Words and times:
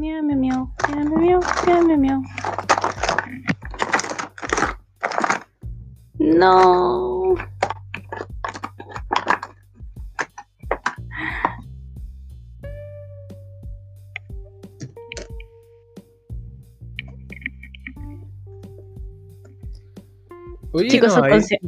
Miau, 0.00 0.22
miau, 0.22 0.38
miau, 0.42 0.62
miau, 0.88 1.04
miau, 1.22 1.40
miau, 1.66 1.80
miau, 1.86 1.98
miau. 2.04 2.20
No. 6.18 7.36
Oye, 20.72 20.88
Chicos, 20.88 21.08
no, 21.08 21.14
son, 21.14 21.24
consci- 21.30 21.60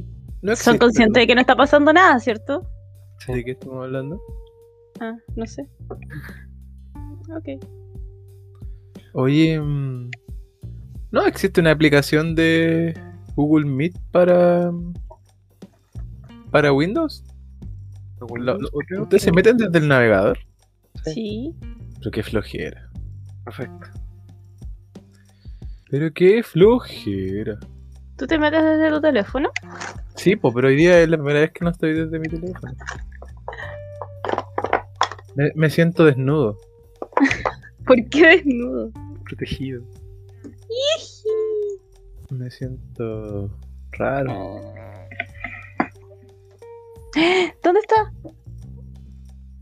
no 0.42 0.56
son 0.56 0.78
conscientes 0.78 1.20
de 1.22 1.26
que 1.26 1.34
no 1.34 1.40
está 1.40 1.56
pasando 1.56 1.92
nada, 1.92 2.18
¿cierto? 2.20 2.62
¿De 3.26 3.44
qué 3.44 3.52
estamos 3.52 3.84
hablando? 3.84 4.20
Ah, 5.00 5.16
no 5.36 5.46
sé. 5.46 5.68
Ok. 7.30 7.64
Oye, 9.20 9.58
mm, 9.60 10.10
¿no 11.10 11.26
existe 11.26 11.60
una 11.60 11.72
aplicación 11.72 12.36
de 12.36 12.94
Google 13.34 13.66
Meet 13.66 13.98
para 14.12 14.70
para 16.52 16.72
Windows? 16.72 17.24
Lo- 18.20 18.56
lo- 18.58 18.68
¿Ustedes 19.02 19.24
se 19.24 19.32
meten 19.32 19.56
desde 19.56 19.76
el 19.78 19.88
navegador? 19.88 20.38
Sí. 21.04 21.12
Sí. 21.14 21.54
Pero 21.98 22.10
qué 22.12 22.22
flojera. 22.22 22.88
Perfecto. 23.44 23.88
Pero 25.90 26.12
qué 26.12 26.42
flojera. 26.44 27.58
¿Tú 28.16 28.24
te 28.28 28.38
metes 28.38 28.62
desde 28.62 28.88
tu 28.90 29.00
teléfono? 29.00 29.50
Sí, 30.14 30.36
pues, 30.36 30.54
pero 30.54 30.68
hoy 30.68 30.76
día 30.76 31.00
es 31.00 31.08
la 31.08 31.16
primera 31.16 31.40
vez 31.40 31.50
que 31.50 31.64
no 31.64 31.70
estoy 31.72 31.94
desde 31.94 32.20
mi 32.20 32.28
teléfono. 32.28 32.72
Me, 35.34 35.50
me 35.56 35.70
siento 35.70 36.04
desnudo. 36.04 36.56
¿Por 37.84 37.96
qué 38.10 38.26
desnudo? 38.28 38.92
Protegido. 39.28 39.84
Me 42.30 42.50
siento 42.50 43.50
raro. 43.92 44.60
¿Dónde 47.62 47.80
está? 47.80 48.12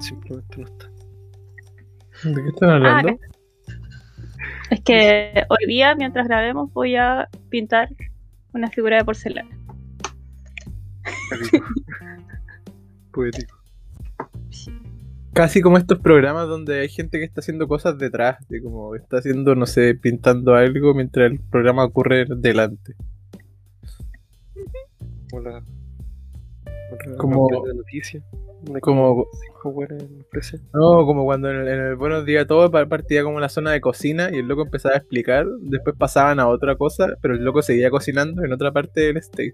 Simplemente 0.00 0.56
no 0.58 0.66
está. 0.66 0.90
¿De 2.24 2.42
qué 2.42 2.48
están 2.48 2.70
hablando? 2.70 3.08
acá. 3.10 3.18
Es 4.70 4.80
que 4.82 5.44
hoy 5.48 5.66
día, 5.66 5.94
mientras 5.96 6.28
grabemos, 6.28 6.72
voy 6.72 6.96
a 6.96 7.28
pintar 7.50 7.88
una 8.52 8.70
figura 8.70 8.98
de 8.98 9.04
porcelana. 9.04 9.58
Poético. 13.12 13.55
Casi 15.36 15.60
como 15.60 15.76
estos 15.76 15.98
programas 15.98 16.48
donde 16.48 16.80
hay 16.80 16.88
gente 16.88 17.18
que 17.18 17.24
está 17.24 17.40
haciendo 17.40 17.68
cosas 17.68 17.98
detrás, 17.98 18.38
de 18.48 18.62
como 18.62 18.94
está 18.94 19.18
haciendo, 19.18 19.54
no 19.54 19.66
sé, 19.66 19.94
pintando 19.94 20.54
algo 20.54 20.94
mientras 20.94 21.30
el 21.30 21.38
programa 21.50 21.84
ocurre 21.84 22.24
delante. 22.38 22.94
Como 25.30 25.42
la. 25.42 25.62
otra- 26.92 27.16
Como- 27.18 27.48
de. 27.50 27.72
Una 28.70 28.80
Como, 28.80 29.26
no, 30.72 31.04
como 31.06 31.24
cuando 31.24 31.50
en 31.50 31.56
el, 31.58 31.68
en 31.68 31.80
el 31.80 31.96
Buenos 31.96 32.24
Días 32.24 32.46
todo 32.46 32.70
pa- 32.70 32.86
partía 32.86 33.22
como 33.22 33.38
la 33.38 33.48
zona 33.50 33.70
de 33.72 33.80
cocina 33.82 34.30
y 34.32 34.38
el 34.38 34.48
loco 34.48 34.62
empezaba 34.62 34.94
a 34.94 34.98
explicar, 34.98 35.46
después 35.60 35.94
pasaban 35.96 36.40
a 36.40 36.48
otra 36.48 36.74
cosa, 36.76 37.08
pero 37.20 37.34
el 37.34 37.44
loco 37.44 37.60
seguía 37.62 37.90
cocinando 37.90 38.42
en 38.42 38.52
otra 38.52 38.72
parte 38.72 39.02
del 39.02 39.18
stage. 39.18 39.52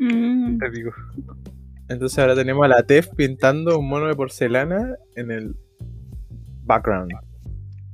Mm. 0.00 0.58
Épico. 0.62 0.90
Entonces 1.92 2.18
ahora 2.18 2.34
tenemos 2.34 2.64
a 2.64 2.68
la 2.68 2.82
Tef 2.82 3.08
pintando 3.14 3.78
un 3.78 3.86
mono 3.88 4.06
de 4.06 4.14
porcelana 4.14 4.96
en 5.14 5.30
el 5.30 5.54
background. 6.64 7.12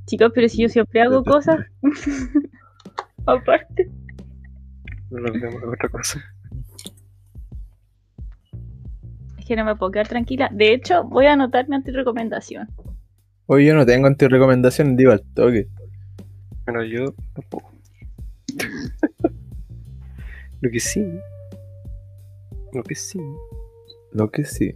Chicos, 0.06 0.30
pero 0.34 0.48
si 0.48 0.62
yo 0.62 0.68
siempre 0.68 1.02
hago 1.02 1.24
cosas. 1.24 1.58
Aparte. 3.26 3.90
No 5.10 5.32
vemos 5.32 5.62
otra 5.64 5.88
cosa. 5.88 6.22
Es 9.36 9.44
que 9.44 9.56
no 9.56 9.64
me 9.64 9.74
puedo 9.74 9.90
quedar 9.90 10.08
tranquila. 10.08 10.48
De 10.52 10.72
hecho, 10.72 11.04
voy 11.04 11.26
a 11.26 11.32
anotar 11.32 11.68
mi 11.68 11.76
antirecomendación. 11.76 12.68
Hoy 13.46 13.66
yo 13.66 13.74
no 13.74 13.84
tengo 13.84 14.06
antirecomendación, 14.06 14.96
digo 14.96 15.10
al 15.12 15.22
toque. 15.34 15.68
Bueno, 16.64 16.84
yo 16.84 17.14
tampoco. 17.34 17.72
Lo 20.60 20.70
que 20.70 20.80
sí. 20.80 21.04
Lo 22.72 22.82
que 22.82 22.94
sí. 22.94 23.18
Lo 24.12 24.30
que 24.30 24.44
sí. 24.44 24.74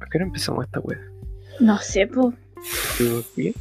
¿A 0.00 0.06
qué 0.10 0.18
hora 0.18 0.26
empezamos 0.26 0.64
esta 0.64 0.80
wea? 0.80 1.00
No 1.60 1.78
sé, 1.78 2.06
po. 2.06 2.32
¿22 2.98 3.24
bien? 3.36 3.54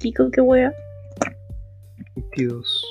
Kiko, 0.00 0.30
qué 0.30 0.40
wea. 0.40 0.72
22. 2.16 2.84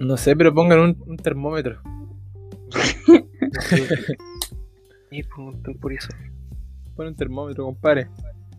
No 0.00 0.16
sé, 0.16 0.36
pero 0.36 0.54
pongan 0.54 0.78
un, 0.80 1.02
un 1.06 1.16
termómetro. 1.16 1.80
Y 5.10 5.22
pongo 5.22 5.50
un 5.50 5.62
temporizador. 5.62 6.20
Pon 6.94 7.06
un 7.06 7.16
termómetro, 7.16 7.64
compadre. 7.64 8.08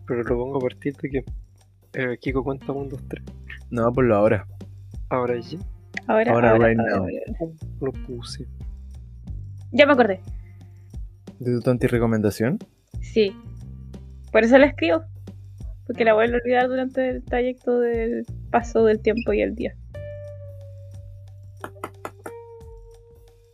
Pero 0.06 0.22
lo 0.24 0.36
pongo 0.36 0.56
a 0.56 0.60
partir 0.60 0.96
de 0.96 1.08
que 1.08 1.24
eh, 1.92 2.18
Kiko 2.20 2.42
cuenta 2.42 2.72
1, 2.72 2.88
2, 2.90 3.00
3. 3.08 3.24
No, 3.70 3.92
por 3.92 4.10
ahora. 4.12 4.46
Ahora 5.10 5.38
ya 5.38 5.58
Ahora, 6.08 6.32
Ahora, 6.32 6.50
ahora, 6.50 6.68
right 6.68 6.78
ahora, 6.80 6.96
now. 6.96 7.02
ahora. 7.04 7.54
lo 7.80 7.92
puse. 8.04 8.46
Ya 9.70 9.86
me 9.86 9.92
acordé. 9.92 10.20
¿De 11.40 11.58
tu 11.60 11.70
antirecomendación? 11.70 12.58
Sí. 13.00 13.34
Por 14.30 14.44
eso 14.44 14.58
la 14.58 14.66
escribo. 14.66 15.02
Porque 15.86 16.04
la 16.04 16.12
voy 16.12 16.26
a 16.26 16.34
olvidar 16.36 16.68
durante 16.68 17.08
el 17.08 17.24
trayecto 17.24 17.80
del 17.80 18.26
paso 18.50 18.84
del 18.84 19.00
tiempo 19.00 19.32
y 19.32 19.40
el 19.40 19.54
día. 19.54 19.74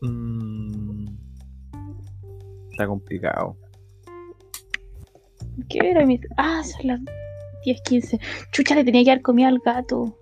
Mm, 0.03 1.07
está 2.73 2.87
complicado. 2.89 3.57
¿Qué 5.69 5.79
era 5.79 6.05
mi.? 6.05 6.21
Ah, 6.37 6.63
son 6.65 6.89
las 6.89 7.01
10:15. 7.65 8.21
Chucha, 8.51 8.75
le 8.75 8.85
tenía 8.85 9.05
que 9.05 9.11
dar 9.11 9.23
comida 9.23 9.47
al 9.47 9.61
gato. 9.61 10.19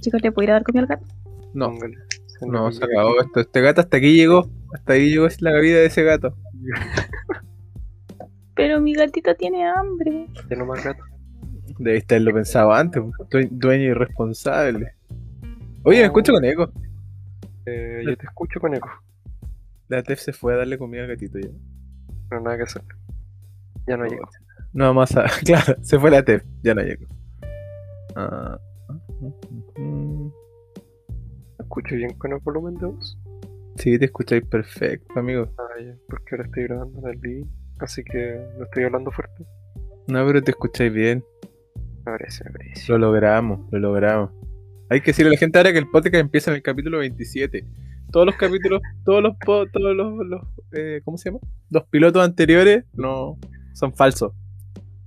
Chicos, 0.00 0.22
¿le 0.22 0.30
puedo 0.30 0.44
ir 0.44 0.50
a 0.50 0.54
dar 0.54 0.62
comida 0.62 0.82
al 0.82 0.88
gato? 0.88 1.06
No. 1.52 1.74
Se 1.78 2.11
no, 2.46 2.72
se 2.72 2.84
acabó 2.84 3.20
esto. 3.20 3.40
Este 3.40 3.60
gato 3.60 3.80
hasta 3.80 3.96
aquí 3.96 4.14
llegó. 4.16 4.48
Hasta 4.74 4.94
ahí 4.94 5.10
llegó 5.10 5.26
la 5.40 5.58
vida 5.58 5.78
de 5.78 5.86
ese 5.86 6.02
gato. 6.02 6.36
Pero 8.54 8.80
mi 8.80 8.94
gatita 8.94 9.34
tiene 9.34 9.66
hambre. 9.66 10.26
No 10.56 10.66
más 10.66 10.84
gato. 10.84 11.02
Debiste 11.78 12.14
haberlo 12.16 12.34
pensado 12.34 12.72
antes. 12.72 13.02
due- 13.30 13.48
Dueño 13.50 13.84
irresponsable. 13.90 14.92
Oye, 15.84 16.00
me 16.00 16.04
escucho 16.06 16.32
con 16.32 16.44
eco. 16.44 16.70
Eh, 17.66 18.02
yo 18.04 18.16
te 18.16 18.26
escucho 18.26 18.60
con 18.60 18.74
eco. 18.74 18.88
La 19.88 20.02
Tef 20.02 20.20
se 20.20 20.32
fue 20.32 20.54
a 20.54 20.58
darle 20.58 20.78
comida 20.78 21.02
al 21.02 21.08
gatito 21.08 21.38
ya. 21.38 21.48
Pero 22.28 22.40
nada 22.42 22.56
que 22.56 22.62
hacer. 22.64 22.82
Ya 23.86 23.96
no 23.96 24.04
llegó. 24.06 24.28
No 24.72 24.94
más 24.94 25.16
a... 25.16 25.24
Claro, 25.44 25.76
se 25.82 25.98
fue 25.98 26.10
la 26.10 26.22
Tef. 26.22 26.44
Ya 26.62 26.74
no 26.74 26.82
llegó. 26.82 27.06
Ah, 28.14 28.58
mm, 29.18 29.26
¿Me 29.26 30.11
escucho 31.72 31.96
bien 31.96 32.12
con 32.18 32.32
el 32.32 32.38
volumen 32.40 32.74
de 32.76 32.86
voz? 32.86 33.18
Sí, 33.76 33.98
te 33.98 34.04
escucháis 34.04 34.44
perfecto, 34.44 35.18
amigo. 35.18 35.48
Ah, 35.58 35.80
ya. 35.82 35.94
Porque 36.08 36.34
ahora 36.34 36.44
estoy 36.44 36.64
grabando 36.64 36.98
en 37.00 37.14
el 37.14 37.20
living. 37.20 37.46
Así 37.78 38.04
que 38.04 38.38
no 38.58 38.64
estoy 38.64 38.84
hablando 38.84 39.10
fuerte. 39.10 39.44
No, 40.08 40.26
pero 40.26 40.42
te 40.42 40.50
escucháis 40.50 40.92
bien. 40.92 41.24
Me 42.04 42.12
parece, 42.12 42.44
me 42.44 42.50
parece. 42.50 42.92
Lo 42.92 42.98
logramos, 42.98 43.60
lo 43.72 43.78
logramos. 43.78 44.30
Hay 44.90 45.00
que 45.00 45.06
decirle 45.12 45.30
a 45.30 45.32
la 45.32 45.38
gente 45.38 45.58
ahora 45.58 45.72
que 45.72 45.78
el 45.78 45.88
podcast 45.88 46.16
empieza 46.16 46.50
en 46.50 46.56
el 46.56 46.62
capítulo 46.62 46.98
27. 46.98 47.66
Todos 48.10 48.26
los 48.26 48.36
capítulos, 48.36 48.82
todos 49.06 49.22
los, 49.22 49.34
po- 49.38 49.66
todos 49.68 49.96
los, 49.96 50.26
los, 50.26 50.42
eh, 50.72 51.00
¿cómo 51.04 51.16
se 51.16 51.30
llama? 51.30 51.40
Los 51.70 51.84
pilotos 51.84 52.22
anteriores 52.22 52.84
no 52.92 53.38
son 53.72 53.94
falsos. 53.94 54.32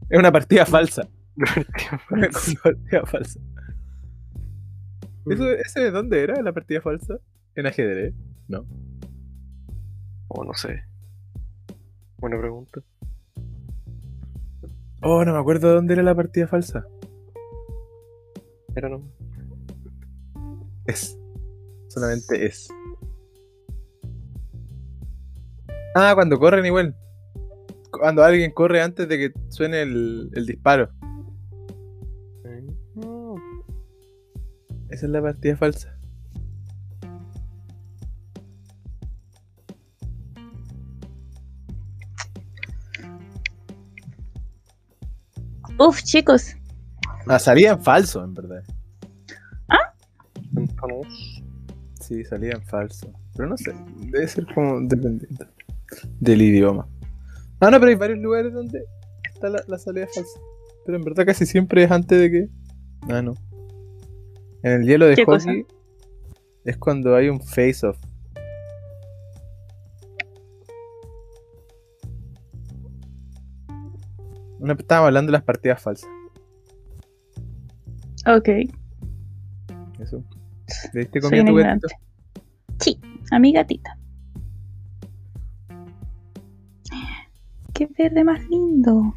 Es 0.09 0.17
una 0.17 0.31
partida 0.31 0.65
falsa. 0.65 1.07
Una 2.09 2.29
partida 2.63 3.05
falsa. 3.05 3.39
¿Eso, 5.27 5.49
¿Ese 5.51 5.79
de 5.79 5.91
dónde 5.91 6.21
era 6.21 6.41
la 6.41 6.53
partida 6.53 6.81
falsa? 6.81 7.15
En 7.55 7.65
ajedrez. 7.65 8.13
No. 8.47 8.65
O 10.27 10.43
no 10.43 10.53
sé. 10.53 10.83
Buena 12.17 12.39
pregunta. 12.39 12.81
Oh, 15.01 15.23
no 15.23 15.33
me 15.33 15.39
acuerdo 15.39 15.69
de 15.69 15.75
dónde 15.75 15.93
era 15.93 16.03
la 16.03 16.15
partida 16.15 16.47
falsa. 16.47 16.85
Era 18.75 18.89
no. 18.89 19.01
Es. 20.85 21.17
Solamente 21.87 22.45
es. 22.45 22.67
Ah, 25.95 26.11
cuando 26.13 26.37
corren 26.37 26.65
igual. 26.65 26.95
Cuando 27.91 28.23
alguien 28.23 28.51
corre 28.51 28.81
antes 28.81 29.07
de 29.07 29.17
que 29.17 29.33
suene 29.49 29.81
el, 29.81 30.29
el 30.33 30.45
disparo. 30.45 30.89
Esa 34.95 35.07
es 35.07 35.11
la 35.11 35.21
partida 35.21 35.57
falsa. 35.57 35.93
Uf, 45.77 46.01
chicos. 46.03 46.55
Ah, 47.27 47.39
salía 47.39 47.71
en 47.71 47.83
falso, 47.83 48.23
en 48.23 48.33
verdad. 48.33 48.63
Entonces, 50.55 51.43
Sí, 51.99 52.23
salía 52.23 52.53
en 52.53 52.63
falso. 52.63 53.11
Pero 53.35 53.49
no 53.49 53.57
sé, 53.57 53.73
debe 53.97 54.25
ser 54.29 54.45
como 54.53 54.79
dependiente 54.79 55.45
del 56.21 56.41
idioma. 56.41 56.87
Ah, 57.59 57.69
no, 57.69 57.79
pero 57.81 57.87
hay 57.89 57.95
varios 57.95 58.19
lugares 58.19 58.53
donde 58.53 58.81
está 59.33 59.49
la, 59.49 59.61
la 59.67 59.77
salida 59.77 60.07
falsa. 60.07 60.39
Pero 60.85 60.97
en 60.97 61.03
verdad 61.03 61.25
casi 61.25 61.45
siempre 61.45 61.83
es 61.83 61.91
antes 61.91 62.17
de 62.17 62.31
que. 62.31 62.49
Ah, 63.09 63.21
no. 63.21 63.33
En 64.65 64.71
el 64.71 64.87
hielo 64.87 65.05
de 65.05 65.23
hockey 65.23 65.63
es 66.63 66.77
cuando 66.77 67.15
hay 67.15 67.29
un 67.29 67.39
face-off. 67.39 67.99
No, 74.59 74.73
estábamos 74.73 75.09
hablando 75.09 75.31
de 75.31 75.33
las 75.33 75.43
partidas 75.43 75.79
falsas. 75.79 76.09
Ok. 78.25 78.49
Eso. 79.99 80.23
¿Le 80.93 81.01
diste 81.01 81.21
comida 81.21 81.43
a 81.43 81.45
tu 81.45 81.53
gatito? 81.53 81.87
Sí, 82.79 82.99
a 83.29 83.37
mi 83.37 83.53
gatita. 83.53 83.99
Qué 87.71 87.87
verde 87.99 88.23
más 88.23 88.43
lindo. 88.49 89.13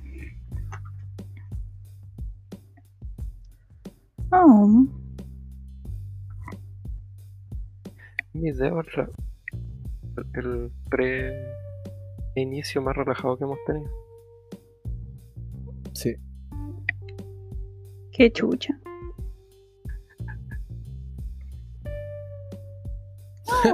Oh, 4.30 4.86
mi 8.38 8.48
idea 8.50 8.68
es 8.80 8.96
la- 8.96 9.10
el 10.34 10.70
pre-inicio 12.34 12.82
más 12.82 12.96
relajado 12.96 13.36
que 13.38 13.44
hemos 13.44 13.58
tenido. 13.66 13.90
Sí. 15.92 16.14
qué 18.12 18.30
chucha. 18.32 18.78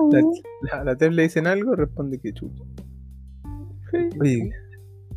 Oh, 0.01 0.11
La, 0.13 0.79
la, 0.79 0.85
la 0.85 0.97
Tef 0.97 1.13
le 1.13 1.23
dicen 1.25 1.47
algo, 1.47 1.75
responde 1.75 2.19
que 2.19 2.33
chucha. 2.33 2.63
Oye, 4.21 4.51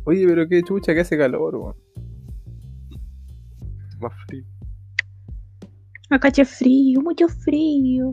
oye, 0.04 0.26
pero 0.26 0.48
qué 0.48 0.62
chucha 0.62 0.94
que 0.94 1.00
hace 1.00 1.16
calor, 1.16 1.54
weón. 1.56 1.76
Más 4.00 4.12
frío. 4.26 4.44
acá 6.10 6.28
hace 6.28 6.44
frío, 6.44 7.00
mucho 7.00 7.28
frío. 7.28 8.12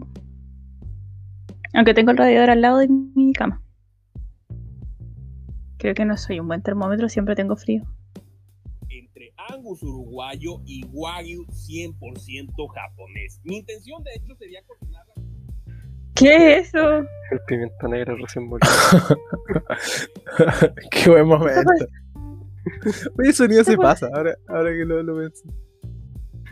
Aunque 1.75 1.94
tengo 1.94 2.12
el 2.12 2.18
radiador 2.18 2.50
al 2.50 2.62
lado 2.62 2.77
de 2.80 2.88
mi 2.88 3.33
cama. 3.33 3.62
Creo 5.77 5.94
que 5.94 6.06
no 6.06 6.16
soy 6.16 6.39
un 6.39 6.48
buen 6.48 6.62
termómetro, 6.62 7.10
siempre 7.10 7.36
tengo 7.36 7.56
frío. 7.57 7.83
entre 8.89 9.33
Angus 9.50 9.83
uruguayo 9.83 10.62
y 10.66 10.86
Wagyu 10.86 11.45
100% 11.48 12.68
japonés. 12.74 13.42
Mi 13.44 13.57
intención, 13.57 14.01
de 14.04 14.12
hecho, 14.16 14.36
sería 14.36 14.62
cocinarla. 14.66 15.13
¿Qué 16.16 16.60
es 16.60 16.69
eso? 16.69 17.00
El 17.00 17.39
pimienta 17.45 17.88
negra 17.89 18.16
recién 18.16 18.45
molido. 18.48 18.71
qué 20.92 21.10
buen 21.10 21.28
momento. 21.28 21.62
Oye, 23.19 23.30
el 23.30 23.33
sonido 23.33 23.63
se 23.66 23.75
pasa, 23.78 24.07
ahora, 24.13 24.33
ahora 24.48 24.71
que 24.71 24.86
lo, 24.86 25.04
lo 25.04 25.19
pienso. 25.19 25.44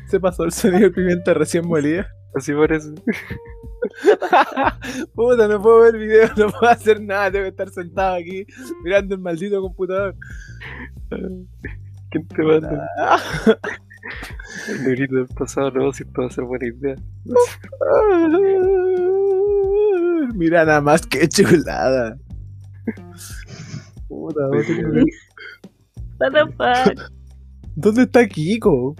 Se 0.07 0.19
pasó 0.19 0.43
el 0.43 0.51
sonido 0.51 0.81
de 0.81 0.91
pimienta 0.91 1.33
recién 1.33 1.65
molida. 1.65 2.07
Así 2.35 2.53
parece. 2.53 2.93
Puta, 5.13 5.47
no 5.47 5.61
puedo 5.61 5.81
ver 5.81 5.97
video, 5.97 6.27
no 6.37 6.49
puedo 6.49 6.71
hacer 6.71 7.01
nada, 7.01 7.31
tengo 7.31 7.43
que 7.43 7.49
estar 7.49 7.69
sentado 7.69 8.15
aquí 8.15 8.45
mirando 8.83 9.13
el 9.15 9.21
maldito 9.21 9.61
computador. 9.61 10.15
¿Quién 12.09 12.27
te 12.27 12.43
manda? 12.43 12.89
El 14.69 14.83
negrito 14.83 15.15
del 15.15 15.27
pasado 15.27 15.71
no, 15.71 15.91
si 15.91 16.03
esto 16.03 16.21
va 16.21 16.27
a 16.27 16.31
ser 16.31 16.45
buena 16.45 16.67
idea. 16.67 16.95
Mira 20.35 20.63
nada 20.65 20.81
más 20.81 21.05
que 21.05 21.27
chulada. 21.27 22.17
Puta, 24.07 24.47
What 26.19 26.31
the 26.31 26.45
fuck? 26.53 27.11
¿Dónde 27.75 28.03
está 28.03 28.27
Kiko? 28.27 28.95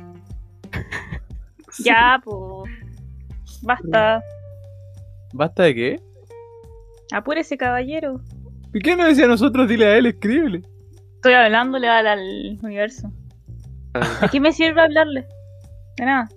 Ya, 1.79 2.19
po. 2.23 2.65
Basta. 3.63 4.21
¿Basta 5.33 5.63
de 5.63 5.75
qué? 5.75 5.99
Apúrese, 7.11 7.57
caballero. 7.57 8.21
¿Y 8.73 8.79
qué 8.79 8.95
nos 8.95 9.07
decía 9.07 9.25
a 9.25 9.29
nosotros? 9.29 9.67
Dile 9.67 9.85
a 9.85 9.97
él, 9.97 10.05
escríbele. 10.07 10.61
Estoy 11.15 11.33
hablándole 11.33 11.87
al, 11.87 12.07
al 12.07 12.59
universo. 12.61 13.11
Ah, 13.93 14.19
¿De 14.21 14.29
qué 14.29 14.39
me 14.39 14.51
sirve 14.51 14.81
hablarle? 14.81 15.27
De 15.97 16.05
nada. 16.05 16.27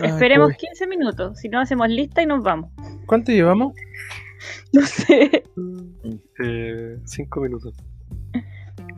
Ay, 0.00 0.10
Esperemos 0.10 0.46
pobre. 0.48 0.56
15 0.58 0.86
minutos. 0.88 1.38
Si 1.38 1.48
no, 1.48 1.60
hacemos 1.60 1.88
lista 1.88 2.22
y 2.22 2.26
nos 2.26 2.42
vamos. 2.42 2.70
¿Cuánto 3.06 3.32
llevamos? 3.32 3.74
No 4.74 4.82
sé. 4.82 5.42
eh, 6.44 6.98
cinco 7.06 7.40
minutos. 7.40 7.74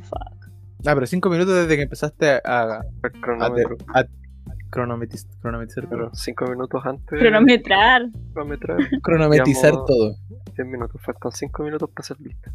Fuck. 0.02 0.50
Ah, 0.84 0.94
pero 0.94 1.06
cinco 1.06 1.28
minutos 1.30 1.54
desde 1.54 1.76
que 1.76 1.82
empezaste 1.82 2.30
a, 2.30 2.40
a, 2.44 2.80
a, 2.80 4.04
cronómetro. 4.70 5.16
a 5.18 5.20
cronometiz- 5.20 5.40
cronometrizar 5.40 5.88
Pero 5.88 6.04
todo. 6.06 6.14
cinco 6.14 6.46
minutos 6.46 6.82
antes. 6.84 7.18
Cronometrar. 7.18 8.02
Cronometrar. 8.32 8.78
Cronometrizar 9.02 9.70
Digamos- 9.72 9.86
todo. 9.86 10.14
Diez 10.54 10.66
minutos. 10.68 11.00
Faltan 11.02 11.32
cinco 11.32 11.62
minutos 11.62 11.90
para 11.90 12.06
ser 12.06 12.20
lista. 12.20 12.52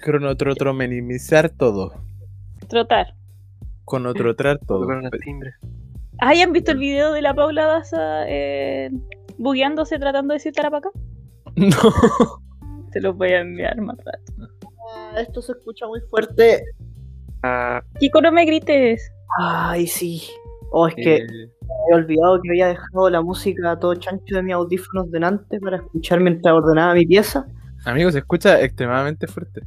Cronotrotromenimizar 0.00 1.50
todo. 1.50 1.92
Trotar. 2.68 3.14
Conotrar 3.84 4.58
todo. 4.66 4.86
Timbre. 5.24 5.52
¿Ay, 6.18 6.42
han 6.42 6.52
visto 6.52 6.72
el 6.72 6.78
video 6.78 7.12
de 7.12 7.22
la 7.22 7.32
Paula 7.34 7.64
Daza 7.66 8.28
eh, 8.28 8.90
bugueándose 9.38 9.98
tratando 9.98 10.32
de 10.32 10.36
decir 10.38 10.52
tarapaca? 10.52 10.90
No. 11.56 11.70
Se 12.92 13.00
los 13.00 13.16
voy 13.16 13.30
a 13.30 13.40
enviar 13.40 13.80
más 13.80 13.96
rato. 13.98 14.50
Ah, 14.94 15.20
Esto 15.20 15.42
se 15.42 15.52
escucha 15.52 15.86
muy 15.86 16.00
fuerte. 16.10 16.62
Ah, 17.42 17.82
Kiko, 17.98 18.20
no 18.20 18.30
me 18.32 18.44
grites. 18.44 19.10
Ay, 19.38 19.86
sí. 19.86 20.22
Oh, 20.70 20.86
es 20.88 20.94
que 20.94 21.16
eh, 21.16 21.50
he 21.90 21.94
olvidado 21.94 22.40
que 22.42 22.50
había 22.50 22.68
dejado 22.68 23.08
la 23.10 23.22
música 23.22 23.70
a 23.72 23.78
todo 23.78 23.94
chancho 23.94 24.34
de 24.36 24.42
mis 24.42 24.54
audífonos 24.54 25.10
delante 25.10 25.58
para 25.60 25.76
escuchar 25.78 26.20
mientras 26.20 26.52
ordenaba 26.54 26.94
mi 26.94 27.06
pieza. 27.06 27.46
Amigo, 27.84 28.10
se 28.10 28.18
escucha 28.18 28.60
extremadamente 28.60 29.26
fuerte. 29.26 29.62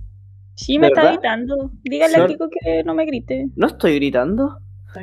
Sí, 0.56 0.78
me 0.78 0.88
está 0.88 1.02
¿Verdad? 1.02 1.14
gritando. 1.16 1.72
Dígale 1.84 2.18
a. 2.18 2.28
Kiko 2.28 2.50
que 2.50 2.84
no 2.84 2.94
me 2.94 3.06
grite. 3.06 3.48
No 3.56 3.68
estoy 3.68 3.96
gritando. 3.96 4.60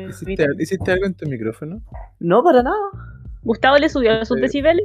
¿Hiciste, 0.09 0.47
hiciste 0.59 0.93
algo 0.93 1.07
en 1.07 1.14
tu 1.14 1.26
micrófono? 1.26 1.81
No, 2.21 2.45
para 2.45 2.62
nada. 2.62 2.76
Gustavo 3.43 3.78
le 3.78 3.88
subió 3.88 4.25
sus 4.25 4.37
Eh, 4.38 4.43
decibeles. 4.43 4.85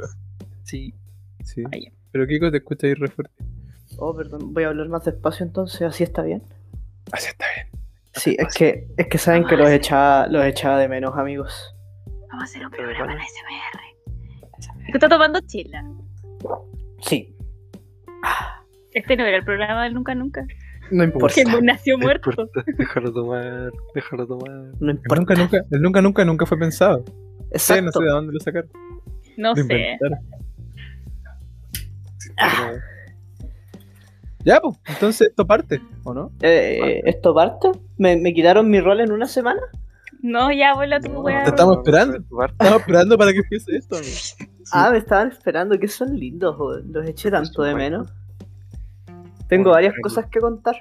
sí. 0.64 0.94
Sí. 1.44 1.62
Ah. 1.66 1.72
Pero 2.12 2.26
Kiko 2.26 2.50
te 2.52 2.58
escucha 2.58 2.88
ahí 2.88 2.94
re 2.94 3.10
fuerte. 3.10 3.34
Oh, 3.98 4.16
perdón. 4.16 4.54
Voy 4.54 4.64
a 4.64 4.70
hablar 4.70 4.88
más 4.88 5.04
despacio 5.04 5.46
entonces, 5.46 5.82
así 5.82 6.04
está 6.04 6.22
bien. 6.24 6.42
Así 7.12 7.28
está 7.28 7.46
bien. 7.56 7.68
Sí, 8.16 8.36
es 8.40 8.54
que, 8.54 8.88
es 8.98 9.08
que 9.08 9.18
saben 9.18 9.46
que 9.46 9.58
los 9.58 9.70
echaba, 9.70 10.28
los 10.28 10.46
echaba 10.46 10.78
de 10.78 10.88
menos, 10.88 11.18
amigos. 11.18 11.76
Vamos 12.30 12.42
a 12.42 12.46
hacer 12.46 12.66
un 12.66 12.72
programa 12.72 13.00
de 13.00 13.14
bueno. 13.16 13.24
SMR. 13.24 14.86
Kiko 14.86 14.98
está 14.98 15.10
tomando 15.10 15.40
chela. 15.48 15.84
Sí, 17.02 17.36
Este 18.94 19.16
no 19.18 19.26
era 19.26 19.38
el 19.38 19.44
programa 19.46 19.84
del 19.84 19.94
Nunca 19.94 20.14
Nunca. 20.16 20.46
no 20.92 21.04
importa. 21.04 21.36
Que 21.36 21.44
nació 21.62 21.98
No 21.98 22.04
muerto. 22.06 22.30
importa, 22.30 22.64
Déjalo 22.78 23.12
tomar. 23.14 23.72
Déjalo 23.96 24.28
tomar. 24.28 24.52
No 24.80 24.92
El 24.92 24.98
importa. 24.98 25.16
nunca, 25.16 25.36
nunca, 25.36 25.58
el 25.72 25.82
nunca, 25.82 26.02
nunca, 26.02 26.26
nunca 26.26 26.46
fue 26.46 26.58
pensado. 26.60 27.04
Sí, 27.08 27.14
no 27.44 27.50
Exacto. 27.52 27.92
sé 28.00 28.06
de 28.06 28.10
dónde 28.12 28.34
lo 28.34 28.40
sacaron. 28.40 28.70
No 29.38 29.50
Lo 29.50 29.56
sé. 29.56 29.98
Ah. 32.40 32.72
Ya, 34.46 34.60
pues, 34.60 34.78
entonces 34.88 35.30
esto 35.30 35.46
parte, 35.48 35.82
¿o 36.04 36.14
no? 36.14 36.32
Eh, 36.42 37.02
¿Esto 37.06 37.34
parte? 37.34 37.72
¿Me, 37.98 38.18
¿Me 38.18 38.34
quitaron 38.34 38.70
mi 38.70 38.82
rol 38.82 39.00
en 39.00 39.12
una 39.12 39.26
semana? 39.28 39.62
No, 40.22 40.52
ya 40.52 40.74
vuela 40.76 41.00
tu 41.00 41.12
No, 41.12 41.22
weá. 41.22 41.44
te 41.44 41.50
estamos 41.50 41.76
no, 41.76 41.82
esperando. 41.82 42.18
no, 42.20 42.38
no, 42.38 42.46
Estaba 42.46 42.76
esperando 42.78 43.18
para 43.18 43.32
que 43.32 43.40
empiece 43.40 43.76
esto, 43.76 43.98
amigo. 43.98 44.12
Ah, 44.72 44.90
me 44.92 44.98
estaban 44.98 45.30
esperando, 45.30 45.78
que 45.80 45.88
son 45.88 46.18
lindos, 46.18 46.56
joder. 46.56 46.84
los 46.86 47.06
eché 47.08 47.30
tanto 47.32 47.62
de 47.64 47.76
menos. 47.76 48.10
Tengo 49.48 49.72
varias 49.72 49.94
cosas 50.02 50.26
que 50.28 50.40
contar. 50.40 50.76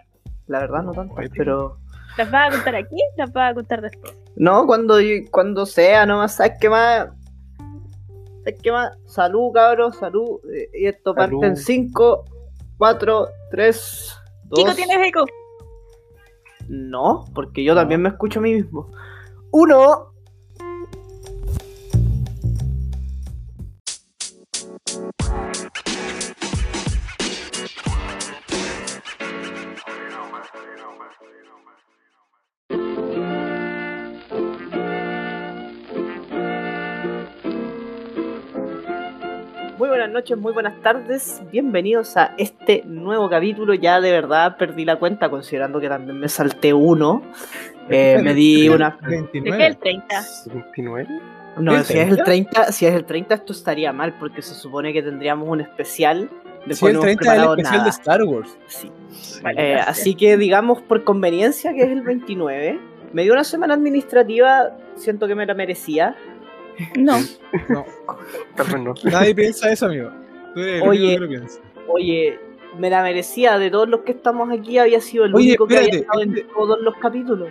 La 0.46 0.60
verdad, 0.60 0.82
no 0.82 0.92
tantas, 0.92 1.28
pero. 1.36 1.78
¿Las 2.16 2.30
vas 2.30 2.48
a 2.48 2.56
contar 2.56 2.74
aquí? 2.76 2.96
¿Las 3.16 3.32
vas 3.32 3.50
a 3.50 3.54
contar 3.54 3.80
después? 3.80 4.14
No, 4.36 4.66
cuando, 4.66 4.96
cuando 5.30 5.66
sea, 5.66 6.04
nomás, 6.06 6.36
¿sabes 6.36 6.52
qué 6.60 6.68
más? 6.68 7.08
¿Sabes 8.44 8.60
qué 8.62 8.70
más? 8.72 8.96
Salud, 9.06 9.52
cabros, 9.52 9.96
salud. 9.96 10.40
Eh, 10.54 10.68
Y 10.74 10.86
esto 10.86 11.14
parte 11.14 11.30
Salud. 11.30 11.44
en 11.44 11.56
5, 11.56 12.24
4, 12.82 13.28
3, 13.52 14.16
2. 14.42 14.58
Chico, 14.58 14.74
¿tienes 14.74 15.06
eco? 15.06 15.24
No, 16.66 17.26
porque 17.32 17.62
yo 17.62 17.76
también 17.76 18.02
me 18.02 18.08
escucho 18.08 18.40
a 18.40 18.42
mí 18.42 18.54
mismo. 18.54 18.90
1. 19.52 20.11
Noches, 40.12 40.36
muy 40.36 40.52
buenas 40.52 40.78
tardes. 40.82 41.42
Bienvenidos 41.50 42.16
a 42.18 42.34
este 42.36 42.82
nuevo 42.84 43.30
capítulo. 43.30 43.72
Ya 43.72 44.00
de 44.00 44.12
verdad 44.12 44.56
perdí 44.58 44.84
la 44.84 44.96
cuenta, 44.96 45.30
considerando 45.30 45.80
que 45.80 45.88
también 45.88 46.20
me 46.20 46.28
salté 46.28 46.74
uno. 46.74 47.22
Eh, 47.88 48.20
me 48.22 48.34
di 48.34 48.68
una. 48.68 48.90
¿De 48.90 49.08
qué 49.08 49.16
29. 49.16 49.66
el 49.66 49.76
30? 49.78 50.22
29. 50.52 51.08
No, 51.56 51.76
¿El 51.76 51.84
si 51.84 51.98
es 51.98 52.08
el 52.08 52.22
30? 52.22 52.50
30, 52.50 52.72
si 52.72 52.86
es 52.86 52.94
el 52.94 53.04
30, 53.04 53.34
esto 53.34 53.52
estaría 53.52 53.92
mal, 53.92 54.14
porque 54.18 54.42
se 54.42 54.54
supone 54.54 54.92
que 54.92 55.02
tendríamos 55.02 55.48
un 55.48 55.62
especial. 55.62 56.28
Sí, 56.70 56.80
cual 56.80 56.90
el 56.90 56.96
no 56.96 57.02
hemos 57.04 57.16
30 57.16 57.24
es 57.24 57.42
el 57.42 57.48
especial 57.48 57.72
nada. 57.72 57.84
de 57.84 57.90
Star 57.90 58.22
Wars. 58.24 58.58
Sí. 58.66 58.92
Vale. 59.42 59.72
Eh, 59.72 59.80
así 59.80 60.14
que 60.14 60.36
digamos 60.36 60.82
por 60.82 61.04
conveniencia 61.04 61.72
que 61.72 61.82
es 61.82 61.90
el 61.90 62.02
29. 62.02 62.78
Me 63.14 63.22
dio 63.22 63.32
una 63.32 63.44
semana 63.44 63.74
administrativa, 63.74 64.76
siento 64.94 65.26
que 65.26 65.34
me 65.34 65.46
la 65.46 65.54
merecía. 65.54 66.16
No. 66.96 67.18
No, 67.68 67.84
Tal 68.56 68.66
vez 68.66 68.80
no. 68.80 68.94
nadie 69.04 69.34
piensa 69.34 69.70
eso, 69.70 69.86
amigo. 69.86 70.10
Tú 70.54 70.60
eres 70.60 70.82
el 70.82 70.88
Oye. 70.88 71.00
único 71.00 71.14
que 71.14 71.20
lo 71.20 71.28
piensa. 71.28 71.60
Oye, 71.88 72.38
me 72.78 72.90
la 72.90 73.02
merecía. 73.02 73.58
De 73.58 73.70
todos 73.70 73.88
los 73.88 74.00
que 74.00 74.12
estamos 74.12 74.50
aquí, 74.50 74.78
había 74.78 75.00
sido 75.00 75.24
el 75.24 75.34
Oye, 75.34 75.48
único 75.50 75.66
que 75.66 75.76
había 75.78 75.88
estado 76.00 76.22
en 76.22 76.30
este- 76.36 76.48
todos 76.54 76.80
los 76.80 76.94
capítulos. 76.96 77.48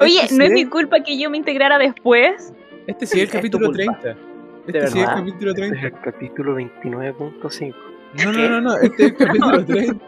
Oye, 0.00 0.18
Este 0.22 0.34
no 0.36 0.44
es 0.44 0.50
mi 0.50 0.64
culpa 0.66 1.00
que 1.00 1.18
yo 1.18 1.30
me 1.30 1.36
integrara 1.36 1.78
después. 1.78 2.52
Este 2.86 3.06
sí 3.06 3.20
es 3.20 3.22
el 3.22 3.24
Es 3.24 3.30
tu 3.30 3.36
capítulo 3.58 3.66
culpa. 3.68 3.98
30. 4.00 4.20
Este 4.66 4.86
sí 4.88 4.98
es 5.00 5.04
el 5.08 5.14
capítulo 5.14 5.50
Este 5.52 5.62
es 5.66 5.70
30. 5.70 5.86
el 5.86 6.02
capítulo 6.02 6.54
29.5. 6.56 7.74
No, 8.24 8.32
no, 8.32 8.48
no, 8.48 8.60
no. 8.60 8.76
Este 8.78 9.04
es 9.06 9.10
el 9.12 9.16
capítulo 9.16 9.64
30. 9.66 10.06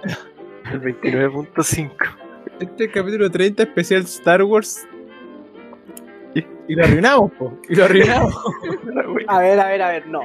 El 0.73 0.81
29.5. 0.81 1.91
Este 2.59 2.65
es 2.75 2.81
el 2.81 2.93
capítulo 2.93 3.31
30 3.31 3.63
especial 3.65 4.03
Star 4.03 4.43
Wars. 4.43 4.87
Y, 6.69 6.75
lo 6.75 6.85
arruinamos, 6.85 7.33
po. 7.33 7.53
Y 7.69 7.75
lo 7.75 7.85
arruinamos. 7.85 8.35
A 9.29 9.39
ver, 9.41 9.59
a 9.61 9.67
ver, 9.69 9.83
a 9.83 9.89
ver, 9.89 10.07
no. 10.09 10.21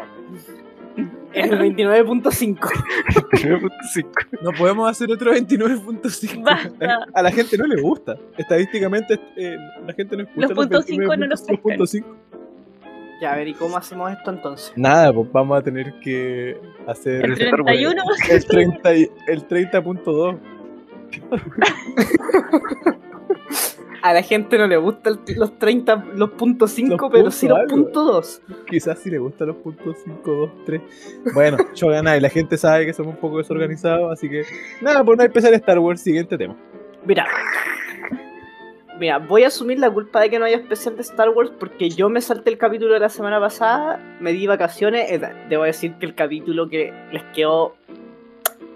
El 1.34 1.52
29.5. 1.52 2.58
29.5. 2.60 4.28
No 4.42 4.52
podemos 4.52 4.90
hacer 4.90 5.10
otro 5.12 5.34
29.5. 5.34 6.44
Basta. 6.44 7.06
A 7.14 7.22
la 7.22 7.32
gente 7.32 7.58
no 7.58 7.66
le 7.66 7.82
gusta. 7.82 8.18
Estadísticamente, 8.38 9.18
eh, 9.38 9.56
la 9.86 9.94
gente 9.94 10.18
no 10.18 10.24
escucha 10.24 10.48
Los 10.48 10.56
puntos 10.56 10.86
cinco 10.86 11.16
no 11.16 11.26
los. 11.28 11.48
29.5. 11.48 12.06
Ya, 13.22 13.34
a 13.34 13.36
ver, 13.38 13.48
¿y 13.48 13.54
cómo 13.54 13.78
hacemos 13.78 14.12
esto 14.12 14.32
entonces? 14.32 14.74
Nada, 14.76 15.14
pues 15.14 15.32
vamos 15.32 15.58
a 15.58 15.62
tener 15.62 15.94
que 16.02 16.60
hacer 16.88 17.24
El 17.24 17.36
31. 17.38 18.02
el 18.30 18.46
30 18.46 18.96
y- 18.96 19.10
el 19.28 19.48
30.2. 19.48 20.38
A 24.02 24.14
la 24.14 24.24
gente 24.24 24.58
no 24.58 24.68
le 24.68 24.78
gustan 24.78 25.20
los 25.36 25.60
30, 25.60 26.06
los 26.16 26.32
puntos 26.32 26.72
5, 26.72 26.98
Los 26.98 27.12
pero 27.12 27.32
sí 27.32 27.48
los 27.48 27.60
puntos 27.70 27.80
puntos 27.94 28.42
2. 28.50 28.66
Quizás 28.68 28.98
si 29.00 29.12
le 29.12 29.20
gustan 29.20 29.48
los 29.50 29.58
puntos 29.58 29.96
5, 30.04 30.32
2, 30.32 30.50
3. 30.66 30.82
Bueno, 31.34 31.58
yo 31.76 31.88
gané 31.88 32.18
y 32.18 32.20
la 32.20 32.30
gente 32.30 32.58
sabe 32.58 32.86
que 32.86 32.94
somos 32.94 33.14
un 33.14 33.22
poco 33.22 33.38
desorganizados, 33.38 34.12
así 34.12 34.28
que 34.28 34.44
nada, 34.82 35.04
pues 35.04 35.18
no 35.18 35.24
especial 35.24 35.54
Star 35.54 35.80
Wars. 35.80 36.02
Siguiente 36.02 36.38
tema. 36.38 36.56
Mira. 37.06 37.28
Mira, 39.00 39.18
voy 39.18 39.44
a 39.44 39.48
asumir 39.48 39.80
la 39.80 39.90
culpa 39.90 40.22
de 40.22 40.30
que 40.30 40.38
no 40.38 40.46
haya 40.46 40.58
especial 40.58 40.96
de 40.96 41.02
Star 41.02 41.30
Wars 41.30 41.52
porque 41.60 41.90
yo 41.90 42.10
me 42.10 42.22
salté 42.22 42.52
el 42.52 42.58
capítulo 42.58 42.94
de 42.94 43.00
la 43.00 43.10
semana 43.10 43.40
pasada, 43.40 44.00
me 44.20 44.32
di 44.32 44.46
vacaciones. 44.46 45.12
eh, 45.12 45.20
Debo 45.50 45.64
decir 45.64 45.96
que 45.96 46.06
el 46.06 46.14
capítulo 46.14 46.70
que 46.70 46.94
les 47.12 47.24
quedó 47.34 47.76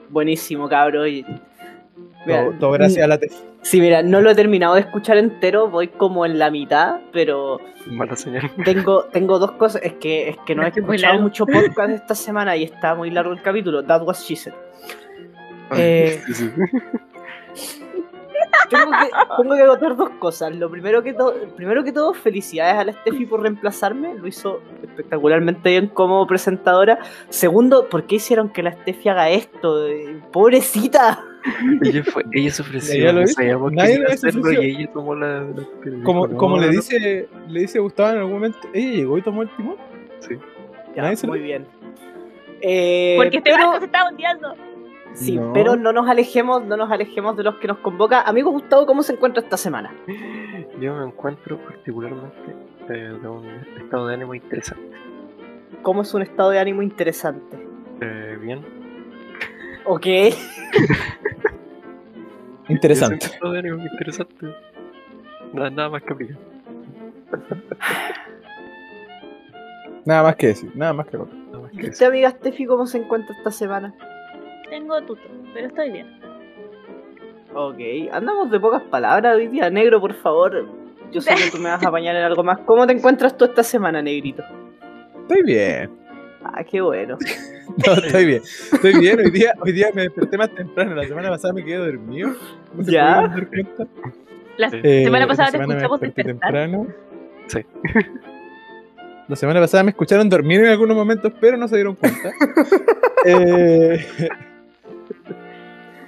buenísimo, 0.09 0.67
cabrón. 0.67 1.07
Y... 1.07 1.25
Mira, 2.25 2.45
Todo, 2.45 2.59
todo 2.59 2.71
gracias 2.71 3.03
a 3.03 3.07
la 3.07 3.19
T. 3.19 3.29
Sí, 3.65 3.81
mira, 3.81 4.03
no 4.03 4.21
lo 4.21 4.29
he 4.29 4.35
terminado 4.35 4.75
de 4.75 4.81
escuchar 4.81 5.17
entero, 5.17 5.67
voy 5.67 5.87
como 5.87 6.23
en 6.23 6.37
la 6.37 6.51
mitad, 6.51 6.99
pero 7.11 7.59
Mala 7.87 8.15
señal. 8.15 8.51
tengo, 8.63 9.05
tengo 9.05 9.39
dos 9.39 9.53
cosas. 9.53 9.81
Es 9.83 9.93
que, 9.93 10.29
es 10.29 10.37
que 10.45 10.53
no 10.53 10.61
he 10.63 10.67
Es 10.67 10.77
escuchado 10.77 11.19
mucho 11.19 11.47
podcast 11.47 11.89
esta 11.89 12.13
semana 12.13 12.55
y 12.55 12.63
está 12.63 12.93
muy 12.93 13.09
largo 13.09 13.33
el 13.33 13.41
capítulo. 13.41 13.83
That 13.83 14.03
was 14.03 14.23
she 14.23 14.35
said. 14.35 14.53
Eh, 15.75 16.21
Sí, 16.27 16.33
sí. 16.35 16.51
tengo, 18.69 18.91
que, 18.91 19.41
tengo 19.41 19.55
que 19.55 19.61
agotar 19.63 19.95
dos 19.95 20.09
cosas. 20.19 20.55
Lo 20.55 20.69
primero 20.69 21.01
que, 21.01 21.13
todo, 21.13 21.33
primero 21.55 21.83
que 21.83 21.91
todo, 21.91 22.13
felicidades 22.13 22.75
a 22.75 22.83
la 22.83 22.93
Steffi 22.93 23.25
por 23.25 23.41
reemplazarme. 23.41 24.13
Lo 24.13 24.27
hizo 24.27 24.61
espectacularmente 24.83 25.69
bien 25.71 25.87
como 25.87 26.27
presentadora. 26.27 26.99
Segundo, 27.29 27.89
¿por 27.89 28.03
qué 28.05 28.15
hicieron 28.17 28.49
que 28.49 28.61
la 28.61 28.73
Steffi 28.73 29.09
haga 29.09 29.29
esto? 29.31 29.87
Eh, 29.87 30.21
Pobrecita. 30.31 31.23
Ella, 31.83 32.03
fue, 32.03 32.23
ella 32.31 32.51
se 32.51 32.61
ofreció. 32.61 33.09
Ella 33.09 33.27
sabíamos 33.27 33.69
que 33.71 33.75
Nadie 33.75 33.95
iba 33.95 34.05
a 34.05 34.17
se 34.17 34.27
hacerlo 34.29 34.51
y 34.51 34.65
ella 34.71 34.91
tomó 34.91 35.15
la. 35.15 35.41
la- 35.41 36.03
Como, 36.03 36.27
dijo, 36.27 36.37
como 36.39 36.55
no, 36.55 36.61
le 36.61 36.67
no, 36.67 36.73
dice 36.73 37.27
le 37.47 37.59
dice 37.59 37.79
Gustavo 37.79 38.09
en 38.11 38.17
algún 38.17 38.33
momento, 38.33 38.57
ella 38.73 38.91
llegó 38.91 39.17
y 39.17 39.21
tomó 39.21 39.41
el 39.43 39.49
timón. 39.55 39.75
Sí. 40.19 40.35
Ya, 40.95 41.03
Nadie 41.03 41.17
se 41.17 41.27
lo- 41.27 41.33
muy 41.33 41.41
bien. 41.41 41.65
Eh, 42.61 43.15
Porque 43.17 43.37
este 43.37 43.51
pero- 43.51 43.63
barco 43.67 43.79
se 43.79 43.85
está 43.85 44.09
hundiendo. 44.09 44.53
Sí, 45.13 45.37
No. 45.37 45.53
pero 45.53 45.75
no 45.77 45.93
nos 45.93 46.09
alejemos, 46.09 46.65
no 46.65 46.75
nos 46.75 46.91
alejemos 46.91 47.37
de 47.37 47.43
los 47.43 47.55
que 47.55 47.67
nos 47.67 47.77
convoca. 47.77 48.21
Amigo 48.21 48.51
Gustavo, 48.51 48.85
¿cómo 48.85 49.01
se 49.03 49.13
encuentra 49.13 49.41
esta 49.43 49.55
semana? 49.57 49.93
Yo 50.81 50.93
me 50.95 51.05
encuentro 51.05 51.57
particularmente 51.57 52.53
eh, 52.89 53.17
de 53.21 53.27
un 53.27 53.45
estado 53.81 54.07
de 54.07 54.13
ánimo 54.15 54.33
interesante. 54.35 54.83
¿Cómo 55.83 56.01
es 56.01 56.13
un 56.13 56.21
estado 56.23 56.49
de 56.49 56.59
ánimo 56.59 56.81
interesante? 56.81 57.55
Eh, 58.01 58.37
bien. 58.41 58.59
Ok. 59.85 60.05
Interesante. 62.69 63.27
Es 63.27 63.39
interesante. 63.91 64.47
Nada, 65.53 65.69
nada 65.69 65.89
más 65.89 66.01
que 66.01 66.13
aplicar. 66.13 66.37
Nada 70.03 70.23
más 70.23 70.35
que 70.35 70.47
decir, 70.47 70.71
nada 70.75 70.93
más 70.93 71.07
que 71.07 71.17
más 71.17 71.27
¿Y 71.73 71.89
usted, 71.89 72.07
amiga 72.07 72.29
Steffi, 72.31 72.65
cómo 72.65 72.87
se 72.87 72.99
encuentra 72.99 73.35
esta 73.35 73.51
semana? 73.51 73.93
Tengo 74.69 74.99
tuto, 75.01 75.21
pero 75.53 75.67
estoy 75.67 75.91
bien. 75.91 76.07
Ok, 77.53 77.79
andamos 78.11 78.49
de 78.51 78.59
pocas 78.59 78.83
palabras 78.83 79.35
hoy 79.35 79.47
día. 79.47 79.69
Negro, 79.69 79.99
por 80.01 80.13
favor. 80.13 80.67
Yo 81.11 81.21
sé 81.21 81.35
que 81.35 81.51
tú 81.51 81.57
me 81.57 81.69
vas 81.69 81.83
a 81.83 81.87
apañar 81.89 82.15
en 82.15 82.23
algo 82.23 82.43
más. 82.43 82.59
¿Cómo 82.65 82.85
te 82.85 82.93
encuentras 82.93 83.37
tú 83.37 83.45
esta 83.45 83.63
semana, 83.63 84.01
negrito? 84.01 84.43
Estoy 85.21 85.43
bien. 85.43 85.89
Ah, 86.53 86.63
qué 86.63 86.81
bueno. 86.81 87.17
No, 87.85 87.93
estoy 87.93 88.25
bien. 88.25 88.41
Estoy 88.71 88.99
bien. 88.99 89.19
Hoy 89.19 89.31
día, 89.31 89.53
hoy 89.59 89.71
día 89.73 89.87
me 89.93 90.03
desperté 90.03 90.37
más 90.37 90.53
temprano. 90.53 90.93
La 90.95 91.03
semana 91.07 91.29
pasada 91.29 91.53
me 91.53 91.65
quedé 91.65 91.77
dormido. 91.77 92.29
¿No 92.75 92.83
se 92.83 92.91
¿Ya? 92.91 93.15
pudieron 93.15 93.31
dar 93.35 93.47
cuenta? 93.47 93.87
La 94.57 94.69
Sí. 94.69 94.77
Eh, 94.83 95.03
semana 95.03 95.27
pasada 95.27 95.47
te 95.47 95.51
semana 95.53 95.67
me 95.67 95.73
escuchamos 95.73 95.99
desperté 95.99 96.31
despertar. 96.33 96.53
temprano. 96.53 96.87
Sí. 97.47 97.59
La 99.27 99.35
semana 99.35 99.59
pasada 99.59 99.83
me 99.83 99.89
escucharon 99.89 100.29
dormir 100.29 100.59
en 100.61 100.67
algunos 100.67 100.95
momentos, 100.95 101.33
pero 101.41 101.57
no 101.57 101.67
se 101.67 101.75
dieron 101.75 101.95
cuenta. 101.95 102.31
Eh, 103.27 104.05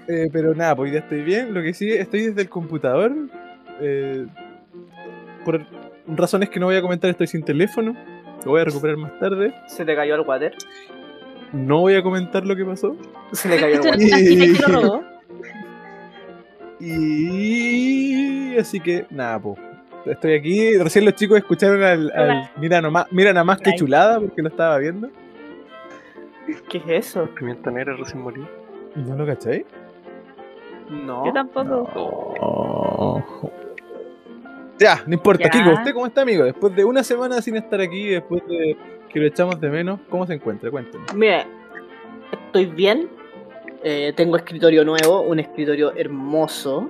eh, 0.07 0.27
pero 0.31 0.53
nada, 0.53 0.75
pues 0.75 0.85
hoy 0.87 0.91
día 0.91 0.99
estoy 0.99 1.23
bien. 1.23 1.51
Lo 1.53 1.63
que 1.63 1.73
sí, 1.73 1.91
estoy 1.91 2.27
desde 2.27 2.41
el 2.43 2.49
computador. 2.49 3.11
eh, 3.81 4.25
por 5.43 5.65
razones 6.07 6.49
que 6.49 6.59
no 6.59 6.67
voy 6.67 6.75
a 6.75 6.81
comentar, 6.81 7.09
estoy 7.09 7.25
sin 7.27 7.43
teléfono. 7.43 7.95
Lo 8.47 8.51
voy 8.53 8.61
a 8.61 8.63
recuperar 8.63 8.95
más 8.95 9.19
tarde. 9.19 9.53
Se 9.67 9.83
le 9.83 9.93
cayó 9.93 10.15
al 10.15 10.21
water. 10.21 10.55
No 11.51 11.81
voy 11.81 11.95
a 11.95 12.01
comentar 12.01 12.45
lo 12.45 12.55
que 12.55 12.63
pasó. 12.63 12.95
Se 13.33 13.49
le 13.49 13.59
cayó 13.59 13.81
al 13.81 14.01
Esto 14.01 14.63
water. 14.65 14.81
robó. 14.83 15.03
Y 16.79 18.57
así 18.57 18.79
que 18.79 19.05
nada, 19.09 19.39
pues. 19.39 19.57
Estoy 20.05 20.35
aquí. 20.35 20.77
Recién 20.77 21.03
los 21.03 21.15
chicos 21.15 21.37
escucharon 21.37 21.83
al. 21.83 22.49
mira 22.57 22.81
nomás, 22.81 23.07
mira 23.11 23.33
nada 23.33 23.43
más 23.43 23.59
que 23.59 23.75
chulada 23.75 24.19
porque 24.21 24.41
lo 24.41 24.47
estaba 24.47 24.77
viendo. 24.77 25.09
¿Qué 26.69 26.77
es 26.77 27.07
eso? 27.07 27.27
Pimienta 27.37 27.69
negra 27.69 27.97
recién 27.97 28.21
morí. 28.21 28.45
¿No 28.95 29.15
lo 29.17 29.25
cacháis? 29.25 29.65
No. 30.89 31.25
Yo 31.25 31.33
tampoco. 31.33 32.33
No. 32.39 33.51
Ya, 34.79 35.03
no 35.05 35.13
importa. 35.13 35.45
Ya. 35.45 35.49
Kiko, 35.49 35.71
¿usted 35.71 35.93
cómo 35.93 36.05
está, 36.05 36.21
amigo? 36.21 36.43
Después 36.43 36.75
de 36.75 36.85
una 36.85 37.03
semana 37.03 37.41
sin 37.41 37.55
estar 37.55 37.81
aquí, 37.81 38.07
después 38.07 38.45
de 38.47 38.77
que 39.09 39.19
lo 39.19 39.27
echamos 39.27 39.59
de 39.59 39.69
menos, 39.69 39.99
¿cómo 40.09 40.25
se 40.27 40.33
encuentra? 40.33 40.69
Cuénteme. 40.69 41.05
Mira, 41.15 41.45
estoy 42.31 42.65
bien. 42.65 43.09
Eh, 43.83 44.13
tengo 44.15 44.37
escritorio 44.37 44.83
nuevo, 44.83 45.21
un 45.21 45.39
escritorio 45.39 45.93
hermoso. 45.95 46.89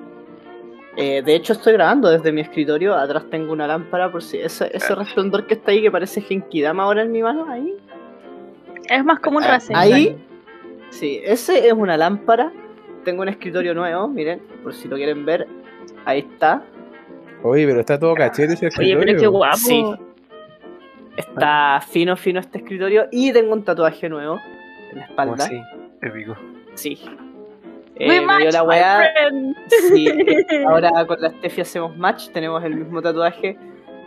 Eh, 0.96 1.22
de 1.24 1.36
hecho, 1.36 1.54
estoy 1.54 1.74
grabando 1.74 2.10
desde 2.10 2.32
mi 2.32 2.42
escritorio. 2.42 2.96
Atrás 2.96 3.26
tengo 3.30 3.54
una 3.54 3.68
lámpara 3.68 4.12
por 4.12 4.24
si 4.24 4.40
ese, 4.40 4.70
ese 4.76 4.96
resplandor 4.96 5.46
que 5.46 5.54
está 5.54 5.72
ahí, 5.72 5.82
que 5.82 5.92
parece 5.92 6.22
Genkidama 6.22 6.84
ahora 6.84 7.04
en 7.04 7.12
mi 7.12 7.22
mano, 7.22 7.46
ahí. 7.50 7.78
Es 8.90 9.04
más 9.04 9.20
como 9.20 9.38
un 9.38 9.44
Rasengan. 9.44 9.84
Ahí, 9.84 10.18
sí, 10.90 11.22
ese 11.24 11.68
es 11.68 11.74
una 11.74 11.98
lámpara. 11.98 12.52
Tengo 13.04 13.22
un 13.22 13.30
escritorio 13.30 13.74
nuevo, 13.74 14.08
miren, 14.08 14.42
por 14.64 14.74
si 14.74 14.88
lo 14.88 14.96
quieren 14.96 15.26
ver. 15.26 15.48
Ahí 16.06 16.20
está. 16.20 16.64
Oye, 17.44 17.66
pero 17.68 17.80
está 17.80 17.98
todo 18.00 18.14
cachete 18.16 18.54
ese 18.54 18.66
Oye, 18.68 18.74
pero 18.78 18.88
escritorio. 19.12 19.20
qué 19.20 19.28
guapo. 19.28 19.58
Sí. 19.58 19.84
Está 21.16 21.82
fino, 21.88 22.16
fino 22.16 22.40
este 22.40 22.60
escritorio. 22.60 23.08
Y 23.12 23.32
tengo 23.34 23.54
un 23.54 23.64
tatuaje 23.64 24.08
nuevo 24.10 24.40
en 24.92 25.00
la 25.00 25.06
espalda. 25.06 25.46
así, 25.46 25.60
épico. 26.02 26.36
Sí. 26.76 27.00
We 28.00 28.06
Eh, 28.06 28.08
me 28.08 28.14
dio 28.20 28.28
match, 28.28 28.54
la 28.54 28.64
weá. 28.64 29.02
Sí, 29.90 30.08
ahora 30.68 31.06
con 31.08 31.20
la 31.20 31.30
Steffi 31.32 31.62
hacemos 31.62 31.98
match, 31.98 32.30
tenemos 32.30 32.64
el 32.64 32.76
mismo 32.76 33.02
tatuaje. 33.02 33.58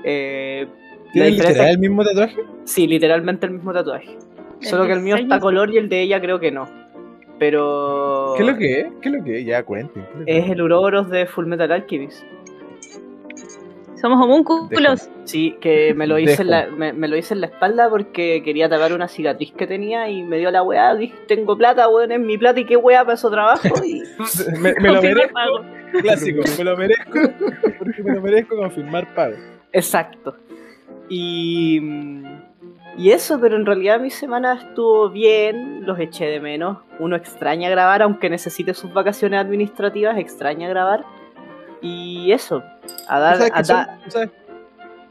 Eh, 0.04 0.68
¿Tiene 1.12 1.28
diferencia- 1.30 1.49
literal 1.50 1.70
el 1.72 1.78
mismo 1.78 2.04
tatuaje? 2.04 2.37
Sí, 2.64 2.87
literalmente 2.87 3.46
el 3.46 3.52
mismo 3.52 3.72
tatuaje. 3.72 4.16
Solo 4.60 4.87
que 4.87 4.92
el 4.92 5.00
mío 5.00 5.16
está 5.16 5.40
color 5.40 5.70
y 5.72 5.78
el 5.78 5.88
de 5.88 6.02
ella 6.02 6.20
creo 6.20 6.38
que 6.38 6.52
no. 6.52 6.68
Pero. 7.40 8.34
¿Qué 8.37 8.42
es 8.44 8.49
lo 8.49 8.56
que 8.58 8.80
es? 8.80 8.87
¿Qué 9.00 9.08
es 9.08 9.14
lo 9.16 9.25
que 9.25 9.38
es? 9.40 9.46
Ya 9.46 9.62
cuenten. 9.64 10.06
¿qué 10.26 10.38
es 10.38 10.44
Es 10.44 10.50
el 10.50 10.62
Uroboros 10.62 11.08
de 11.10 11.26
Fullmetal 11.26 11.72
Alchemist. 11.72 12.22
Somos 14.00 14.25
homúnculos. 14.25 15.09
Sí, 15.25 15.57
que 15.61 15.92
me 15.95 16.07
lo 16.07 16.19
hice, 16.19 16.42
en 16.42 16.50
la, 16.50 16.66
me, 16.66 16.92
me 16.92 17.07
lo 17.07 17.16
hice 17.16 17.35
en 17.35 17.40
la 17.42 17.49
espalda 17.49 17.88
porque 17.90 18.42
quería 18.42 18.69
tapar 18.69 18.92
una 18.92 19.09
cicatriz 19.09 19.52
que 19.52 19.66
tenía 19.66 20.09
y 20.09 20.23
me 20.23 20.38
dio 20.38 20.50
la 20.50 20.62
weá. 20.62 20.95
Dije, 20.95 21.14
tengo 21.28 21.57
plata, 21.57 21.88
weón, 21.88 22.11
es 22.12 22.21
mi 22.21 22.38
plata 22.38 22.61
y 22.61 22.64
qué 22.66 22.76
weá 22.76 23.02
para 23.04 23.14
eso 23.14 23.30
trabajo. 23.30 23.69
Y 23.85 24.02
Me, 24.59 24.75
me 24.80 24.92
lo 24.92 25.02
merezco. 25.02 25.33
pago. 25.35 25.64
Clásico. 26.00 26.42
Me 26.59 26.64
lo 26.64 26.76
merezco. 26.76 27.19
Porque 27.78 28.02
me 28.02 28.14
lo 28.14 28.21
merezco 28.23 28.57
confirmar 28.57 29.14
pago. 29.14 29.35
Exacto. 29.73 30.37
Y, 31.09 31.80
y 32.97 33.11
eso, 33.11 33.40
pero 33.40 33.57
en 33.57 33.66
realidad 33.66 34.00
mi 34.00 34.11
semana 34.11 34.54
estuvo 34.54 35.11
bien, 35.11 35.85
los 35.85 35.99
eché 35.99 36.26
de 36.26 36.40
menos. 36.40 36.78
Uno 36.99 37.16
extraña 37.16 37.69
grabar, 37.69 38.02
aunque 38.02 38.30
necesite 38.30 38.75
sus 38.75 38.92
vacaciones 38.92 39.40
administrativas, 39.40 40.16
extraña 40.19 40.69
grabar. 40.69 41.04
Y 41.82 42.30
eso, 42.32 42.62
a 43.08 43.16
¿Tú 43.16 43.20
dar, 43.20 43.37
sabes 43.37 43.52
a, 43.70 43.75
da- 43.75 43.99
tú 44.04 44.10
sabes- 44.10 44.30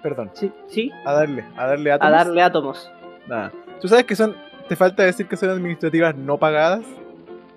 Perdón. 0.02 0.32
sí, 0.34 0.52
sí, 0.68 0.92
A 1.06 1.14
darle. 1.14 1.44
A 1.58 1.68
darle 1.68 1.92
a 1.92 1.96
átomos. 1.96 2.12
darle 2.18 2.42
átomos. 2.42 2.92
Nada. 3.28 3.52
¿Tú 3.82 3.88
sabes 3.88 4.06
que 4.06 4.16
son. 4.16 4.36
Te 4.70 4.76
falta 4.76 5.04
decir 5.04 5.28
que 5.28 5.36
son 5.36 5.50
administrativas 5.50 6.16
no 6.16 6.38
pagadas? 6.38 6.82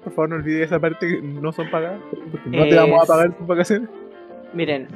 Por 0.03 0.13
favor, 0.15 0.31
no 0.31 0.37
olvides 0.37 0.67
esa 0.67 0.81
parte 0.81 1.07
que 1.07 1.23
no 1.23 1.53
son 1.53 1.71
pagadas. 1.71 2.01
Porque 2.31 2.49
no 2.51 2.65
te 2.65 2.75
vamos 2.75 3.03
a 3.05 3.07
pagar 3.07 3.33
tus 3.37 3.47
vacaciones. 3.47 3.89
Miren, 4.53 4.89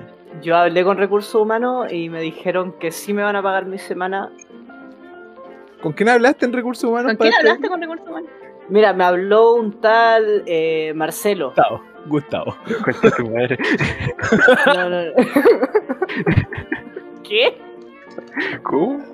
yo 0.42 0.56
hablé 0.56 0.82
con 0.82 0.96
recursos 0.96 1.35
humanos 1.40 1.92
y 1.92 2.08
me 2.11 2.20
dijeron 2.20 2.73
que 2.80 2.90
sí 2.90 3.12
me 3.14 3.23
van 3.23 3.37
a 3.37 3.42
pagar 3.42 3.66
mi 3.66 3.78
semana. 3.78 4.30
¿Con 5.82 5.92
quién 5.92 6.08
hablaste 6.08 6.46
en 6.46 6.52
recursos 6.52 6.85
humanos? 6.85 7.11
¿Con 7.12 7.18
para 7.18 7.30
quién 7.30 7.38
este- 7.38 7.49
hablaste 7.50 7.68
con 7.68 7.80
recursos 7.80 8.08
humanos? 8.08 8.30
Mira, 8.68 8.92
me 8.92 9.04
habló 9.04 9.54
un 9.54 9.80
tal 9.80 10.42
eh, 10.46 10.92
Marcelo. 10.96 11.49
Gustavo. 11.50 11.82
Gustavo. 12.09 12.57
Cuenta 12.85 13.11
tu 13.11 13.31
madre. 13.31 13.59
No, 14.67 14.91
no, 14.91 15.05
no. 15.05 15.13
¿Qué? 17.23 17.59
¿Cómo? 18.63 19.05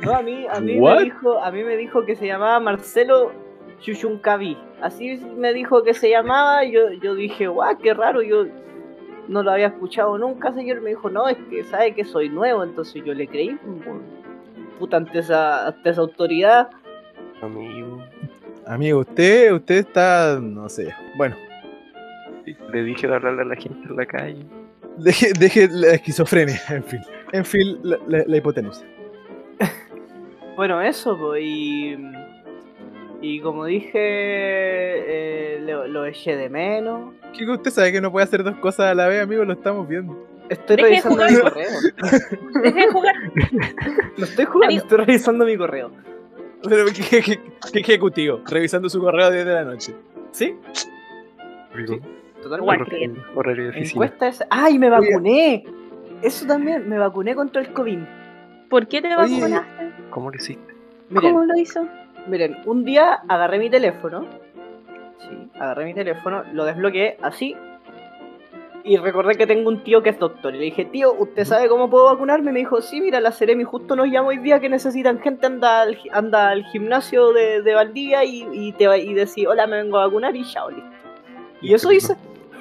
No, 0.00 0.14
a 0.14 0.22
mí, 0.22 0.46
a 0.50 0.60
mí 0.60 0.78
What? 0.78 0.96
me 0.98 1.04
dijo, 1.04 1.42
a 1.42 1.50
mí 1.50 1.64
me 1.64 1.76
dijo 1.76 2.04
que 2.04 2.16
se 2.16 2.26
llamaba 2.26 2.60
Marcelo 2.60 3.32
Chuchuncaví. 3.80 4.56
Así 4.80 5.16
me 5.36 5.52
dijo 5.52 5.82
que 5.82 5.94
se 5.94 6.10
llamaba, 6.10 6.64
yo, 6.64 6.92
yo 7.02 7.14
dije, 7.14 7.48
guau, 7.48 7.78
qué 7.78 7.94
raro, 7.94 8.22
yo 8.22 8.46
no 9.28 9.42
lo 9.42 9.50
había 9.50 9.68
escuchado 9.68 10.18
nunca, 10.18 10.52
señor. 10.52 10.80
Me 10.80 10.90
dijo, 10.90 11.10
no, 11.10 11.28
es 11.28 11.38
que 11.50 11.64
sabe 11.64 11.94
que 11.94 12.04
soy 12.04 12.28
nuevo, 12.28 12.62
entonces 12.62 13.02
yo 13.04 13.14
le 13.14 13.26
creí, 13.26 13.58
pues, 13.84 13.98
puta, 14.78 14.98
ante 14.98 15.18
esa, 15.20 15.68
ante 15.68 15.90
esa 15.90 16.00
autoridad. 16.02 16.70
Amigo. 17.42 18.02
Amigo, 18.66 19.00
usted, 19.00 19.52
usted 19.52 19.76
está. 19.76 20.38
No 20.40 20.68
sé. 20.68 20.92
Bueno, 21.16 21.36
Le 22.72 22.82
dije 22.84 23.06
de 23.06 23.14
hablarle 23.14 23.42
a 23.42 23.44
la 23.44 23.56
gente 23.56 23.86
en 23.88 23.96
la 23.96 24.06
calle. 24.06 24.44
deje, 24.98 25.32
deje 25.38 25.68
la 25.70 25.92
esquizofrenia. 25.94 26.60
En 26.70 26.82
fin. 26.84 27.00
En 27.32 27.44
fin, 27.44 27.78
la, 27.82 27.98
la- 28.08 28.24
la 28.26 28.36
hipotenusa. 28.36 28.84
Bueno, 30.56 30.80
eso, 30.80 31.18
pues, 31.18 31.42
y, 31.44 31.98
y 33.20 33.40
como 33.42 33.66
dije, 33.66 33.90
eh, 33.92 35.60
lo, 35.60 35.86
lo 35.86 36.06
eché 36.06 36.34
de 36.34 36.48
menos. 36.48 37.12
Kiko, 37.34 37.52
usted 37.52 37.70
sabe 37.70 37.92
que 37.92 38.00
no 38.00 38.10
puede 38.10 38.24
hacer 38.24 38.42
dos 38.42 38.56
cosas 38.56 38.86
a 38.86 38.94
la 38.94 39.06
vez, 39.06 39.22
amigo, 39.22 39.44
lo 39.44 39.52
estamos 39.52 39.86
viendo. 39.86 40.16
Estoy 40.48 40.76
Deje 40.76 40.88
revisando 40.88 41.16
jugar. 41.16 41.30
mi 41.30 41.40
correo. 41.40 41.68
Deje 42.62 42.80
de 42.80 42.88
jugar. 42.90 43.14
No 44.16 44.24
estoy 44.24 44.44
jugando, 44.46 44.64
Amigo. 44.72 44.82
estoy 44.82 44.98
revisando 45.04 45.44
mi 45.44 45.56
correo. 45.58 45.90
Pero 46.62 46.84
qué, 46.86 47.22
qué- 47.22 47.40
qué 47.72 47.78
ejecutivo, 47.80 48.40
revisando 48.50 48.88
su 48.88 49.00
correo 49.00 49.26
a 49.26 49.30
10 49.30 49.44
de 49.46 49.52
la 49.54 49.64
noche. 49.64 49.94
¿Sí? 50.32 50.54
Amigo. 51.72 51.98
Totalmente. 52.42 52.56
Igual 52.62 52.80
Hor- 52.80 52.88
creen. 52.88 53.16
Horario 53.34 53.64
de 53.64 53.70
oficina. 53.70 53.92
Encuesta 54.06 54.28
es. 54.28 54.44
¡Ay, 54.50 54.78
me 54.78 54.88
vacuné! 54.90 55.64
Eso 56.22 56.46
también, 56.46 56.88
me 56.88 56.98
vacuné 56.98 57.34
contra 57.34 57.60
el 57.60 57.72
COVID. 57.72 57.98
¿Por 58.70 58.86
qué 58.88 59.02
te 59.02 59.14
Oye. 59.16 59.40
vacunaste? 59.40 59.92
¿Cómo 60.10 60.30
lo 60.30 60.36
hiciste? 60.36 60.74
Miren, 61.10 61.32
¿Cómo 61.32 61.44
lo 61.44 61.56
hizo? 61.58 61.86
miren, 62.26 62.56
un 62.66 62.84
día 62.84 63.20
agarré 63.28 63.58
mi 63.58 63.70
teléfono. 63.70 64.26
Sí, 65.18 65.50
agarré 65.54 65.84
mi 65.84 65.94
teléfono, 65.94 66.42
lo 66.52 66.64
desbloqueé 66.64 67.18
así. 67.22 67.54
Y 68.88 68.96
recordé 68.98 69.34
que 69.34 69.46
tengo 69.48 69.68
un 69.68 69.82
tío 69.82 70.00
que 70.02 70.10
es 70.10 70.18
doctor. 70.18 70.54
Y 70.54 70.58
le 70.58 70.64
dije, 70.66 70.84
tío, 70.84 71.12
¿usted 71.12 71.44
sabe 71.44 71.68
cómo 71.68 71.90
puedo 71.90 72.04
vacunarme? 72.04 72.52
Me 72.52 72.60
dijo, 72.60 72.80
sí, 72.80 73.00
mira, 73.00 73.20
la 73.20 73.32
Ceremi 73.32 73.64
justo 73.64 73.96
nos 73.96 74.06
llama 74.06 74.28
hoy 74.28 74.38
día 74.38 74.60
que 74.60 74.68
necesitan 74.68 75.18
gente. 75.20 75.46
Anda 75.46 75.82
al, 75.82 75.98
anda 76.12 76.50
al 76.50 76.64
gimnasio 76.66 77.32
de, 77.32 77.62
de 77.62 77.74
Valdivia 77.74 78.22
y, 78.24 78.46
y, 78.52 78.72
te 78.74 78.86
va- 78.86 78.96
y 78.98 79.12
decir, 79.12 79.48
hola, 79.48 79.66
me 79.66 79.78
vengo 79.82 79.98
a 79.98 80.06
vacunar 80.06 80.36
y 80.36 80.44
chao, 80.44 80.70
listo. 80.70 80.88
Y 81.60 81.74
eso 81.74 81.90
hice. 81.90 82.14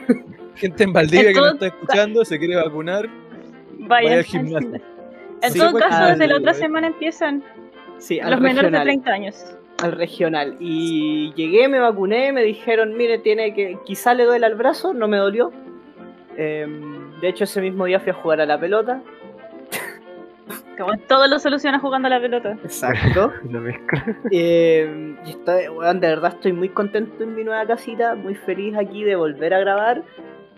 Gente 0.56 0.84
en 0.86 0.94
Valdivia 0.94 1.32
que 1.32 1.40
nos 1.40 1.54
está 1.54 1.68
escuchando, 1.68 2.26
se 2.26 2.40
quiere 2.40 2.56
vacunar. 2.56 3.08
Vaya, 3.78 4.08
Vaya 4.08 4.18
al 4.18 4.24
gimnasio. 4.24 4.72
En 5.42 5.52
Sí, 5.52 5.60
todo 5.60 5.72
pues, 5.72 5.84
caso, 5.84 6.06
desde 6.12 6.28
la 6.28 6.38
otra 6.38 6.54
semana 6.56 6.88
empiezan 6.88 7.44
Sí, 8.00 8.20
los 8.20 8.40
menores 8.42 8.72
de 8.72 8.80
regional. 8.80 8.84
30 8.86 9.12
años. 9.12 9.58
al 9.84 9.92
regional 9.92 10.58
y 10.60 11.34
llegué, 11.36 11.68
me 11.68 11.78
vacuné, 11.80 12.32
me 12.32 12.42
dijeron, 12.42 12.96
mire, 12.98 13.20
tiene 13.20 13.54
que, 13.54 13.78
quizá 13.86 14.14
le 14.16 14.24
duele 14.24 14.46
al 14.46 14.56
brazo, 14.56 14.94
no 14.94 15.08
me 15.08 15.18
dolió. 15.18 15.52
Em, 16.38 17.20
de 17.22 17.28
hecho, 17.30 17.44
ese 17.46 17.62
mismo 17.62 17.86
día 17.86 18.00
fui 18.00 18.10
a 18.12 18.14
jugar 18.14 18.42
a 18.42 18.46
la 18.46 18.60
pelota. 18.60 19.02
Como 20.78 20.98
todo 21.08 21.28
lo 21.28 21.40
soluciona 21.40 21.80
jugando 21.80 22.08
a 22.08 22.10
la 22.12 22.20
pelota. 22.20 22.58
Exacto. 22.64 23.32
Em, 24.32 25.16
y 25.26 25.30
estoy, 25.30 25.68
weón, 25.70 26.00
de 26.00 26.08
verdad 26.08 26.34
estoy 26.36 26.54
muy 26.54 26.70
contento 26.70 27.24
en 27.24 27.36
mi 27.36 27.44
nueva 27.44 27.66
casita, 27.66 28.16
muy 28.16 28.36
feliz 28.36 28.76
aquí 28.78 29.04
de 29.04 29.16
volver 29.16 29.54
a 29.54 29.60
grabar. 29.60 30.04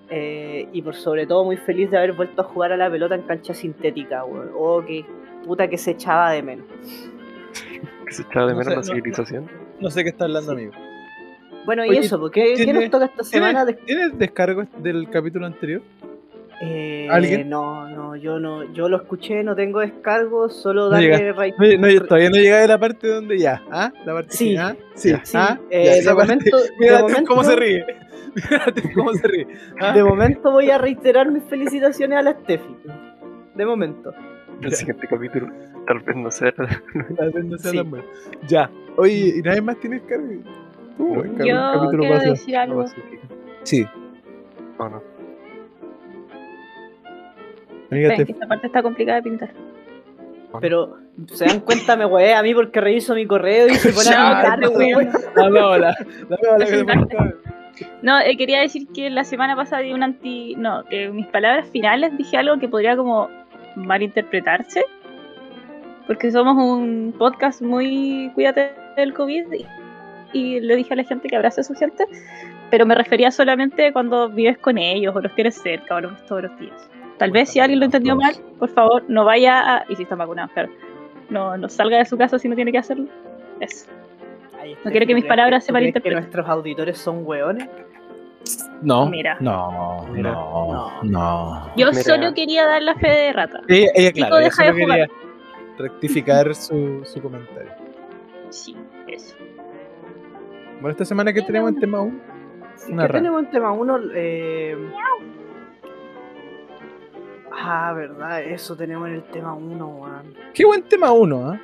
eh, 0.10 0.68
y 0.72 0.82
por 0.82 0.96
sobre 0.96 1.28
todo 1.28 1.44
muy 1.44 1.58
feliz 1.58 1.92
de 1.92 1.98
haber 1.98 2.13
vuelto 2.13 2.42
a 2.42 2.46
jugar 2.46 2.72
a 2.72 2.78
la 2.78 2.90
pelota 2.90 3.13
en 3.16 3.24
cancha 3.24 3.54
sintética, 3.54 4.24
weón. 4.26 4.52
Oh, 4.56 4.82
qué 4.86 5.06
puta 5.46 5.68
que 5.68 5.78
se 5.78 5.92
echaba 5.92 6.32
de 6.32 6.42
menos. 6.44 6.66
Que 8.08 8.13
se 8.13 8.22
echaba 8.22 8.48
de 8.48 8.54
No 8.54 8.60
menos 8.60 8.66
sé, 8.66 8.70
la 8.72 8.76
no- 8.78 8.84
civilización. 8.84 9.50
No 9.82 9.90
sé 9.92 10.04
qué 10.04 10.10
está 10.10 10.24
hablando, 10.24 10.54
amigo. 10.54 10.72
Bueno, 11.67 11.86
y 11.86 11.89
Oye, 11.89 11.99
eso, 11.99 12.19
¿por 12.19 12.32
¿qué, 12.32 12.53
qué 12.56 12.63
¿tiene- 12.63 12.80
nos 12.82 12.89
toca 12.89 13.06
esta 13.06 13.23
semana? 13.23 13.63
de- 13.65 13.73
¿Tienes 13.73 14.17
descargo 14.17 14.63
del 14.80 15.08
capítulo 15.10 15.45
anterior? 15.45 15.82
Eh, 16.62 17.08
¿Alguien? 17.12 17.49
No, 17.49 17.88
no, 17.89 18.15
yo 18.15 18.39
no, 18.39 18.73
yo 18.73 18.89
lo 18.89 18.97
escuché, 18.97 19.43
no 19.43 19.56
tengo 19.56 19.82
descargo, 19.82 20.49
solo 20.49 20.86
No 20.86 20.89
darle 20.91 21.32
right- 21.34 21.56
No, 21.77 21.88
no, 21.88 22.06
todavía 22.06 22.30
no 22.32 22.38
llega 22.38 22.63
a 22.63 22.67
la 22.67 22.80
parte 22.80 23.08
donde 23.10 23.38
ya. 23.38 23.62
¿Ah? 23.69 23.91
La 24.06 24.13
parte 24.13 24.32
Sí. 24.32 24.53
que- 24.53 24.58
¿ah? 24.60 24.75
Sí. 24.95 25.13
Sí, 25.23 25.38
¿ah? 25.38 25.60
eh, 25.69 25.86
Ya, 25.86 25.91
de, 26.10 26.15
parte. 26.15 26.34
momento, 26.36 26.58
de, 26.58 26.69
Mira 26.80 27.01
momento, 27.01 27.23
cómo 27.27 27.43
se 27.43 27.56
ríe. 27.58 27.86
Mira 28.36 28.65
cómo 28.95 29.13
se 29.13 29.27
ríe. 29.27 29.47
¿ah? 29.80 29.93
de 29.93 30.03
momento 30.03 30.51
voy 30.51 30.71
a 30.71 30.77
reiterar 30.80 31.30
mis 31.32 31.43
felicitaciones 31.43 32.17
a 32.17 32.21
la 32.23 32.32
Steffi. 32.32 32.75
De 33.56 33.65
momento. 33.65 34.13
El 34.62 34.73
siguiente 34.73 35.06
capítulo 35.08 35.51
tal 35.86 35.99
vez 35.99 36.15
no 36.15 36.32
sea. 36.32 36.51
Tal 37.17 37.32
vez 37.32 37.45
no 37.45 37.58
sea 37.60 37.71
Sí. 37.71 37.77
tan 37.77 37.89
bueno. 37.91 38.06
Ya. 38.47 38.71
Oye, 38.95 39.34
¿y 39.38 39.41
nadie 39.43 39.62
más 39.62 39.77
tiene 39.80 39.97
descargo? 39.97 40.41
Uh, 40.98 41.24
yo 41.46 41.90
quiero 41.90 42.20
decir 42.20 42.58
algo. 42.58 42.86
Sí. 43.64 43.86
No, 44.80 44.90
no. 44.90 45.02
Amiga, 47.92 48.10
Ven, 48.10 48.18
te- 48.18 48.26
que 48.26 48.32
esta 48.34 48.48
parte 48.48 48.68
está 48.68 48.82
complicada 48.84 49.18
de 49.18 49.24
pintar. 49.24 49.50
Pero 50.60 50.98
se 51.28 51.46
dan 51.46 51.60
cuenta, 51.60 51.96
me 51.96 52.06
hueé 52.06 52.34
a 52.34 52.42
mí 52.42 52.54
porque 52.54 52.82
reviso 52.82 53.14
mi 53.14 53.26
correo 53.28 53.68
y 53.68 53.76
se 53.76 53.92
pone 53.94 54.10
a 54.16 54.58
weón. 54.76 55.10
Dame 55.36 55.62
hola. 55.62 55.96
Dame 56.30 56.48
hola 56.52 56.66
que 56.66 56.72
te 56.72 56.86
falta. 56.86 57.34
No, 58.02 58.20
eh, 58.20 58.36
quería 58.38 58.62
decir 58.62 58.88
que 58.88 59.10
la 59.10 59.24
semana 59.24 59.56
pasada 59.56 59.84
di 59.84 59.94
un 59.94 60.04
anti. 60.04 60.56
No, 60.56 60.84
que 60.86 61.10
mis 61.10 61.28
palabras 61.28 61.70
finales 61.70 62.18
dije 62.18 62.38
algo 62.38 62.58
que 62.60 62.68
podría 62.68 62.98
como 62.98 63.30
malinterpretarse. 63.76 64.84
Porque 66.08 66.32
somos 66.32 66.56
un 66.58 67.14
podcast 67.18 67.62
muy 67.62 68.32
cuídate 68.34 68.72
del 68.96 69.14
COVID 69.14 69.46
y, 70.34 70.60
le 70.60 70.76
dije 70.76 70.94
a 70.94 70.98
la 70.98 71.04
gente 71.04 71.28
que 71.28 71.36
abrace 71.36 71.62
a 71.62 71.63
su 71.63 71.74
gente. 71.74 72.06
Pero 72.70 72.86
me 72.86 72.96
refería 72.96 73.32
solamente 73.32 73.94
cuando 73.94 74.30
vives 74.30 74.58
con 74.58 74.78
ellos 74.78 75.16
o 75.16 75.22
los 75.22 75.34
tienes 75.36 75.56
cerca 75.56 75.96
o 75.96 76.02
los 76.02 76.12
ves 76.13 76.26
todos 76.26 76.44
los 76.44 76.60
días. 76.60 76.90
Tal 77.18 77.32
vez 77.32 77.50
si 77.50 77.60
alguien 77.60 77.80
lo 77.80 77.86
entendió 77.86 78.16
mal, 78.16 78.36
por 78.60 78.70
favor, 78.70 79.04
no 79.08 79.26
vaya 79.26 79.78
a. 79.78 79.86
Y 79.90 79.96
si 79.96 80.04
están 80.04 80.18
vacunados, 80.20 80.52
claro. 80.52 80.70
No, 81.30 81.58
no 81.58 81.70
salga 81.70 81.98
de 81.98 82.06
su 82.06 82.18
casa 82.18 82.38
si 82.40 82.48
no 82.48 82.56
tiene 82.56 82.72
que 82.72 82.78
hacerlo. 82.78 83.08
Eso. 83.60 83.88
No 84.84 84.92
quiero 84.92 85.06
que 85.06 85.13
mis 85.16 85.24
¿tú 85.24 85.28
crees 85.28 85.28
palabras 85.28 85.63
se 85.63 85.72
crees 85.72 85.94
que 85.94 86.02
malinterpreten. 86.02 86.20
nuestros 86.20 86.48
auditores 86.48 86.98
son 86.98 87.26
hueones? 87.26 87.70
No. 88.82 89.10
Mira. 89.10 89.38
No, 89.40 90.06
Mira. 90.12 90.32
no, 90.32 91.04
no. 91.04 91.72
Yo 91.76 91.90
Mira. 91.90 92.04
solo 92.04 92.34
quería 92.34 92.66
dar 92.68 92.82
la 92.82 92.96
fe 92.96 93.08
de 93.08 93.34
rata. 93.34 93.62
Ella, 93.68 93.92
ella, 93.96 94.12
claro, 94.12 94.38
ella 94.38 94.46
deja 94.46 94.63
de 94.63 94.70
solo 94.72 94.84
jugar. 94.84 95.00
quería 95.00 95.28
rectificar 95.78 96.56
su, 96.56 97.02
su 97.06 97.22
comentario. 97.22 97.72
Sí. 98.50 98.76
Bueno, 100.80 100.90
esta 100.92 101.06
semana 101.06 101.34
que 101.34 101.42
tenemos 101.42 101.70
en 101.72 101.80
tema 101.80 102.02
1. 102.02 102.20
Sí, 102.76 102.92
Una 102.92 103.04
¿Qué 103.04 103.08
rana. 103.08 103.20
tenemos 103.20 103.44
en 103.44 103.52
tema 103.52 103.72
1? 103.72 104.00
Eh... 104.13 104.78
Ah, 107.60 107.92
verdad, 107.94 108.44
eso 108.44 108.76
tenemos 108.76 109.08
en 109.08 109.16
el 109.16 109.24
tema 109.24 109.54
1, 109.56 109.88
weón. 109.88 110.34
Qué 110.54 110.63
buen 110.66 110.84
tema 110.84 111.12
1, 111.12 111.50
¿ah? 111.52 111.60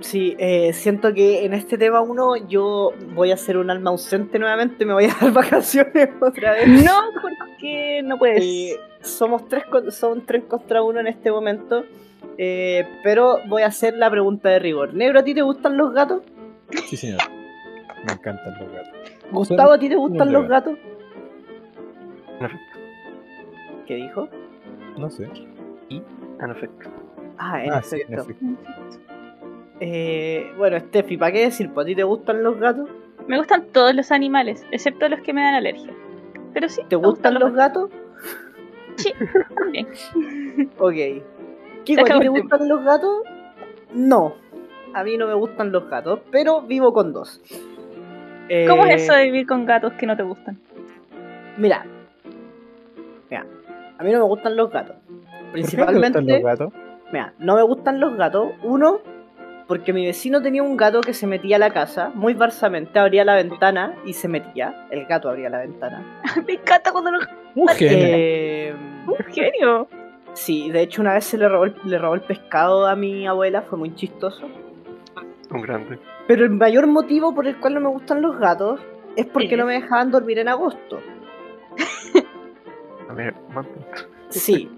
Sí, 0.00 0.36
eh, 0.38 0.72
siento 0.72 1.14
que 1.14 1.44
en 1.44 1.54
este 1.54 1.78
tema 1.78 2.00
uno 2.00 2.36
yo 2.48 2.90
voy 3.14 3.30
a 3.30 3.36
ser 3.36 3.56
un 3.56 3.70
alma 3.70 3.90
ausente 3.90 4.38
nuevamente, 4.38 4.84
me 4.84 4.92
voy 4.92 5.04
a 5.06 5.14
dar 5.20 5.32
vacaciones 5.32 6.10
otra 6.20 6.52
vez. 6.52 6.68
No, 6.68 7.00
porque 7.22 8.02
no 8.04 8.18
puedes. 8.18 8.42
Eh, 8.44 8.76
somos 9.00 9.48
tres, 9.48 9.64
son 9.90 10.26
tres 10.26 10.44
contra 10.44 10.82
uno 10.82 11.00
en 11.00 11.06
este 11.06 11.30
momento, 11.30 11.84
eh, 12.36 12.84
pero 13.02 13.38
voy 13.48 13.62
a 13.62 13.66
hacer 13.68 13.94
la 13.96 14.10
pregunta 14.10 14.48
de 14.50 14.58
rigor. 14.58 14.92
Negro, 14.92 15.20
¿a 15.20 15.24
ti 15.24 15.34
te 15.34 15.42
gustan 15.42 15.76
los 15.76 15.92
gatos? 15.94 16.22
Sí, 16.88 16.96
señor. 16.96 17.20
Me 18.06 18.12
encantan 18.12 18.54
los 18.60 18.72
gatos. 18.72 18.92
Gustavo, 19.30 19.72
¿a 19.72 19.78
ti 19.78 19.88
te 19.88 19.96
gustan 19.96 20.32
los 20.32 20.48
gatos? 20.48 20.78
En 22.38 22.46
efecto. 22.46 22.78
¿Qué 23.86 23.94
dijo? 23.96 24.28
No 24.98 25.08
sé. 25.10 25.28
En 25.90 26.50
efecto. 26.50 26.90
Ah, 27.38 27.64
en 27.64 27.72
Ah, 27.72 27.82
sí, 27.82 27.96
en 28.08 28.14
efecto. 28.14 28.32
efecto. 28.32 28.46
Eh, 29.80 30.52
bueno, 30.56 30.78
Steffi, 30.78 31.16
¿para 31.16 31.32
qué 31.32 31.40
decir? 31.44 31.70
¿Para 31.72 31.86
ti 31.86 31.94
te 31.94 32.02
gustan 32.04 32.42
los 32.42 32.58
gatos? 32.58 32.88
Me 33.26 33.38
gustan 33.38 33.66
todos 33.72 33.94
los 33.94 34.10
animales, 34.12 34.64
excepto 34.70 35.08
los 35.08 35.20
que 35.20 35.32
me 35.32 35.42
dan 35.42 35.54
alergia. 35.54 35.92
Pero 36.52 36.68
sí. 36.68 36.82
¿Te 36.88 36.96
gustan 36.96 37.34
los 37.38 37.52
gatos? 37.52 37.90
también. 39.56 39.88
Ok. 40.78 40.94
Kiko, 41.84 42.02
¿a 42.02 42.04
ti 42.04 42.20
te 42.20 42.28
gustan 42.28 42.68
los 42.68 42.84
gatos? 42.84 43.22
No. 43.94 44.34
A 44.94 45.02
mí 45.04 45.16
no 45.16 45.26
me 45.26 45.34
gustan 45.34 45.72
los 45.72 45.88
gatos, 45.88 46.20
pero 46.30 46.62
vivo 46.62 46.92
con 46.92 47.12
dos. 47.12 47.40
¿Cómo 48.68 48.84
Eh, 48.86 48.94
es 48.94 49.02
eso 49.02 49.14
de 49.14 49.24
vivir 49.24 49.46
con 49.46 49.64
gatos 49.66 49.92
que 49.94 50.06
no 50.06 50.16
te 50.16 50.22
gustan? 50.22 50.58
Mira. 51.56 51.84
Mira. 53.30 53.46
A 53.98 54.04
mí 54.04 54.12
no 54.12 54.18
me 54.18 54.24
gustan 54.24 54.56
los 54.56 54.70
gatos. 54.70 54.96
¿Por 55.06 55.14
qué 55.16 55.46
te 55.46 55.52
Principalmente. 55.52 56.18
gustan 56.20 56.26
los 56.28 56.42
gatos? 56.42 56.72
Mira, 57.12 57.32
no 57.38 57.54
me 57.56 57.62
gustan 57.62 58.00
los 58.00 58.16
gatos. 58.16 58.48
Uno, 58.62 59.00
porque 59.68 59.92
mi 59.92 60.06
vecino 60.06 60.42
tenía 60.42 60.62
un 60.62 60.76
gato 60.76 61.00
que 61.02 61.12
se 61.14 61.26
metía 61.26 61.56
a 61.56 61.58
la 61.58 61.70
casa, 61.70 62.10
muy 62.14 62.34
barsamente, 62.34 62.98
abría 62.98 63.24
la 63.24 63.36
ventana 63.36 63.94
y 64.04 64.14
se 64.14 64.28
metía. 64.28 64.86
El 64.90 65.06
gato 65.06 65.28
abría 65.28 65.48
la 65.50 65.58
ventana. 65.60 66.02
Me 66.46 66.54
encanta 66.54 66.90
cuando 66.92 67.10
los. 67.12 67.24
Un 67.54 67.68
genio. 67.68 67.98
Eh, 68.00 68.74
Un 69.06 69.16
genio. 69.32 69.88
sí, 70.32 70.70
de 70.70 70.80
hecho 70.82 71.02
una 71.02 71.12
vez 71.14 71.24
se 71.24 71.36
le 71.36 71.48
robó, 71.48 71.66
el, 71.66 71.74
le 71.84 71.98
robó 71.98 72.14
el 72.14 72.22
pescado 72.22 72.86
a 72.86 72.96
mi 72.96 73.26
abuela, 73.26 73.62
fue 73.62 73.78
muy 73.78 73.94
chistoso. 73.94 74.48
Un 75.50 75.60
grande. 75.60 75.98
Pero 76.32 76.46
el 76.46 76.50
mayor 76.52 76.86
motivo 76.86 77.34
por 77.34 77.46
el 77.46 77.58
cual 77.58 77.74
no 77.74 77.80
me 77.80 77.90
gustan 77.90 78.22
los 78.22 78.38
gatos 78.38 78.80
es 79.16 79.26
porque 79.26 79.50
¿Qué 79.50 79.56
no 79.58 79.66
me 79.66 79.74
dejaban 79.74 80.10
dormir 80.10 80.38
en 80.38 80.48
agosto. 80.48 80.98
A 83.10 83.12
ver. 83.12 83.34
Sí. 84.30 84.70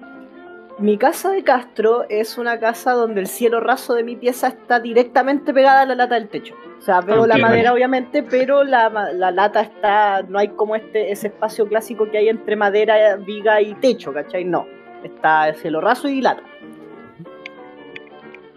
Mi 0.81 0.99
casa 0.99 1.31
de 1.31 1.45
Castro 1.45 2.07
es 2.09 2.39
una 2.39 2.59
casa 2.59 2.91
donde 2.95 3.21
el 3.21 3.29
cielo 3.29 3.61
raso 3.61 3.95
de 3.95 4.03
mi 4.03 4.17
pieza 4.17 4.49
está 4.49 4.81
directamente 4.81 5.55
pegada 5.55 5.83
a 5.83 5.87
la 5.87 5.95
lata 5.95 6.17
del 6.17 6.29
techo. 6.29 6.57
O 6.77 6.83
sea, 6.83 7.01
veo 7.03 7.25
la 7.25 7.39
madera 7.39 7.73
obviamente, 7.73 8.25
pero 8.25 8.65
la, 8.65 8.89
la 9.13 9.31
lata 9.31 9.61
está, 9.61 10.23
no 10.23 10.41
hay 10.41 10.49
como 10.49 10.75
este 10.75 11.13
ese 11.13 11.29
espacio 11.29 11.69
clásico 11.69 12.11
que 12.11 12.19
hay 12.19 12.31
entre 12.31 12.57
madera, 12.57 13.15
viga 13.15 13.61
y 13.63 13.75
techo, 13.75 14.13
¿cachai? 14.13 14.45
No, 14.45 14.67
está 15.05 15.51
el 15.51 15.55
cielo 15.55 15.81
raso 15.81 16.09
y 16.09 16.21
lata. 16.21 16.43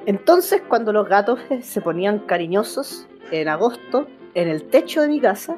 Entonces, 0.08 0.64
cuando 0.70 0.94
los 0.94 1.10
gatos 1.10 1.38
eh, 1.50 1.62
se 1.62 1.82
ponían 1.82 2.20
cariñosos 2.20 3.06
en 3.30 3.50
agosto, 3.50 4.08
en 4.36 4.48
el 4.48 4.64
techo 4.64 5.02
de 5.02 5.10
mi 5.10 5.20
casa, 5.20 5.58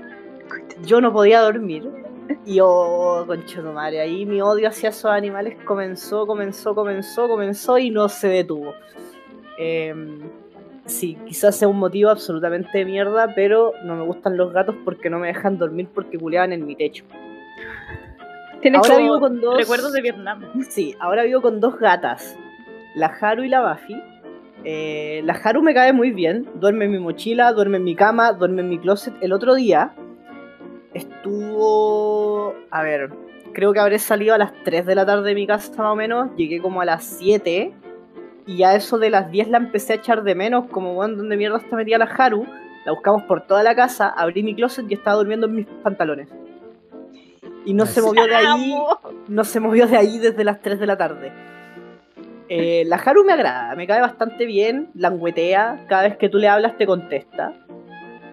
yo 0.83 0.99
no 1.01 1.13
podía 1.13 1.41
dormir. 1.41 1.87
Y 2.45 2.59
oh, 2.61 3.27
madre, 3.73 4.01
ahí 4.01 4.25
mi 4.25 4.41
odio 4.41 4.67
hacia 4.67 4.89
esos 4.89 5.11
animales 5.11 5.55
comenzó, 5.65 6.25
comenzó, 6.25 6.73
comenzó, 6.73 7.27
comenzó 7.27 7.77
y 7.77 7.91
no 7.91 8.09
se 8.09 8.27
detuvo. 8.27 8.73
Em, 9.59 10.19
sí, 10.85 11.15
quizás 11.27 11.55
sea 11.55 11.67
un 11.67 11.77
motivo 11.77 12.09
absolutamente 12.09 12.75
de 12.75 12.85
mierda, 12.85 13.33
pero 13.35 13.73
no 13.83 13.95
me 13.95 14.03
gustan 14.03 14.35
los 14.35 14.51
gatos 14.51 14.75
porque 14.83 15.11
no 15.11 15.19
me 15.19 15.27
dejan 15.27 15.59
dormir 15.59 15.89
porque 15.93 16.17
culeaban 16.17 16.53
en 16.53 16.65
mi 16.65 16.75
techo. 16.75 17.05
Tienes 18.61 18.81
Ahora 18.81 18.97
vivo 18.97 19.19
con 19.19 19.39
dos. 19.41 19.57
recuerdos 19.57 19.93
de 19.93 20.01
Vietnam. 20.01 20.43
Sí, 20.69 20.95
ahora 20.99 21.21
vivo 21.23 21.39
con 21.41 21.59
dos 21.59 21.77
gatas, 21.77 22.35
la 22.95 23.07
Haru 23.07 23.43
y 23.43 23.49
la 23.49 23.61
Buffy. 23.61 24.18
Eh, 24.63 25.21
la 25.23 25.33
Haru 25.33 25.61
me 25.61 25.73
cae 25.73 25.93
muy 25.93 26.11
bien, 26.11 26.47
duerme 26.55 26.85
en 26.85 26.91
mi 26.91 26.99
mochila, 26.99 27.53
duerme 27.53 27.77
en 27.77 27.83
mi 27.83 27.95
cama, 27.95 28.33
duerme 28.33 28.61
en 28.61 28.69
mi 28.69 28.79
closet. 28.79 29.13
El 29.21 29.31
otro 29.31 29.55
día 29.55 29.93
estuvo, 30.93 32.53
a 32.71 32.83
ver, 32.83 33.09
creo 33.53 33.73
que 33.73 33.79
habré 33.79 33.99
salido 33.99 34.33
a 34.33 34.37
las 34.37 34.51
3 34.63 34.85
de 34.85 34.95
la 34.95 35.05
tarde 35.05 35.29
de 35.29 35.35
mi 35.35 35.47
casa 35.47 35.71
más 35.77 35.93
o 35.93 35.95
menos, 35.95 36.29
llegué 36.35 36.61
como 36.61 36.81
a 36.81 36.85
las 36.85 37.03
7 37.03 37.73
y 38.45 38.63
a 38.63 38.75
eso 38.75 38.97
de 38.97 39.09
las 39.09 39.31
10 39.31 39.49
la 39.49 39.57
empecé 39.57 39.93
a 39.93 39.95
echar 39.97 40.23
de 40.23 40.35
menos, 40.35 40.65
como, 40.69 40.93
bueno, 40.93 41.17
¿dónde 41.17 41.37
mierda 41.37 41.57
está 41.57 41.75
metida 41.75 41.97
la 41.97 42.05
Haru? 42.05 42.45
La 42.85 42.93
buscamos 42.93 43.23
por 43.23 43.45
toda 43.45 43.63
la 43.63 43.75
casa, 43.75 44.09
abrí 44.09 44.43
mi 44.43 44.55
closet 44.55 44.85
y 44.89 44.93
estaba 44.93 45.17
durmiendo 45.17 45.47
en 45.47 45.55
mis 45.55 45.65
pantalones. 45.83 46.27
Y 47.65 47.73
no 47.73 47.85
se 47.85 48.01
movió 48.01 48.25
de 48.25 48.35
ahí 48.35 48.73
no 49.27 49.43
se 49.43 49.59
movió 49.59 49.85
de 49.85 49.97
ahí 49.97 50.17
desde 50.17 50.43
las 50.43 50.61
3 50.61 50.79
de 50.79 50.87
la 50.87 50.97
tarde. 50.97 51.31
Eh, 52.49 52.83
la 52.87 52.95
Haru 52.95 53.23
me 53.23 53.33
agrada, 53.33 53.75
me 53.75 53.85
cae 53.85 54.01
bastante 54.01 54.45
bien, 54.45 54.89
languetea, 54.95 55.85
cada 55.87 56.03
vez 56.03 56.17
que 56.17 56.29
tú 56.29 56.39
le 56.39 56.47
hablas 56.47 56.77
te 56.77 56.85
contesta. 56.87 57.53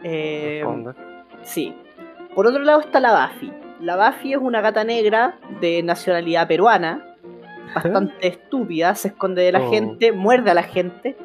Eh, 0.03 0.65
sí. 1.43 1.75
Por 2.35 2.47
otro 2.47 2.63
lado 2.63 2.81
está 2.81 2.99
la 3.01 3.27
Buffy. 3.29 3.53
La 3.81 3.97
Buffy 3.97 4.33
es 4.33 4.39
una 4.39 4.61
gata 4.63 4.85
negra 4.85 5.39
de 5.61 5.83
nacionalidad 5.83 6.49
peruana, 6.49 7.15
bastante 7.75 8.27
estúpida, 8.29 8.95
se 8.95 9.09
esconde 9.09 9.43
de 9.43 9.53
la 9.53 9.61
Oh. 9.61 9.71
gente, 9.71 10.13
muerde 10.13 10.51
a 10.51 10.55
la 10.55 10.63
gente, 10.63 11.17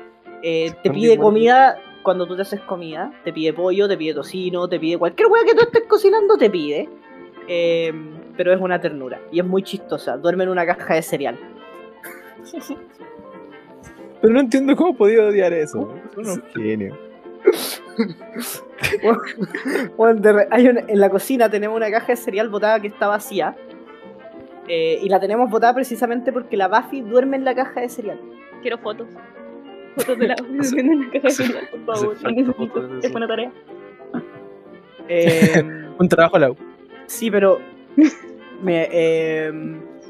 eh, 0.43 0.73
te 0.84 0.89
pide 0.91 1.17
comida 1.17 1.77
cuando 2.04 2.25
tú 2.27 2.36
te 2.36 2.41
haces 2.41 2.60
comida, 2.62 3.13
te 3.23 3.32
pide 3.32 3.54
pollo, 3.54 3.88
te 3.88 3.95
pide 3.95 4.13
tocino, 4.15 4.67
te 4.67 4.80
pide 4.80 4.97
cualquier 4.97 5.27
hueá 5.30 5.43
que 5.45 5.54
tú 5.54 5.62
estés 5.62 5.84
cocinando, 5.88 6.38
te 6.38 6.49
pide. 6.49 6.89
Eh, 7.47 7.93
pero 8.38 8.54
es 8.54 8.60
una 8.62 8.80
ternura 8.80 9.19
y 9.32 9.39
es 9.39 9.45
muy 9.45 9.62
chistosa. 9.63 10.17
Duerme 10.17 10.43
en 10.43 10.49
una 10.49 10.65
caja 10.65 10.95
de 10.95 11.01
cereal. 11.01 11.38
Pero 14.22 14.34
no 14.34 14.39
entiendo 14.39 14.76
cómo 14.76 14.96
podía 14.96 15.24
odiar 15.24 15.54
eso. 15.54 15.94
Unos 16.17 16.39
genios. 16.54 16.98
Bueno, 19.96 20.20
de 20.20 20.34
re- 20.34 20.48
hay 20.52 20.67
una- 20.67 20.82
en 20.88 21.00
la 21.00 21.10
cocina 21.10 21.50
tenemos 21.50 21.78
una 21.78 21.89
caja 21.91 22.08
de 22.08 22.15
cereal 22.15 22.50
botada 22.50 22.80
que 22.80 22.88
está 22.88 23.08
vacía. 23.08 23.56
Eh, 24.67 25.00
y 25.02 25.10
la 25.10 25.20
tenemos 25.20 25.50
botada 25.50 25.74
precisamente 25.74 26.32
porque 26.32 26.58
la 26.58 26.67
Buffy 26.67 27.02
duerme 27.02 27.38
en 27.38 27.46
la 27.46 27.54
caja 27.56 27.82
de 27.82 27.89
cereal. 27.89 28.20
Quiero 28.62 28.78
fotos. 28.80 29.08
Fotos 29.98 30.17
de 30.17 30.28
la 30.28 30.36
durmiendo 30.39 30.78
en 30.80 30.89
una 30.89 31.12
caja 31.12 31.28
de 31.28 31.34
cereal, 31.34 31.70
por 31.86 31.96
favor. 31.96 32.32
necesito. 32.34 33.00
Es 33.02 33.12
buena 33.12 33.28
tarea. 33.28 33.52
Eh, 35.08 35.63
Un 36.00 36.10
trabajo 36.10 36.36
a 36.38 36.39
la 36.39 36.52
U. 36.52 36.58
Sí, 37.06 37.30
pero 37.30 37.60
me, 38.63 38.88
eh, 38.91 39.52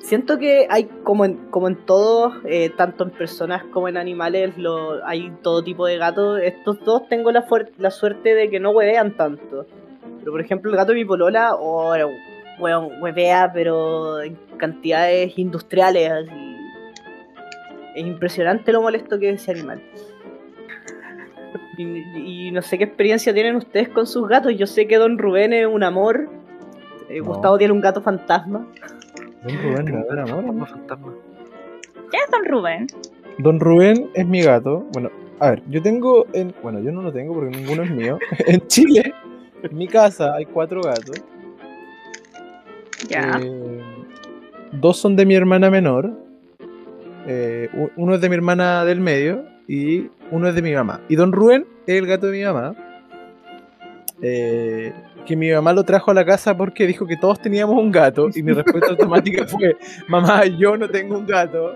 siento 0.03 0.37
que 0.37 0.67
hay 0.69 0.85
como 1.03 1.25
en, 1.25 1.37
como 1.49 1.67
en 1.67 1.75
todos, 1.85 2.33
eh, 2.45 2.69
tanto 2.69 3.03
en 3.03 3.11
personas 3.11 3.63
como 3.65 3.87
en 3.87 3.97
animales, 3.97 4.57
lo, 4.57 5.05
hay 5.05 5.31
todo 5.41 5.63
tipo 5.63 5.85
de 5.85 5.97
gatos. 5.97 6.39
Estos 6.43 6.79
dos 6.83 7.07
tengo 7.07 7.31
la, 7.31 7.45
la 7.77 7.91
suerte 7.91 8.33
de 8.35 8.49
que 8.49 8.59
no 8.59 8.71
huevean 8.71 9.15
tanto. 9.15 9.65
Pero 10.19 10.31
por 10.31 10.41
ejemplo 10.41 10.69
el 10.71 10.77
gato 10.77 10.91
de 10.91 10.99
mi 10.99 11.05
polola, 11.05 11.55
oh, 11.55 11.93
weón, 12.59 13.01
huevea, 13.01 13.51
pero 13.53 14.21
en 14.21 14.37
cantidades 14.57 15.37
industriales. 15.37 16.11
así. 16.11 16.57
Es 17.95 18.05
impresionante 18.05 18.71
lo 18.71 18.81
molesto 18.81 19.19
que 19.19 19.29
es 19.29 19.41
ese 19.41 19.51
animal. 19.51 19.81
Y, 21.77 22.47
y 22.47 22.51
no 22.51 22.61
sé 22.61 22.77
qué 22.77 22.83
experiencia 22.83 23.33
tienen 23.33 23.55
ustedes 23.55 23.89
con 23.89 24.05
sus 24.05 24.27
gatos. 24.27 24.53
Yo 24.55 24.67
sé 24.67 24.87
que 24.87 24.97
Don 24.97 25.17
Rubén 25.17 25.53
es 25.53 25.65
un 25.65 25.83
amor. 25.83 26.29
Eh, 27.09 27.19
No. 27.19 27.25
Gustavo 27.25 27.57
tiene 27.57 27.73
un 27.73 27.81
gato 27.81 28.01
fantasma. 28.01 28.67
Don 29.43 29.57
Rubén, 29.63 29.85
no, 29.85 30.13
era 30.13 30.23
amor, 30.23 30.67
fantasma. 30.67 31.13
¿Quién 32.09 32.21
es 32.25 32.31
Don 32.31 32.45
Rubén? 32.45 32.87
Don 33.39 33.59
Rubén 33.59 34.09
es 34.13 34.27
mi 34.27 34.41
gato. 34.41 34.85
Bueno, 34.93 35.09
a 35.39 35.51
ver, 35.51 35.63
yo 35.69 35.81
tengo 35.81 36.27
en. 36.33 36.53
Bueno, 36.61 36.79
yo 36.79 36.91
no 36.91 37.01
lo 37.01 37.11
tengo 37.11 37.33
porque 37.33 37.57
ninguno 37.57 37.83
es 37.83 37.89
mío. 37.91 38.19
en 38.47 38.67
Chile, 38.67 39.13
en 39.63 39.77
mi 39.77 39.87
casa 39.87 40.35
hay 40.35 40.45
cuatro 40.45 40.81
gatos. 40.83 41.23
Ya. 43.07 43.39
Eh, 43.41 43.81
dos 44.73 44.97
son 44.97 45.15
de 45.15 45.25
mi 45.25 45.35
hermana 45.35 45.69
menor. 45.69 46.11
eh, 47.27 47.69
uno 47.95 48.15
es 48.15 48.21
de 48.21 48.29
mi 48.29 48.35
hermana 48.35 48.85
del 48.85 48.99
medio 48.99 49.43
y 49.67 50.09
uno 50.31 50.47
es 50.47 50.55
de 50.55 50.61
mi 50.61 50.73
mamá. 50.73 51.01
Y 51.09 51.15
Don 51.15 51.31
Rubén 51.31 51.65
es 51.87 51.95
el 51.97 52.05
gato 52.07 52.27
de 52.27 52.37
mi 52.37 52.43
mamá. 52.43 52.75
eh, 54.21 54.93
que 55.25 55.35
mi 55.35 55.51
mamá 55.51 55.73
lo 55.73 55.83
trajo 55.83 56.11
a 56.11 56.13
la 56.13 56.25
casa 56.25 56.55
porque 56.55 56.87
dijo 56.87 57.05
que 57.05 57.17
todos 57.17 57.39
teníamos 57.39 57.75
un 57.77 57.91
gato. 57.91 58.29
Y 58.33 58.43
mi 58.43 58.53
respuesta 58.53 58.89
automática 58.91 59.45
fue: 59.47 59.77
Mamá, 60.07 60.45
yo 60.45 60.77
no 60.77 60.89
tengo 60.89 61.17
un 61.17 61.25
gato. 61.25 61.75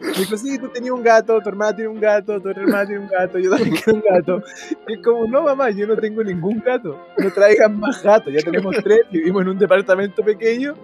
Me 0.00 0.12
dijo, 0.12 0.36
sí, 0.36 0.56
tú 0.58 0.68
tenías 0.68 0.92
un 0.92 1.02
gato, 1.02 1.40
tu 1.40 1.48
hermana 1.48 1.74
tiene 1.74 1.90
un 1.90 1.98
gato, 1.98 2.40
tu 2.40 2.48
hermana 2.50 2.86
tiene 2.86 3.00
un 3.00 3.08
gato, 3.08 3.36
yo 3.38 3.50
también 3.50 3.74
quiero 3.74 3.98
un 3.98 4.04
gato. 4.08 4.42
Y 4.86 4.92
es 4.92 5.02
como, 5.02 5.26
no, 5.26 5.42
mamá, 5.42 5.70
yo 5.70 5.88
no 5.88 5.96
tengo 5.96 6.22
ningún 6.22 6.62
gato. 6.64 7.04
No 7.16 7.32
traigan 7.32 7.78
más 7.80 8.02
gatos, 8.02 8.32
ya 8.32 8.40
tenemos 8.40 8.76
tres, 8.84 9.00
vivimos 9.10 9.42
en 9.42 9.48
un 9.48 9.58
departamento 9.58 10.22
pequeño. 10.22 10.74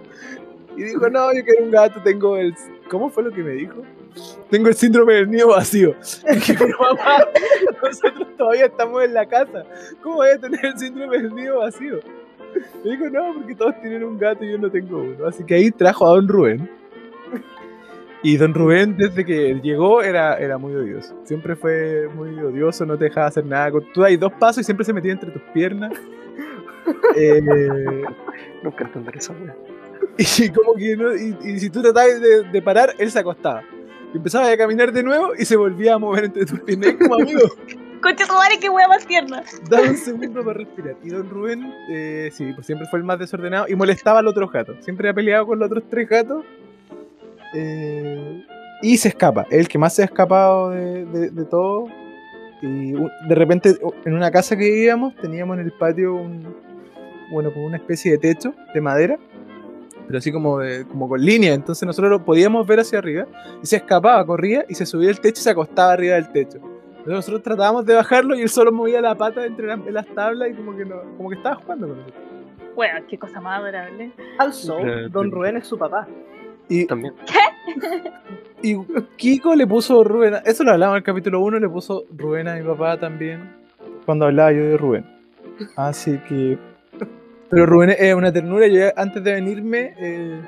Y 0.75 0.83
dijo, 0.83 1.09
no, 1.09 1.33
yo 1.33 1.45
quiero 1.45 1.63
un 1.63 1.71
gato, 1.71 2.01
tengo 2.03 2.35
el... 2.35 2.53
¿Cómo 2.89 3.09
fue 3.09 3.23
lo 3.23 3.31
que 3.31 3.41
me 3.41 3.51
dijo? 3.51 3.83
Tengo 4.49 4.67
el 4.69 4.75
síndrome 4.75 5.13
del 5.15 5.29
nido 5.29 5.49
vacío. 5.49 5.95
Pero 6.57 6.77
mamá, 6.79 7.25
nosotros 7.83 8.27
todavía 8.37 8.65
estamos 8.65 9.03
en 9.03 9.13
la 9.13 9.25
casa. 9.25 9.63
¿Cómo 10.01 10.17
voy 10.17 10.29
a 10.29 10.37
tener 10.39 10.65
el 10.65 10.77
síndrome 10.77 11.17
del 11.21 11.35
nido 11.35 11.59
vacío? 11.59 11.99
Me 12.83 12.91
dijo, 12.91 13.09
no, 13.09 13.33
porque 13.33 13.55
todos 13.55 13.79
tienen 13.81 14.03
un 14.03 14.17
gato 14.17 14.43
y 14.45 14.51
yo 14.51 14.57
no 14.57 14.69
tengo 14.71 14.99
uno. 15.01 15.27
Así 15.27 15.43
que 15.43 15.55
ahí 15.55 15.71
trajo 15.71 16.05
a 16.07 16.15
don 16.15 16.27
Rubén. 16.27 16.69
Y 18.23 18.37
don 18.37 18.53
Rubén, 18.55 18.95
desde 18.97 19.23
que 19.23 19.59
llegó, 19.61 20.01
era, 20.01 20.37
era 20.37 20.57
muy 20.57 20.73
odioso. 20.73 21.15
Siempre 21.25 21.55
fue 21.55 22.07
muy 22.15 22.29
odioso, 22.39 22.85
no 22.85 22.97
te 22.97 23.03
dejaba 23.05 23.27
hacer 23.27 23.45
nada. 23.45 23.71
Tú 23.93 24.01
dais 24.01 24.19
dos 24.19 24.31
pasos 24.33 24.61
y 24.61 24.63
siempre 24.63 24.83
se 24.85 24.93
metía 24.93 25.11
entre 25.11 25.31
tus 25.31 25.41
piernas. 25.53 25.91
Eh, 27.17 27.41
Nunca 28.61 28.83
entenderé 28.83 29.17
esa 29.17 29.33
wea. 29.33 29.55
y 30.17 30.49
como 30.49 30.75
que 30.75 30.95
no- 30.95 31.15
y, 31.15 31.35
y 31.43 31.59
si 31.59 31.69
tú 31.71 31.81
tratabas 31.81 32.21
de, 32.21 32.43
de 32.43 32.61
parar, 32.61 32.93
él 32.99 33.09
se 33.09 33.17
acostaba. 33.19 33.63
Y 34.13 34.17
empezaba 34.17 34.49
a 34.49 34.57
caminar 34.57 34.91
de 34.91 35.03
nuevo 35.03 35.29
y 35.37 35.45
se 35.45 35.55
volvía 35.57 35.95
a 35.95 35.97
mover 35.97 36.25
entre 36.25 36.45
tus 36.45 36.59
piernas. 36.61 36.93
Como 36.99 37.15
amigo, 37.15 37.39
Concha 38.01 38.25
madre, 38.27 38.59
qué 38.61 38.69
hueá 38.69 38.87
más 38.87 39.05
tierna. 39.07 39.43
dame 39.69 39.89
un 39.89 39.97
segundo 39.97 40.43
para 40.43 40.59
respirar. 40.59 40.95
Y 41.03 41.09
don 41.09 41.27
Rubén, 41.29 41.73
eh, 41.89 42.29
sí, 42.31 42.51
pues 42.53 42.67
siempre 42.67 42.87
fue 42.87 42.99
el 42.99 43.05
más 43.05 43.17
desordenado 43.17 43.65
y 43.67 43.75
molestaba 43.75 44.19
al 44.19 44.27
otro 44.27 44.47
gato. 44.47 44.75
Siempre 44.81 45.09
ha 45.09 45.13
peleado 45.13 45.47
con 45.47 45.57
los 45.59 45.65
otros 45.67 45.83
tres 45.89 46.07
gatos. 46.07 46.45
eh, 47.53 48.43
y 48.81 48.97
se 48.97 49.07
escapa. 49.07 49.47
Es 49.49 49.59
el 49.59 49.67
que 49.67 49.77
más 49.77 49.95
se 49.95 50.01
ha 50.03 50.05
escapado 50.05 50.69
de, 50.71 51.05
de- 51.05 51.29
de 51.31 51.45
todo. 51.45 51.87
Y 52.61 52.91
de 52.93 53.35
repente, 53.35 53.75
en 54.05 54.13
una 54.13 54.29
casa 54.31 54.55
que 54.55 54.65
vivíamos, 54.65 55.15
teníamos 55.15 55.57
en 55.57 55.65
el 55.65 55.71
patio 55.71 56.15
un, 56.15 56.55
bueno, 57.31 57.51
como 57.53 57.65
una 57.65 57.77
especie 57.77 58.11
de 58.11 58.17
techo 58.17 58.53
de 58.73 58.81
madera, 58.81 59.17
pero 60.07 60.17
así 60.19 60.31
como, 60.31 60.59
de- 60.59 60.85
como 60.85 61.07
con 61.09 61.21
línea. 61.21 61.53
Entonces 61.53 61.85
nosotros 61.85 62.11
lo 62.11 62.23
podíamos 62.25 62.65
ver 62.67 62.79
hacia 62.79 62.99
arriba 62.99 63.25
y 63.61 63.65
se 63.65 63.77
escapaba, 63.77 64.25
corría 64.25 64.65
y 64.69 64.75
se 64.75 64.85
subía 64.85 65.09
al 65.09 65.19
techo 65.19 65.39
y 65.39 65.43
se 65.43 65.49
acostaba 65.51 65.93
arriba 65.93 66.15
del 66.15 66.31
techo. 66.31 66.57
Entonces 66.57 67.13
nosotros 67.13 67.43
tratábamos 67.43 67.85
de 67.85 67.93
bajarlo 67.95 68.35
y 68.35 68.41
él 68.41 68.49
solo 68.49 68.71
movía 68.71 68.99
la 69.01 69.15
pata 69.15 69.45
entre 69.45 69.67
las, 69.67 69.79
las 69.91 70.07
tablas 70.07 70.49
y 70.49 70.53
como 70.53 70.75
que, 70.75 70.85
no, 70.85 70.95
como 71.17 71.29
que 71.29 71.35
estaba 71.35 71.55
jugando 71.55 71.87
con 71.87 71.97
nosotros. 71.97 72.23
Bueno, 72.75 72.99
qué 73.07 73.17
cosa 73.17 73.39
más 73.39 73.59
adorable. 73.59 74.11
Also, 74.37 74.79
Eh, 74.79 75.07
Don. 75.09 75.31
Rubén 75.31 75.57
es 75.57 75.67
su 75.67 75.77
papá. 75.77 76.07
Y, 76.67 76.85
También. 76.87 77.13
y 78.61 78.75
Kiko 79.17 79.55
le 79.55 79.67
puso 79.67 80.03
Rubén, 80.03 80.35
eso 80.45 80.63
lo 80.63 80.71
hablamos 80.71 80.93
en 80.95 80.97
el 80.97 81.03
capítulo 81.03 81.39
1, 81.41 81.59
le 81.59 81.69
puso 81.69 82.05
Rubén 82.17 82.47
a 82.47 82.55
mi 82.55 82.63
papá 82.63 82.97
también, 82.99 83.51
cuando 84.05 84.25
hablaba 84.25 84.51
yo 84.51 84.63
de 84.63 84.77
Rubén. 84.77 85.05
Así 85.75 86.17
que... 86.27 86.57
Pero 87.49 87.65
Rubén 87.65 87.91
es 87.97 88.13
una 88.13 88.31
ternura, 88.31 88.67
yo 88.67 88.85
antes 88.95 89.23
de 89.23 89.33
venirme 89.33 89.93
eh, 89.97 90.41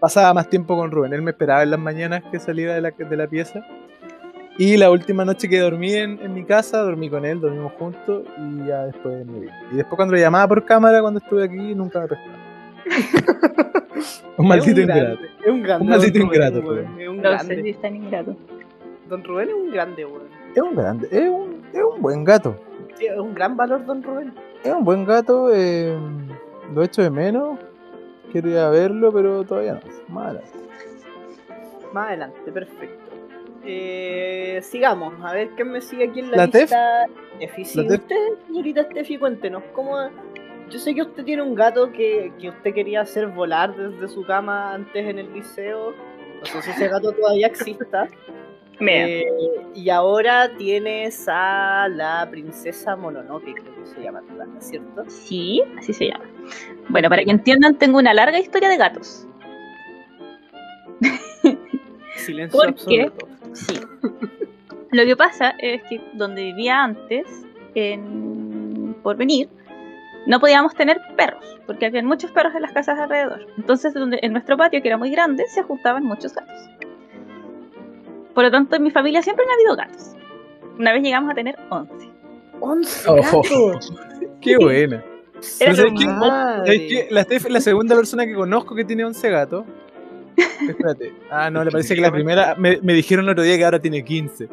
pasaba 0.00 0.32
más 0.34 0.48
tiempo 0.48 0.76
con 0.76 0.90
Rubén, 0.90 1.12
él 1.12 1.22
me 1.22 1.30
esperaba 1.32 1.62
en 1.62 1.70
las 1.70 1.78
mañanas 1.80 2.22
que 2.30 2.38
saliera 2.40 2.74
de 2.74 2.80
la, 2.80 2.90
de 2.90 3.16
la 3.16 3.26
pieza. 3.26 3.64
Y 4.58 4.76
la 4.76 4.90
última 4.90 5.24
noche 5.24 5.48
que 5.48 5.58
dormí 5.58 5.94
en, 5.94 6.18
en 6.20 6.34
mi 6.34 6.44
casa, 6.44 6.78
dormí 6.82 7.08
con 7.08 7.24
él, 7.24 7.40
dormimos 7.40 7.72
juntos 7.78 8.24
y 8.38 8.66
ya 8.66 8.84
después 8.86 9.24
me 9.26 9.40
vine. 9.40 9.52
Y 9.72 9.76
después 9.76 9.96
cuando 9.96 10.14
lo 10.14 10.20
llamaba 10.20 10.48
por 10.48 10.64
cámara 10.64 11.00
cuando 11.00 11.20
estuve 11.20 11.44
aquí, 11.44 11.74
nunca 11.74 12.00
me 12.00 12.08
pescaba. 12.08 12.38
Un 14.36 14.48
maldito 14.48 14.80
es 14.80 14.86
un 14.86 14.90
ingrato. 14.90 15.00
grande, 15.16 15.28
Es 15.44 15.50
un 15.52 15.62
grande. 15.62 15.84
Un 15.84 15.90
maldito 15.90 16.18
Rubén, 16.18 16.26
ingrato, 16.34 16.60
weón. 16.66 17.00
Es 17.00 17.08
un 17.08 17.16
No 17.16 17.22
sé 17.22 17.28
grande. 17.30 17.62
si 17.62 17.68
es 17.70 17.80
tan 17.80 17.96
ingrato. 17.96 18.36
Don 19.08 19.24
Rubén 19.24 19.48
es 19.48 19.54
un 19.54 19.70
grande, 19.70 20.04
weón. 20.04 20.22
Es 20.54 20.62
un 20.62 20.74
grande, 20.74 21.08
es 21.10 21.28
un, 21.30 21.62
es 21.72 21.82
un 21.94 22.02
buen 22.02 22.24
gato. 22.24 22.56
Sí, 22.98 23.06
es 23.06 23.18
un 23.18 23.34
gran 23.34 23.56
valor, 23.56 23.84
Don 23.86 24.02
Rubén. 24.02 24.34
Es 24.64 24.72
un 24.72 24.84
buen 24.84 25.04
gato, 25.04 25.50
eh, 25.54 25.96
lo 26.74 26.82
echo 26.82 27.02
de 27.02 27.10
menos. 27.10 27.58
Quiero 28.30 28.48
ir 28.50 28.58
a 28.58 28.70
verlo, 28.70 29.12
pero 29.12 29.44
todavía 29.44 29.74
no. 29.74 29.80
Más 30.08 30.26
adelante. 30.26 30.58
Más 31.92 32.08
adelante, 32.08 32.52
perfecto. 32.52 33.10
Eh, 33.64 34.60
sigamos, 34.62 35.14
a 35.22 35.32
ver 35.32 35.50
quién 35.50 35.70
me 35.72 35.80
sigue 35.80 36.08
aquí 36.08 36.20
en 36.20 36.30
la, 36.30 36.36
¿La 36.38 36.48
Tef? 36.48 36.62
lista. 36.62 37.06
Tefi, 37.38 37.64
sí, 37.64 37.82
¿La 37.82 37.88
Tef? 37.88 38.00
usted, 38.02 38.16
señorita 38.46 38.84
Steffi, 38.84 39.18
cuéntenos, 39.18 39.62
¿cómo, 39.74 39.96
yo 40.70 40.78
sé 40.78 40.94
que 40.94 41.02
usted 41.02 41.24
tiene 41.24 41.42
un 41.42 41.54
gato 41.54 41.90
que, 41.92 42.32
que 42.40 42.48
usted 42.50 42.72
quería 42.72 43.00
hacer 43.02 43.26
volar 43.26 43.74
desde 43.76 44.08
su 44.08 44.24
cama 44.24 44.72
antes 44.72 45.04
en 45.06 45.18
el 45.18 45.32
liceo. 45.32 45.92
No 46.40 46.46
sé 46.46 46.62
si 46.62 46.70
ese 46.70 46.88
gato 46.88 47.12
todavía 47.12 47.48
exista. 47.48 48.08
Eh, 48.80 49.26
y 49.74 49.90
ahora 49.90 50.50
tienes 50.56 51.26
a 51.28 51.88
la 51.88 52.26
princesa 52.30 52.96
Mononoke, 52.96 53.54
creo 53.54 53.74
que 53.76 53.86
se 53.86 54.02
llama 54.02 54.22
¿cierto? 54.58 55.04
sí, 55.08 55.62
así 55.78 55.92
se 55.92 56.08
llama. 56.08 56.24
Bueno, 56.88 57.08
para 57.08 57.24
que 57.24 57.30
entiendan, 57.30 57.76
tengo 57.76 57.98
una 57.98 58.14
larga 58.14 58.38
historia 58.38 58.68
de 58.68 58.76
gatos. 58.76 59.26
Silencio 62.16 62.58
¿Por 62.58 62.74
qué? 62.74 63.02
absoluto. 63.02 63.28
Sí. 63.52 63.80
Lo 64.92 65.04
que 65.04 65.16
pasa 65.16 65.54
es 65.58 65.82
que 65.84 66.00
donde 66.14 66.42
vivía 66.42 66.82
antes, 66.82 67.26
en 67.74 68.96
Porvenir, 69.02 69.48
no 70.26 70.40
podíamos 70.40 70.74
tener 70.74 71.00
perros, 71.16 71.44
porque 71.66 71.86
había 71.86 72.02
muchos 72.02 72.30
perros 72.32 72.54
en 72.54 72.62
las 72.62 72.72
casas 72.72 72.98
alrededor. 72.98 73.46
Entonces, 73.56 73.94
donde, 73.94 74.18
en 74.22 74.32
nuestro 74.32 74.56
patio, 74.56 74.82
que 74.82 74.88
era 74.88 74.98
muy 74.98 75.10
grande, 75.10 75.44
se 75.48 75.62
juntaban 75.62 76.04
muchos 76.04 76.34
gatos. 76.34 76.56
Por 78.34 78.44
lo 78.44 78.50
tanto, 78.50 78.76
en 78.76 78.82
mi 78.82 78.90
familia 78.90 79.22
siempre 79.22 79.44
han 79.44 79.50
habido 79.52 79.76
gatos. 79.76 80.12
Una 80.78 80.92
vez 80.92 81.02
llegamos 81.02 81.30
a 81.30 81.34
tener 81.34 81.56
11. 81.68 82.10
11 82.60 83.10
Ojo. 83.10 83.42
gatos. 83.42 83.92
Qué 84.40 84.56
buena. 84.56 85.02
Era 85.58 85.74
¿sabes 85.74 85.84
como- 85.92 85.98
qué? 85.98 86.06
Madre. 86.06 86.66
¿Sabes 86.66 86.80
qué? 86.88 87.08
La 87.10 87.22
Steph 87.24 87.46
es 87.46 87.52
la 87.52 87.60
segunda 87.60 87.96
persona 87.96 88.26
que 88.26 88.34
conozco 88.34 88.74
que 88.74 88.84
tiene 88.84 89.04
11 89.04 89.30
gatos. 89.30 89.64
Espérate. 90.68 91.12
Ah, 91.30 91.50
no, 91.50 91.64
le 91.64 91.70
parece 91.70 91.94
que 91.94 92.00
la 92.00 92.10
primera. 92.12 92.54
Me, 92.56 92.78
me 92.82 92.92
dijeron 92.94 93.24
el 93.24 93.30
otro 93.32 93.42
día 93.44 93.56
que 93.56 93.64
ahora 93.64 93.78
tiene 93.78 94.04
15. 94.04 94.48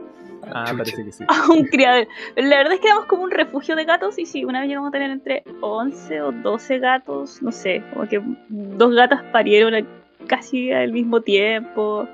Ah, 0.49 0.63
Chucha. 0.65 0.77
parece 0.77 1.03
que 1.05 1.11
sí. 1.11 1.23
a 1.27 1.51
un 1.51 1.65
criadero. 1.65 2.09
La 2.37 2.57
verdad 2.57 2.73
es 2.73 2.79
que 2.79 2.87
éramos 2.87 3.05
como 3.05 3.23
un 3.23 3.31
refugio 3.31 3.75
de 3.75 3.83
gatos 3.85 4.17
y 4.17 4.25
sí, 4.25 4.45
una 4.45 4.61
vez 4.61 4.69
llegamos 4.69 4.89
a 4.89 4.91
tener 4.91 5.11
entre 5.11 5.43
11 5.61 6.21
o 6.21 6.31
12 6.31 6.79
gatos, 6.79 7.41
no 7.41 7.51
sé, 7.51 7.83
como 7.93 8.07
que 8.07 8.21
dos 8.47 8.93
gatas 8.95 9.23
parieron 9.33 9.85
casi 10.27 10.71
al 10.71 10.93
mismo 10.93 11.19
tiempo. 11.21 12.07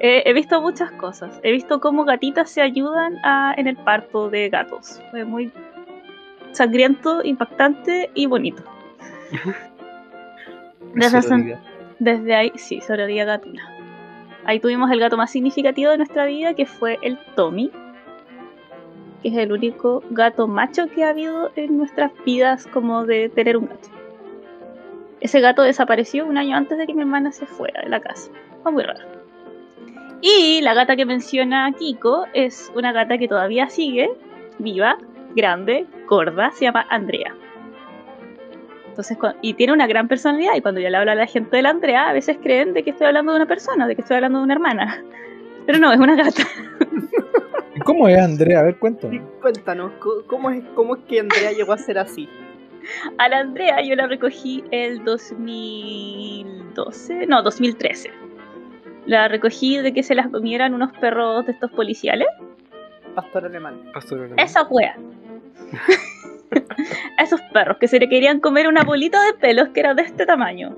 Eh, 0.00 0.22
he 0.26 0.32
visto 0.32 0.60
muchas 0.60 0.90
cosas. 0.92 1.40
He 1.42 1.50
visto 1.52 1.80
cómo 1.80 2.04
gatitas 2.04 2.50
se 2.50 2.62
ayudan 2.62 3.16
a- 3.24 3.54
en 3.56 3.66
el 3.66 3.76
parto 3.76 4.30
de 4.30 4.48
gatos. 4.48 5.02
Fue 5.10 5.24
muy 5.24 5.50
sangriento, 6.52 7.22
impactante 7.24 8.10
y 8.14 8.26
bonito. 8.26 8.62
Desde, 10.94 11.22
Sororidad. 11.22 11.58
desde 11.98 12.34
ahí, 12.34 12.52
sí, 12.56 12.80
Sororía 12.80 13.24
Gatuna. 13.24 13.68
Ahí 14.44 14.58
tuvimos 14.60 14.90
el 14.90 15.00
gato 15.00 15.16
más 15.16 15.30
significativo 15.30 15.90
de 15.90 15.98
nuestra 15.98 16.24
vida, 16.24 16.54
que 16.54 16.64
fue 16.64 16.98
el 17.02 17.18
Tommy, 17.36 17.70
que 19.22 19.28
es 19.28 19.36
el 19.36 19.52
único 19.52 20.02
gato 20.10 20.48
macho 20.48 20.88
que 20.88 21.04
ha 21.04 21.10
habido 21.10 21.50
en 21.56 21.76
nuestras 21.76 22.10
vidas 22.24 22.66
como 22.68 23.04
de 23.04 23.28
tener 23.28 23.56
un 23.58 23.66
gato. 23.66 23.88
Ese 25.20 25.40
gato 25.40 25.62
desapareció 25.62 26.24
un 26.26 26.38
año 26.38 26.56
antes 26.56 26.78
de 26.78 26.86
que 26.86 26.94
mi 26.94 27.00
hermana 27.02 27.32
se 27.32 27.44
fuera 27.44 27.82
de 27.82 27.88
la 27.90 28.00
casa. 28.00 28.30
Fue 28.62 28.72
muy 28.72 28.84
raro. 28.84 29.00
Y 30.20 30.60
la 30.62 30.74
gata 30.74 30.96
que 30.96 31.06
menciona 31.06 31.72
Kiko 31.78 32.26
es 32.34 32.72
una 32.74 32.90
gata 32.92 33.18
que 33.18 33.28
todavía 33.28 33.68
sigue, 33.68 34.10
viva, 34.58 34.98
grande, 35.36 35.86
gorda, 36.08 36.50
se 36.52 36.64
llama 36.64 36.84
Andrea. 36.90 37.34
Entonces, 38.88 39.16
y 39.42 39.54
tiene 39.54 39.72
una 39.72 39.86
gran 39.86 40.08
personalidad 40.08 40.56
y 40.56 40.60
cuando 40.60 40.80
yo 40.80 40.90
le 40.90 40.96
hablo 40.96 41.12
a 41.12 41.14
la 41.14 41.26
gente 41.26 41.54
de 41.56 41.62
la 41.62 41.70
Andrea, 41.70 42.08
a 42.08 42.12
veces 42.12 42.36
creen 42.42 42.74
de 42.74 42.82
que 42.82 42.90
estoy 42.90 43.06
hablando 43.06 43.30
de 43.32 43.36
una 43.36 43.46
persona, 43.46 43.86
de 43.86 43.94
que 43.94 44.02
estoy 44.02 44.16
hablando 44.16 44.38
de 44.38 44.44
una 44.44 44.54
hermana. 44.54 45.04
Pero 45.66 45.78
no, 45.78 45.92
es 45.92 46.00
una 46.00 46.16
gata. 46.16 46.42
¿Y 47.76 47.80
¿Cómo 47.80 48.08
es, 48.08 48.18
Andrea? 48.18 48.58
A 48.60 48.62
ver. 48.64 48.76
Cuéntanos, 48.78 49.92
co- 50.00 50.24
¿cómo 50.26 50.50
es, 50.50 50.64
¿cómo 50.74 50.96
es 50.96 51.02
que 51.08 51.20
Andrea 51.20 51.52
llegó 51.52 51.72
a 51.74 51.78
ser 51.78 51.98
así? 51.98 52.28
A 53.18 53.28
la 53.28 53.38
Andrea 53.40 53.80
yo 53.82 53.94
la 53.94 54.06
recogí 54.08 54.64
el 54.72 55.04
2012, 55.04 57.26
no, 57.26 57.42
2013. 57.42 58.10
La 59.08 59.26
recogí 59.26 59.78
de 59.78 59.92
que 59.94 60.02
se 60.02 60.14
las 60.14 60.28
comieran 60.28 60.74
unos 60.74 60.92
perros 60.98 61.46
de 61.46 61.52
estos 61.52 61.70
policiales. 61.72 62.28
Pastor 63.14 63.46
alemán. 63.46 63.80
Pastor 63.92 64.18
alemán. 64.20 64.38
Esa 64.38 64.64
wea. 64.68 64.96
Esos 67.18 67.40
perros 67.52 67.78
que 67.78 67.88
se 67.88 67.98
le 67.98 68.08
querían 68.08 68.38
comer 68.38 68.68
una 68.68 68.84
bolita 68.84 69.22
de 69.24 69.32
pelos 69.32 69.70
que 69.70 69.80
era 69.80 69.94
de 69.94 70.02
este 70.02 70.26
tamaño. 70.26 70.76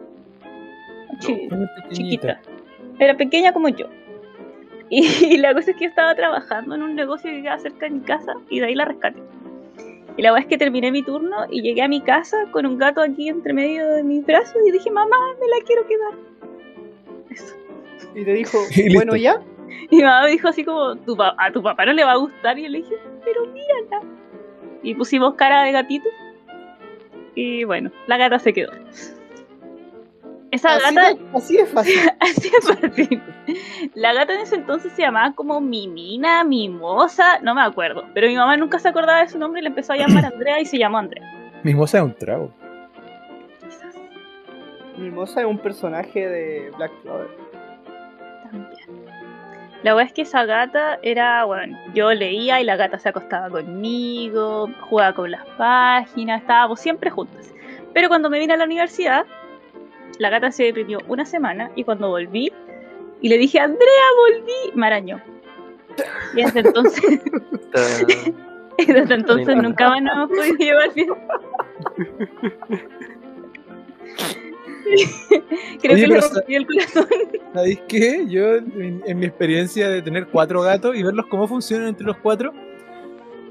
Chi- 1.18 1.48
chiquita. 1.90 2.40
Era 3.00 3.16
pequeña 3.16 3.52
como 3.52 3.68
yo. 3.68 3.86
Y, 4.92 5.36
la 5.38 5.54
cosa 5.54 5.70
es 5.70 5.76
que 5.76 5.84
yo 5.84 5.90
estaba 5.90 6.16
trabajando 6.16 6.74
en 6.74 6.82
un 6.82 6.96
negocio 6.96 7.30
que 7.30 7.42
quedaba 7.42 7.58
cerca 7.58 7.86
de 7.86 7.90
mi 7.90 8.00
casa 8.00 8.34
y 8.48 8.58
de 8.58 8.66
ahí 8.66 8.74
la 8.74 8.84
rescaté. 8.86 9.20
Y 10.16 10.22
la 10.22 10.32
verdad 10.32 10.46
es 10.46 10.48
que 10.48 10.58
terminé 10.58 10.90
mi 10.90 11.04
turno 11.04 11.46
y 11.48 11.62
llegué 11.62 11.82
a 11.82 11.88
mi 11.88 12.00
casa 12.00 12.36
con 12.50 12.66
un 12.66 12.76
gato 12.76 13.00
aquí 13.00 13.28
entre 13.28 13.52
medio 13.52 13.86
de 13.88 14.02
mis 14.02 14.26
brazos 14.26 14.56
y 14.66 14.72
dije, 14.72 14.90
mamá, 14.90 15.16
me 15.40 15.46
la 15.46 15.64
quiero 15.64 15.86
quedar. 15.86 16.29
Y 18.14 18.24
te 18.24 18.32
dijo, 18.32 18.58
Y 18.76 18.94
bueno, 18.94 19.16
ya. 19.16 19.40
Y 19.90 19.96
mi 19.96 20.02
mamá 20.02 20.24
me 20.24 20.30
dijo 20.30 20.48
así 20.48 20.64
como, 20.64 20.96
"Tu 20.96 21.16
a 21.20 21.52
tu 21.52 21.62
papá 21.62 21.84
no 21.86 21.92
le 21.92 22.04
va 22.04 22.12
a 22.12 22.16
gustar. 22.16 22.58
Y 22.58 22.64
yo 22.64 22.68
le 22.68 22.78
dije, 22.78 22.94
pero 23.24 23.46
mírala. 23.46 24.02
Y 24.82 24.94
pusimos 24.94 25.34
cara 25.34 25.62
de 25.64 25.72
gatito. 25.72 26.08
Y 27.34 27.64
bueno, 27.64 27.90
la 28.06 28.16
gata 28.16 28.38
se 28.38 28.52
quedó. 28.52 28.72
Esa 30.50 30.74
Así, 30.74 30.94
gata, 30.96 31.14
de- 31.14 31.20
así 31.34 31.56
es 31.58 31.68
fácil. 31.68 31.94
así 32.20 32.48
es 32.58 32.66
fácil. 32.68 33.22
La 33.94 34.12
gata 34.12 34.34
en 34.34 34.40
ese 34.40 34.56
entonces 34.56 34.92
se 34.94 35.02
llamaba 35.02 35.32
como 35.34 35.60
Mimina, 35.60 36.42
Mimosa, 36.42 37.38
no 37.40 37.54
me 37.54 37.62
acuerdo. 37.62 38.04
Pero 38.14 38.26
mi 38.26 38.34
mamá 38.34 38.56
nunca 38.56 38.80
se 38.80 38.88
acordaba 38.88 39.20
de 39.20 39.28
su 39.28 39.38
nombre 39.38 39.60
y 39.60 39.62
le 39.62 39.68
empezó 39.68 39.92
a 39.92 39.96
llamar 39.96 40.24
Andrea 40.32 40.60
y 40.60 40.64
se 40.66 40.76
llamó 40.78 40.98
Andrea. 40.98 41.22
Mimosa 41.62 41.98
es 41.98 42.04
un 42.04 42.14
trago. 42.14 42.52
Mimosa 44.98 45.40
es 45.42 45.46
un 45.46 45.58
personaje 45.58 46.28
de 46.28 46.70
Black 46.76 46.90
Clover. 47.02 47.28
La 49.82 49.94
verdad 49.94 50.08
es 50.08 50.12
que 50.12 50.22
esa 50.22 50.44
gata 50.44 50.98
era, 51.02 51.44
bueno, 51.44 51.78
yo 51.94 52.12
leía 52.12 52.60
y 52.60 52.64
la 52.64 52.76
gata 52.76 52.98
se 52.98 53.08
acostaba 53.08 53.48
conmigo, 53.48 54.68
jugaba 54.80 55.14
con 55.14 55.30
las 55.30 55.46
páginas, 55.56 56.42
estábamos 56.42 56.80
siempre 56.80 57.10
juntas. 57.10 57.54
Pero 57.94 58.08
cuando 58.08 58.28
me 58.28 58.38
vine 58.38 58.52
a 58.52 58.56
la 58.58 58.64
universidad, 58.64 59.24
la 60.18 60.28
gata 60.28 60.50
se 60.50 60.64
deprimió 60.64 60.98
una 61.08 61.24
semana 61.24 61.70
y 61.76 61.84
cuando 61.84 62.10
volví 62.10 62.52
y 63.22 63.28
le 63.28 63.38
dije, 63.38 63.58
Andrea, 63.58 64.04
volví, 64.18 64.72
me 64.74 64.86
arañó. 64.86 65.20
Y 66.34 66.42
desde 66.42 66.60
entonces, 66.60 67.02
y 68.78 68.84
desde 68.86 69.14
entonces 69.14 69.56
nunca 69.56 69.88
más 69.88 70.02
nos 70.02 70.14
hemos 70.14 70.30
podido 70.30 70.56
llevar 70.56 70.94
bien. 70.94 71.08
Creo 75.82 75.94
Oye, 75.94 76.02
que 76.02 76.06
le 76.08 76.20
rompí 76.20 76.54
el 76.54 76.66
corazón. 76.66 77.06
¿Sabéis 77.54 77.80
qué? 77.88 78.24
Yo, 78.28 78.56
en, 78.56 79.02
en 79.06 79.18
mi 79.18 79.26
experiencia 79.26 79.88
de 79.88 80.02
tener 80.02 80.26
cuatro 80.26 80.62
gatos 80.62 80.96
y 80.96 81.02
verlos 81.02 81.26
cómo 81.26 81.46
funcionan 81.48 81.88
entre 81.88 82.06
los 82.06 82.16
cuatro, 82.18 82.52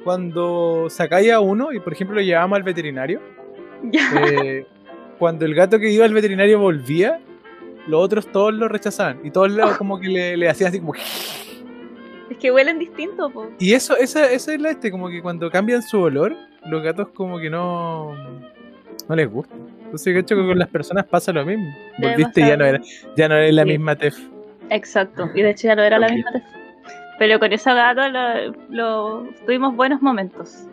cuando 0.03 0.87
sacáis 0.89 1.31
a 1.31 1.39
uno 1.39 1.71
y, 1.73 1.79
por 1.79 1.93
ejemplo, 1.93 2.15
lo 2.15 2.21
llevábamos 2.21 2.57
al 2.57 2.63
veterinario, 2.63 3.19
eh, 3.93 4.65
cuando 5.17 5.45
el 5.45 5.53
gato 5.53 5.79
que 5.79 5.89
iba 5.91 6.05
al 6.05 6.13
veterinario 6.13 6.59
volvía, 6.59 7.19
los 7.87 8.01
otros 8.03 8.27
todos 8.31 8.53
lo 8.53 8.67
rechazaban 8.67 9.19
y 9.23 9.31
todos 9.31 9.51
lo- 9.51 9.77
como 9.77 9.99
que 9.99 10.07
le, 10.07 10.37
le 10.37 10.49
hacían 10.49 10.69
así 10.69 10.79
como... 10.79 10.93
Es 10.95 12.37
que 12.37 12.51
huelen 12.51 12.77
distinto, 12.77 13.29
po. 13.31 13.49
Y 13.57 13.73
eso, 13.73 13.97
esa, 13.97 14.31
esa 14.31 14.53
es 14.53 14.61
la 14.61 14.69
este, 14.69 14.91
como 14.91 15.09
que 15.09 15.19
cuando 15.21 15.49
cambian 15.49 15.81
su 15.81 15.99
olor, 15.99 16.35
los 16.67 16.83
gatos 16.83 17.09
como 17.09 17.39
que 17.39 17.49
no, 17.49 18.13
no 19.07 19.15
les 19.15 19.29
gusta. 19.29 19.55
Entonces, 19.91 20.23
que 20.25 20.35
con 20.35 20.59
las 20.59 20.67
personas 20.69 21.05
pasa 21.05 21.31
lo 21.33 21.45
mismo. 21.45 21.65
Debe 21.97 22.13
Volviste 22.13 22.41
y 22.41 22.47
ya 22.47 22.57
no, 22.57 22.65
era, 22.65 22.79
ya 23.15 23.27
no 23.27 23.35
eres 23.35 23.53
la 23.53 23.63
Sí. 23.63 23.69
misma 23.69 23.95
Tef. 23.95 24.17
Exacto, 24.69 25.29
y 25.33 25.41
de 25.41 25.49
hecho 25.51 25.67
ya 25.67 25.75
no 25.75 25.81
era 25.83 25.97
la 25.99 26.09
misma. 26.09 26.31
Pero 27.17 27.39
con 27.39 27.51
esa 27.51 27.73
gata 27.73 28.07
lo, 28.09 28.53
lo- 28.69 29.29
tuvimos 29.45 29.75
buenos 29.75 30.01
momentos. 30.01 30.67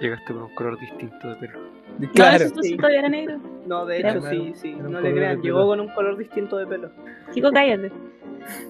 Llegaste 0.00 0.32
con 0.32 0.42
un 0.44 0.54
color 0.54 0.78
distinto 0.78 1.28
de 1.28 1.36
pelo. 1.36 1.58
No, 1.98 2.10
Claro. 2.12 2.44
eso 2.44 2.62
sí. 2.62 2.76
todavía 2.76 3.00
era 3.00 3.08
negro. 3.08 3.38
No, 3.66 3.84
de 3.86 3.98
Era 4.00 4.10
hecho 4.12 4.22
sí, 4.30 4.52
sí. 4.54 4.76
era 4.78 4.88
No 4.88 5.00
le 5.00 5.08
de 5.10 5.14
crean, 5.14 5.42
llegó 5.42 5.66
con 5.66 5.80
un 5.80 5.88
color 5.88 6.16
distinto 6.16 6.56
de 6.56 6.66
pelo. 6.66 6.90
Chico, 7.32 7.50
cállate. 7.52 7.92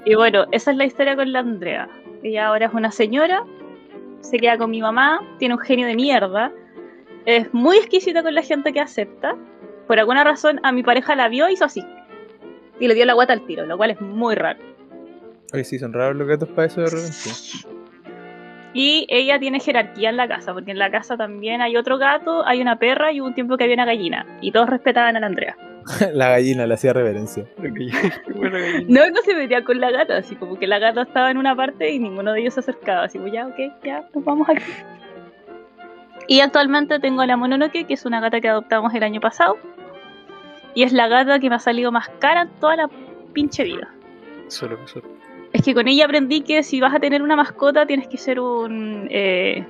Y 0.04 0.14
bueno, 0.14 0.44
esa 0.52 0.70
es 0.72 0.76
la 0.76 0.84
historia 0.84 1.16
con 1.16 1.32
la 1.32 1.40
Andrea. 1.40 1.88
Ella 2.22 2.48
ahora 2.48 2.66
es 2.66 2.74
una 2.74 2.90
señora, 2.90 3.42
se 4.20 4.38
queda 4.38 4.56
con 4.58 4.70
mi 4.70 4.80
mamá, 4.80 5.20
tiene 5.38 5.54
un 5.54 5.60
genio 5.60 5.86
de 5.86 5.94
mierda, 5.94 6.52
es 7.26 7.52
muy 7.54 7.76
exquisita 7.76 8.22
con 8.22 8.34
la 8.34 8.42
gente 8.42 8.72
que 8.72 8.80
acepta. 8.80 9.34
Por 9.86 9.98
alguna 9.98 10.24
razón, 10.24 10.60
a 10.62 10.72
mi 10.72 10.82
pareja 10.82 11.14
la 11.14 11.28
vio 11.28 11.48
y 11.48 11.54
hizo 11.54 11.64
así. 11.64 11.84
Y 12.80 12.88
le 12.88 12.94
dio 12.94 13.04
la 13.04 13.14
guata 13.14 13.32
al 13.32 13.46
tiro, 13.46 13.66
lo 13.66 13.76
cual 13.76 13.90
es 13.90 14.00
muy 14.00 14.34
raro. 14.34 14.58
Oye, 15.52 15.64
sí, 15.64 15.78
son 15.78 15.92
raros 15.92 16.16
los 16.16 16.26
gatos 16.26 16.48
para 16.48 16.66
eso 16.66 16.80
de 16.80 16.90
repente. 16.90 17.20
Y 18.72 19.06
ella 19.08 19.38
tiene 19.38 19.60
jerarquía 19.60 20.10
en 20.10 20.16
la 20.16 20.26
casa, 20.26 20.52
porque 20.52 20.72
en 20.72 20.78
la 20.78 20.90
casa 20.90 21.16
también 21.16 21.62
hay 21.62 21.76
otro 21.76 21.96
gato, 21.96 22.44
hay 22.44 22.60
una 22.60 22.76
perra 22.76 23.12
y 23.12 23.20
hubo 23.20 23.28
un 23.28 23.34
tiempo 23.34 23.56
que 23.56 23.64
había 23.64 23.74
una 23.74 23.84
gallina. 23.84 24.26
Y 24.40 24.50
todos 24.50 24.68
respetaban 24.68 25.16
a 25.16 25.20
la 25.20 25.26
Andrea. 25.26 25.56
la 26.12 26.30
gallina 26.30 26.66
le 26.66 26.74
hacía 26.74 26.92
reverencia. 26.92 27.46
No, 28.88 29.08
no 29.08 29.22
se 29.24 29.34
metía 29.34 29.64
con 29.64 29.80
la 29.80 29.90
gata, 29.90 30.16
así 30.16 30.34
como 30.34 30.58
que 30.58 30.66
la 30.66 30.78
gata 30.78 31.02
estaba 31.02 31.30
en 31.30 31.38
una 31.38 31.54
parte 31.54 31.90
y 31.90 31.98
ninguno 31.98 32.32
de 32.32 32.40
ellos 32.40 32.54
se 32.54 32.60
acercaba. 32.60 33.04
Así 33.04 33.18
como, 33.18 33.32
ya, 33.32 33.46
ok, 33.46 33.56
ya, 33.84 34.08
nos 34.12 34.24
vamos 34.24 34.48
aquí. 34.48 34.64
Y 36.26 36.40
actualmente 36.40 36.98
tengo 36.98 37.22
a 37.22 37.26
la 37.26 37.36
Mononoke, 37.36 37.86
que 37.86 37.94
es 37.94 38.04
una 38.04 38.20
gata 38.20 38.40
que 38.40 38.48
adoptamos 38.48 38.92
el 38.94 39.02
año 39.02 39.20
pasado. 39.20 39.56
Y 40.74 40.82
es 40.82 40.92
la 40.92 41.08
gata 41.08 41.38
que 41.38 41.48
me 41.48 41.56
ha 41.56 41.60
salido 41.60 41.92
más 41.92 42.08
cara 42.18 42.42
en 42.42 42.48
toda 42.60 42.76
la 42.76 42.90
pinche 43.32 43.64
vida. 43.64 43.88
Solo 44.48 44.76
solo. 44.86 45.06
Es 45.52 45.62
que 45.62 45.72
con 45.74 45.86
ella 45.86 46.04
aprendí 46.06 46.40
que 46.40 46.62
si 46.64 46.80
vas 46.80 46.92
a 46.94 46.98
tener 47.00 47.22
una 47.22 47.36
mascota 47.36 47.86
tienes 47.86 48.08
que 48.08 48.16
ser 48.18 48.40
un 48.40 49.06
eh, 49.10 49.64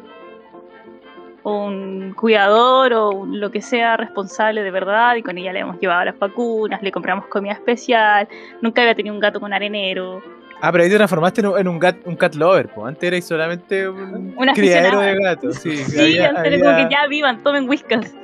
un 1.42 2.14
cuidador 2.16 2.92
o 2.94 3.10
un- 3.10 3.38
lo 3.38 3.50
que 3.50 3.60
sea 3.60 3.96
responsable 3.98 4.62
de 4.62 4.70
verdad 4.70 5.14
y 5.16 5.22
con 5.22 5.36
ella 5.36 5.52
le 5.52 5.60
hemos 5.60 5.78
llevado 5.78 6.04
las 6.06 6.18
vacunas, 6.18 6.82
le 6.82 6.90
compramos 6.90 7.26
comida 7.26 7.52
especial, 7.52 8.26
nunca 8.62 8.80
había 8.80 8.94
tenido 8.94 9.14
un 9.14 9.20
gato 9.20 9.40
con 9.40 9.52
arenero. 9.52 10.22
Ah, 10.62 10.72
pero 10.72 10.84
ahí 10.84 10.88
te 10.90 10.96
transformaste 10.96 11.42
en 11.42 11.46
un, 11.48 11.58
en 11.58 11.68
un, 11.68 11.80
un 12.06 12.16
cat 12.16 12.34
lover, 12.36 12.68
pues. 12.68 12.86
Antes 12.86 13.02
erais 13.06 13.26
solamente 13.26 13.86
un 13.86 14.32
Una 14.38 14.54
criadero 14.54 15.00
de 15.00 15.16
gatos. 15.20 15.56
Sí, 15.56 15.76
Sí, 15.76 16.00
había- 16.00 16.28
antes 16.30 16.44
era 16.46 16.58
como 16.58 16.70
había- 16.70 16.88
que 16.88 16.94
ya 16.94 17.06
vivan, 17.08 17.42
tomen 17.42 17.68
whiskas. 17.68 18.14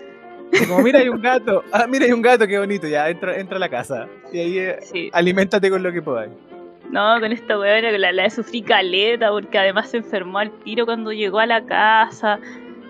Como, 0.58 0.80
mira, 0.82 0.98
hay 1.00 1.08
un 1.08 1.20
gato. 1.20 1.62
Ah, 1.72 1.86
mira, 1.88 2.04
hay 2.06 2.12
un 2.12 2.22
gato, 2.22 2.46
qué 2.46 2.58
bonito. 2.58 2.86
Ya, 2.88 3.08
entra, 3.08 3.36
entra 3.38 3.56
a 3.56 3.60
la 3.60 3.68
casa. 3.68 4.06
Y 4.32 4.38
ahí 4.38 4.58
eh, 4.58 4.78
Sí. 4.82 5.10
aliméntate 5.12 5.70
con 5.70 5.82
lo 5.82 5.92
que 5.92 6.02
podáis. 6.02 6.32
No, 6.90 7.20
con 7.20 7.30
esta 7.30 7.56
weona 7.58 7.92
la, 7.92 8.10
la 8.12 8.28
sufrí 8.30 8.62
caleta 8.62 9.30
porque 9.30 9.56
además 9.58 9.90
se 9.90 9.98
enfermó 9.98 10.38
al 10.40 10.50
tiro 10.64 10.84
cuando 10.86 11.12
llegó 11.12 11.38
a 11.38 11.46
la 11.46 11.64
casa. 11.64 12.40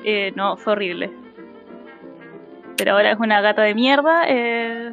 Eh, 0.04 0.32
no, 0.36 0.56
fue 0.56 0.72
horrible. 0.72 1.10
Pero 2.78 2.92
ahora 2.92 3.12
es 3.12 3.18
una 3.18 3.42
gata 3.42 3.60
de 3.62 3.74
mierda 3.74 4.22
eh, 4.26 4.92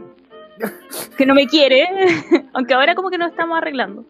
que 1.17 1.25
no 1.25 1.33
me 1.33 1.47
quiere. 1.47 1.87
Aunque 2.53 2.73
ahora 2.73 2.95
como 2.95 3.09
que 3.09 3.17
nos 3.17 3.31
estamos 3.31 3.57
arreglando. 3.57 4.03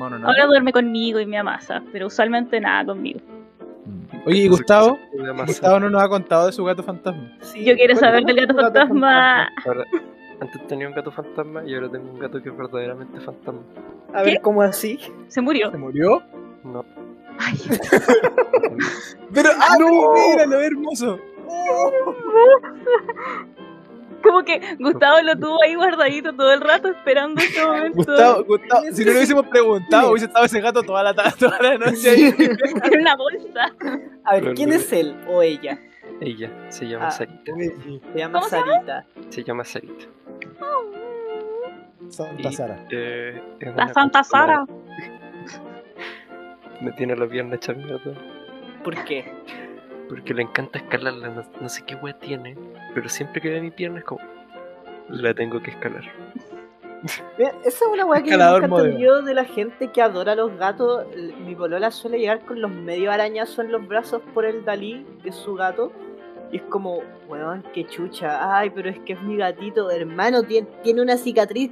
Ahora 0.00 0.46
duerme 0.46 0.72
conmigo 0.72 1.18
y 1.18 1.26
me 1.26 1.36
amasa, 1.38 1.82
pero 1.90 2.06
usualmente 2.06 2.60
nada 2.60 2.84
conmigo. 2.84 3.18
Oye, 4.28 4.42
¿y 4.42 4.48
Gustavo? 4.48 4.98
Gustavo 5.46 5.80
no 5.80 5.88
nos 5.88 6.02
ha 6.02 6.08
contado 6.10 6.46
de 6.46 6.52
su 6.52 6.62
gato 6.62 6.82
fantasma. 6.82 7.32
Sí, 7.40 7.64
Yo 7.64 7.74
quiero 7.76 7.96
saber 7.96 8.24
del 8.24 8.36
gato 8.36 8.54
fantasma. 8.54 9.48
Ahora, 9.64 9.84
antes 10.38 10.66
tenía 10.66 10.86
un 10.86 10.92
gato 10.92 11.10
fantasma 11.10 11.64
y 11.64 11.74
ahora 11.74 11.88
tengo 11.88 12.12
un 12.12 12.18
gato 12.18 12.42
que 12.42 12.50
es 12.50 12.56
verdaderamente 12.56 13.18
fantasma. 13.20 13.62
A 14.12 14.22
ver, 14.22 14.34
¿Qué? 14.34 14.40
¿cómo 14.42 14.60
así? 14.60 14.98
Se 15.28 15.40
murió. 15.40 15.70
¿Se 15.70 15.78
murió? 15.78 16.22
No. 16.62 16.84
Ay, 17.38 17.54
Pero, 19.32 19.48
¡ah, 19.58 19.76
no! 19.78 20.12
Mira, 20.12 20.44
lo 20.44 20.60
hermoso. 20.60 21.18
como 24.22 24.42
que 24.42 24.60
Gustavo 24.78 25.20
lo 25.22 25.36
tuvo 25.38 25.62
ahí 25.62 25.74
guardadito 25.74 26.32
todo 26.34 26.52
el 26.52 26.60
rato 26.60 26.88
esperando 26.88 27.40
este 27.40 27.64
momento. 27.66 27.96
Gustavo, 27.96 28.44
Gustavo, 28.44 28.82
si 28.92 29.04
no 29.04 29.10
le 29.10 29.16
hubiésemos 29.16 29.46
preguntado, 29.50 30.10
hubiese 30.10 30.26
estado 30.26 30.44
ese 30.44 30.60
gato 30.60 30.82
toda 30.82 31.02
la, 31.02 31.14
ta- 31.14 31.30
toda 31.38 31.58
la 31.60 31.78
noche 31.78 32.10
ahí. 32.10 32.34
En 32.38 33.00
una 33.00 33.16
bolsa. 33.16 33.74
A 34.24 34.34
ver, 34.34 34.44
Lo 34.44 34.54
¿quién 34.54 34.72
es 34.72 34.92
él 34.92 35.16
o 35.28 35.42
ella? 35.42 35.78
Ella 36.20 36.50
se 36.68 36.86
llama 36.88 37.08
Ah. 37.08 37.10
Sarita. 37.12 37.52
Se 37.54 38.18
llama 38.18 38.38
¿Cómo 38.40 38.48
se 38.50 38.56
llama? 38.56 38.72
Sarita. 38.72 39.06
Se 39.30 39.44
llama 39.44 39.64
Sarita. 39.64 40.04
Santa 42.08 42.48
Y, 42.48 42.52
Sara. 42.52 42.86
eh, 42.90 43.42
La 43.76 43.92
Santa 43.92 44.24
Sara. 44.24 44.64
Me 46.80 46.92
tiene 46.92 47.16
la 47.16 47.26
pierna 47.26 47.56
hecha 47.56 47.72
mierda. 47.72 48.14
¿Por 48.82 49.04
qué? 49.04 49.30
Porque 50.08 50.34
le 50.34 50.42
encanta 50.42 50.78
escalarla. 50.78 51.28
No, 51.28 51.42
no 51.60 51.68
sé 51.68 51.84
qué 51.86 51.94
wea 51.96 52.18
tiene. 52.18 52.56
Pero 52.94 53.08
siempre 53.08 53.40
que 53.40 53.50
ve 53.50 53.60
mi 53.60 53.70
pierna 53.70 53.98
es 53.98 54.04
como. 54.04 54.20
La 55.08 55.34
tengo 55.34 55.60
que 55.62 55.70
escalar. 55.70 56.04
Mira, 57.38 57.52
Esa 57.64 57.84
es 57.84 57.90
una 57.92 58.04
weá 58.04 58.22
que 58.22 58.30
yo 58.30 58.38
modelo. 58.38 58.84
entendido 58.84 59.22
de 59.22 59.34
la 59.34 59.44
gente 59.44 59.88
que 59.92 60.02
adora 60.02 60.32
a 60.32 60.36
los 60.36 60.56
gatos. 60.56 61.06
Mi 61.44 61.54
polola 61.54 61.90
suele 61.90 62.18
llegar 62.18 62.40
con 62.40 62.60
los 62.60 62.70
medio 62.70 63.12
arañazos 63.12 63.60
en 63.60 63.72
los 63.72 63.86
brazos 63.86 64.20
por 64.34 64.44
el 64.44 64.64
Dalí, 64.64 65.06
que 65.22 65.28
es 65.30 65.36
su 65.36 65.54
gato. 65.54 65.92
Y 66.50 66.56
es 66.56 66.62
como, 66.64 67.02
weón, 67.28 67.62
qué 67.74 67.86
chucha. 67.86 68.58
Ay, 68.58 68.70
pero 68.70 68.88
es 68.90 68.98
que 69.00 69.12
es 69.12 69.22
mi 69.22 69.36
gatito, 69.36 69.90
hermano. 69.90 70.42
Tiene, 70.42 70.66
tiene 70.82 71.02
una 71.02 71.16
cicatriz 71.16 71.70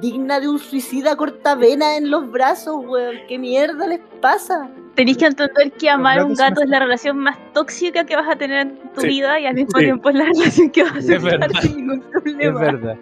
digna 0.00 0.40
de 0.40 0.48
un 0.48 0.58
suicida 0.58 1.16
cortavena 1.16 1.96
en 1.96 2.10
los 2.10 2.30
brazos, 2.30 2.76
weón. 2.86 3.16
¿Qué 3.28 3.38
mierda 3.38 3.86
les 3.88 4.00
pasa? 4.20 4.70
Tenéis 5.00 5.16
que 5.16 5.24
entender 5.24 5.72
que 5.72 5.88
amar 5.88 6.18
a 6.18 6.26
un 6.26 6.34
gato 6.34 6.60
es 6.62 6.68
la 6.68 6.78
relación 6.78 7.16
más 7.16 7.38
tóxica 7.54 8.04
que 8.04 8.16
vas 8.16 8.28
a 8.28 8.36
tener 8.36 8.66
en 8.66 8.78
tu 8.94 9.00
Sí. 9.00 9.08
vida 9.08 9.40
y 9.40 9.46
al 9.46 9.54
mismo 9.54 9.70
Sí. 9.78 9.84
tiempo 9.86 10.10
es 10.10 10.14
la 10.14 10.24
relación 10.34 10.70
que 10.70 10.82
vas 10.82 10.92
a 11.08 11.14
Es 11.14 11.22
verdad. 11.22 11.48
sin 11.62 11.76
ningún 11.78 12.00
Es 12.04 12.10
problema. 12.22 12.60
verdad. 12.60 12.96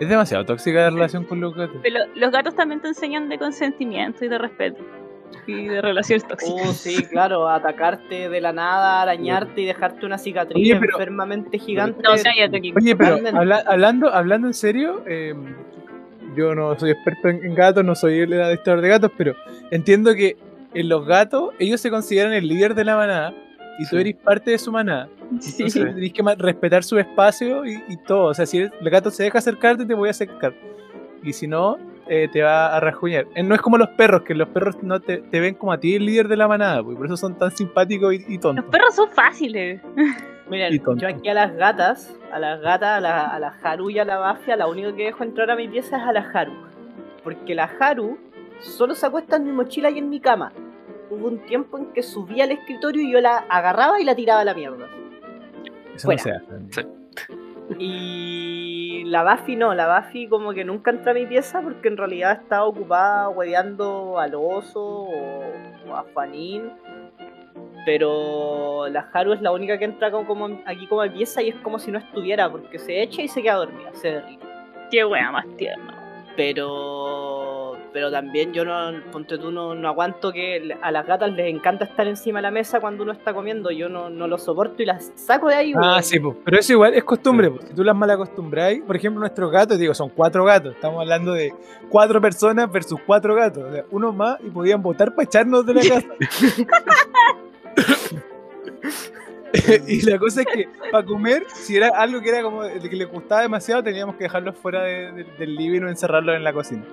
Es 0.00 0.08
demasiado 0.08 0.44
tóxica 0.44 0.80
la 0.80 0.90
relación 0.90 1.22
con 1.24 1.40
los 1.40 1.54
gatos. 1.54 1.76
Pero 1.84 1.98
los 2.16 2.32
gatos 2.32 2.56
también 2.56 2.80
te 2.80 2.88
enseñan 2.88 3.28
de 3.28 3.38
consentimiento 3.38 4.24
y 4.24 4.28
de 4.28 4.38
respeto. 4.38 4.82
Y 5.46 5.66
de 5.68 5.80
relaciones 5.80 6.26
tóxicas. 6.26 6.66
Oh, 6.68 6.72
sí, 6.72 7.04
claro, 7.04 7.48
atacarte 7.48 8.28
de 8.28 8.40
la 8.40 8.52
nada, 8.52 9.00
arañarte 9.02 9.60
y 9.60 9.66
dejarte 9.66 10.04
una 10.06 10.18
cicatriz 10.18 10.56
Oye, 10.64 10.80
pero- 10.80 10.94
enfermamente 10.98 11.58
gigante. 11.60 12.02
No, 12.02 12.10
cállate, 12.20 12.60
Kiko. 12.60 12.78
Oye, 12.80 12.96
pero 12.96 13.18
habla- 13.38 13.62
hablando, 13.68 14.12
hablando 14.12 14.48
en 14.48 14.54
serio, 14.54 15.04
eh, 15.06 15.32
yo 16.34 16.56
no 16.56 16.76
soy 16.76 16.90
experto 16.90 17.28
en, 17.28 17.44
en 17.44 17.54
gatos, 17.54 17.84
no 17.84 17.94
soy 17.94 18.18
el 18.18 18.32
adestrador 18.42 18.80
de 18.82 18.88
gatos, 18.88 19.12
pero 19.16 19.36
entiendo 19.70 20.12
que 20.16 20.36
en 20.74 20.88
los 20.88 21.04
gatos 21.06 21.50
ellos 21.58 21.80
se 21.80 21.90
consideran 21.90 22.32
el 22.32 22.46
líder 22.46 22.74
de 22.74 22.84
la 22.84 22.96
manada 22.96 23.34
y 23.78 23.84
tú 23.84 23.96
Sí. 23.96 24.00
eres 24.00 24.16
parte 24.16 24.50
de 24.52 24.58
su 24.58 24.70
manada. 24.72 25.08
Sí. 25.40 25.54
Entonces 25.62 25.94
tenés 25.94 26.12
que 26.12 26.22
respetar 26.38 26.84
su 26.84 26.98
espacio 26.98 27.64
y, 27.64 27.82
y 27.88 27.96
todo. 27.98 28.24
O 28.26 28.34
sea, 28.34 28.44
si 28.46 28.58
el, 28.58 28.72
gato 28.82 29.10
se 29.10 29.22
deja 29.22 29.38
acercarte, 29.38 29.86
te 29.86 29.94
voy 29.94 30.08
a 30.08 30.10
acercar. 30.10 30.52
Y 31.22 31.32
si 31.32 31.46
no, 31.46 31.78
eh, 32.08 32.28
te 32.32 32.42
va 32.42 32.76
a 32.76 32.80
rajuñar. 32.80 33.26
Eh, 33.34 33.42
No 33.42 33.54
es 33.54 33.60
como 33.60 33.78
los 33.78 33.88
perros, 33.90 34.22
que 34.22 34.34
los 34.34 34.48
perros 34.48 34.76
no 34.82 35.00
te, 35.00 35.18
te 35.18 35.40
ven 35.40 35.54
como 35.54 35.72
a 35.72 35.78
ti 35.78 35.94
el 35.94 36.04
líder 36.04 36.28
de 36.28 36.36
la 36.36 36.48
manada, 36.48 36.82
pues, 36.82 36.96
por 36.96 37.06
eso 37.06 37.16
son 37.16 37.38
tan 37.38 37.50
simpáticos 37.52 38.12
y, 38.14 38.24
y 38.28 38.38
tontos. 38.38 38.64
Los 38.64 38.72
perros 38.72 38.94
son 38.94 39.08
fáciles. 39.10 39.80
Miren, 40.50 40.82
yo 40.96 41.06
aquí 41.08 41.28
a 41.28 41.34
las 41.34 41.54
gatas, 41.54 42.12
a 42.32 42.38
las 42.40 42.60
gatas, 42.60 42.98
a 42.98 43.00
la, 43.00 43.26
a 43.28 43.38
la 43.38 43.54
Haru 43.62 43.88
y 43.90 43.98
a 44.00 44.04
la 44.04 44.18
Bafia, 44.18 44.56
la 44.56 44.66
única 44.66 44.92
que 44.96 45.04
dejo 45.04 45.22
entrar 45.22 45.48
a 45.50 45.54
mi 45.56 45.68
pieza 45.68 45.96
es 45.98 46.02
a 46.02 46.12
la 46.12 46.28
Haru. 46.34 46.52
Porque 47.22 47.54
la 47.54 47.70
Haru 47.78 48.18
solo 48.60 48.94
se 48.94 49.06
acuesta 49.06 49.36
en 49.36 49.44
mi 49.44 49.52
mochila 49.52 49.90
y 49.90 49.98
en 49.98 50.08
mi 50.08 50.20
cama. 50.20 50.52
Hubo 51.10 51.26
un 51.26 51.40
tiempo 51.40 51.78
en 51.78 51.86
que 51.92 52.02
subía 52.02 52.44
al 52.44 52.52
escritorio 52.52 53.02
y 53.02 53.12
yo 53.12 53.20
la 53.20 53.38
agarraba 53.48 54.00
y 54.00 54.04
la 54.04 54.14
tiraba 54.14 54.40
a 54.40 54.44
la 54.44 54.54
mierda. 54.54 54.88
Eso 55.94 56.06
fuera. 56.06 56.42
no 56.48 56.72
se 56.72 56.80
hace. 56.80 56.88
Y 57.78 59.04
la 59.06 59.22
Buffy 59.22 59.56
no, 59.56 59.74
la 59.74 60.00
Buffy 60.00 60.28
como 60.28 60.52
que 60.52 60.64
nunca 60.64 60.90
entra 60.90 61.12
a 61.12 61.14
mi 61.14 61.26
pieza 61.26 61.62
porque 61.62 61.88
en 61.88 61.96
realidad 61.96 62.40
estaba 62.42 62.64
ocupada 62.64 63.28
hueveando 63.28 64.18
al 64.18 64.34
oso 64.34 64.80
o, 64.80 65.42
o 65.88 65.94
a 65.94 66.04
Juanín. 66.12 66.72
Pero 67.86 68.88
la 68.88 69.08
Haru 69.12 69.32
es 69.32 69.40
la 69.40 69.52
única 69.52 69.78
que 69.78 69.84
entra 69.84 70.10
como, 70.10 70.26
como 70.26 70.60
aquí 70.66 70.86
como 70.86 71.02
a 71.02 71.06
mi 71.06 71.10
pieza 71.10 71.42
y 71.42 71.50
es 71.50 71.56
como 71.56 71.78
si 71.78 71.90
no 71.90 71.98
estuviera 71.98 72.50
porque 72.50 72.78
se 72.78 73.02
echa 73.02 73.22
y 73.22 73.28
se 73.28 73.42
queda 73.42 73.54
dormida, 73.54 73.90
se 73.94 74.12
derrite. 74.12 74.46
Qué 74.90 75.04
wea 75.04 75.30
más 75.30 75.46
tierna. 75.56 75.96
Pero 76.36 77.39
pero 77.92 78.10
también 78.10 78.52
yo 78.52 78.64
no, 78.64 78.92
ponte 79.10 79.36
tú, 79.38 79.50
no, 79.50 79.74
no 79.74 79.88
aguanto 79.88 80.32
que 80.32 80.60
le- 80.60 80.78
a 80.80 80.90
las 80.92 81.06
gatas 81.06 81.32
les 81.32 81.46
encanta 81.54 81.84
estar 81.84 82.06
encima 82.06 82.38
de 82.38 82.42
la 82.42 82.50
mesa 82.50 82.80
cuando 82.80 83.02
uno 83.02 83.12
está 83.12 83.32
comiendo. 83.34 83.70
Yo 83.70 83.88
no, 83.88 84.08
no 84.10 84.26
lo 84.28 84.38
soporto 84.38 84.82
y 84.82 84.86
las 84.86 85.12
saco 85.16 85.48
de 85.48 85.54
ahí. 85.56 85.72
Ah, 85.76 86.00
sí, 86.02 86.18
pues. 86.20 86.36
Pero 86.44 86.58
eso 86.58 86.72
igual 86.72 86.94
es 86.94 87.04
costumbre, 87.04 87.50
pues. 87.50 87.66
Si 87.68 87.74
tú 87.74 87.82
las 87.84 87.96
mal 87.96 88.10
acostumbras, 88.10 88.74
por 88.86 88.96
ejemplo, 88.96 89.20
nuestros 89.20 89.50
gatos, 89.50 89.78
digo, 89.78 89.92
son 89.94 90.08
cuatro 90.10 90.44
gatos. 90.44 90.74
Estamos 90.74 91.00
hablando 91.00 91.32
de 91.32 91.52
cuatro 91.88 92.20
personas 92.20 92.70
versus 92.70 93.00
cuatro 93.06 93.34
gatos. 93.34 93.64
O 93.64 93.72
sea, 93.72 93.84
uno 93.90 94.12
más 94.12 94.38
y 94.40 94.50
podían 94.50 94.82
votar 94.82 95.14
para 95.14 95.24
echarnos 95.24 95.64
de 95.66 95.74
la 95.74 95.80
casa. 95.82 96.08
y 99.88 100.02
la 100.08 100.18
cosa 100.18 100.42
es 100.42 100.46
que 100.46 100.68
para 100.92 101.04
comer, 101.04 101.44
si 101.52 101.76
era 101.76 101.88
algo 101.88 102.20
que 102.20 102.28
era 102.28 102.42
como 102.42 102.62
que 102.62 102.96
les 102.96 103.10
gustaba 103.10 103.42
demasiado, 103.42 103.82
teníamos 103.82 104.14
que 104.16 104.24
dejarlos 104.24 104.56
fuera 104.56 104.82
de- 104.84 105.10
de- 105.12 105.24
del 105.38 105.56
living 105.56 105.82
o 105.82 105.88
encerrarlos 105.88 106.36
en 106.36 106.44
la 106.44 106.52
cocina. 106.52 106.84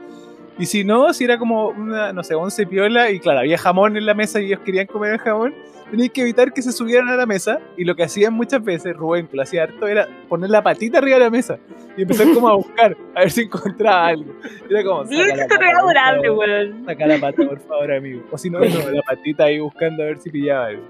Y 0.59 0.65
si 0.65 0.83
no, 0.83 1.13
si 1.13 1.23
era 1.23 1.37
como 1.37 1.67
una, 1.69 2.11
no 2.13 2.23
sé, 2.23 2.33
once 2.35 2.65
piola 2.65 3.11
y 3.11 3.19
claro, 3.19 3.39
había 3.39 3.57
jamón 3.57 3.95
en 3.95 4.05
la 4.05 4.13
mesa 4.13 4.41
y 4.41 4.45
ellos 4.47 4.59
querían 4.65 4.87
comer 4.87 5.13
el 5.13 5.19
jamón, 5.19 5.53
tenías 5.91 6.09
que 6.09 6.21
evitar 6.21 6.51
que 6.51 6.61
se 6.63 6.71
subieran 6.71 7.07
a 7.09 7.15
la 7.15 7.25
mesa. 7.27 7.59
Y 7.77 7.85
lo 7.85 7.95
que 7.95 8.03
hacían 8.03 8.33
muchas 8.33 8.63
veces, 8.63 8.95
Rubén, 8.95 9.27
que 9.27 9.37
lo 9.37 9.43
hacía 9.43 9.63
harto, 9.63 9.87
era 9.87 10.07
poner 10.27 10.49
la 10.49 10.63
patita 10.63 10.97
arriba 10.97 11.17
de 11.19 11.23
la 11.25 11.29
mesa 11.29 11.59
y 11.95 12.01
empezar 12.01 12.27
como 12.33 12.49
a 12.49 12.55
buscar, 12.55 12.97
a 13.15 13.19
ver 13.19 13.31
si 13.31 13.41
encontraba 13.41 14.07
algo. 14.07 14.33
Era 14.69 14.83
como, 14.83 15.05
saca 15.05 15.35
la 15.35 15.47
pata, 15.47 15.79
adorable, 15.79 16.27
favor. 16.27 16.47
weón. 16.49 16.85
Saca 16.85 17.07
la 17.07 17.17
pata, 17.19 17.43
por 17.47 17.59
favor, 17.59 17.91
amigo. 17.91 18.23
O 18.31 18.37
si 18.37 18.49
no, 18.49 18.59
no, 18.59 18.65
la 18.91 19.01
patita 19.03 19.43
ahí 19.45 19.59
buscando 19.59 20.01
a 20.01 20.07
ver 20.07 20.17
si 20.17 20.29
pillaba 20.31 20.65
algo. 20.67 20.83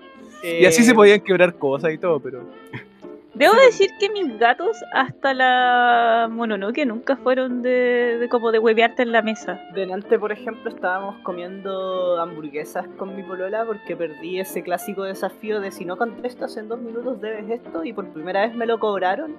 Y 0.44 0.66
así 0.66 0.82
Eh, 0.82 0.86
se 0.86 0.94
podían 0.94 1.20
quebrar 1.20 1.56
cosas 1.56 1.92
y 1.92 1.98
todo, 1.98 2.20
pero. 2.22 2.46
Debo 3.38 3.54
decir 3.56 3.90
que 4.00 4.10
mis 4.10 4.38
gatos 4.40 4.78
hasta 4.94 5.34
la 5.34 6.28
Mononoke 6.32 6.86
nunca 6.86 7.16
fueron 7.18 7.62
de, 7.62 8.18
de 8.20 8.30
como 8.30 8.52
de 8.52 8.60
huevearte 8.60 9.04
en 9.04 9.12
la 9.12 9.22
mesa. 9.22 9.62
Delante, 9.74 10.18
por 10.18 10.32
ejemplo, 10.32 10.70
estábamos 10.70 11.16
comiendo 11.24 12.20
hamburguesas 12.20 12.88
con 12.98 13.16
mi 13.16 13.24
polola 13.24 13.64
porque 13.66 13.96
perdí 13.96 14.40
ese 14.40 14.64
clásico 14.64 15.04
desafío 15.04 15.60
de 15.60 15.72
si 15.72 15.86
no 15.86 15.98
contestas 15.98 16.58
en 16.58 16.68
dos 16.68 16.80
minutos 16.80 17.22
debes 17.22 17.50
esto 17.50 17.84
y 17.84 17.94
por 17.94 18.08
primera 18.12 18.42
vez 18.42 18.56
me 18.56 18.66
lo 18.66 18.80
cobraron. 18.80 19.36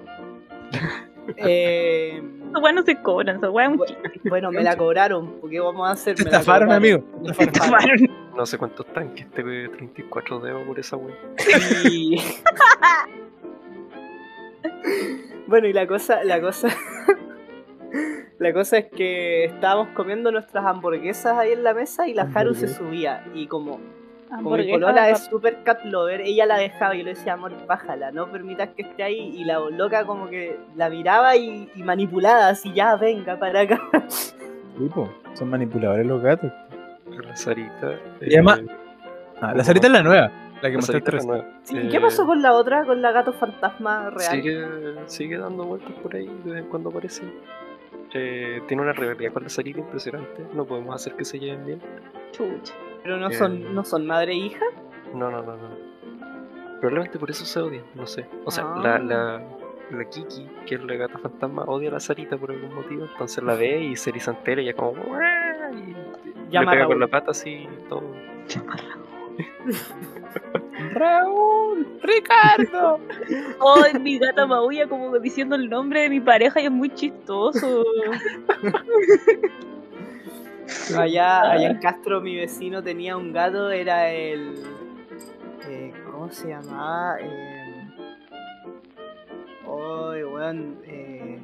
Eh, 1.37 2.23
no 2.23 2.83
se 2.85 3.03
cobran, 3.03 3.37
esas 3.37 3.51
weas 3.51 3.69
es 3.71 3.79
un 3.79 3.81
bu- 3.81 3.87
chiste. 3.87 4.29
bueno, 4.31 4.51
me 4.51 4.63
la 4.63 4.75
cobraron. 4.79 5.35
¿Qué 5.51 5.61
vamos 5.61 5.87
a 5.87 5.93
hacer? 5.93 6.15
Te 6.17 6.23
estafaron, 6.23 6.73
amigo. 6.73 7.05
Me 7.23 7.33
Te 7.35 7.45
estafaron. 7.45 7.91
estafaron. 8.07 8.35
No 8.35 8.47
sé 8.47 8.57
cuántos 8.57 8.87
tanques 8.95 9.31
te 9.33 9.43
34 9.43 10.41
dedos 10.41 10.67
por 10.67 10.79
esa 10.79 10.97
wea. 10.97 11.15
Y- 11.85 12.17
bueno, 15.47 15.67
y 15.69 15.73
la 15.73 15.87
cosa, 15.87 16.23
la 16.25 16.41
cosa. 16.41 16.69
La 18.39 18.53
cosa 18.53 18.79
es 18.79 18.87
que 18.87 19.47
estábamos 19.47 19.89
comiendo 19.95 20.31
nuestras 20.31 20.65
hamburguesas 20.65 21.37
ahí 21.37 21.51
en 21.51 21.65
la 21.65 21.75
mesa 21.75 22.07
y 22.07 22.15
la 22.15 22.29
Haru 22.33 22.55
se 22.55 22.69
subía. 22.69 23.25
Y 23.35 23.49
como, 23.49 23.81
como 24.29 24.51
polola 24.51 25.07
de 25.07 25.11
es 25.13 25.25
super 25.25 25.65
cat 25.65 25.85
lover, 25.85 26.21
ella 26.21 26.47
la 26.47 26.57
dejaba 26.59 26.95
y 26.95 26.99
yo 26.99 27.05
le 27.05 27.15
decía, 27.15 27.33
amor, 27.33 27.53
bájala, 27.67 28.13
no 28.13 28.31
permitas 28.31 28.69
que 28.77 28.83
esté 28.83 29.03
ahí. 29.03 29.35
Y 29.37 29.43
la 29.45 29.59
loca 29.59 30.05
como 30.07 30.29
que 30.29 30.57
la 30.77 30.89
miraba 30.89 31.35
y, 31.35 31.69
y 31.75 31.83
manipulada, 31.83 32.51
así, 32.51 32.73
ya, 32.73 32.95
venga 32.95 33.37
para 33.41 33.63
acá. 33.63 33.81
Sí, 34.07 34.89
po, 34.95 35.13
son 35.35 35.51
manipuladores 35.51 36.07
los 36.07 36.23
gatos. 36.23 36.53
La 37.11 37.35
Sarita. 37.35 37.99
Y 38.21 38.35
además- 38.35 38.61
eh, 38.61 38.67
Ah, 39.41 39.53
la 39.55 39.65
Sarita 39.65 39.87
es 39.89 39.93
la 39.93 40.03
nueva, 40.05 40.31
la 40.63 40.71
que 40.71 40.77
nueva. 41.27 41.45
Sí, 41.63 41.77
¿y 41.77 41.87
Eh, 41.87 41.89
¿Qué 41.91 42.01
pasó 42.01 42.27
con 42.27 42.43
la 42.43 42.53
otra, 42.53 42.85
con 42.85 43.01
la 43.03 43.13
gato 43.13 43.33
fantasma 43.33 44.11
real? 44.11 44.31
Sigue, 44.31 44.67
sigue 45.07 45.39
dando 45.39 45.65
vueltas 45.65 45.93
por 46.03 46.15
ahí 46.15 46.27
de 46.45 46.51
vez 46.53 46.63
en 46.65 46.69
cuando 46.71 46.91
aparece. 46.91 47.23
Eh, 48.15 48.63
tiene 48.67 48.83
una 48.83 48.93
rivalidad 48.93 49.33
con 49.33 49.43
la 49.43 49.49
Sarita 49.49 49.81
impresionante. 49.81 50.47
No 50.55 50.65
podemos 50.65 50.95
hacer 50.95 51.15
que 51.15 51.25
se 51.25 51.39
lleven 51.39 51.67
bien. 51.67 51.83
chucha. 52.33 52.75
Pero 53.03 53.17
no 53.19 53.29
Eh, 53.29 53.35
son, 53.35 53.75
no 53.75 53.85
son 53.85 54.07
madre 54.07 54.33
e 54.33 54.37
hija. 54.37 54.65
No, 55.15 55.31
no, 55.31 55.43
no, 55.43 55.57
no. 55.57 55.69
Probablemente 56.81 57.19
por 57.19 57.31
eso 57.31 57.45
se 57.45 57.61
odian, 57.61 57.85
no 57.95 58.07
sé. 58.07 58.27
O 58.45 58.51
sea, 58.51 58.65
Ah. 58.67 58.81
la, 58.83 58.99
la, 58.99 59.43
la 59.91 60.05
Kiki, 60.05 60.47
que 60.67 60.77
es 60.77 60.83
la 60.85 60.95
gata 60.95 61.19
fantasma, 61.19 61.65
odia 61.65 61.89
a 61.91 61.93
la 61.95 62.01
Sarita 62.01 62.37
por 62.37 62.51
algún 62.51 62.75
motivo. 62.75 63.05
Entonces 63.11 63.43
la 63.45 63.55
ve 63.55 63.81
y 63.83 63.97
se 63.97 64.11
erizan 64.11 64.37
entera 64.37 64.63
y 64.63 64.69
ella 64.69 64.75
como... 64.77 64.93
Y 64.93 66.51
Llama 66.51 66.71
le 66.73 66.77
pega 66.79 66.87
con 66.87 67.01
la 67.01 67.09
pata 67.09 67.31
así 67.33 67.51
y 67.51 67.89
todo. 67.89 68.03
Raúl, 70.93 71.87
Ricardo. 72.03 73.01
Ay, 73.77 74.01
mi 74.01 74.19
gata 74.19 74.47
maulla 74.47 74.89
como 74.89 75.19
diciendo 75.19 75.57
el 75.57 75.69
nombre 75.69 76.03
de 76.03 76.11
mi 76.11 76.21
pareja 76.21 76.61
y 76.61 76.65
es 76.67 76.71
muy 76.71 76.91
chistoso. 76.95 77.85
Allá, 80.97 81.51
allá 81.51 81.71
en 81.71 81.79
Castro 81.79 82.21
mi 82.21 82.37
vecino 82.37 82.83
tenía 82.83 83.17
un 83.17 83.33
gato, 83.33 83.71
era 83.71 84.11
el... 84.11 84.55
eh, 85.69 85.93
¿Cómo 86.11 86.31
se 86.31 86.49
llamaba? 86.49 87.17
Eh, 87.21 87.65
Ay, 89.65 90.25
weón. 90.25 90.77
eh, 90.85 91.39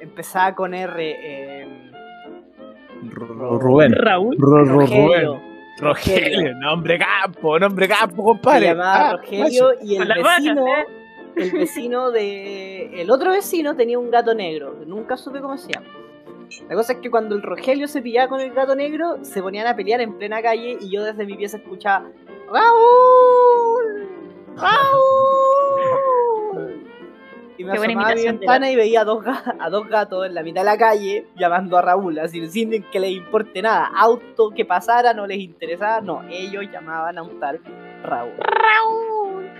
empezaba 0.00 0.54
con 0.54 0.74
R. 0.74 1.16
Eh, 1.18 1.90
Rubén. 3.10 3.92
Raúl. 3.92 4.36
Rubén. 4.38 5.43
Rogelio, 5.78 6.54
nombre 6.56 6.98
campo, 6.98 7.58
nombre 7.58 7.88
campo, 7.88 8.22
compadre. 8.22 8.60
Se 8.60 8.66
llamaba 8.74 9.10
Ah, 9.10 9.12
Rogelio 9.16 9.70
y 9.82 9.96
el 9.96 10.08
vacas, 10.08 10.36
vecino, 10.38 10.66
¿eh? 10.68 10.86
el 11.36 11.50
vecino 11.50 12.10
de. 12.10 13.00
El 13.02 13.10
otro 13.10 13.32
vecino 13.32 13.74
tenía 13.76 13.98
un 13.98 14.10
gato 14.10 14.34
negro. 14.34 14.78
que 14.78 14.86
Nunca 14.86 15.16
supe 15.16 15.40
cómo 15.40 15.56
se 15.58 15.72
llama. 15.72 15.86
La 16.68 16.76
cosa 16.76 16.92
es 16.92 16.98
que 17.00 17.10
cuando 17.10 17.34
el 17.34 17.42
Rogelio 17.42 17.88
se 17.88 18.00
pillaba 18.02 18.28
con 18.28 18.40
el 18.40 18.52
gato 18.52 18.76
negro, 18.76 19.18
se 19.24 19.42
ponían 19.42 19.66
a 19.66 19.74
pelear 19.74 20.00
en 20.00 20.16
plena 20.16 20.40
calle 20.42 20.78
y 20.80 20.90
yo 20.90 21.02
desde 21.02 21.26
mi 21.26 21.36
pieza 21.36 21.56
escuchaba 21.56 22.06
¡Raúl! 22.52 24.08
¡Raúl! 24.56 26.03
Y 27.56 27.64
me 27.64 27.72
Qué 27.72 27.78
asomaba 27.78 28.08
a 28.10 28.14
mi 28.14 28.22
ventana 28.24 28.70
y 28.70 28.76
veía 28.76 29.02
a 29.02 29.04
dos, 29.04 29.24
ga- 29.24 29.56
a 29.60 29.70
dos 29.70 29.88
gatos 29.88 30.26
en 30.26 30.34
la 30.34 30.42
mitad 30.42 30.62
de 30.62 30.64
la 30.66 30.76
calle 30.76 31.26
llamando 31.36 31.78
a 31.78 31.82
Raúl, 31.82 32.18
así 32.18 32.46
sin 32.48 32.82
que 32.90 32.98
les 33.00 33.12
importe 33.12 33.62
nada. 33.62 33.90
Auto 33.96 34.50
que 34.50 34.64
pasara 34.64 35.14
no 35.14 35.26
les 35.26 35.38
interesaba, 35.38 36.00
no, 36.00 36.22
ellos 36.28 36.64
llamaban 36.72 37.16
a 37.18 37.22
un 37.22 37.38
tal 37.38 37.60
Raúl. 38.02 38.32
Raúl. 38.38 39.50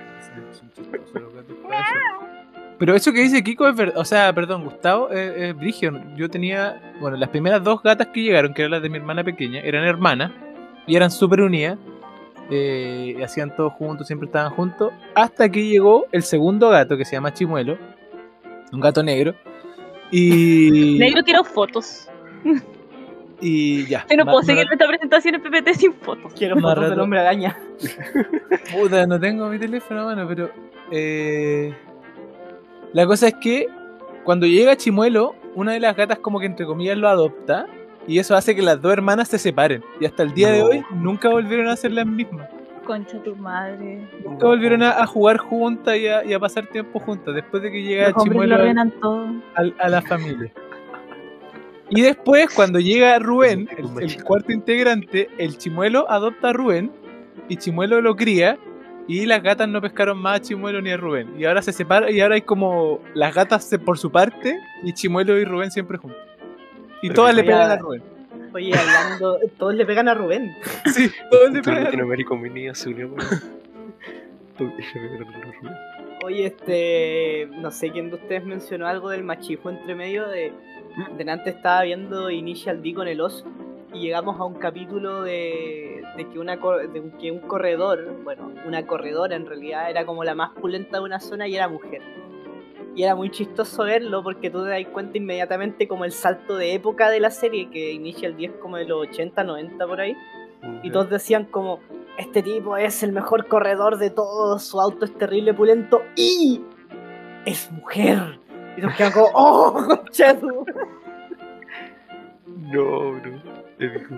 Pero 2.78 2.94
eso 2.94 3.12
que 3.12 3.20
dice 3.20 3.42
Kiko 3.44 3.68
es 3.68 3.76
verdad, 3.76 3.96
o 3.96 4.04
sea, 4.04 4.32
perdón, 4.32 4.64
Gustavo, 4.64 5.08
es, 5.10 5.32
es 5.36 5.56
brigio. 5.56 5.92
Yo 6.16 6.28
tenía, 6.28 6.94
bueno, 7.00 7.16
las 7.16 7.28
primeras 7.28 7.62
dos 7.62 7.80
gatas 7.82 8.08
que 8.08 8.22
llegaron, 8.22 8.52
que 8.52 8.62
eran 8.62 8.72
las 8.72 8.82
de 8.82 8.88
mi 8.90 8.98
hermana 8.98 9.22
pequeña, 9.22 9.60
eran 9.60 9.84
hermanas 9.84 10.32
y 10.86 10.96
eran 10.96 11.10
súper 11.10 11.40
unidas. 11.42 11.78
Eh, 12.50 13.16
hacían 13.24 13.54
todo 13.56 13.70
juntos, 13.70 14.06
siempre 14.06 14.26
estaban 14.26 14.50
juntos. 14.52 14.92
Hasta 15.14 15.48
que 15.48 15.66
llegó 15.66 16.06
el 16.12 16.22
segundo 16.22 16.68
gato 16.70 16.96
que 16.96 17.04
se 17.04 17.12
llama 17.12 17.32
Chimuelo, 17.32 17.78
un 18.72 18.80
gato 18.80 19.02
negro. 19.02 19.34
Y, 20.10 20.96
Negro 20.98 21.22
quiero 21.24 21.44
fotos. 21.44 22.08
y 23.40 23.86
ya. 23.86 24.06
Yo 24.10 24.16
no 24.16 24.24
puedo 24.24 24.42
seguir 24.42 24.66
esta 24.70 24.86
presentación 24.86 25.36
en 25.36 25.42
PPT 25.42 25.74
sin 25.74 25.94
fotos. 25.94 26.32
Quiero 26.34 26.56
Más 26.56 26.74
fotos 26.74 26.90
del 26.90 27.00
hombre 27.00 27.20
araña. 27.20 27.56
Puta, 28.72 29.06
no 29.06 29.18
tengo 29.18 29.48
mi 29.48 29.58
teléfono 29.58 30.02
a 30.02 30.04
mano, 30.06 30.26
pero. 30.28 30.50
eh, 30.90 31.74
la 32.92 33.06
cosa 33.06 33.28
es 33.28 33.34
que 33.34 33.66
cuando 34.22 34.46
llega 34.46 34.76
Chimuelo, 34.76 35.34
una 35.54 35.72
de 35.72 35.80
las 35.80 35.96
gatas, 35.96 36.18
como 36.18 36.38
que 36.40 36.46
entre 36.46 36.64
comillas, 36.66 36.96
lo 36.96 37.08
adopta. 37.08 37.66
Y 38.06 38.18
eso 38.18 38.34
hace 38.36 38.54
que 38.54 38.62
las 38.62 38.80
dos 38.80 38.92
hermanas 38.92 39.28
se 39.28 39.38
separen. 39.38 39.82
Y 40.00 40.04
hasta 40.06 40.22
el 40.22 40.34
día 40.34 40.50
de 40.50 40.62
hoy 40.62 40.82
nunca 40.94 41.28
volvieron 41.30 41.68
a 41.68 41.76
ser 41.76 41.92
las 41.92 42.06
mismas. 42.06 42.48
Concha 42.84 43.16
tu 43.22 43.34
madre. 43.36 44.06
Nunca 44.24 44.46
volvieron 44.46 44.82
a, 44.82 44.90
a 45.02 45.06
jugar 45.06 45.38
juntas 45.38 45.96
y 45.96 46.06
a, 46.06 46.22
y 46.24 46.34
a 46.34 46.38
pasar 46.38 46.66
tiempo 46.66 46.98
juntas 47.00 47.34
después 47.34 47.62
de 47.62 47.70
que 47.72 47.82
llega 47.82 48.10
Los 48.10 48.18
hombres 48.18 48.48
lo 48.48 48.56
Chimuelo 48.56 48.56
al- 48.56 49.42
al- 49.54 49.74
a 49.80 49.88
la 49.88 50.02
familia. 50.02 50.52
Y 51.90 52.00
después, 52.02 52.48
cuando 52.54 52.80
llega 52.80 53.18
Rubén, 53.18 53.68
el, 53.76 54.02
el 54.02 54.24
cuarto 54.24 54.52
integrante, 54.52 55.28
el 55.38 55.56
Chimuelo 55.58 56.10
adopta 56.10 56.50
a 56.50 56.52
Rubén 56.52 56.90
y 57.48 57.56
Chimuelo 57.56 58.00
lo 58.00 58.16
cría. 58.16 58.58
Y 59.06 59.26
las 59.26 59.42
gatas 59.42 59.68
no 59.68 59.82
pescaron 59.82 60.16
más 60.16 60.36
a 60.36 60.40
Chimuelo 60.42 60.80
ni 60.80 60.90
a 60.90 60.96
Rubén. 60.96 61.34
Y 61.38 61.44
ahora 61.44 61.60
se 61.60 61.74
separan 61.74 62.10
y 62.14 62.20
ahora 62.22 62.36
hay 62.36 62.40
como 62.42 63.00
las 63.12 63.34
gatas 63.34 63.70
por 63.84 63.98
su 63.98 64.10
parte 64.10 64.58
y 64.82 64.94
Chimuelo 64.94 65.38
y 65.38 65.44
Rubén 65.44 65.70
siempre 65.70 65.98
juntos. 65.98 66.18
Y 67.04 67.08
Pero 67.08 67.16
todas 67.16 67.34
le 67.34 67.44
pegan 67.44 67.70
a 67.70 67.76
Rubén. 67.76 68.02
Oye, 68.54 68.72
hablando, 68.74 69.38
todos 69.58 69.74
le 69.74 69.84
pegan 69.84 70.08
a 70.08 70.14
Rubén. 70.14 70.56
Sí, 70.86 71.10
todas 71.30 71.52
le 71.52 71.60
pegan 71.60 71.76
a 71.76 71.80
Rubén. 71.80 71.84
Latinoamérica 71.84 72.32
Unida 72.32 72.74
se 72.74 72.88
unió. 72.88 73.14
Oye, 76.24 76.46
este. 76.46 77.46
No 77.58 77.70
sé 77.70 77.90
quién 77.90 78.08
de 78.08 78.16
ustedes 78.16 78.46
mencionó 78.46 78.86
algo 78.86 79.10
del 79.10 79.22
machismo 79.22 79.68
entre 79.68 79.94
medio 79.94 80.26
de. 80.28 80.54
Delante 81.18 81.50
estaba 81.50 81.82
viendo 81.82 82.30
Initial 82.30 82.82
D 82.82 82.94
con 82.94 83.06
el 83.06 83.20
oso. 83.20 83.44
Y 83.92 84.00
llegamos 84.00 84.40
a 84.40 84.44
un 84.44 84.54
capítulo 84.54 85.24
de, 85.24 86.02
de 86.16 86.28
que 86.30 86.38
una 86.38 86.56
de 86.56 87.12
que 87.20 87.30
un 87.32 87.40
corredor, 87.40 88.22
bueno, 88.24 88.50
una 88.66 88.86
corredora 88.86 89.36
en 89.36 89.44
realidad 89.44 89.90
era 89.90 90.06
como 90.06 90.24
la 90.24 90.34
más 90.34 90.52
pulenta 90.52 91.00
de 91.00 91.04
una 91.04 91.20
zona 91.20 91.46
y 91.48 91.54
era 91.54 91.68
mujer. 91.68 92.00
Y 92.94 93.02
era 93.02 93.14
muy 93.14 93.30
chistoso 93.30 93.84
verlo 93.84 94.22
porque 94.22 94.50
tú 94.50 94.62
te 94.62 94.70
das 94.70 94.86
cuenta 94.92 95.18
inmediatamente 95.18 95.88
como 95.88 96.04
el 96.04 96.12
salto 96.12 96.56
de 96.56 96.74
época 96.74 97.10
de 97.10 97.20
la 97.20 97.30
serie, 97.30 97.68
que 97.70 97.92
Initial 97.92 98.36
D 98.36 98.46
es 98.46 98.52
como 98.52 98.76
de 98.76 98.84
los 98.84 99.08
80, 99.08 99.42
90 99.42 99.86
por 99.86 100.00
ahí. 100.00 100.16
Y 100.82 100.90
todos 100.90 101.10
decían 101.10 101.44
como, 101.44 101.80
este 102.18 102.42
tipo 102.42 102.76
es 102.76 103.02
el 103.02 103.12
mejor 103.12 103.48
corredor 103.48 103.98
de 103.98 104.10
todos, 104.10 104.62
su 104.62 104.80
auto 104.80 105.04
es 105.04 105.14
terrible, 105.18 105.52
pulento 105.52 106.02
y 106.16 106.60
es 107.44 107.70
mujer. 107.72 108.38
Y 108.76 108.80
nos 108.80 108.94
quedan 108.94 109.12
como, 109.12 109.28
oh, 109.34 109.72
conchado. 109.86 110.64
No, 112.46 113.12
bro. 113.12 113.42
Épico. 113.78 114.14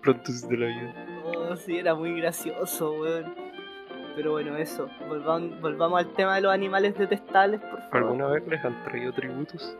Pronto 0.00 0.32
de 0.48 0.56
la 0.56 0.66
vida. 0.66 0.94
Oh, 1.24 1.56
sí, 1.56 1.78
era 1.78 1.94
muy 1.94 2.20
gracioso, 2.20 2.92
weón. 2.92 3.41
Pero 4.14 4.32
bueno, 4.32 4.56
eso. 4.56 4.88
Volvamos, 5.08 5.60
volvamos 5.60 5.98
al 6.00 6.12
tema 6.14 6.34
de 6.36 6.42
los 6.42 6.52
animales 6.52 6.96
detestables, 6.98 7.60
por 7.60 7.80
favor. 7.82 7.96
¿Alguna 7.96 8.26
vez 8.28 8.46
les 8.46 8.64
han 8.64 8.82
traído 8.84 9.12
tributos? 9.12 9.76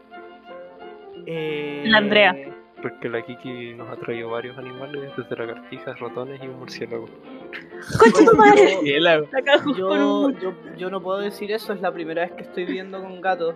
Eh, 1.26 1.83
La 1.87 1.99
Andrea. 1.99 2.35
Porque 2.80 3.09
la 3.09 3.22
Kiki 3.22 3.74
nos 3.74 3.89
ha 3.91 3.97
traído 3.97 4.30
varios 4.30 4.59
animales, 4.59 5.12
desde 5.16 5.37
lagartijas, 5.37 6.01
ratones 6.01 6.43
y 6.43 6.49
un 6.49 6.59
murciélago. 6.59 7.07
¡Concha 7.99 8.24
tu 8.28 8.37
madre! 8.37 8.78
Yo, 9.76 9.89
un- 10.24 10.37
yo, 10.41 10.53
yo 10.76 10.91
no 10.91 11.01
puedo 11.01 11.20
decir 11.20 11.53
eso, 11.53 11.72
es 11.74 11.80
la 11.80 11.93
primera 11.93 12.22
vez 12.22 12.33
que 12.33 12.43
estoy 12.43 12.64
viviendo 12.64 13.01
con 13.01 13.20
gatos. 13.20 13.55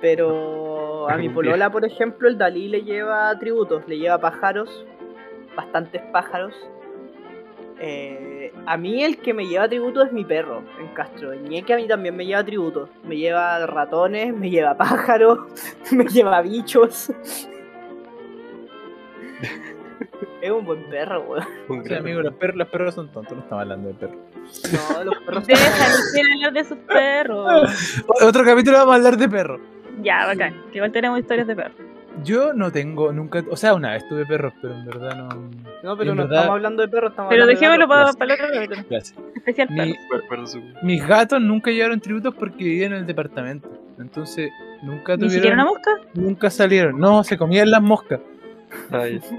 Pero 0.00 1.08
a 1.08 1.16
mi 1.16 1.28
polola, 1.34 1.70
por 1.70 1.84
ejemplo, 1.84 2.28
el 2.28 2.38
Dalí 2.38 2.68
le 2.68 2.82
lleva 2.82 3.36
tributos, 3.38 3.82
le 3.88 3.98
lleva 3.98 4.18
pájaros, 4.20 4.84
bastantes 5.56 6.02
pájaros. 6.12 6.54
Eh, 7.78 8.52
a 8.64 8.76
mí 8.76 9.04
el 9.04 9.18
que 9.18 9.34
me 9.34 9.46
lleva 9.46 9.68
tributos 9.68 10.06
es 10.06 10.12
mi 10.12 10.24
perro 10.24 10.62
en 10.80 10.88
Castro. 10.88 11.32
El 11.32 11.42
ñeque 11.48 11.74
a 11.74 11.76
mí 11.76 11.86
también 11.86 12.16
me 12.16 12.24
lleva 12.24 12.44
tributos. 12.44 12.88
Me 13.04 13.16
lleva 13.16 13.66
ratones, 13.66 14.34
me 14.34 14.50
lleva 14.50 14.76
pájaros, 14.78 15.40
me 15.92 16.04
lleva 16.04 16.40
bichos. 16.42 17.12
es 20.40 20.50
un 20.50 20.64
buen 20.64 20.88
perro, 20.88 21.20
weón. 21.22 21.44
Un 21.68 21.82
gran 21.82 22.00
amigo, 22.00 22.22
los 22.22 22.34
perros, 22.34 22.56
los 22.56 22.68
perros 22.68 22.94
son 22.94 23.08
tontos, 23.12 23.36
no 23.36 23.42
estamos 23.42 23.62
hablando 23.62 23.88
de 23.88 23.94
perros. 23.94 24.16
No, 24.72 25.04
los 25.04 25.18
perros 25.18 25.46
Deja, 25.46 25.68
no 25.68 26.34
hablar 26.34 26.52
de 26.52 26.64
sus 26.64 26.78
perros. 26.78 28.04
Otro 28.22 28.44
capítulo 28.44 28.78
vamos 28.78 28.92
a 28.92 28.96
hablar 28.96 29.16
de 29.16 29.28
perros. 29.28 29.60
Ya, 30.02 30.26
bacán. 30.26 30.62
Que 30.70 30.78
igual 30.78 30.92
tenemos 30.92 31.18
historias 31.18 31.46
de 31.46 31.56
perros. 31.56 31.85
Yo 32.24 32.52
no 32.54 32.72
tengo, 32.72 33.12
nunca, 33.12 33.44
o 33.50 33.56
sea, 33.56 33.74
una 33.74 33.92
vez 33.92 34.06
tuve 34.08 34.24
perros, 34.26 34.52
pero 34.62 34.74
en 34.74 34.86
verdad 34.86 35.16
no. 35.16 35.28
No, 35.82 35.96
pero 35.96 36.14
no 36.14 36.22
verdad- 36.22 36.36
estamos 36.38 36.56
hablando 36.56 36.82
de 36.82 36.88
perros, 36.88 37.10
estamos 37.10 37.28
Pero 37.30 37.42
hablando 37.42 37.60
de 37.60 37.66
dejémoslo 37.66 37.88
para, 37.88 38.12
para 38.14 38.34
el 38.34 38.40
otro 38.40 38.54
capítulo. 38.54 38.82
Gracias. 38.90 39.18
Especial 39.34 39.68
Mi- 39.70 39.94
mis 40.82 41.06
gatos 41.06 41.40
nunca 41.40 41.70
llevaron 41.70 42.00
tributos 42.00 42.34
porque 42.34 42.64
vivían 42.64 42.92
en 42.92 42.98
el 43.00 43.06
departamento. 43.06 43.68
Entonces, 43.98 44.50
nunca 44.82 45.16
¿Ni 45.16 45.30
siquiera 45.30 45.56
tuvieron. 45.56 45.60
una 45.60 45.64
mosca? 45.64 45.90
Nunca 46.14 46.50
salieron. 46.50 46.98
No, 46.98 47.22
se 47.24 47.36
comían 47.38 47.70
las 47.70 47.82
moscas. 47.82 48.20
Ay, 48.90 49.20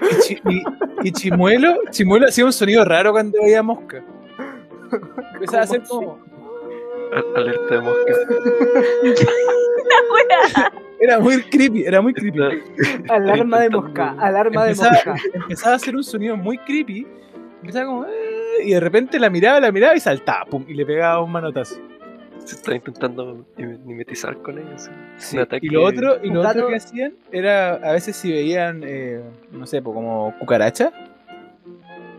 Y, 0.00 0.20
chi- 0.22 0.40
y- 0.48 1.08
y 1.08 1.12
Chimuelo, 1.12 1.76
Chimuelo 1.90 2.26
hacía 2.26 2.44
un 2.44 2.52
sonido 2.52 2.84
raro 2.84 3.12
cuando 3.12 3.38
veía 3.42 3.62
mosca. 3.62 4.02
Empezaba 5.34 5.60
a 5.60 5.64
hacer 5.64 5.82
¿Cómo 5.88 6.18
como. 6.18 6.37
Alerta 7.36 7.74
de 7.74 7.80
mosca. 7.80 8.12
Era 11.00 11.20
muy 11.20 11.42
creepy, 11.42 11.84
era 11.84 12.00
muy 12.00 12.12
creepy. 12.12 12.40
Alarma 13.08 13.60
de 13.60 13.70
mosca, 13.70 14.16
alarma 14.18 14.64
de 14.64 14.70
Empezaba, 14.72 14.92
mosca. 14.92 15.14
empezaba 15.34 15.72
a 15.72 15.76
hacer 15.76 15.94
un 15.96 16.02
sonido 16.04 16.36
muy 16.36 16.58
creepy. 16.58 17.06
Empezaba 17.62 17.86
como. 17.86 18.04
"Eh", 18.06 18.10
Y 18.64 18.72
de 18.72 18.80
repente 18.80 19.20
la 19.20 19.30
miraba, 19.30 19.60
la 19.60 19.70
miraba 19.70 19.94
y 19.94 20.00
saltaba, 20.00 20.44
pum, 20.46 20.64
y 20.66 20.74
le 20.74 20.84
pegaba 20.84 21.22
un 21.22 21.30
manotazo. 21.30 21.76
Se 22.44 22.56
está 22.56 22.74
intentando 22.74 23.44
mim- 23.56 23.78
mimetizar 23.84 24.36
con 24.38 24.58
ellos. 24.58 24.90
Sí, 25.18 25.36
Un 25.36 25.42
ataque- 25.44 25.64
Y 25.66 25.70
lo 25.70 25.84
otro, 25.84 26.18
y 26.22 26.30
lo 26.30 26.40
otro 26.40 26.66
que 26.66 26.76
hacían 26.76 27.14
era 27.30 27.74
a 27.74 27.92
veces 27.92 28.16
si 28.16 28.32
veían, 28.32 28.82
eh, 28.84 29.20
no 29.52 29.64
sé, 29.66 29.80
pues 29.80 29.94
como 29.94 30.34
cucaracha. 30.40 30.90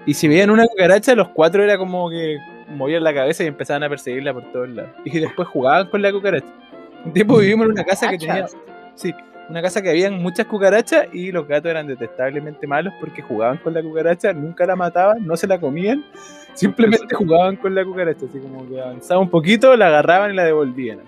Y 0.05 0.13
si 0.13 0.29
veían 0.29 0.49
una 0.49 0.65
cucaracha, 0.65 1.13
los 1.15 1.27
cuatro 1.29 1.61
era 1.63 1.77
como 1.77 2.09
que 2.09 2.37
movían 2.69 3.03
la 3.03 3.13
cabeza 3.13 3.43
y 3.43 3.47
empezaban 3.47 3.83
a 3.83 3.89
perseguirla 3.89 4.33
por 4.33 4.51
todos 4.51 4.69
lados. 4.69 4.91
Y 5.05 5.19
después 5.19 5.47
jugaban 5.47 5.87
con 5.87 6.01
la 6.01 6.11
cucaracha. 6.11 6.47
Un 7.05 7.13
tiempo 7.13 7.37
vivimos 7.37 7.65
en 7.67 7.71
una 7.71 7.83
casa 7.83 8.09
que 8.09 8.17
tenía. 8.17 8.47
Sí, 8.95 9.13
una 9.49 9.61
casa 9.61 9.81
que 9.81 9.89
habían 9.89 10.21
muchas 10.21 10.45
cucarachas 10.45 11.07
y 11.11 11.31
los 11.31 11.47
gatos 11.47 11.71
eran 11.71 11.87
detestablemente 11.87 12.67
malos 12.67 12.93
porque 12.99 13.21
jugaban 13.21 13.57
con 13.57 13.73
la 13.73 13.81
cucaracha, 13.81 14.31
nunca 14.33 14.65
la 14.65 14.75
mataban, 14.75 15.25
no 15.25 15.35
se 15.35 15.47
la 15.47 15.59
comían, 15.59 16.05
simplemente 16.53 17.15
jugaban 17.15 17.55
con 17.55 17.73
la 17.73 17.83
cucaracha, 17.83 18.25
así 18.25 18.39
como 18.39 18.67
que 18.67 18.79
avanzaba 18.79 19.19
un 19.19 19.29
poquito, 19.29 19.75
la 19.75 19.87
agarraban 19.87 20.31
y 20.31 20.35
la 20.35 20.43
devolvían. 20.43 20.99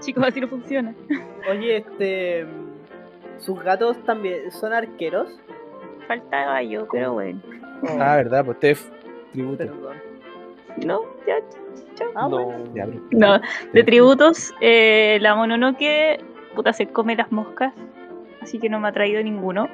Chicos, 0.00 0.24
así 0.26 0.40
no 0.40 0.48
funciona. 0.48 0.94
Oye, 1.50 1.78
este. 1.78 2.46
¿Sus 3.38 3.62
gatos 3.62 3.96
también 4.04 4.50
son 4.50 4.72
arqueros? 4.72 5.28
Faltaba 6.06 6.62
yo, 6.62 6.86
pero 6.90 7.14
bueno. 7.14 7.40
Ah, 7.98 8.16
verdad, 8.16 8.44
pues 8.44 8.58
Tef, 8.60 8.90
tributo. 9.32 9.58
Perdón. 9.58 10.13
No, 10.84 11.00
ya. 11.26 11.34
chao. 11.94 12.08
Ah, 12.14 12.28
no, 12.28 12.44
bueno. 12.44 12.64
Ya. 12.74 12.86
No, 13.12 13.40
de 13.72 13.82
tributos, 13.84 14.52
eh, 14.60 15.18
la 15.20 15.34
Mononoke, 15.34 16.18
puta, 16.54 16.72
se 16.72 16.86
come 16.88 17.14
las 17.16 17.30
moscas, 17.30 17.72
así 18.40 18.58
que 18.58 18.68
no 18.68 18.80
me 18.80 18.88
ha 18.88 18.92
traído 18.92 19.22
ninguno. 19.22 19.68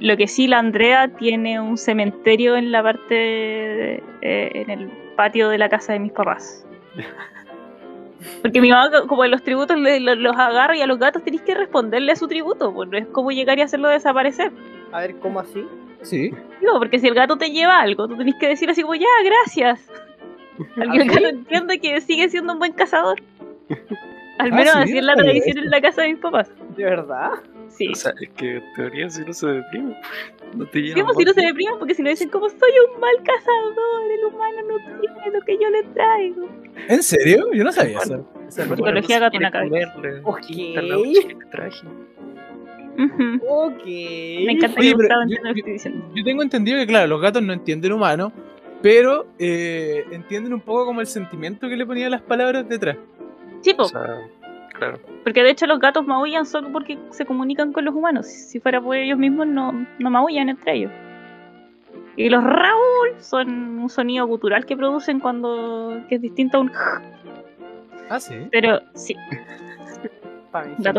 Lo 0.00 0.16
que 0.16 0.26
sí, 0.26 0.48
la 0.48 0.58
Andrea 0.58 1.08
tiene 1.08 1.60
un 1.60 1.76
cementerio 1.78 2.56
en 2.56 2.72
la 2.72 2.82
parte, 2.82 3.14
de- 3.14 4.02
eh, 4.22 4.50
en 4.54 4.70
el 4.70 4.88
patio 5.16 5.48
de 5.50 5.58
la 5.58 5.68
casa 5.68 5.92
de 5.92 6.00
mis 6.00 6.12
papás. 6.12 6.66
Porque 8.42 8.60
mi 8.60 8.70
mamá, 8.70 8.90
como 9.06 9.24
en 9.24 9.30
los 9.30 9.42
tributos, 9.42 9.78
le- 9.78 10.00
lo- 10.00 10.14
los 10.14 10.36
agarra 10.36 10.76
y 10.76 10.80
a 10.82 10.86
los 10.86 10.98
gatos 10.98 11.22
tenéis 11.22 11.42
que 11.42 11.54
responderle 11.54 12.12
a 12.12 12.16
su 12.16 12.26
tributo, 12.26 12.72
pues 12.72 12.88
no 12.88 12.96
es 12.98 13.06
como 13.08 13.30
llegar 13.30 13.58
y 13.58 13.62
hacerlo 13.62 13.88
desaparecer. 13.88 14.50
A 14.92 15.00
ver, 15.00 15.16
¿cómo 15.16 15.40
así? 15.40 15.64
Sí, 16.02 16.34
Digo, 16.60 16.78
porque 16.78 16.98
si 16.98 17.06
el 17.08 17.14
gato 17.14 17.36
te 17.36 17.50
lleva 17.50 17.80
algo, 17.80 18.06
tú 18.08 18.16
tenés 18.16 18.34
que 18.38 18.48
decir 18.48 18.68
así 18.70 18.82
como, 18.82 18.94
ya, 18.94 19.06
gracias. 19.24 19.90
Para 20.76 20.92
que 20.92 20.98
¿Ah, 20.98 21.02
sí? 21.02 21.08
gato 21.08 21.26
entienda 21.28 21.76
que 21.78 22.00
sigue 22.00 22.28
siendo 22.28 22.52
un 22.52 22.58
buen 22.58 22.72
cazador. 22.72 23.20
Al 24.38 24.52
Ah, 24.52 24.56
menos 24.56 24.72
sí, 24.74 24.78
así 24.80 24.98
es 24.98 25.04
la 25.04 25.14
no 25.14 25.22
tradición 25.22 25.58
en 25.58 25.70
la 25.70 25.80
casa 25.80 26.02
de 26.02 26.08
mis 26.08 26.18
papás. 26.18 26.50
¿De 26.76 26.84
verdad? 26.84 27.30
Sí. 27.68 27.88
O 27.92 27.94
sea, 27.94 28.12
es 28.20 28.28
que 28.30 28.56
en 28.56 28.72
teoría 28.74 29.08
si 29.10 29.22
no 29.24 29.32
se 29.32 29.46
deprime, 29.46 29.96
no 30.56 30.66
te 30.66 30.80
lleva 30.82 30.96
Sí, 30.96 31.02
pues, 31.04 31.16
si 31.18 31.24
no 31.24 31.32
se 31.32 31.40
deprimen, 31.42 31.74
porque 31.78 31.94
si 31.94 32.02
no 32.02 32.10
dicen 32.10 32.28
como 32.30 32.48
soy 32.48 32.70
un 32.92 33.00
mal 33.00 33.14
cazador, 33.24 34.10
el 34.12 34.24
humano 34.24 34.56
no 34.68 35.00
tiene 35.00 35.30
lo 35.38 35.40
que 35.44 35.56
yo 35.60 35.70
le 35.70 35.82
traigo. 35.94 36.48
¿En 36.88 37.02
serio? 37.02 37.52
Yo 37.52 37.62
no 37.64 37.70
sabía 37.72 37.98
eso. 37.98 38.28
Psicología 38.48 38.92
no 38.94 39.02
se 39.06 39.18
gatuna 39.20 39.50
quiere 39.50 39.70
cabeza. 39.92 40.20
Ok. 40.24 40.50
la. 40.50 40.98
Ujú. 42.96 43.40
Ok. 43.48 43.84
Me 43.86 44.52
encanta 44.52 44.80
Oye, 44.80 44.90
que 44.90 44.96
pero 44.96 44.98
Gustavo 44.98 45.20
yo- 45.20 45.22
entienda 45.22 45.48
lo 45.48 45.54
que 45.54 45.60
yo- 45.60 45.66
estoy 45.66 45.72
diciendo. 45.72 46.12
Yo 46.14 46.24
tengo 46.24 46.42
entendido 46.42 46.78
que, 46.78 46.86
claro, 46.86 47.06
los 47.08 47.20
gatos 47.20 47.42
no 47.42 47.52
entienden 47.52 47.92
humano, 47.92 48.32
pero 48.84 49.26
eh, 49.38 50.04
entienden 50.10 50.52
un 50.52 50.60
poco 50.60 50.84
como 50.84 51.00
el 51.00 51.06
sentimiento 51.06 51.70
que 51.70 51.76
le 51.76 51.86
ponían 51.86 52.10
las 52.10 52.20
palabras 52.20 52.68
detrás. 52.68 52.98
Sí, 53.62 53.74
O 53.78 53.84
sea, 53.86 54.28
claro. 54.74 55.00
porque 55.22 55.42
de 55.42 55.52
hecho 55.52 55.66
los 55.66 55.80
gatos 55.80 56.06
maullan 56.06 56.44
solo 56.44 56.70
porque 56.70 56.98
se 57.08 57.24
comunican 57.24 57.72
con 57.72 57.86
los 57.86 57.94
humanos. 57.94 58.26
Si 58.26 58.60
fuera 58.60 58.82
por 58.82 58.94
ellos 58.94 59.16
mismos, 59.16 59.46
no, 59.46 59.86
no 59.98 60.10
maullan 60.10 60.50
entre 60.50 60.74
ellos. 60.74 60.92
Y 62.16 62.28
los 62.28 62.44
Raúl 62.44 63.14
son 63.20 63.78
un 63.78 63.88
sonido 63.88 64.26
gutural 64.26 64.66
que 64.66 64.76
producen 64.76 65.18
cuando. 65.18 66.02
que 66.06 66.16
es 66.16 66.20
distinto 66.20 66.58
a 66.58 66.60
un. 66.60 66.72
Ah, 68.10 68.20
sí. 68.20 68.34
Pero 68.52 68.82
sí. 68.92 69.16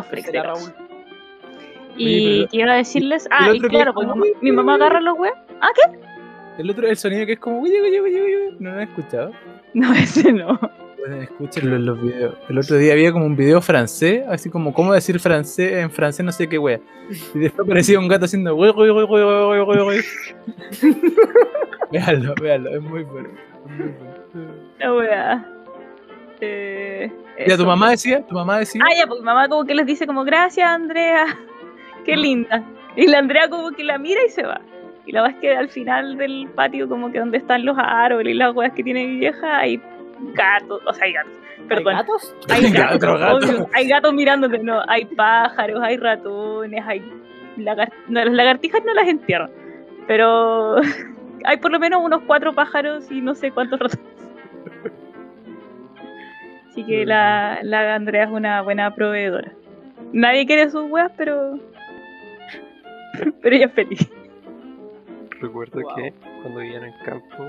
Freaks. 0.10 0.34
Raúl. 0.34 0.74
Y 1.96 2.48
quiero 2.48 2.74
decirles. 2.74 3.28
Ah, 3.30 3.52
y 3.54 3.60
claro, 3.60 3.92
es 3.92 4.08
pues 4.08 4.32
mi 4.42 4.52
mamá 4.52 4.74
agarra 4.74 5.02
los 5.02 5.20
huevos. 5.20 5.38
Ah, 5.62 5.70
¿qué? 5.76 6.15
El 6.58 6.70
otro, 6.70 6.88
el 6.88 6.98
sonido 6.98 7.26
que 7.26 7.34
es 7.34 7.40
como. 7.40 7.60
"Uy, 7.60 7.70
uy, 7.72 8.00
uy, 8.00 8.16
uy, 8.22 8.36
uy", 8.36 8.56
¿No 8.60 8.72
lo 8.72 8.76
han 8.78 8.84
escuchado? 8.84 9.32
No, 9.74 9.94
ese 9.94 10.32
no. 10.32 10.60
Pueden 10.98 11.22
escúchenlo 11.24 11.76
en 11.76 11.86
los 11.86 12.02
videos. 12.02 12.36
El 12.50 12.58
otro 12.58 12.78
día 12.78 12.94
había 12.94 13.12
como 13.12 13.26
un 13.26 13.36
video 13.36 13.62
francés, 13.62 14.24
así 14.28 14.50
como 14.50 14.74
cómo 14.74 14.94
decir 14.94 15.20
francés 15.20 15.74
en 15.74 15.92
francés, 15.92 16.26
no 16.26 16.32
sé 16.32 16.48
qué 16.50 16.58
wea. 16.58 16.80
Y 17.36 17.40
después 17.40 17.68
aparecía 17.68 18.00
un 18.00 18.08
gato 18.08 18.26
haciendo 18.26 18.56
güey, 18.56 18.72
güey, 18.72 18.90
güey, 18.90 19.06
güey, 19.06 19.62
güey, 19.64 19.84
güey. 19.84 20.00
Véanlo, 21.92 22.34
véanlo, 22.42 22.70
es 22.76 22.82
muy 22.82 23.04
bueno. 23.04 23.30
es 23.30 23.72
muy 23.78 23.88
bueno. 23.88 24.54
La 24.80 24.94
wea. 24.94 25.52
Eh, 26.42 27.12
Ya, 27.48 27.56
tu 27.58 27.66
mamá 27.66 27.92
decía, 27.92 28.26
tu 28.26 28.34
mamá 28.36 28.60
decía. 28.60 28.82
Ah, 28.84 28.94
ya, 28.98 29.08
pues 29.08 29.20
mi 29.20 29.26
mamá 29.26 29.48
como 29.48 29.66
que 29.66 29.76
les 29.76 29.86
dice 29.86 30.08
como, 30.08 30.24
gracias, 30.24 30.68
Andrea. 30.68 31.26
Qué 32.06 32.16
linda. 32.16 32.64
Y 32.96 33.08
la 33.08 33.20
Andrea 33.20 33.50
como 33.50 33.72
que 33.72 33.84
la 33.84 33.98
mira 33.98 34.22
y 34.26 34.30
se 34.30 34.44
va. 34.44 34.60
Y 35.06 35.12
la 35.12 35.22
verdad 35.22 35.36
es 35.38 35.42
que 35.42 35.56
al 35.56 35.70
final 35.70 36.18
del 36.18 36.48
patio, 36.56 36.90
como 36.90 37.12
que 37.12 37.20
donde 37.20 37.38
están 37.38 37.64
los 37.66 37.78
árboles 37.80 38.34
y 38.34 38.38
las 38.38 38.56
weas 38.56 38.74
que 38.74 38.84
tiene 38.84 39.06
mi 39.06 39.18
vieja, 39.18 39.58
hay 39.60 39.80
gatos, 40.34 40.82
o 40.86 40.94
sea, 40.94 41.06
hay 41.06 41.14
gatos, 41.14 41.32
¿Hay 41.60 41.66
perdón. 41.68 41.94
gatos? 41.96 42.36
Hay 42.50 42.72
Gato, 42.72 43.18
gatos, 43.18 43.46
gato. 43.52 43.70
hay 43.74 43.88
gatos 43.88 44.14
mirándote, 44.14 44.60
no, 44.60 44.82
hay 44.88 45.06
pájaros, 45.06 45.80
hay 45.84 45.98
ratones, 45.98 46.84
hay 46.86 47.00
no, 47.58 47.74
las 48.24 48.34
lagartijas 48.34 48.82
no 48.86 48.94
las 48.94 49.08
entierran, 49.08 49.50
pero 50.08 50.78
hay 51.46 51.58
por 51.58 51.72
lo 51.72 51.80
menos 51.80 52.02
unos 52.04 52.22
cuatro 52.28 52.54
pájaros 52.54 53.10
y 53.12 53.22
no 53.22 53.36
sé 53.36 53.52
cuántos 53.52 53.80
ratones. 53.80 54.06
Así 56.70 56.84
que 56.84 57.06
la, 57.06 57.60
la 57.64 57.96
Andrea 57.96 58.26
es 58.26 58.30
una 58.32 58.62
buena 58.62 58.94
proveedora. 58.94 59.52
Nadie 60.12 60.46
quiere 60.46 60.70
sus 60.70 60.90
weas, 60.92 61.12
pero 61.16 61.58
pero 63.42 63.56
ella 63.56 63.68
es 63.68 63.74
feliz. 63.74 64.12
Recuerdo 65.48 65.82
Wow. 65.82 65.96
que 65.96 66.14
cuando 66.42 66.60
vivían 66.60 66.84
en 66.84 66.94
el 66.94 67.04
campo 67.04 67.48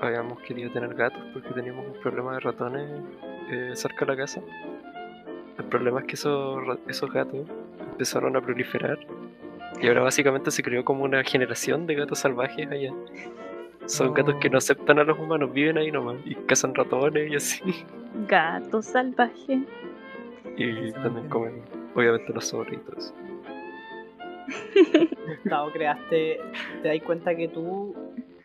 habíamos 0.00 0.40
querido 0.40 0.70
tener 0.72 0.94
gatos 0.94 1.22
porque 1.32 1.48
teníamos 1.50 1.86
un 1.86 2.00
problema 2.02 2.34
de 2.34 2.40
ratones 2.40 3.00
eh, 3.50 3.70
cerca 3.74 4.04
de 4.04 4.12
la 4.12 4.16
casa. 4.16 4.40
El 5.58 5.64
problema 5.66 6.00
es 6.00 6.06
que 6.06 6.14
esos, 6.14 6.62
esos 6.88 7.10
gatos 7.12 7.46
empezaron 7.80 8.36
a 8.36 8.40
proliferar 8.40 8.98
y 9.80 9.88
ahora 9.88 10.02
básicamente 10.02 10.50
se 10.50 10.62
creó 10.62 10.84
como 10.84 11.04
una 11.04 11.22
generación 11.24 11.86
de 11.86 11.94
gatos 11.94 12.18
salvajes 12.20 12.70
allá. 12.70 12.92
Son 13.86 14.12
gatos 14.14 14.34
que 14.40 14.50
no 14.50 14.58
aceptan 14.58 14.98
a 14.98 15.04
los 15.04 15.18
humanos, 15.18 15.52
viven 15.52 15.78
ahí 15.78 15.92
nomás 15.92 16.16
y 16.24 16.34
cazan 16.34 16.74
ratones 16.74 17.30
y 17.30 17.36
así. 17.36 17.62
Gato 18.26 18.82
salvaje. 18.82 19.60
Y 20.56 20.90
también 20.92 21.28
comen, 21.28 21.62
obviamente, 21.94 22.32
los 22.32 22.46
sobritos. 22.46 23.14
Gustavo, 25.42 25.70
creaste, 25.72 26.40
¿te 26.82 26.88
das 26.88 27.02
cuenta 27.04 27.34
que 27.34 27.48
tú 27.48 27.94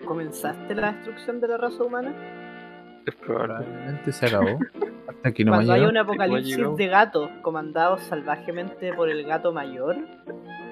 comenzaste 0.05 0.75
la 0.75 0.93
destrucción 0.93 1.39
de 1.39 1.47
la 1.47 1.57
raza 1.57 1.83
humana? 1.83 2.13
Probablemente 3.25 4.11
se 4.11 4.25
acabó. 4.27 4.59
Hasta 5.07 5.31
que 5.31 5.43
no 5.43 5.51
me 5.51 5.57
Cuando 5.57 5.73
hay 5.73 5.81
un 5.81 5.97
apocalipsis 5.97 6.75
de 6.77 6.87
gatos 6.87 7.29
comandados 7.41 8.01
salvajemente 8.03 8.93
por 8.93 9.09
el 9.09 9.25
gato 9.25 9.51
mayor, 9.51 9.97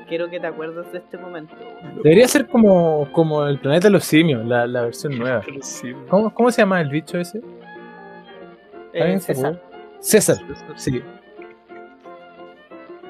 quiero 0.07 0.29
que 0.29 0.39
te 0.39 0.47
acuerdes 0.47 0.91
de 0.91 0.99
este 0.99 1.17
momento. 1.17 1.55
Debería 2.03 2.27
ser 2.27 2.47
como, 2.47 3.11
como 3.11 3.45
el 3.45 3.59
planeta 3.59 3.87
de 3.87 3.91
los 3.91 4.03
simios, 4.03 4.45
la, 4.45 4.67
la 4.67 4.81
versión 4.81 5.17
nueva. 5.17 5.43
¿Cómo, 6.09 6.33
¿Cómo 6.33 6.51
se 6.51 6.61
llama 6.61 6.81
el 6.81 6.89
bicho 6.89 7.17
ese? 7.17 7.39
Eh, 8.93 9.01
¿Alguien 9.01 9.21
se 9.21 9.35
César? 9.35 9.61
César, 9.99 10.37
sí. 10.75 11.01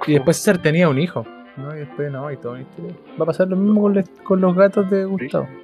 Y 0.08 0.14
después 0.14 0.38
César 0.38 0.62
tenía 0.62 0.90
un 0.90 1.00
hijo. 1.00 1.26
¿No? 1.60 1.76
Y 1.76 1.80
después 1.80 2.12
no, 2.12 2.32
y 2.32 2.38
todo. 2.38 2.58
y 2.60 2.64
todo. 2.64 2.88
Va 3.20 3.24
a 3.24 3.26
pasar 3.28 3.48
lo 3.50 3.56
mismo 3.56 3.82
con, 3.82 3.94
les- 3.94 4.10
con 4.24 4.42
los 4.42 4.56
gatos 4.56 4.90
de 4.90 5.06
Gustavo. 5.06 5.48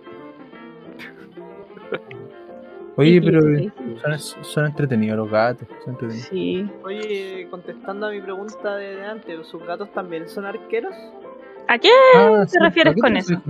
Oye, 2.98 3.22
pero 3.22 3.41
Sí, 3.58 3.72
son, 4.02 4.20
son 4.43 4.66
entretenidos 4.68 5.18
los 5.18 5.30
gatos. 5.30 5.68
Son 5.84 5.93
entretenidos. 5.93 6.28
Sí. 6.30 6.70
Oye, 6.84 7.48
contestando 7.50 8.08
a 8.08 8.12
mi 8.12 8.22
pregunta 8.22 8.76
de, 8.78 8.96
de 8.96 9.06
antes, 9.06 9.46
¿sus 9.48 9.62
gatos 9.66 9.91
también 9.91 10.30
son 10.30 10.46
arqueros? 10.46 10.93
¿A 11.68 11.78
qué 11.80 11.89
Ah, 12.16 12.45
te 12.51 12.59
refieres 12.59 12.91
¿a 12.91 12.95
qué 12.95 13.01
con 13.01 13.13
te 13.13 13.20
eso? 13.20 13.41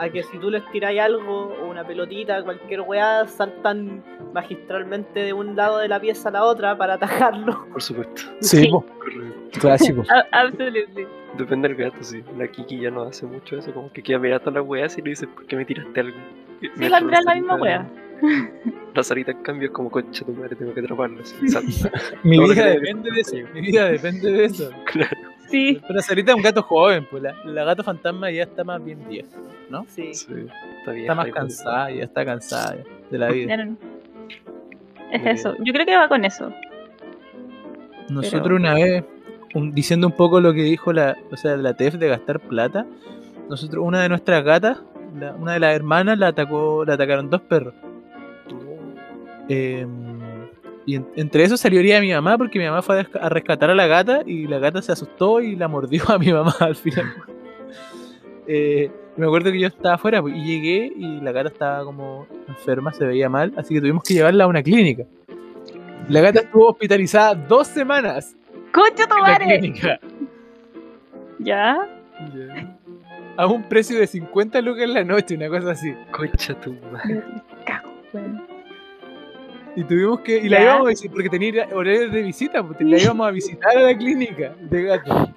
A 0.00 0.08
que 0.08 0.22
si 0.24 0.38
tú 0.38 0.50
les 0.50 0.64
tiráis 0.72 1.00
algo, 1.00 1.54
o 1.62 1.66
una 1.70 1.86
pelotita, 1.86 2.42
cualquier 2.42 2.80
weá, 2.80 3.26
saltan 3.26 4.02
magistralmente 4.32 5.20
de 5.20 5.32
un 5.32 5.54
lado 5.54 5.78
de 5.78 5.88
la 5.88 6.00
pieza 6.00 6.28
a 6.30 6.32
la 6.32 6.44
otra 6.44 6.76
para 6.76 6.94
atajarlo. 6.94 7.66
Por 7.72 7.82
supuesto. 7.82 8.22
Sí, 8.40 8.68
Sí. 9.52 9.60
clásico. 9.60 10.02
A- 10.10 10.26
Absolutely. 10.40 11.06
Depende 11.38 11.68
del 11.68 11.76
gato, 11.76 11.96
sí. 12.02 12.22
La 12.36 12.48
Kiki 12.48 12.80
ya 12.80 12.90
no 12.90 13.02
hace 13.02 13.26
mucho 13.26 13.56
eso, 13.56 13.72
como 13.72 13.92
que 13.92 14.02
queda 14.02 14.18
mirando 14.18 14.50
a 14.50 14.52
las 14.54 14.64
weas 14.64 14.96
y 14.98 15.02
le 15.02 15.10
dice, 15.10 15.26
¿por 15.26 15.46
qué 15.46 15.56
me 15.56 15.64
tiraste 15.64 16.00
algo? 16.00 16.16
Sí, 16.60 16.70
mientras 16.76 17.02
la 17.02 17.18
es 17.18 17.24
la 17.24 17.34
misma 17.34 17.56
wea. 17.56 17.86
La 18.94 19.02
Sarita 19.02 19.32
en 19.32 19.42
cambio 19.42 19.66
es 19.66 19.72
como, 19.72 19.90
concha 19.90 20.24
tu 20.24 20.32
madre, 20.32 20.54
tengo 20.54 20.72
que 20.72 20.80
salta. 21.48 21.90
Mi 22.22 22.38
vida 22.38 22.66
depende 22.66 23.10
de 23.10 23.20
eso. 23.20 23.36
Mi 23.52 23.60
vida 23.60 23.86
depende 23.86 24.30
de 24.30 24.44
eso. 24.44 24.70
claro, 24.84 25.16
Sí. 25.50 25.80
Pero 25.86 26.00
Sarita 26.00 26.32
es 26.32 26.36
un 26.36 26.42
gato 26.42 26.62
joven, 26.62 27.06
pues 27.10 27.22
la, 27.22 27.34
la 27.44 27.64
gato 27.64 27.82
fantasma 27.82 28.30
ya 28.30 28.42
está 28.44 28.64
más 28.64 28.82
bien 28.84 28.98
vieja, 29.08 29.28
¿no? 29.70 29.84
Sí. 29.88 30.14
sí. 30.14 30.26
Está 30.80 30.92
bien. 30.92 31.04
Está 31.04 31.14
más 31.14 31.28
cansada, 31.30 31.90
ya 31.90 32.04
está 32.04 32.24
cansada 32.24 32.76
de 33.10 33.18
la 33.18 33.28
vida. 33.30 33.54
Es 35.12 35.22
Muy 35.22 35.30
eso. 35.30 35.54
Yo 35.60 35.72
creo 35.72 35.86
que 35.86 35.96
va 35.96 36.08
con 36.08 36.24
eso. 36.24 36.50
Nosotros 38.08 38.42
Pero- 38.42 38.56
una 38.56 38.74
vez, 38.74 39.04
un- 39.54 39.72
diciendo 39.72 40.06
un 40.08 40.12
poco 40.14 40.40
lo 40.40 40.52
que 40.52 40.62
dijo 40.62 40.92
la, 40.92 41.16
o 41.30 41.36
sea, 41.36 41.56
la 41.56 41.74
TEF 41.74 41.94
de 41.94 42.08
gastar 42.08 42.40
plata, 42.40 42.86
nosotros, 43.48 43.84
una 43.84 44.02
de 44.02 44.08
nuestras 44.08 44.42
gatas, 44.44 44.78
la- 45.18 45.34
una 45.34 45.52
de 45.54 45.60
las 45.60 45.74
hermanas, 45.76 46.18
la 46.18 46.28
atacó, 46.28 46.84
la 46.84 46.94
atacaron 46.94 47.30
dos 47.30 47.40
perros. 47.42 47.74
Eh, 49.48 49.86
y 50.86 50.96
en- 50.96 51.06
entre 51.16 51.44
esos 51.44 51.60
salió 51.60 51.80
herida 51.80 52.00
mi 52.00 52.12
mamá 52.12 52.36
porque 52.38 52.58
mi 52.58 52.64
mamá 52.66 52.82
fue 52.82 53.06
a, 53.20 53.28
rescatar 53.28 53.70
a 53.70 53.74
la 53.74 53.86
gata 53.86 54.22
y 54.26 54.46
la 54.46 54.58
gata 54.58 54.82
se 54.82 54.92
asustó 54.92 55.40
y 55.40 55.56
la 55.56 55.68
mordió 55.68 56.02
a 56.10 56.18
mi 56.18 56.32
mamá 56.32 56.54
al 56.60 56.76
final. 56.76 57.12
Eh, 58.46 58.90
me 59.16 59.26
acuerdo 59.26 59.50
que 59.52 59.60
yo 59.60 59.68
estaba 59.68 59.94
afuera 59.94 60.20
pues, 60.20 60.34
y 60.36 60.44
llegué 60.44 60.92
y 60.96 61.20
la 61.20 61.32
gata 61.32 61.48
estaba 61.48 61.84
como 61.84 62.26
enferma, 62.48 62.92
se 62.92 63.06
veía 63.06 63.28
mal, 63.28 63.52
así 63.56 63.72
que 63.74 63.80
tuvimos 63.80 64.02
que 64.02 64.14
llevarla 64.14 64.44
a 64.44 64.46
una 64.48 64.62
clínica. 64.62 65.04
La 66.08 66.20
gata 66.20 66.40
estuvo 66.40 66.68
hospitalizada 66.68 67.34
dos 67.34 67.66
semanas 67.66 68.36
¡Concha 68.72 69.06
tu 69.06 69.16
madre! 69.16 69.58
clínica 69.58 69.98
¿Ya? 71.38 71.88
a 73.36 73.46
un 73.46 73.62
precio 73.68 73.98
de 73.98 74.06
50 74.06 74.60
lucas 74.60 74.82
en 74.84 74.94
la 74.94 75.04
noche, 75.04 75.34
una 75.36 75.48
cosa 75.48 75.72
así. 75.72 75.92
Concha 76.12 76.54
tu 76.60 76.72
madre. 76.92 77.22
Cago, 77.66 77.88
weón. 78.12 78.53
Y 79.76 79.84
tuvimos 79.84 80.20
que. 80.20 80.38
Y 80.38 80.48
la 80.48 80.58
Ya. 80.58 80.64
íbamos 80.64 80.86
a 80.86 80.90
visitar, 80.90 81.12
porque 81.12 81.28
tenía 81.30 81.68
horarios 81.72 82.12
de 82.12 82.22
visita, 82.22 82.62
pues 82.62 82.80
la 82.80 82.98
íbamos 83.02 83.26
a 83.26 83.30
visitar 83.30 83.76
a 83.76 83.80
la 83.80 83.96
clínica 83.96 84.54
de 84.60 84.82
gato. 84.82 85.28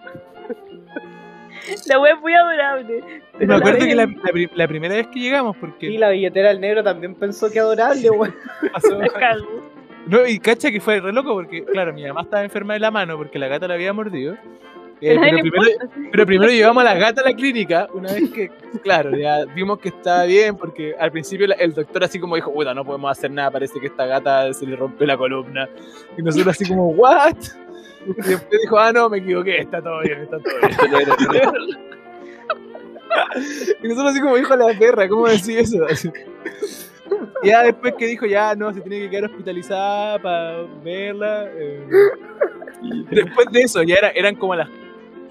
La 1.88 2.00
wea 2.00 2.14
es 2.14 2.22
muy 2.22 2.34
adorable. 2.34 3.04
Me 3.40 3.46
la 3.46 3.56
acuerdo 3.58 3.80
vez 3.80 3.88
que 3.88 3.96
la, 3.96 4.06
la 4.06 4.50
la 4.56 4.68
primera 4.68 4.96
vez 4.96 5.08
que 5.08 5.20
llegamos, 5.20 5.58
porque 5.58 5.88
Y 5.88 5.98
la 5.98 6.10
billetera 6.10 6.50
del 6.50 6.62
negro 6.62 6.82
también 6.84 7.14
pensó 7.16 7.52
que 7.52 7.60
adorable, 7.60 8.10
weón. 8.10 8.36
la. 8.74 9.46
No, 10.08 10.26
y 10.26 10.40
cacha 10.40 10.72
que 10.72 10.80
fue 10.80 11.02
re 11.02 11.12
loco, 11.12 11.34
porque, 11.34 11.66
claro, 11.66 11.92
mi 11.92 12.06
mamá 12.08 12.22
estaba 12.22 12.42
enferma 12.42 12.74
de 12.76 12.80
la 12.80 12.92
mano 12.92 13.18
porque 13.18 13.38
la 13.38 13.50
gata 13.50 13.68
la 13.68 13.74
había 13.74 13.92
mordido. 13.92 14.38
Eh, 15.00 15.16
Pero 15.16 15.20
a 15.20 15.30
primero, 15.30 15.70
importa. 15.70 15.95
pero 16.12 16.26
primero 16.26 16.52
llevamos 16.52 16.82
a 16.82 16.86
la 16.86 16.95
gata 16.95 17.22
a 17.22 17.26
la 17.26 17.36
clínica, 17.36 17.88
una 17.93 18.12
vez 18.14 18.32
que, 18.32 18.50
claro, 18.82 19.16
ya 19.16 19.45
vimos 19.45 19.78
que 19.80 19.89
estaba 19.89 20.24
bien, 20.24 20.58
porque 20.58 20.95
al 21.00 21.12
principio 21.12 21.45
el 21.58 21.74
doctor 21.74 22.04
así 22.04 22.20
como 22.20 22.36
dijo, 22.36 22.52
bueno, 22.52 22.74
no 22.74 22.84
podemos 22.84 23.12
hacer 23.12 23.30
nada, 23.30 23.52
parece 23.52 23.80
que 23.80 23.88
esta 23.88 24.08
gata 24.08 24.52
se 24.54 24.66
le 24.66 24.76
rompió 24.76 25.06
la 25.06 25.16
columna. 25.16 25.70
Y 26.18 26.24
nosotros 26.24 26.56
así 26.56 26.68
como, 26.68 26.89
¿what? 26.89 27.36
Y 28.08 28.14
después 28.14 28.62
dijo, 28.62 28.80
ah, 28.80 28.91
no, 28.91 29.10
me 29.10 29.20
equivoqué, 29.20 29.60
está 29.62 29.82
todo 29.82 30.02
bien, 30.02 30.22
está 30.22 30.38
todo 30.39 30.54
bien. 30.89 31.48
Y 33.82 33.88
nosotros 33.88 34.12
así 34.12 34.22
como, 34.22 34.38
hijo 34.38 34.56
de 34.56 34.74
la 34.74 34.78
perra, 34.78 35.08
¿cómo 35.08 35.28
decís 35.28 35.50
eso? 35.50 35.86
Así. 35.86 36.12
Y 37.41 37.48
ya 37.48 37.64
después 37.64 37.93
que 37.98 38.06
dijo, 38.08 38.26
ya 38.26 38.54
no, 38.56 38.74
se 38.74 38.82
tiene 38.82 39.00
que 39.02 39.10
quedar 39.10 39.26
hospitalizada 39.26 40.20
para 40.20 40.64
verla. 40.84 41.50
eh, 41.56 41.88
después 43.10 43.48
de 43.52 43.62
eso, 43.62 43.82
ya 43.84 43.95
era, 43.95 44.10
eran 44.10 44.36
como 44.36 44.56
las 44.56 44.70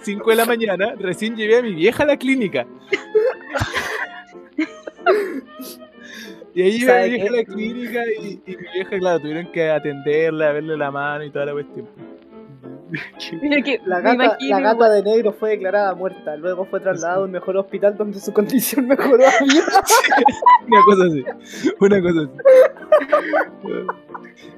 5 0.00 0.30
de 0.30 0.36
la 0.36 0.44
mañana, 0.44 0.94
recién 0.98 1.36
llevé 1.36 1.58
a 1.58 1.62
mi 1.62 1.74
vieja 1.74 2.02
a 2.02 2.06
la 2.06 2.16
clínica. 2.16 2.66
Y 6.54 6.62
ahí 6.62 6.78
llevé 6.78 6.92
a 6.92 6.94
¿Sabe 6.94 7.10
mi 7.10 7.14
vieja 7.16 7.28
a 7.28 7.36
la 7.36 7.44
clínica 7.44 8.00
y, 8.20 8.40
y 8.46 8.56
mi 8.56 8.64
vieja, 8.74 8.98
claro, 8.98 9.20
tuvieron 9.20 9.52
que 9.52 9.70
atenderla, 9.70 10.52
verle 10.52 10.76
la 10.76 10.90
mano 10.90 11.24
y 11.24 11.30
toda 11.30 11.46
la 11.46 11.52
cuestión. 11.52 11.86
Mira 13.42 13.62
que 13.62 13.80
La 13.84 14.00
gata, 14.00 14.24
imagino, 14.24 14.60
la 14.60 14.72
gata 14.72 14.90
de 14.90 15.02
negro 15.02 15.32
fue 15.32 15.50
declarada 15.50 15.94
muerta, 15.94 16.36
luego 16.36 16.64
fue 16.66 16.80
trasladada 16.80 17.20
a 17.20 17.24
un 17.24 17.30
mejor 17.30 17.56
hospital 17.56 17.96
donde 17.96 18.20
su 18.20 18.32
condición 18.32 18.86
mejoró. 18.86 19.24
Una 20.66 20.80
cosa 20.84 21.04
así, 21.06 21.24
una 21.80 22.00
cosa 22.00 22.20
así. 22.22 22.30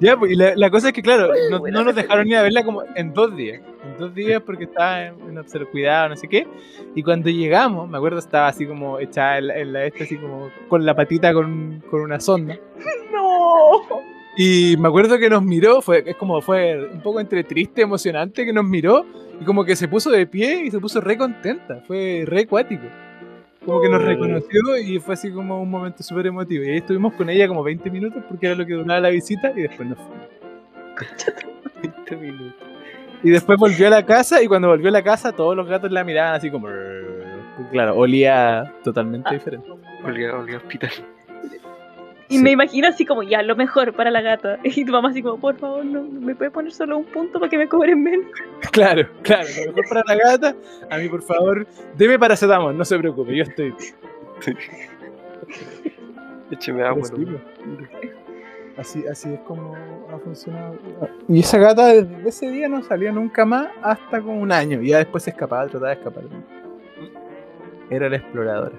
Ya, 0.01 0.17
pues, 0.17 0.33
y 0.33 0.35
la, 0.35 0.55
la 0.57 0.71
cosa 0.71 0.89
es 0.89 0.93
que, 0.93 1.03
claro, 1.03 1.31
no, 1.51 1.59
no 1.61 1.85
nos 1.85 1.95
dejaron 1.95 2.27
ni 2.27 2.35
a 2.35 2.43
verla 2.43 2.65
como 2.65 2.83
en 2.95 3.13
dos 3.15 3.37
días. 3.37 3.61
En 3.85 3.99
dos 3.99 4.15
días 4.15 4.43
porque 4.45 4.65
estaba 4.65 5.07
en, 5.07 5.15
en 5.29 5.37
observ- 5.37 5.71
cuidado, 5.71 6.09
no 6.11 6.17
sé 6.17 6.29
qué. 6.29 6.47
Y 6.95 7.03
cuando 7.03 7.31
llegamos, 7.31 7.89
me 7.89 7.97
acuerdo, 7.97 8.19
estaba 8.19 8.49
así 8.49 8.67
como 8.67 8.99
echada 8.99 9.39
en 9.39 9.47
la, 9.49 9.59
en 9.59 9.73
la 9.73 9.85
esta, 9.85 10.05
así 10.05 10.17
como 10.17 10.51
con 10.69 10.85
la 10.85 10.95
patita 10.95 11.33
con, 11.33 11.83
con 11.91 12.01
una 12.01 12.21
sonda. 12.21 12.59
¡No! 13.13 14.03
Y 14.37 14.77
me 14.79 14.89
acuerdo 14.89 15.19
que 15.19 15.29
nos 15.29 15.43
miró, 15.43 15.83
fue, 15.83 16.05
es 16.07 16.15
como 16.17 16.41
fue 16.41 16.89
un 16.93 17.01
poco 17.01 17.19
entre 17.21 17.43
triste, 17.43 17.83
emocionante, 17.83 18.45
que 18.45 18.53
nos 18.53 18.65
miró 18.65 19.05
y 19.41 19.45
como 19.45 19.65
que 19.65 19.75
se 19.75 19.89
puso 19.89 20.11
de 20.11 20.27
pie 20.27 20.63
y 20.65 20.71
se 20.71 20.79
puso 20.79 21.01
re 21.01 21.17
contenta. 21.19 21.83
Fue 21.87 22.23
re 22.25 22.43
acuático. 22.43 22.85
Como 23.69 23.83
que 23.83 23.89
nos 23.91 24.01
Oh. 24.03 24.07
reconoció 24.07 24.77
y 24.83 24.99
fue 24.99 25.13
así 25.15 25.31
como 25.31 25.61
un 25.61 25.69
momento 25.71 26.03
súper 26.03 26.27
emotivo. 26.29 26.65
Y 26.65 26.71
ahí 26.71 26.77
estuvimos 26.79 27.13
con 27.13 27.29
ella 27.29 27.47
como 27.47 27.63
20 27.63 27.91
minutos 27.91 28.23
porque 28.27 28.47
era 28.47 28.55
lo 28.55 28.65
que 28.65 28.73
duraba 28.73 28.99
la 29.01 29.11
visita 29.11 29.53
y 29.55 29.63
después 29.63 29.89
nos 29.91 29.99
fuimos. 29.99 30.27
20 31.83 32.17
minutos. 32.17 32.69
Y 33.23 33.31
después 33.31 33.59
volvió 33.59 33.89
a 33.89 33.91
la 33.91 34.07
casa 34.07 34.43
y 34.43 34.47
cuando 34.47 34.69
volvió 34.69 34.89
a 34.89 34.93
la 34.93 35.03
casa 35.03 35.33
todos 35.33 35.55
los 35.55 35.69
gatos 35.69 35.91
la 35.93 36.03
miraban 36.03 36.35
así 36.35 36.51
como... 36.51 36.69
Claro, 37.73 37.97
olía 37.97 38.73
totalmente 38.85 39.35
diferente. 39.35 39.69
Olía, 40.05 40.35
olía 40.35 40.57
hospital. 40.59 40.91
Y 42.31 42.37
Sí. 42.39 42.43
me 42.43 42.51
imagino 42.51 42.89
así 42.89 43.07
como, 43.07 43.23
ya, 43.23 43.41
lo 43.43 43.57
mejor 43.57 43.95
para 43.95 44.11
la 44.11 44.21
gata. 44.21 44.59
Y 44.65 44.85
tu 44.85 44.93
mamá 44.93 45.09
así 45.11 45.23
como, 45.23 45.39
por 45.41 45.57
favor, 45.57 45.85
no, 45.85 46.03
¿me 46.03 46.35
puedes 46.35 46.53
poner 46.53 46.73
solo 46.73 46.99
un 46.99 47.05
punto 47.07 47.39
para 47.41 47.49
que 47.51 47.57
me 47.59 47.69
cobren 47.69 48.03
menos? 48.03 48.27
Claro, 48.73 49.09
claro, 49.23 49.47
lo 49.67 49.73
mejor 49.73 50.05
para 50.05 50.15
la 50.15 50.31
gata. 50.33 50.55
A 50.91 50.99
mí, 50.99 51.09
por 51.09 51.23
favor, 51.23 51.67
deme 51.97 52.19
paracetamol, 52.19 52.77
no 52.77 52.85
se 52.85 52.99
preocupe, 52.99 53.35
yo 53.37 53.45
estoy... 53.45 53.75
Écheme 56.51 56.83
agua. 56.83 57.05
Sí, 57.05 57.13
pues. 57.15 57.41
Así, 58.79 59.05
así 59.11 59.35
es 59.35 59.41
como 59.41 59.75
ha 60.13 60.19
funcionado. 60.19 60.77
Y 61.29 61.41
esa 61.41 61.59
gata 61.59 61.89
desde 61.89 62.29
ese 62.29 62.51
día 62.51 62.69
no 62.69 62.83
salía 62.83 63.11
nunca 63.13 63.45
más 63.45 63.69
hasta 63.83 64.21
como 64.21 64.41
un 64.41 64.53
año. 64.53 64.81
Y 64.81 64.89
ya 64.91 64.99
después 64.99 65.25
se 65.25 65.31
escapaba, 65.31 65.67
trataba 65.67 65.89
de 65.89 65.95
escapar. 65.95 66.25
Era 67.91 68.09
la 68.09 68.17
exploradora. 68.17 68.77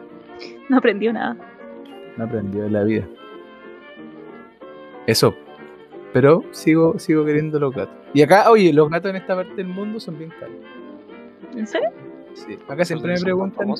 No 0.69 0.77
aprendió 0.77 1.11
nada. 1.11 1.35
No 2.15 2.23
aprendió 2.23 2.63
de 2.63 2.69
la 2.71 2.83
vida. 2.83 3.05
Eso. 5.09 5.33
Pero 6.13 6.43
sigo, 6.51 6.99
sigo 6.99 7.25
queriendo 7.25 7.59
los 7.59 7.73
gatos. 7.73 7.95
Y 8.13 8.21
acá, 8.21 8.51
oye, 8.51 8.71
los 8.71 8.91
gatos 8.91 9.09
en 9.09 9.15
esta 9.15 9.35
parte 9.35 9.55
del 9.55 9.65
mundo 9.65 9.99
son 9.99 10.19
bien 10.19 10.31
caros. 10.39 10.55
¿En 11.55 11.65
serio? 11.65 11.89
Sí. 12.35 12.59
Acá 12.67 12.85
siempre 12.85 13.13
me 13.13 13.19
preguntan. 13.19 13.73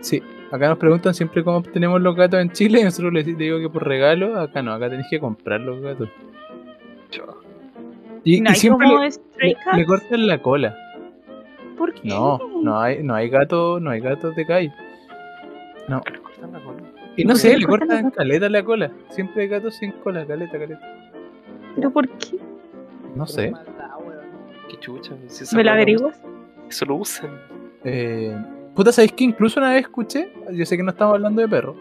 Sí, 0.00 0.22
acá 0.50 0.68
nos 0.68 0.78
preguntan 0.78 1.12
siempre 1.12 1.44
cómo 1.44 1.62
tenemos 1.62 2.00
los 2.00 2.16
gatos 2.16 2.40
en 2.40 2.50
Chile 2.50 2.80
y 2.80 2.84
nosotros 2.84 3.12
les 3.12 3.26
digo 3.36 3.58
que 3.58 3.68
por 3.68 3.86
regalo, 3.86 4.40
acá 4.40 4.62
no, 4.62 4.72
acá 4.72 4.88
tenéis 4.88 5.08
que 5.10 5.20
comprar 5.20 5.60
los 5.60 5.82
gatos. 5.82 6.08
Chao. 7.10 7.42
Y, 8.24 8.40
¿No 8.40 8.50
y 8.50 8.54
siempre 8.54 8.88
le, 8.88 9.84
cortan 9.84 10.26
la 10.26 10.40
cola. 10.40 10.74
¿Por 11.76 11.92
qué? 11.92 12.08
No, 12.08 12.38
no 12.62 12.80
hay, 12.80 13.02
no 13.02 13.14
hay 13.14 13.28
gatos, 13.28 13.82
no 13.82 13.90
hay 13.90 14.00
gatos 14.00 14.34
de 14.34 14.46
calle. 14.46 14.72
No. 15.88 16.00
Le 16.10 16.18
cortan 16.20 16.52
la 16.52 16.60
cola. 16.60 16.97
Y 17.20 17.24
no 17.24 17.30
¿Por 17.32 17.38
sé, 17.40 17.50
qué 17.50 17.56
le 17.58 17.66
cortan 17.66 18.10
caleta 18.10 18.48
la 18.48 18.62
cola. 18.64 18.90
Siempre 19.10 19.42
hay 19.42 19.48
gatos 19.48 19.74
sin 19.76 19.92
cola, 19.92 20.24
caleta, 20.26 20.58
caleta. 20.58 20.80
¿Pero 21.74 21.90
por 21.90 22.08
qué? 22.08 22.38
No 23.14 23.26
sé. 23.26 23.52
Qué 24.70 24.78
chucha. 24.78 25.12
Si 25.26 25.56
¿Me 25.56 25.64
la 25.64 25.72
weá 25.72 25.82
averiguas? 25.82 26.20
Eso 26.68 26.84
lo 26.86 26.96
usan. 26.96 27.30
Eh, 27.84 28.36
puta, 28.74 28.92
¿sabéis 28.92 29.12
que 29.12 29.24
incluso 29.24 29.58
una 29.60 29.70
vez 29.72 29.82
escuché? 29.82 30.32
Yo 30.52 30.64
sé 30.64 30.76
que 30.76 30.82
no 30.82 30.90
estamos 30.90 31.14
hablando 31.14 31.40
de 31.42 31.48
perros, 31.48 31.76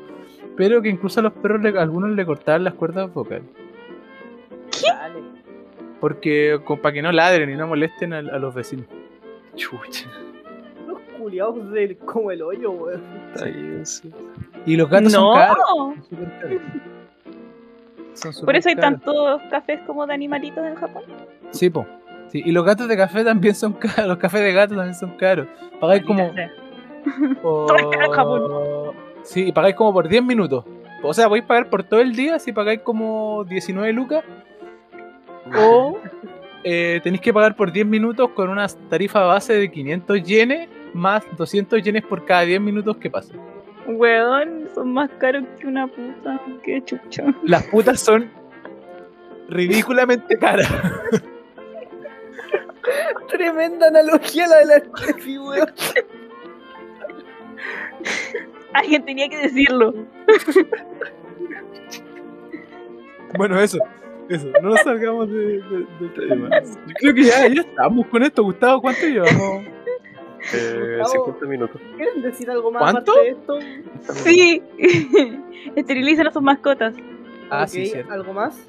pero 0.55 0.81
que 0.81 0.89
incluso 0.89 1.19
a 1.19 1.23
los 1.23 1.33
perros 1.33 1.61
le- 1.61 1.77
a 1.77 1.81
algunos 1.81 2.11
le 2.11 2.25
cortaban 2.25 2.63
las 2.63 2.73
cuerdas 2.73 3.13
vocales. 3.13 3.43
Dale. 4.83 5.19
Porque 5.99 6.59
para 6.81 6.93
que 6.93 7.01
no 7.01 7.11
ladren 7.11 7.49
y 7.49 7.55
no 7.55 7.67
molesten 7.67 8.13
a, 8.13 8.19
a 8.19 8.39
los 8.39 8.53
vecinos. 8.55 8.85
Chucha. 9.55 10.09
Los 10.87 10.99
culiados 11.17 11.71
del 11.71 11.97
como 11.97 12.31
el 12.31 12.41
hoyo, 12.41 12.71
weón. 12.71 13.01
Está 13.33 13.45
bien, 13.45 13.85
sí. 13.85 14.11
Y 14.67 14.75
los 14.75 14.87
gatos 14.89 15.11
no. 15.13 15.19
son 15.19 15.33
caros. 15.35 15.57
Son 16.09 16.25
caros. 16.39 16.61
Son 18.13 18.45
Por 18.45 18.55
eso 18.55 18.69
hay 18.69 18.75
caros. 18.75 19.01
tantos 19.01 19.41
cafés 19.49 19.79
como 19.87 20.05
de 20.05 20.13
animalitos 20.13 20.65
en 20.65 20.75
Japón. 20.75 21.03
Sí, 21.51 21.69
po. 21.69 21.85
Sí, 22.29 22.41
y 22.45 22.51
los 22.51 22.65
gatos 22.65 22.87
de 22.87 22.97
café 22.97 23.23
también 23.23 23.55
son 23.55 23.73
caros. 23.79 24.07
Los 24.07 24.17
cafés 24.17 24.41
de 24.41 24.53
gato 24.53 24.75
también 24.75 24.95
son 24.95 25.11
caros. 25.17 25.47
Pagáis 25.79 26.03
como. 26.03 26.31
Por- 27.41 27.67
Todo 27.67 27.75
es 27.77 27.85
caro 27.97 28.05
en 28.05 28.11
Japón. 28.11 28.95
Sí, 29.23 29.47
y 29.47 29.51
pagáis 29.51 29.75
como 29.75 29.93
por 29.93 30.07
10 30.07 30.23
minutos. 30.23 30.63
O 31.03 31.13
sea, 31.13 31.27
podéis 31.27 31.45
pagar 31.45 31.69
por 31.69 31.83
todo 31.83 31.99
el 32.01 32.13
día 32.15 32.39
si 32.39 32.51
pagáis 32.51 32.81
como 32.81 33.43
19 33.45 33.93
lucas. 33.93 34.23
O 35.57 35.97
eh, 36.63 36.99
tenéis 37.03 37.21
que 37.21 37.33
pagar 37.33 37.55
por 37.55 37.71
10 37.71 37.85
minutos 37.85 38.29
con 38.31 38.49
una 38.49 38.67
tarifa 38.89 39.23
base 39.23 39.53
de 39.53 39.71
500 39.71 40.23
yenes 40.23 40.69
más 40.93 41.23
200 41.37 41.81
yenes 41.83 42.03
por 42.03 42.25
cada 42.25 42.41
10 42.41 42.59
minutos 42.59 42.97
que 42.97 43.09
pasen. 43.09 43.39
Weón, 43.87 44.67
son 44.75 44.93
más 44.93 45.09
caros 45.17 45.43
que 45.59 45.67
una 45.67 45.87
puta. 45.87 46.39
Qué 46.63 46.83
chucha. 46.83 47.23
Las 47.43 47.63
putas 47.67 47.99
son 48.01 48.29
ridículamente 49.49 50.37
caras. 50.37 50.67
Tremenda 53.29 53.87
analogía 53.87 54.47
la 54.47 54.57
de 54.57 54.65
la 54.65 54.77
Steffi, 54.79 55.37
weón. 55.37 55.67
Alguien 58.73 59.05
tenía 59.05 59.27
que 59.29 59.37
decirlo. 59.37 59.93
Bueno, 63.37 63.59
eso. 63.59 63.77
Eso, 64.29 64.47
no 64.61 64.69
nos 64.71 64.81
salgamos 64.81 65.29
de, 65.29 65.37
de- 65.61 65.87
del 65.99 66.13
tema. 66.29 66.49
Yo 66.61 66.93
creo 66.99 67.13
que 67.13 67.23
ya, 67.23 67.47
ya 67.47 67.61
estamos 67.61 68.05
con 68.07 68.23
esto, 68.23 68.43
Gustavo. 68.43 68.81
¿Cuánto 68.81 69.05
llevamos? 69.07 69.65
Eh, 70.53 70.97
Gustavo. 70.99 71.25
50 71.25 71.45
minutos. 71.47 71.81
¿Quieren 71.95 72.21
decir 72.21 72.49
algo 72.49 72.71
más 72.71 72.81
¿Cuánto? 72.81 73.11
aparte 73.11 73.25
de 73.25 73.29
esto? 73.31 74.13
Sí. 74.23 74.61
Esterilizan 75.75 76.27
a 76.27 76.31
sus 76.31 76.41
mascotas. 76.41 76.95
Ah, 77.49 77.67
sí, 77.67 77.85
cierto. 77.87 78.11
¿Algo 78.13 78.33
más? 78.33 78.67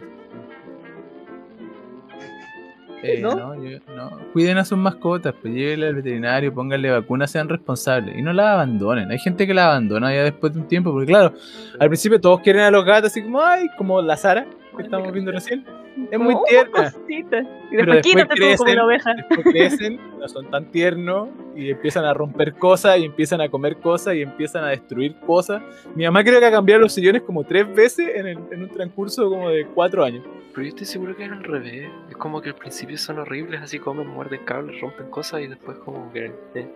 Eh, 3.00 3.20
¿No? 3.20 3.34
¿no? 3.36 3.54
yo- 3.64 3.78
no. 3.94 4.10
Cuiden 4.32 4.58
a 4.58 4.64
sus 4.64 4.76
mascotas, 4.76 5.32
pues 5.40 5.54
llévenle 5.54 5.86
al 5.86 5.94
veterinario, 5.94 6.52
pónganle 6.52 6.90
vacunas, 6.90 7.30
sean 7.30 7.48
responsables 7.48 8.16
y 8.18 8.22
no 8.22 8.32
las 8.32 8.46
abandonen. 8.46 9.10
Hay 9.12 9.18
gente 9.20 9.46
que 9.46 9.54
la 9.54 9.66
abandona 9.66 10.12
ya 10.12 10.24
después 10.24 10.52
de 10.52 10.60
un 10.60 10.66
tiempo, 10.66 10.90
porque 10.90 11.06
claro, 11.06 11.32
al 11.78 11.88
principio 11.88 12.20
todos 12.20 12.40
quieren 12.40 12.62
a 12.62 12.70
los 12.72 12.84
gatos 12.84 13.12
así 13.12 13.22
como, 13.22 13.40
ay, 13.40 13.68
como 13.78 14.02
la 14.02 14.16
Sara 14.16 14.46
que 14.78 14.82
estamos 14.84 15.12
viendo 15.12 15.30
recién. 15.32 15.64
Es 16.10 16.18
muy 16.18 16.32
Como, 16.32 16.38
"Oh, 16.40 16.44
tierna. 16.48 16.72
cosita. 16.92 17.40
Y 17.40 17.76
Pero 17.76 17.92
después 17.92 18.02
después 18.02 18.02
quítate 18.02 18.34
tú 18.34 18.40
como 18.42 18.56
crecen. 18.64 18.76
la 18.76 18.84
oveja. 18.86 19.14
Después 19.14 19.40
crecen, 19.52 20.00
no 20.18 20.28
son 20.28 20.50
tan 20.50 20.64
tiernos 20.70 21.28
y 21.56 21.70
empiezan 21.70 22.04
a 22.04 22.14
romper 22.14 22.54
cosas 22.54 22.98
y 22.98 23.04
empiezan 23.04 23.40
a 23.40 23.48
comer 23.48 23.76
cosas 23.78 24.14
y 24.14 24.22
empiezan 24.22 24.64
a 24.64 24.68
destruir 24.68 25.14
cosas. 25.26 25.60
Mi 25.94 26.04
mamá 26.04 26.22
creo 26.24 26.38
que 26.40 26.46
ha 26.46 26.50
cambiado 26.50 26.80
los 26.82 26.92
sillones 26.92 27.22
como 27.22 27.44
tres 27.44 27.72
veces 27.74 28.08
en, 28.14 28.26
el- 28.28 28.38
en 28.52 28.62
un 28.62 28.68
transcurso 28.68 29.28
como 29.28 29.50
de 29.50 29.66
cuatro 29.66 30.04
años. 30.04 30.24
Pero 30.54 30.62
yo 30.62 30.68
estoy 30.68 30.86
seguro 30.86 31.14
que 31.16 31.24
es 31.24 31.30
al 31.32 31.42
revés. 31.44 31.88
Es 32.10 32.16
como 32.16 32.40
que 32.40 32.48
al 32.50 32.54
principio 32.56 32.96
son 32.96 33.18
horribles, 33.18 33.60
así 33.60 33.78
comen, 33.78 34.06
muerden 34.06 34.40
cables, 34.44 34.80
rompen 34.80 35.08
cosas 35.10 35.40
y 35.42 35.46
después 35.48 35.78
como 35.78 36.12
que... 36.12 36.32
eh, 36.54 36.66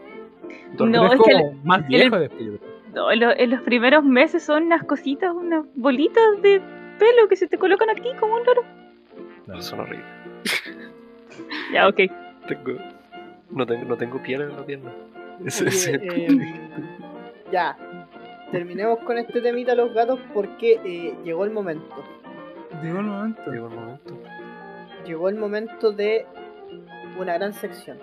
No, 0.79 1.07
es 1.07 1.13
es 1.15 1.21
que 1.23 1.33
como 1.33 1.53
más 1.65 1.87
viejo 1.87 2.19
después. 2.19 2.43
yo 2.45 2.59
creo. 2.59 2.73
No, 2.95 3.11
en 3.11 3.51
los 3.51 3.63
primeros 3.63 4.05
meses 4.05 4.43
son 4.43 4.65
unas 4.65 4.85
cositas, 4.85 5.33
unas 5.33 5.65
bolitas 5.77 6.23
de 6.43 6.61
pelo 7.03 7.29
que 7.29 7.37
se 7.37 7.49
te 7.49 7.59
colocan 7.59 7.91
aquí 7.91 8.11
como 8.21 8.35
un 8.37 8.45
loro. 8.45 8.63
Son 9.61 9.81
horribles. 9.81 10.07
Ya, 11.73 11.89
ok. 11.89 11.97
Tengo... 12.47 12.79
No, 13.51 13.67
tengo, 13.67 13.85
no 13.87 13.97
tengo 13.97 14.23
piel 14.23 14.43
en 14.43 14.57
la 14.57 14.65
pierna. 14.65 14.93
Ese- 15.45 15.65
Oye, 15.65 15.71
ese- 15.77 15.95
em, 15.95 16.41
ya. 17.51 17.77
Terminemos 18.53 19.01
con 19.01 19.19
este 19.19 19.41
temita 19.41 19.75
los 19.75 19.93
gatos 19.95 20.21
porque 20.35 20.81
eh, 20.85 21.15
llegó 21.25 21.45
el 21.45 21.51
momento. 21.51 22.05
Llegó 22.83 22.99
el 23.01 23.07
momento. 23.07 23.51
Llegó 23.51 23.67
el 23.69 23.75
momento. 23.75 24.19
Llegó 25.05 25.29
el 25.29 25.37
momento 25.37 25.93
de 25.93 26.27
una 27.19 27.35
gran 27.35 27.53
sección. 27.53 27.99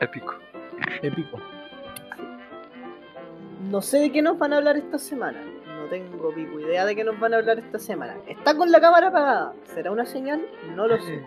Épico. 0.00 0.34
Épico. 1.02 1.38
No 3.70 3.80
sé 3.82 3.98
de 3.98 4.12
qué 4.12 4.22
nos 4.22 4.38
van 4.38 4.52
a 4.52 4.58
hablar 4.58 4.76
esta 4.76 4.98
semana. 4.98 5.38
No 5.92 5.98
tengo 5.98 6.30
pico 6.34 6.58
idea 6.58 6.86
de 6.86 6.96
qué 6.96 7.04
nos 7.04 7.20
van 7.20 7.34
a 7.34 7.36
hablar 7.36 7.58
esta 7.58 7.78
semana. 7.78 8.16
Está 8.26 8.56
con 8.56 8.70
la 8.72 8.80
cámara 8.80 9.08
apagada. 9.08 9.52
¿Será 9.74 9.90
una 9.90 10.06
señal? 10.06 10.40
No 10.74 10.86
lo 10.88 10.98
sé. 10.98 11.22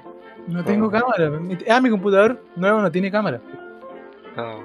No 0.48 0.64
tengo 0.64 0.90
cámara. 0.90 1.40
Ah, 1.70 1.80
mi 1.82 1.92
computador 1.92 2.42
nuevo 2.56 2.82
no 2.82 2.92
tiene 2.92 3.12
cámara. 3.12 3.42
Ah, 4.36 4.58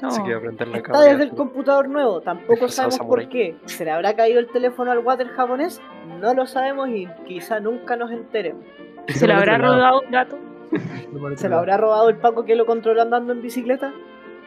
No. 0.00 0.06
así 0.08 0.22
que 0.22 0.28
voy 0.28 0.34
a 0.34 0.40
prender 0.40 0.68
la 0.68 0.76
Está 0.76 0.92
cámara. 0.92 1.10
desde 1.10 1.24
el 1.24 1.30
computador 1.30 1.88
nuevo. 1.88 2.20
Tampoco 2.20 2.68
sabemos 2.68 3.00
por 3.00 3.28
qué. 3.28 3.56
¿Se 3.64 3.84
le 3.84 3.90
habrá 3.90 4.14
caído 4.14 4.38
el 4.38 4.46
teléfono 4.46 4.92
al 4.92 4.98
water 5.00 5.26
japonés? 5.28 5.80
No 6.20 6.32
lo 6.32 6.46
sabemos 6.46 6.88
y 6.88 7.08
quizá 7.26 7.58
nunca 7.58 7.96
nos 7.96 8.12
enteremos. 8.12 8.64
¿Se 9.08 9.26
lo 9.26 9.34
habrá 9.34 9.58
robado 9.58 10.02
un 10.02 10.10
gato? 10.12 10.38
¿Se 11.36 11.48
lo 11.48 11.58
habrá 11.58 11.76
robado 11.76 12.08
el 12.08 12.16
Paco 12.18 12.44
que 12.44 12.54
lo 12.54 12.66
controla 12.66 13.02
andando 13.02 13.32
en 13.32 13.42
bicicleta? 13.42 13.92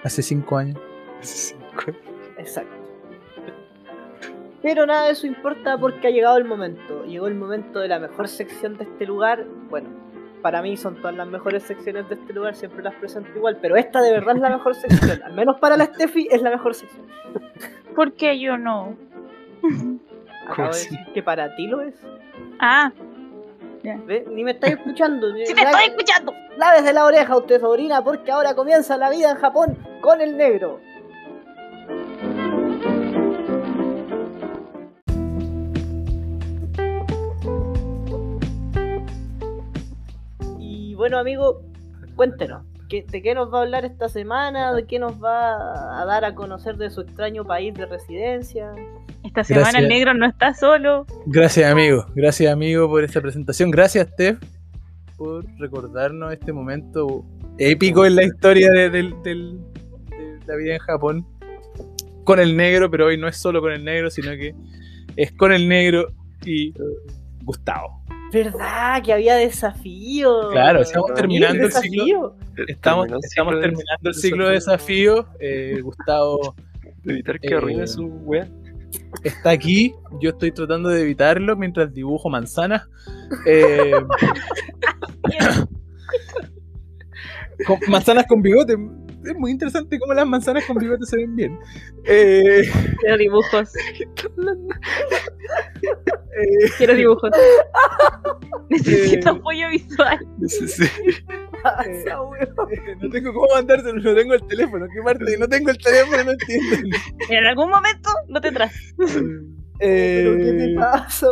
Hace 0.04 0.22
cinco 0.22 0.56
años. 0.56 0.80
Sí, 1.20 1.56
Exacto. 2.38 2.83
Pero 4.64 4.86
nada 4.86 5.06
de 5.06 5.12
eso 5.12 5.28
importa 5.28 5.78
porque 5.78 6.08
ha 6.08 6.10
llegado 6.10 6.38
el 6.38 6.46
momento. 6.46 7.04
Llegó 7.04 7.28
el 7.28 7.36
momento 7.36 7.80
de 7.80 7.90
la 7.90 8.00
mejor 8.00 8.30
sección 8.30 8.78
de 8.78 8.86
este 8.86 9.06
lugar. 9.06 9.46
Bueno, 9.70 9.90
para 10.42 10.62
mí 10.62 10.78
son 10.78 10.96
todas 10.96 11.16
las 11.16 11.28
mejores 11.28 11.64
secciones 11.64 12.08
de 12.08 12.16
este 12.16 12.34
lugar, 12.34 12.56
siempre 12.56 12.82
las 12.82 12.96
presento 12.96 13.30
igual, 13.36 13.58
pero 13.62 13.76
esta 13.76 14.02
de 14.02 14.12
verdad 14.12 14.36
es 14.36 14.42
la 14.42 14.50
mejor 14.50 14.74
sección. 14.76 15.22
Al 15.24 15.34
menos 15.34 15.60
para 15.60 15.78
la 15.78 15.86
Steffi 15.86 16.30
es 16.32 16.42
la 16.42 16.50
mejor 16.50 16.74
sección. 16.76 17.06
¿Por 17.94 18.14
qué 18.14 18.40
yo 18.40 18.58
no? 18.58 18.96
Acabo 20.48 20.70
de 20.70 20.80
decir 20.80 21.00
que 21.14 21.22
para 21.22 21.54
ti 21.56 21.68
lo 21.68 21.82
es. 21.82 21.96
Ah, 22.60 22.92
¿Ve? 23.84 24.26
Ni 24.30 24.46
me 24.46 24.52
estáis 24.52 24.76
escuchando. 24.76 25.28
sí 25.46 25.54
te 25.54 25.62
estoy 25.62 25.86
escuchando. 25.88 26.34
Lávese 26.58 26.94
la 26.94 27.06
oreja 27.06 27.36
usted, 27.36 27.60
sobrina, 27.60 28.02
porque 28.02 28.32
ahora 28.32 28.56
comienza 28.56 28.98
la 28.98 29.10
vida 29.10 29.32
en 29.32 29.38
Japón 29.38 29.78
con 30.02 30.22
el 30.22 30.38
negro. 30.38 30.80
Bueno, 41.14 41.20
amigo, 41.20 41.62
cuéntenos. 42.16 42.64
¿qué- 42.90 43.06
¿De 43.10 43.22
qué 43.22 43.34
nos 43.34 43.52
va 43.54 43.60
a 43.60 43.62
hablar 43.64 43.86
esta 43.86 44.08
semana? 44.10 44.74
¿De 44.74 44.86
qué 44.86 45.00
nos 45.00 45.22
va 45.24 46.02
a 46.02 46.06
dar 46.06 46.26
a 46.26 46.36
conocer 46.36 46.78
de 46.78 46.90
su 46.92 47.02
extraño 47.02 47.44
país 47.46 47.74
de 47.74 47.86
residencia? 47.86 48.72
Esta 49.24 49.44
semana 49.44 49.66
Gracias. 49.72 49.84
el 49.84 49.90
negro 49.90 50.14
no 50.14 50.26
está 50.28 50.54
solo. 50.54 51.06
Gracias, 51.26 51.72
amigo. 51.72 52.06
Gracias, 52.14 52.52
amigo, 52.54 52.88
por 52.90 53.04
esta 53.04 53.20
presentación. 53.22 53.72
Gracias, 53.72 54.08
Steph, 54.10 54.38
por 55.18 55.46
recordarnos 55.60 56.34
este 56.34 56.52
momento 56.54 57.24
épico 57.58 58.06
en 58.06 58.16
la 58.16 58.24
historia 58.26 58.70
de, 58.72 58.90
de 58.92 59.58
la 60.46 60.56
vida 60.56 60.74
en 60.74 60.80
Japón. 60.80 61.26
Con 62.26 62.40
el 62.40 62.56
negro, 62.56 62.90
pero 62.92 63.08
hoy 63.08 63.18
no 63.18 63.28
es 63.28 63.38
solo 63.38 63.60
con 63.62 63.72
el 63.72 63.84
negro, 63.84 64.10
sino 64.12 64.32
que 64.32 64.54
es 65.16 65.32
con 65.34 65.52
el 65.52 65.68
negro 65.68 66.08
y 66.46 66.74
Gustavo. 67.44 68.03
¿Verdad? 68.34 69.02
Que 69.04 69.14
había 69.14 69.36
desafío. 69.36 70.50
Claro, 70.52 70.82
estamos 70.82 71.14
terminando 71.14 71.56
el 71.64 71.68
desafío. 71.70 72.36
Estamos, 72.68 73.08
el 73.08 73.20
estamos 73.24 73.54
ciclo 73.54 73.56
de- 73.56 73.62
terminando 73.62 74.10
el 74.10 74.16
ciclo 74.16 74.48
de 74.48 74.54
desafíos. 74.54 75.26
Eh, 75.40 75.80
Gustavo 75.82 76.56
De 77.04 77.14
evitar 77.14 77.40
que 77.40 77.48
Eh, 77.54 77.56
arruine 77.58 77.86
su 77.88 78.06
wea. 78.26 78.48
está 79.24 79.52
aquí. 79.52 79.94
Yo 80.22 80.32
estoy 80.32 80.52
tratando 80.52 80.90
de 80.90 81.02
evitarlo 81.02 81.56
mientras 81.56 81.94
dibujo 81.94 82.30
manzanas. 82.30 82.84
Eh, 83.46 83.92
con- 87.68 87.80
manzanas 87.90 88.26
con 88.28 88.42
bigote. 88.42 88.76
Es 89.26 89.36
muy 89.38 89.52
interesante 89.52 90.00
cómo 90.00 90.14
las 90.14 90.28
manzanas 90.28 90.66
con 90.66 90.78
bigote 90.78 91.06
se 91.06 91.18
ven 91.18 91.36
bien. 91.36 91.60
Eh, 92.06 92.64
Quiero 93.00 93.18
dibujos. 93.18 93.76
eh, 93.76 94.08
Quiero 96.78 96.96
dibujos. 96.96 97.30
Necesito 98.70 99.30
apoyo 99.32 99.70
visual. 99.70 100.20
Sí, 100.48 100.68
sí. 100.68 100.84
Esa 101.88 102.22
wea. 102.24 102.42
eh, 102.44 102.96
no 103.02 103.10
tengo 103.10 103.34
cómo 103.34 103.48
mandárselo, 103.54 104.02
no 104.02 104.16
tengo 104.16 104.34
el 104.34 104.48
teléfono. 104.48 104.86
¿Qué 104.94 105.02
parte? 105.02 105.38
No 105.38 105.48
tengo 105.48 105.70
el 105.70 105.78
teléfono, 105.78 106.24
no 106.24 106.32
entiendo. 106.32 106.98
En 107.30 107.46
algún 107.46 107.70
momento 107.70 108.10
lo 108.30 108.42
tendrás. 108.42 108.74
¿Pero 108.98 110.38
qué 110.38 110.54
te 110.58 110.72
Eh, 110.72 110.76
pasa? 110.78 111.28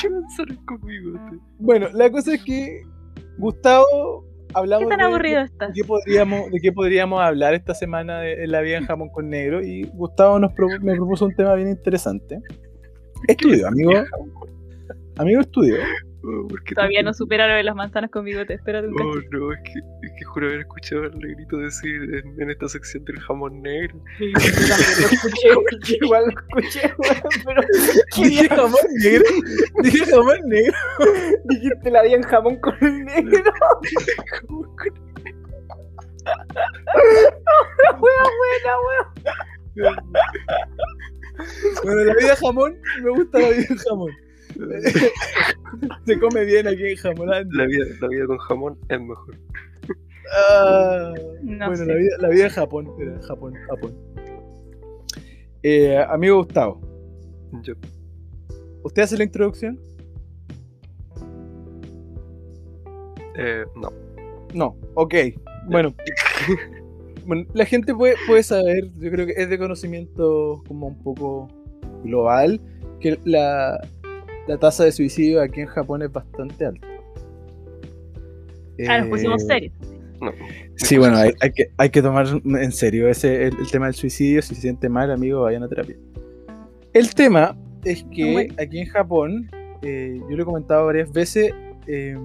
¿Qué 0.00 0.10
manzanas 0.10 0.58
conmigo? 0.66 1.18
te? 1.30 1.36
bueno, 1.58 1.88
la 1.92 2.10
cosa 2.10 2.34
es 2.34 2.44
que 2.44 2.82
Gustavo 3.38 4.24
hablamos 4.54 4.84
¿Qué 4.84 4.88
tan 4.90 4.98
de- 4.98 5.04
aburrido 5.04 5.38
de 5.40 5.44
estás? 5.46 5.70
qué 5.74 5.84
podríamos 5.84 6.50
de 6.50 6.60
qué 6.60 6.72
podríamos 6.72 7.20
hablar 7.20 7.54
esta 7.54 7.74
semana 7.74 8.20
de, 8.20 8.44
en 8.44 8.52
la 8.52 8.60
vida 8.60 8.78
en 8.78 8.86
Japón 8.86 9.08
con 9.10 9.28
negro 9.30 9.62
y 9.62 9.84
Gustavo 9.94 10.38
nos 10.38 10.52
pro- 10.52 10.68
me 10.80 10.94
propuso 10.94 11.24
un 11.26 11.34
tema 11.34 11.54
bien 11.54 11.68
interesante. 11.68 12.40
Estudio, 13.28 13.68
amigo. 13.68 13.92
Amigo 15.16 15.40
estudio. 15.40 15.76
Oh, 16.26 16.48
¿por 16.48 16.62
qué 16.64 16.74
Todavía 16.74 17.02
no 17.02 17.12
supera 17.12 17.46
lo 17.46 17.54
de 17.54 17.62
las 17.64 17.74
manzanas 17.74 18.10
con 18.10 18.24
bigote. 18.24 18.54
Espérate 18.54 18.88
un 18.88 18.94
Oh, 19.00 19.14
no, 19.30 19.52
es 19.52 19.58
que, 19.62 19.72
es 20.06 20.12
que 20.18 20.24
juro 20.24 20.46
haber 20.46 20.60
escuchado 20.60 21.02
al 21.02 21.18
negrito 21.18 21.58
decir 21.58 22.00
en, 22.14 22.40
en 22.40 22.50
esta 22.50 22.66
sección 22.68 23.04
del 23.04 23.20
jamón 23.20 23.60
negro. 23.60 24.00
Sí, 24.18 24.32
yo 24.32 24.38
lo 25.02 25.10
escuché, 25.10 25.48
yo 25.98 26.06
igual 26.06 26.24
lo 26.24 26.30
escuché, 26.58 26.94
weón, 26.98 27.22
pero 27.44 27.62
Dije 28.28 28.48
jamón 28.48 28.80
negro. 29.02 29.24
Dije 29.82 30.06
jamón 30.06 30.38
negro. 30.46 30.74
dijiste 31.44 31.90
la 31.90 32.02
vida 32.02 32.14
en 32.16 32.22
jamón 32.22 32.56
con 32.60 32.74
el 32.80 33.04
negro. 33.04 33.42
Jamón 34.30 34.76
con- 34.76 35.04
Wea 38.00 38.24
buena, 38.38 38.72
wea. 38.86 39.96
Bueno, 41.82 42.04
la 42.04 42.14
vida 42.14 42.36
jamón, 42.36 42.78
me 43.02 43.10
gusta 43.10 43.38
la 43.40 43.48
vida 43.50 43.66
jamón. 43.88 44.10
Se 46.06 46.18
come 46.20 46.44
bien 46.44 46.66
aquí 46.68 46.86
en 46.86 46.96
jamón. 46.96 47.28
La 47.28 47.42
vida, 47.66 47.84
la 48.00 48.08
vida 48.08 48.26
con 48.26 48.38
jamón 48.38 48.78
es 48.88 49.00
mejor. 49.00 49.36
Ah, 50.36 51.12
No 51.42 51.66
bueno, 51.66 51.76
sé. 51.76 51.86
la 51.86 51.94
vida, 51.94 52.16
la 52.20 52.28
vida 52.28 52.44
en 52.44 52.50
Japón. 52.50 52.90
Era 52.98 53.20
Japón, 53.22 53.54
Japón. 53.68 53.94
Eh, 55.62 55.96
amigo 56.08 56.36
Gustavo, 56.38 56.80
Yo, 57.62 57.74
¿usted 58.82 59.02
hace 59.02 59.16
la 59.16 59.24
introducción? 59.24 59.78
eh, 63.36 63.64
no. 63.76 63.88
No, 64.54 64.76
ok. 64.94 65.14
Bueno, 65.68 65.94
bueno, 67.26 67.46
la 67.54 67.64
gente 67.64 67.94
puede, 67.94 68.14
puede 68.26 68.42
saber, 68.42 68.90
yo 68.98 69.10
creo 69.10 69.26
que 69.26 69.32
es 69.36 69.48
de 69.48 69.58
conocimiento 69.58 70.62
como 70.68 70.86
un 70.88 71.02
poco 71.02 71.48
global, 72.04 72.60
que 73.00 73.18
la, 73.24 73.78
la 74.46 74.58
tasa 74.58 74.84
de 74.84 74.92
suicidio 74.92 75.40
aquí 75.42 75.60
en 75.60 75.66
Japón 75.66 76.02
es 76.02 76.12
bastante 76.12 76.66
alta. 76.66 76.86
Ah, 78.88 78.98
nos 79.00 79.08
pusimos 79.08 79.42
Eh, 79.42 79.46
serios. 79.46 79.72
No. 80.20 80.32
Sí, 80.76 80.96
bueno, 80.96 81.16
hay, 81.18 81.32
hay 81.40 81.52
que, 81.52 81.66
hay 81.76 81.90
que 81.90 82.02
tomar 82.02 82.26
en 82.44 82.72
serio 82.72 83.08
ese, 83.08 83.46
el, 83.46 83.56
el 83.58 83.70
tema 83.70 83.86
del 83.86 83.94
suicidio. 83.94 84.42
Si 84.42 84.54
se 84.54 84.60
siente 84.62 84.88
mal, 84.88 85.10
amigo, 85.10 85.42
vayan 85.42 85.62
a 85.62 85.68
terapia. 85.68 85.96
El 86.92 87.14
tema 87.14 87.56
es 87.84 88.04
que 88.04 88.48
aquí 88.58 88.78
en 88.80 88.86
Japón, 88.86 89.50
eh, 89.82 90.18
yo 90.28 90.36
lo 90.36 90.42
he 90.42 90.46
comentado 90.46 90.86
varias 90.86 91.12
veces, 91.12 91.52
eh, 91.86 92.16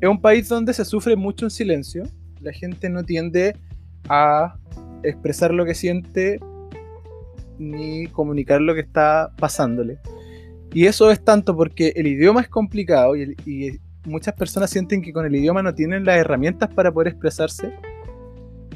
es 0.00 0.08
un 0.08 0.20
país 0.20 0.48
donde 0.48 0.72
se 0.72 0.84
sufre 0.84 1.16
mucho 1.16 1.46
en 1.46 1.50
silencio. 1.50 2.04
La 2.40 2.52
gente 2.52 2.88
no 2.90 3.02
tiende 3.02 3.56
a 4.08 4.56
expresar 5.02 5.52
lo 5.52 5.64
que 5.64 5.74
siente 5.74 6.38
ni 7.58 8.06
comunicar 8.08 8.60
lo 8.60 8.74
que 8.74 8.80
está 8.80 9.32
pasándole. 9.38 9.98
Y 10.76 10.84
eso 10.84 11.10
es 11.10 11.24
tanto 11.24 11.56
porque 11.56 11.94
el 11.96 12.06
idioma 12.06 12.42
es 12.42 12.48
complicado 12.48 13.16
y, 13.16 13.22
el- 13.22 13.36
y 13.46 13.80
muchas 14.04 14.34
personas 14.34 14.68
sienten 14.68 15.00
que 15.00 15.10
con 15.10 15.24
el 15.24 15.34
idioma 15.34 15.62
no 15.62 15.74
tienen 15.74 16.04
las 16.04 16.18
herramientas 16.18 16.68
para 16.74 16.92
poder 16.92 17.08
expresarse. 17.08 17.72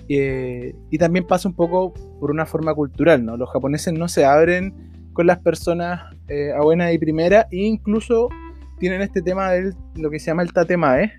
Eh, 0.09 0.75
y 0.91 0.97
también 0.97 1.27
pasa 1.27 1.47
un 1.47 1.55
poco 1.55 1.93
por 2.19 2.31
una 2.31 2.47
forma 2.47 2.73
cultural, 2.75 3.23
¿no? 3.23 3.37
Los 3.37 3.51
japoneses 3.51 3.93
no 3.93 4.09
se 4.09 4.25
abren 4.25 4.73
con 5.13 5.27
las 5.27 5.41
personas 5.41 6.17
eh, 6.29 6.53
a 6.59 6.63
buena 6.63 6.91
y 6.91 6.97
primera, 6.97 7.47
e 7.51 7.59
incluso 7.67 8.31
tienen 8.79 9.03
este 9.03 9.21
tema 9.21 9.51
de 9.51 9.75
lo 9.97 10.09
que 10.09 10.19
se 10.19 10.29
llama 10.29 10.41
el 10.43 10.55
tatemae, 10.55 11.13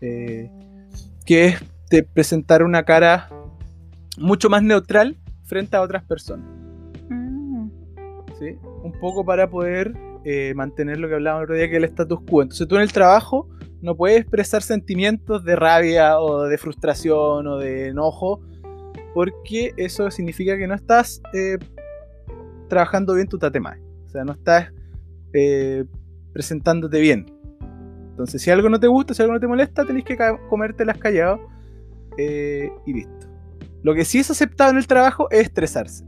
eh, 0.00 0.50
que 1.26 1.44
es 1.48 1.60
de 1.90 2.04
presentar 2.04 2.62
una 2.62 2.84
cara 2.84 3.28
mucho 4.16 4.48
más 4.48 4.62
neutral 4.62 5.18
frente 5.44 5.76
a 5.76 5.82
otras 5.82 6.02
personas. 6.04 6.46
Mm. 7.10 7.68
¿sí? 8.38 8.56
Un 8.82 8.92
poco 8.98 9.26
para 9.26 9.50
poder 9.50 9.92
eh, 10.24 10.52
mantener 10.54 10.98
lo 10.98 11.08
que 11.08 11.14
hablábamos 11.14 11.42
el 11.42 11.44
otro 11.44 11.56
día, 11.56 11.68
que 11.68 11.76
es 11.76 11.82
el 11.82 11.88
status 11.88 12.20
quo. 12.28 12.42
Entonces 12.42 12.68
tú 12.68 12.76
en 12.76 12.82
el 12.82 12.92
trabajo 12.92 13.48
no 13.80 13.96
puedes 13.96 14.20
expresar 14.20 14.62
sentimientos 14.62 15.44
de 15.44 15.56
rabia 15.56 16.20
o 16.20 16.44
de 16.44 16.56
frustración 16.56 17.46
o 17.46 17.58
de 17.58 17.88
enojo, 17.88 18.40
porque 19.14 19.72
eso 19.76 20.10
significa 20.10 20.56
que 20.56 20.66
no 20.66 20.74
estás 20.74 21.20
eh, 21.34 21.58
trabajando 22.68 23.14
bien 23.14 23.28
tu 23.28 23.38
tatemae. 23.38 23.80
O 24.06 24.08
sea, 24.08 24.24
no 24.24 24.32
estás 24.32 24.72
eh, 25.32 25.84
presentándote 26.32 27.00
bien. 27.00 27.26
Entonces, 28.10 28.42
si 28.42 28.50
algo 28.50 28.68
no 28.68 28.78
te 28.78 28.86
gusta, 28.86 29.14
si 29.14 29.22
algo 29.22 29.34
no 29.34 29.40
te 29.40 29.46
molesta, 29.46 29.84
tenés 29.84 30.04
que 30.04 30.16
comértelas 30.48 30.98
callado 30.98 31.40
eh, 32.18 32.70
y 32.86 32.92
listo. 32.92 33.26
Lo 33.82 33.94
que 33.94 34.04
sí 34.04 34.18
es 34.18 34.30
aceptado 34.30 34.70
en 34.70 34.76
el 34.76 34.86
trabajo 34.86 35.28
es 35.30 35.40
estresarse. 35.40 36.04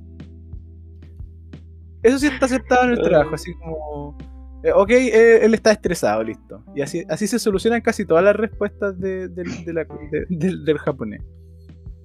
Eso 2.04 2.18
sí 2.18 2.26
está 2.28 2.46
aceptado 2.46 2.84
en 2.84 2.90
el 2.90 3.02
trabajo, 3.02 3.34
así 3.34 3.52
como, 3.54 4.16
eh, 4.62 4.70
ok, 4.72 4.90
eh, 4.90 5.44
él 5.44 5.54
está 5.54 5.72
estresado, 5.72 6.22
listo. 6.22 6.62
Y 6.76 6.82
así, 6.82 7.02
así 7.08 7.26
se 7.26 7.38
solucionan 7.38 7.80
casi 7.80 8.04
todas 8.04 8.22
las 8.22 8.36
respuestas 8.36 8.98
de- 9.00 9.28
la- 9.28 9.86
de- 10.12 10.26
del, 10.28 10.64
del 10.64 10.78
japonés. 10.78 11.22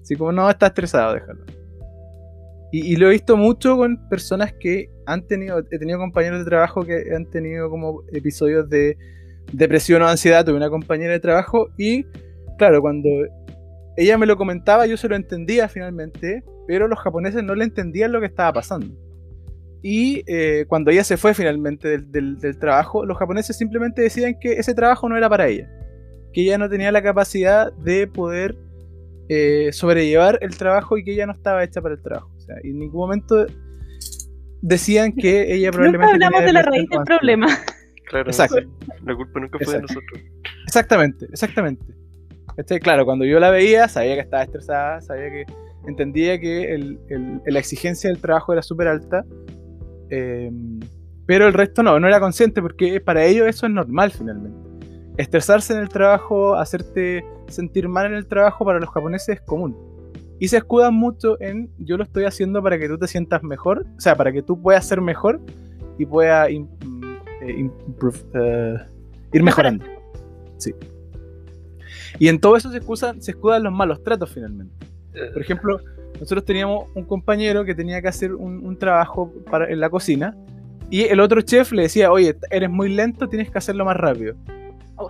Así 0.02 0.16
como, 0.16 0.32
no, 0.32 0.50
está 0.50 0.68
estresado, 0.68 1.14
déjalo. 1.14 1.43
Y, 2.72 2.93
y 2.93 2.95
lo 2.97 3.08
he 3.08 3.12
visto 3.12 3.36
mucho 3.36 3.78
con 3.78 4.08
personas 4.10 4.54
que 4.54 4.89
han 5.06 5.26
tenido, 5.28 5.60
he 5.72 5.80
tenido 5.80 5.97
compañeros 6.00 6.39
de 6.39 6.45
trabajo 6.45 6.84
que 6.86 7.04
han 7.16 7.26
tenido 7.30 7.70
como 7.70 8.04
episodios 8.14 8.70
de 8.70 8.95
depresión 9.52 10.02
o 10.04 10.08
ansiedad. 10.08 10.45
Tuve 10.45 10.56
una 10.58 10.70
compañera 10.70 11.12
de 11.14 11.20
trabajo 11.20 11.70
y, 11.78 12.06
claro, 12.58 12.80
cuando 12.82 13.10
ella 13.97 14.18
me 14.18 14.26
lo 14.28 14.38
comentaba, 14.38 14.86
yo 14.86 14.97
se 14.97 15.10
lo 15.10 15.16
entendía 15.16 15.68
finalmente, 15.68 16.43
pero 16.68 16.88
los 16.88 17.00
japoneses 17.00 17.43
no 17.43 17.56
le 17.56 17.64
entendían 17.66 18.12
lo 18.12 18.20
que 18.20 18.28
estaba 18.28 18.54
pasando. 18.54 18.95
Y 19.82 20.24
eh, 20.28 20.66
cuando 20.68 20.92
ella 20.92 21.04
se 21.04 21.16
fue 21.18 21.34
finalmente 21.34 21.88
del, 21.88 22.12
del- 22.12 22.38
del 22.40 22.58
trabajo, 22.60 23.06
los 23.06 23.18
japoneses 23.18 23.58
simplemente 23.58 24.02
decían 24.02 24.36
que 24.40 24.54
ese 24.54 24.74
trabajo 24.74 25.08
no 25.08 25.16
era 25.18 25.30
para 25.30 25.48
ella. 25.48 25.70
Que 26.34 26.42
ella 26.42 26.58
no 26.58 26.70
tenía 26.70 26.92
la 26.92 27.02
capacidad 27.02 27.72
de 27.74 28.08
poder 28.08 28.56
eh, 29.30 29.70
sobrellevar 29.72 30.38
el 30.42 30.58
trabajo 30.58 30.98
y 30.98 31.04
que 31.04 31.14
ella 31.14 31.26
no 31.28 31.32
estaba 31.34 31.64
hecha 31.64 31.82
para 31.82 31.96
el 31.96 32.02
trabajo. 32.02 32.32
O 32.36 32.40
sea, 32.42 32.56
y 32.64 32.70
en 32.72 32.80
ningún 32.80 33.00
momento 33.00 33.46
decían 34.62 35.14
que 35.14 35.54
ella 35.54 35.68
Nunca 35.68 35.78
probablemente. 35.78 36.14
hablamos 36.14 36.40
tenía 36.40 36.48
de 36.48 36.54
la 36.54 36.62
raíz 36.64 36.90
del 36.90 37.04
problema. 37.04 37.48
Claro, 38.10 38.30
Exacto. 38.30 38.56
la 39.06 39.16
culpa 39.16 39.40
nunca 39.40 39.60
fue 39.64 39.74
de 39.74 39.80
Exacto. 39.80 39.94
nosotros. 40.02 40.22
Exactamente, 40.66 41.26
exactamente. 41.32 41.86
¿Cachai? 42.58 42.80
Claro, 42.80 43.06
cuando 43.06 43.24
yo 43.24 43.40
la 43.40 43.52
veía, 43.52 43.88
sabía 43.88 44.16
que 44.16 44.22
estaba 44.22 44.44
estresada, 44.44 45.00
sabía 45.02 45.30
que 45.30 45.46
entendía 45.88 46.40
que 46.40 46.74
el- 46.74 47.00
el- 47.10 47.40
la 47.46 47.60
exigencia 47.60 48.10
del 48.10 48.20
trabajo 48.20 48.52
era 48.52 48.62
súper 48.64 48.88
alta, 48.88 49.24
eh, 50.10 50.51
pero 51.26 51.47
el 51.47 51.53
resto 51.53 51.84
no, 51.84 51.99
no 51.99 52.07
era 52.07 52.20
consciente 52.20 52.62
porque 52.62 52.99
para 52.99 53.26
ellos 53.26 53.47
eso 53.47 53.66
es 53.66 53.72
normal 53.72 54.12
finalmente. 54.12 54.57
Estresarse 55.18 55.74
en 55.74 55.80
el 55.80 55.89
trabajo, 55.89 56.55
hacerte 56.55 57.26
sentir 57.47 57.88
mal 57.88 58.05
en 58.07 58.14
el 58.14 58.26
trabajo 58.26 58.64
para 58.66 58.80
los 58.80 58.89
japoneses 58.89 59.38
es 59.38 59.41
común. 59.41 59.76
Y 60.39 60.47
se 60.47 60.57
escudan 60.57 60.93
mucho 60.93 61.39
en 61.41 61.70
yo 61.78 61.97
lo 61.97 62.03
estoy 62.03 62.24
haciendo 62.24 62.64
para 62.64 62.80
que 62.80 62.88
tú 62.88 62.97
te 62.97 63.07
sientas 63.07 63.43
mejor, 63.43 63.86
o 63.97 63.99
sea, 63.99 64.16
para 64.16 64.32
que 64.32 64.41
tú 64.41 64.62
puedas 64.62 64.88
ser 64.88 65.01
mejor 65.01 65.41
y 65.97 66.05
puedas 66.05 66.49
im- 66.49 66.70
eh, 67.41 67.51
improve, 67.60 68.20
eh, 68.34 68.78
ir 69.34 69.43
mejorando. 69.43 69.84
Sí. 70.57 70.74
Y 72.18 72.30
en 72.30 72.39
todo 72.39 72.55
eso 72.55 72.72
se, 72.72 72.78
excusan, 72.78 73.22
se 73.22 73.32
escudan 73.32 73.64
los 73.64 73.74
malos 73.74 74.01
tratos 74.03 74.32
finalmente. 74.32 74.74
Por 75.34 75.41
ejemplo, 75.41 75.80
nosotros 76.20 76.44
teníamos 76.46 76.90
un 76.96 77.06
compañero 77.06 77.64
que 77.66 77.74
tenía 77.76 78.02
que 78.02 78.08
hacer 78.10 78.34
un, 78.34 78.66
un 78.66 78.78
trabajo 78.78 79.32
para, 79.50 79.70
en 79.72 79.80
la 79.80 79.90
cocina 79.90 80.36
y 80.90 81.02
el 81.04 81.20
otro 81.20 81.42
chef 81.42 81.72
le 81.72 81.84
decía, 81.84 82.12
oye, 82.12 82.36
eres 82.52 82.70
muy 82.70 82.90
lento, 82.90 83.28
tienes 83.30 83.50
que 83.52 83.58
hacerlo 83.58 83.86
más 83.86 83.96
rápido. 83.98 84.36
Oh, 84.96 85.08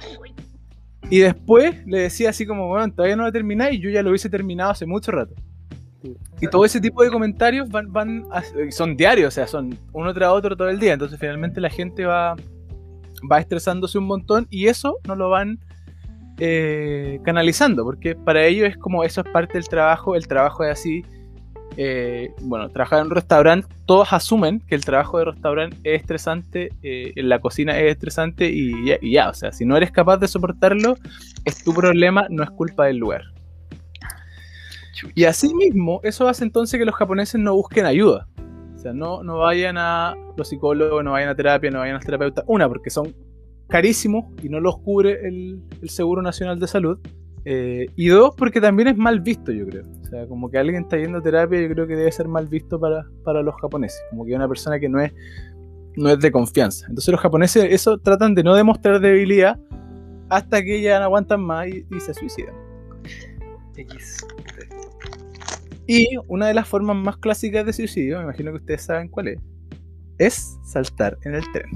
Y 1.09 1.19
después 1.19 1.85
le 1.87 1.99
decía 2.01 2.29
así 2.29 2.45
como, 2.45 2.67
bueno, 2.67 2.91
todavía 2.93 3.15
no 3.15 3.23
lo 3.23 3.31
termináis 3.31 3.79
y 3.79 3.81
yo 3.81 3.89
ya 3.89 4.03
lo 4.03 4.09
hubiese 4.09 4.29
terminado 4.29 4.71
hace 4.71 4.85
mucho 4.85 5.11
rato. 5.11 5.33
Y 6.39 6.47
todo 6.47 6.63
ese 6.63 6.79
tipo 6.79 7.03
de 7.03 7.09
comentarios 7.09 7.69
van, 7.69 7.91
van 7.91 8.23
a- 8.31 8.43
son 8.71 8.95
diarios, 8.95 9.27
o 9.29 9.31
sea, 9.31 9.47
son 9.47 9.77
uno 9.91 10.13
tras 10.13 10.29
otro 10.31 10.55
todo 10.55 10.69
el 10.69 10.79
día. 10.79 10.93
Entonces 10.93 11.19
finalmente 11.19 11.59
la 11.59 11.69
gente 11.69 12.05
va, 12.05 12.35
va 13.29 13.39
estresándose 13.39 13.97
un 13.97 14.05
montón 14.05 14.47
y 14.49 14.67
eso 14.67 14.97
no 15.07 15.15
lo 15.15 15.29
van 15.29 15.59
eh, 16.39 17.19
canalizando, 17.23 17.83
porque 17.83 18.15
para 18.15 18.45
ellos 18.45 18.69
es 18.69 18.77
como 18.77 19.03
eso 19.03 19.21
es 19.21 19.27
parte 19.31 19.53
del 19.53 19.67
trabajo, 19.67 20.15
el 20.15 20.27
trabajo 20.27 20.63
es 20.63 20.71
así. 20.71 21.03
Eh, 21.77 22.31
bueno, 22.41 22.69
trabajar 22.69 22.99
en 22.99 23.05
un 23.05 23.11
restaurante, 23.11 23.67
todos 23.85 24.11
asumen 24.11 24.59
que 24.59 24.75
el 24.75 24.83
trabajo 24.83 25.19
de 25.19 25.25
restaurante 25.25 25.77
es 25.83 26.01
estresante, 26.01 26.69
eh, 26.83 27.13
en 27.15 27.29
la 27.29 27.39
cocina 27.39 27.77
es 27.77 27.91
estresante 27.91 28.49
y 28.49 28.95
ya, 29.01 29.29
o 29.29 29.33
sea, 29.33 29.51
si 29.51 29.65
no 29.65 29.77
eres 29.77 29.91
capaz 29.91 30.17
de 30.17 30.27
soportarlo, 30.27 30.95
es 31.45 31.63
tu 31.63 31.73
problema, 31.73 32.27
no 32.29 32.43
es 32.43 32.49
culpa 32.49 32.85
del 32.85 32.97
lugar. 32.97 33.21
Y 35.15 35.25
así 35.25 35.53
mismo, 35.53 36.01
eso 36.03 36.27
hace 36.27 36.43
entonces 36.43 36.77
que 36.77 36.85
los 36.85 36.95
japoneses 36.95 37.39
no 37.39 37.53
busquen 37.55 37.85
ayuda. 37.85 38.27
O 38.75 38.79
sea, 38.79 38.93
no, 38.93 39.23
no 39.23 39.39
vayan 39.39 39.77
a 39.77 40.15
los 40.37 40.47
psicólogos, 40.47 41.03
no 41.03 41.11
vayan 41.11 41.29
a 41.29 41.35
terapia, 41.35 41.69
no 41.69 41.79
vayan 41.79 41.95
a 41.95 41.97
los 41.97 42.05
terapeutas. 42.05 42.45
Una, 42.47 42.67
porque 42.67 42.89
son 42.89 43.13
carísimos 43.69 44.25
y 44.43 44.49
no 44.49 44.59
los 44.59 44.79
cubre 44.79 45.25
el, 45.27 45.61
el 45.81 45.89
Seguro 45.89 46.21
Nacional 46.21 46.59
de 46.59 46.67
Salud. 46.67 46.99
Eh, 47.45 47.87
y 47.95 48.07
dos, 48.09 48.35
porque 48.35 48.59
también 48.59 48.89
es 48.89 48.97
mal 48.97 49.21
visto, 49.21 49.51
yo 49.51 49.65
creo. 49.65 49.85
O 50.01 50.05
sea, 50.05 50.27
como 50.27 50.51
que 50.51 50.57
alguien 50.57 50.83
está 50.83 50.97
yendo 50.97 51.19
a 51.19 51.21
terapia, 51.21 51.61
yo 51.61 51.69
creo 51.69 51.87
que 51.87 51.95
debe 51.95 52.11
ser 52.11 52.27
mal 52.27 52.47
visto 52.47 52.79
para, 52.79 53.05
para 53.23 53.41
los 53.41 53.55
japoneses. 53.61 54.01
Como 54.09 54.25
que 54.25 54.35
una 54.35 54.47
persona 54.47 54.79
que 54.79 54.89
no 54.89 54.99
es, 54.99 55.13
no 55.95 56.09
es 56.09 56.19
de 56.19 56.31
confianza. 56.31 56.85
Entonces 56.89 57.11
los 57.11 57.21
japoneses 57.21 57.65
eso 57.69 57.97
tratan 57.97 58.35
de 58.35 58.43
no 58.43 58.55
demostrar 58.55 58.99
debilidad 58.99 59.59
hasta 60.29 60.63
que 60.63 60.81
ya 60.81 60.99
no 60.99 61.05
aguantan 61.05 61.41
más 61.41 61.67
y, 61.67 61.85
y 61.89 61.99
se 61.99 62.13
suicidan. 62.13 62.55
X. 63.75 64.17
Y 65.87 66.07
una 66.27 66.47
de 66.47 66.53
las 66.53 66.67
formas 66.67 66.97
más 66.97 67.17
clásicas 67.17 67.65
de 67.65 67.73
suicidio, 67.73 68.17
me 68.17 68.25
imagino 68.25 68.51
que 68.51 68.57
ustedes 68.57 68.83
saben 68.83 69.07
cuál 69.07 69.29
es, 69.29 69.39
es 70.19 70.59
saltar 70.63 71.17
en 71.23 71.35
el 71.35 71.51
tren. 71.51 71.69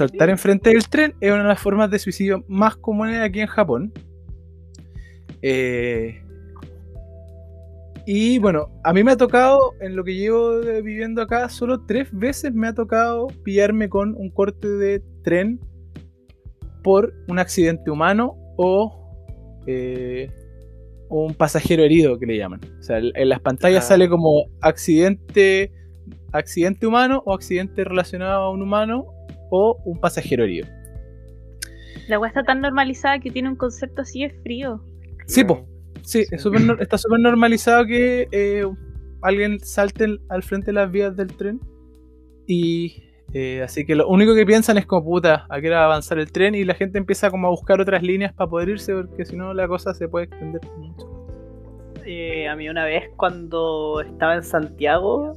Saltar 0.00 0.30
enfrente 0.30 0.70
del 0.70 0.88
tren 0.88 1.14
es 1.20 1.30
una 1.30 1.42
de 1.42 1.48
las 1.48 1.60
formas 1.60 1.90
de 1.90 1.98
suicidio 1.98 2.42
más 2.48 2.74
comunes 2.74 3.20
aquí 3.20 3.40
en 3.40 3.48
Japón. 3.48 3.92
Eh, 5.42 6.22
y 8.06 8.38
bueno, 8.38 8.70
a 8.82 8.94
mí 8.94 9.04
me 9.04 9.12
ha 9.12 9.18
tocado, 9.18 9.74
en 9.82 9.96
lo 9.96 10.02
que 10.02 10.14
llevo 10.14 10.60
viviendo 10.82 11.20
acá, 11.20 11.50
solo 11.50 11.84
tres 11.84 12.08
veces 12.12 12.54
me 12.54 12.68
ha 12.68 12.74
tocado 12.74 13.26
pillarme 13.44 13.90
con 13.90 14.14
un 14.14 14.30
corte 14.30 14.68
de 14.68 15.02
tren 15.22 15.60
por 16.82 17.12
un 17.28 17.38
accidente 17.38 17.90
humano 17.90 18.38
o 18.56 19.62
eh, 19.66 20.30
un 21.10 21.34
pasajero 21.34 21.82
herido 21.82 22.18
que 22.18 22.24
le 22.24 22.38
llaman. 22.38 22.60
O 22.78 22.82
sea, 22.82 22.96
en 23.00 23.28
las 23.28 23.40
pantallas 23.40 23.84
Ah. 23.84 23.88
sale 23.88 24.08
como 24.08 24.46
accidente, 24.62 25.70
accidente 26.32 26.86
humano 26.86 27.22
o 27.26 27.34
accidente 27.34 27.84
relacionado 27.84 28.44
a 28.44 28.50
un 28.50 28.62
humano 28.62 29.19
o 29.50 29.80
un 29.84 29.98
pasajero 30.00 30.44
herido. 30.44 30.66
La 32.08 32.18
weá 32.18 32.28
está 32.28 32.42
tan 32.42 32.60
normalizada 32.60 33.18
que 33.20 33.30
tiene 33.30 33.48
un 33.48 33.56
concepto 33.56 34.02
así 34.02 34.22
de 34.22 34.30
frío. 34.42 34.82
Sí, 35.26 35.44
po. 35.44 35.66
Sí, 36.02 36.24
es 36.30 36.42
súper 36.42 36.62
nor- 36.62 36.80
está 36.80 36.96
súper 36.98 37.20
normalizado 37.20 37.84
que 37.86 38.26
eh, 38.32 38.64
alguien 39.22 39.60
salte 39.60 40.18
al 40.28 40.42
frente 40.42 40.66
de 40.66 40.72
las 40.72 40.90
vías 40.90 41.14
del 41.16 41.28
tren. 41.36 41.60
Y 42.46 43.04
eh, 43.32 43.62
así 43.62 43.86
que 43.86 43.94
lo 43.94 44.08
único 44.08 44.34
que 44.34 44.44
piensan 44.44 44.76
es 44.78 44.86
como 44.86 45.04
puta, 45.04 45.46
a 45.48 45.60
qué 45.60 45.68
hora 45.68 45.84
avanzar 45.84 46.18
el 46.18 46.32
tren 46.32 46.54
y 46.56 46.64
la 46.64 46.74
gente 46.74 46.98
empieza 46.98 47.30
como 47.30 47.46
a 47.46 47.50
buscar 47.50 47.80
otras 47.80 48.02
líneas 48.02 48.32
para 48.32 48.50
poder 48.50 48.70
irse 48.70 48.92
porque 48.92 49.24
si 49.24 49.36
no 49.36 49.54
la 49.54 49.68
cosa 49.68 49.94
se 49.94 50.08
puede 50.08 50.24
extender 50.24 50.60
mucho. 50.78 51.06
Eh, 52.04 52.48
a 52.48 52.56
mí 52.56 52.68
una 52.68 52.84
vez 52.86 53.04
cuando 53.16 54.00
estaba 54.00 54.34
en 54.34 54.42
Santiago, 54.42 55.36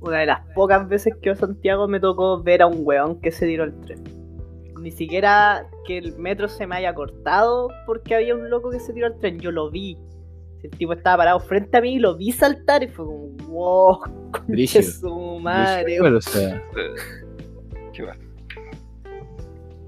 una 0.00 0.20
de 0.20 0.26
las 0.26 0.40
pocas 0.54 0.88
veces 0.88 1.14
que 1.20 1.30
a 1.30 1.36
Santiago 1.36 1.86
me 1.88 2.00
tocó 2.00 2.42
ver 2.42 2.62
a 2.62 2.66
un 2.66 2.80
weón 2.80 3.20
que 3.20 3.30
se 3.30 3.46
tiró 3.46 3.64
el 3.64 3.78
tren. 3.80 4.02
Ni 4.80 4.90
siquiera 4.90 5.68
que 5.86 5.98
el 5.98 6.16
metro 6.18 6.48
se 6.48 6.66
me 6.66 6.76
haya 6.76 6.94
cortado 6.94 7.68
porque 7.86 8.14
había 8.14 8.34
un 8.34 8.48
loco 8.48 8.70
que 8.70 8.80
se 8.80 8.92
tiró 8.92 9.08
al 9.08 9.18
tren, 9.18 9.38
yo 9.38 9.50
lo 9.50 9.70
vi. 9.70 9.98
El 10.62 10.70
tipo 10.70 10.92
estaba 10.92 11.18
parado 11.18 11.40
frente 11.40 11.76
a 11.76 11.80
mí 11.80 11.94
y 11.94 11.98
lo 11.98 12.16
vi 12.16 12.32
saltar 12.32 12.82
y 12.82 12.88
fue 12.88 13.06
como, 13.06 13.28
wow, 13.48 13.98
conche 14.32 14.82
su 14.82 15.38
madre. 15.40 16.00
Bueno, 16.00 16.18
o 16.18 16.22
sea, 16.22 16.62
¿Qué 17.92 18.02
va? 18.02 18.16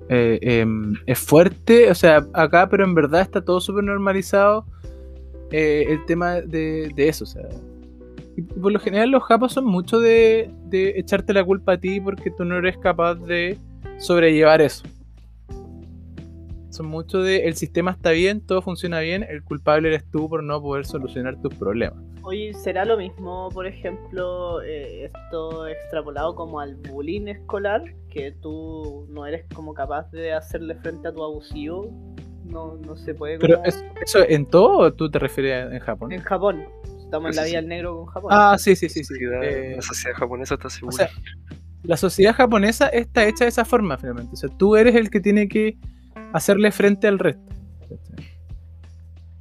eh, 0.08 0.38
em, 0.42 0.94
es 1.06 1.18
fuerte, 1.18 1.90
o 1.90 1.94
sea, 1.94 2.26
acá, 2.34 2.68
pero 2.68 2.84
en 2.84 2.94
verdad 2.94 3.22
está 3.22 3.42
todo 3.42 3.60
súper 3.60 3.84
normalizado 3.84 4.66
eh, 5.50 5.86
el 5.88 6.04
tema 6.04 6.40
de, 6.42 6.90
de 6.94 7.08
eso, 7.08 7.24
o 7.24 7.26
sea. 7.26 7.48
Y 8.36 8.42
por 8.42 8.72
lo 8.72 8.78
general 8.80 9.10
los 9.10 9.22
japos 9.24 9.52
son 9.52 9.64
mucho 9.66 9.98
de, 10.00 10.50
de 10.66 10.98
echarte 10.98 11.32
la 11.34 11.44
culpa 11.44 11.72
a 11.72 11.76
ti 11.78 12.00
porque 12.00 12.30
tú 12.30 12.44
no 12.44 12.56
eres 12.56 12.78
capaz 12.78 13.14
de 13.16 13.58
sobrellevar 13.98 14.60
eso. 14.62 14.84
Son 16.70 16.86
mucho 16.86 17.20
de 17.20 17.44
el 17.46 17.54
sistema 17.54 17.90
está 17.90 18.12
bien, 18.12 18.40
todo 18.40 18.62
funciona 18.62 19.00
bien, 19.00 19.22
el 19.28 19.44
culpable 19.44 19.88
eres 19.88 20.10
tú 20.10 20.26
por 20.30 20.42
no 20.42 20.62
poder 20.62 20.86
solucionar 20.86 21.38
tus 21.42 21.54
problemas. 21.54 21.98
Oye, 22.22 22.54
¿será 22.54 22.86
lo 22.86 22.96
mismo, 22.96 23.50
por 23.52 23.66
ejemplo, 23.66 24.62
eh, 24.62 25.04
esto 25.04 25.66
extrapolado 25.66 26.34
como 26.34 26.60
al 26.60 26.76
bullying 26.76 27.26
escolar? 27.26 27.82
Que 28.08 28.32
tú 28.32 29.06
no 29.10 29.26
eres 29.26 29.44
como 29.54 29.74
capaz 29.74 30.10
de 30.12 30.32
hacerle 30.32 30.74
frente 30.76 31.08
a 31.08 31.12
tu 31.12 31.22
abusivo. 31.22 31.90
No, 32.46 32.76
no 32.76 32.96
se 32.96 33.14
puede 33.14 33.38
Pero 33.38 33.56
como- 33.56 33.66
es- 33.68 33.84
eso 34.02 34.20
en 34.26 34.46
todo 34.46 34.78
o 34.78 34.92
tú 34.94 35.10
te 35.10 35.18
refieres 35.18 35.70
en 35.72 35.78
Japón? 35.80 36.10
En 36.12 36.20
Japón. 36.22 36.64
Estamos 37.16 37.30
en 37.30 37.36
la 37.36 37.44
vía 37.44 37.60
del 37.60 37.68
negro 37.68 37.96
con 37.98 38.06
Japón. 38.06 38.30
Ah, 38.32 38.56
sí, 38.58 38.74
sí, 38.74 38.88
sí, 38.88 39.00
sí. 39.00 39.04
Sociedad- 39.04 39.42
Eh, 39.44 39.72
La 39.76 39.82
sociedad 39.82 40.16
japonesa 40.16 40.54
está 40.54 40.70
segura. 40.70 40.94
o 40.94 40.96
sea, 40.96 41.10
la 41.82 41.96
sociedad 41.98 42.34
japonesa 42.34 42.86
está 42.88 43.24
hecha 43.26 43.44
de 43.44 43.48
esa 43.50 43.64
forma, 43.66 43.98
finalmente. 43.98 44.30
O 44.32 44.36
sea, 44.36 44.48
tú 44.48 44.76
eres 44.76 44.94
el 44.94 45.10
que 45.10 45.20
tiene 45.20 45.46
que 45.48 45.76
hacerle 46.32 46.72
frente 46.72 47.06
al 47.08 47.18
resto. 47.18 47.42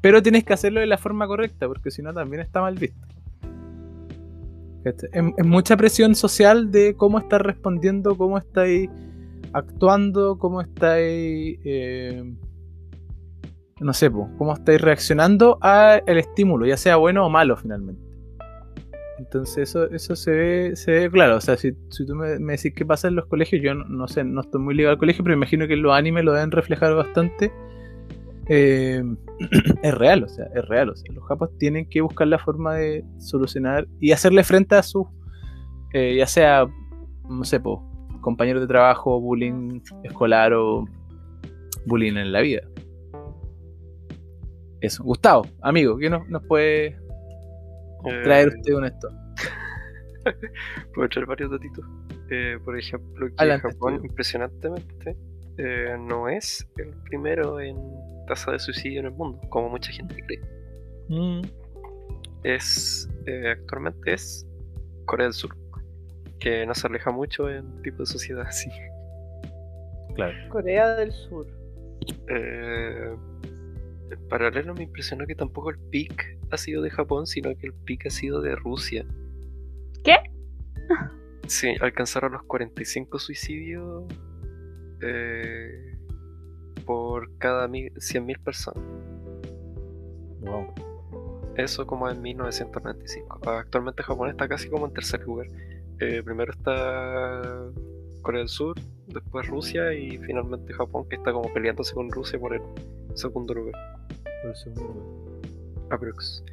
Pero 0.01 0.21
tienes 0.21 0.43
que 0.43 0.51
hacerlo 0.53 0.79
de 0.81 0.87
la 0.87 0.97
forma 0.97 1.27
correcta, 1.27 1.67
porque 1.67 1.91
si 1.91 2.01
no 2.01 2.13
también 2.13 2.41
está 2.41 2.59
mal 2.59 2.75
visto. 2.75 2.99
es 4.83 5.45
mucha 5.45 5.77
presión 5.77 6.15
social 6.15 6.71
de 6.71 6.95
cómo 6.95 7.19
estás 7.19 7.39
respondiendo, 7.41 8.17
cómo 8.17 8.37
estáis 8.39 8.89
actuando, 9.53 10.37
cómo 10.39 10.59
estáis... 10.61 11.59
eh, 11.63 12.33
no 13.81 13.93
sé, 13.93 14.11
po, 14.11 14.29
cómo 14.37 14.53
estáis 14.53 14.79
reaccionando 14.79 15.57
al 15.61 16.17
estímulo, 16.17 16.65
ya 16.65 16.77
sea 16.77 16.97
bueno 16.97 17.25
o 17.25 17.29
malo 17.29 17.57
finalmente. 17.57 18.01
Entonces 19.17 19.69
eso, 19.69 19.89
eso 19.91 20.15
se 20.15 20.31
ve, 20.31 20.75
se 20.75 20.91
ve 20.91 21.11
claro. 21.11 21.37
O 21.37 21.41
sea, 21.41 21.57
si, 21.57 21.73
si 21.89 22.05
tú 22.05 22.15
me, 22.15 22.39
me 22.39 22.53
decís 22.53 22.73
qué 22.75 22.85
pasa 22.85 23.07
en 23.07 23.15
los 23.15 23.25
colegios, 23.25 23.61
yo 23.63 23.73
no, 23.73 24.07
sé, 24.07 24.23
no 24.23 24.41
estoy 24.41 24.61
muy 24.61 24.75
ligado 24.75 24.93
al 24.93 24.99
colegio, 24.99 25.23
pero 25.23 25.35
imagino 25.35 25.67
que 25.67 25.75
los 25.75 25.93
animes 25.93 26.23
lo 26.23 26.33
deben 26.33 26.51
reflejar 26.51 26.95
bastante. 26.95 27.51
eh, 28.47 29.03
es 29.83 29.93
real, 29.95 30.23
o 30.23 30.27
sea, 30.27 30.45
es 30.55 30.67
real. 30.67 30.89
O 30.89 30.95
sea, 30.95 31.13
los 31.13 31.23
japos 31.27 31.49
tienen 31.57 31.87
que 31.89 32.01
buscar 32.01 32.27
la 32.27 32.39
forma 32.39 32.75
de 32.75 33.03
solucionar 33.19 33.87
y 33.99 34.11
hacerle 34.11 34.43
frente 34.43 34.75
a 34.75 34.83
sus, 34.83 35.07
eh, 35.93 36.15
ya 36.17 36.27
sea, 36.27 36.67
no 37.29 37.43
sé, 37.43 37.59
po, 37.59 37.83
compañeros 38.21 38.61
de 38.61 38.67
trabajo, 38.67 39.19
bullying 39.19 39.81
escolar 40.03 40.53
o 40.53 40.85
bullying 41.85 42.17
en 42.17 42.31
la 42.31 42.41
vida. 42.41 42.61
Eso. 44.81 45.03
Gustavo, 45.03 45.45
amigo, 45.61 45.97
¿qué 45.97 46.09
nos, 46.09 46.27
nos 46.29 46.43
puede 46.47 46.97
traer 48.23 48.47
Eh, 48.49 48.51
usted 48.57 48.73
con 48.73 48.85
esto? 48.85 49.07
Puedo 50.93 51.05
echar 51.07 51.25
varios 51.25 51.51
datitos. 51.51 51.85
Eh, 52.29 52.57
por 52.63 52.77
ejemplo, 52.77 53.27
que 53.27 53.33
Adelante, 53.37 53.69
Japón, 53.71 54.01
impresionantemente, 54.03 55.15
eh, 55.57 55.95
no 55.99 56.29
es 56.29 56.67
el 56.77 56.89
primero 57.09 57.59
en 57.59 57.77
tasa 58.27 58.51
de 58.51 58.59
suicidio 58.59 59.01
en 59.01 59.05
el 59.07 59.11
mundo, 59.13 59.39
como 59.49 59.69
mucha 59.69 59.91
gente 59.91 60.15
cree. 60.25 60.41
Mm, 61.09 61.41
Es 62.43 63.09
eh, 63.25 63.51
actualmente 63.51 64.13
es 64.13 64.47
Corea 65.05 65.25
del 65.27 65.33
Sur, 65.33 65.55
que 66.39 66.65
no 66.65 66.73
se 66.73 66.87
aleja 66.87 67.11
mucho 67.11 67.49
en 67.49 67.81
tipo 67.83 67.99
de 67.99 68.05
sociedad 68.05 68.43
así. 68.47 68.69
claro. 70.15 70.33
Corea 70.49 70.95
del 70.95 71.11
Sur. 71.11 71.45
Eh, 72.29 73.15
en 74.11 74.27
paralelo 74.27 74.73
me 74.73 74.83
impresionó 74.83 75.25
que 75.25 75.35
tampoco 75.35 75.69
el 75.71 75.79
pic 75.79 76.37
ha 76.51 76.57
sido 76.57 76.81
de 76.81 76.89
Japón, 76.89 77.27
sino 77.27 77.55
que 77.57 77.67
el 77.67 77.73
pic 77.73 78.05
ha 78.07 78.09
sido 78.09 78.41
de 78.41 78.55
Rusia. 78.55 79.05
¿Qué? 80.03 80.15
Sí, 81.47 81.73
alcanzaron 81.81 82.33
los 82.33 82.43
45 82.43 83.19
suicidios 83.19 84.03
eh, 85.01 85.97
por 86.85 87.35
cada 87.37 87.67
mi- 87.67 87.89
100.000 87.91 88.39
personas. 88.43 88.83
Wow. 90.41 90.73
Eso 91.57 91.85
como 91.85 92.09
en 92.09 92.21
1995. 92.21 93.39
Actualmente 93.49 94.03
Japón 94.03 94.29
está 94.29 94.47
casi 94.47 94.69
como 94.69 94.85
en 94.87 94.93
tercer 94.93 95.21
lugar. 95.23 95.47
Eh, 95.99 96.21
primero 96.23 96.51
está 96.51 97.41
Corea 98.21 98.39
del 98.39 98.49
Sur, 98.49 98.75
después 99.07 99.47
Rusia 99.47 99.93
y 99.93 100.17
finalmente 100.19 100.73
Japón 100.73 101.07
que 101.09 101.15
está 101.15 101.31
como 101.31 101.51
peleándose 101.53 101.93
con 101.93 102.11
Rusia 102.11 102.39
por 102.39 102.55
el 102.55 102.61
segundo 103.15 103.53
lugar. 103.53 103.75
Por 104.41 104.51
el 104.51 104.55
segundo 104.55 104.83
lugar. 104.83 105.91
Aprox. 105.91 106.43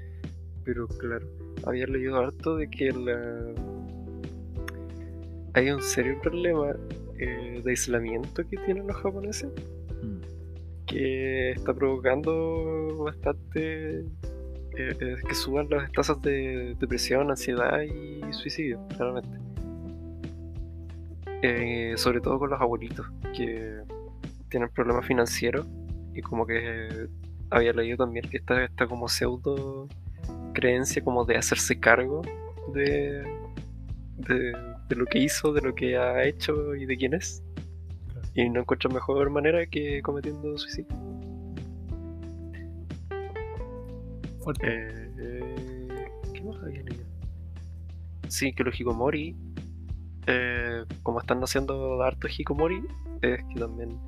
Pero 0.64 0.86
claro, 0.88 1.26
había 1.64 1.86
leído 1.86 2.16
harto 2.16 2.56
de 2.56 2.68
que 2.68 2.92
la... 2.92 3.52
hay 5.54 5.70
un 5.70 5.82
serio 5.82 6.18
problema 6.20 6.74
eh, 7.18 7.60
de 7.64 7.70
aislamiento 7.70 8.42
que 8.48 8.56
tienen 8.58 8.86
los 8.86 8.96
japoneses 8.96 9.50
Mm. 10.02 10.20
que 10.86 11.50
está 11.50 11.74
provocando 11.74 13.04
bastante 13.04 14.00
eh, 14.00 14.04
eh, 14.76 15.16
que 15.26 15.34
suban 15.34 15.68
las 15.70 15.90
tasas 15.92 16.20
de 16.22 16.76
depresión, 16.78 17.30
ansiedad 17.30 17.80
y 17.82 18.20
suicidio, 18.32 18.80
claramente. 18.96 19.47
Eh, 21.42 21.94
sobre 21.96 22.20
todo 22.20 22.38
con 22.38 22.50
los 22.50 22.60
abuelitos 22.60 23.06
que 23.36 23.80
tienen 24.48 24.68
problemas 24.70 25.06
financieros 25.06 25.66
y 26.12 26.20
como 26.20 26.46
que 26.46 26.88
eh, 26.88 27.08
había 27.50 27.72
leído 27.72 27.98
también 27.98 28.28
que 28.28 28.38
está 28.38 28.64
esta 28.64 28.88
como 28.88 29.08
pseudo 29.08 29.86
creencia 30.52 31.02
como 31.04 31.24
de 31.24 31.36
hacerse 31.36 31.78
cargo 31.78 32.22
de, 32.74 33.22
de, 34.16 34.52
de 34.88 34.96
lo 34.96 35.06
que 35.06 35.18
hizo, 35.20 35.52
de 35.52 35.60
lo 35.60 35.74
que 35.74 35.96
ha 35.96 36.24
hecho 36.24 36.74
y 36.74 36.86
de 36.86 36.96
quién 36.96 37.14
es. 37.14 37.42
Y 38.34 38.48
no 38.50 38.60
encuentro 38.60 38.90
mejor 38.90 39.30
manera 39.30 39.66
que 39.66 40.02
cometiendo 40.02 40.56
suicidio. 40.58 40.96
Fuerte. 44.40 44.66
Eh, 44.66 45.10
eh, 45.18 46.08
¿Qué 46.32 46.42
más 46.42 46.56
había 46.62 46.82
leído? 46.82 47.04
Sí, 48.28 48.52
que 48.52 48.62
los 48.62 48.78
hikomori, 48.78 49.34
eh, 50.28 50.84
como 51.02 51.18
están 51.20 51.40
haciendo 51.42 52.00
harto 52.02 52.28
hikomori, 52.28 52.80
es 53.22 53.40
que 53.52 53.60
también 53.60 53.98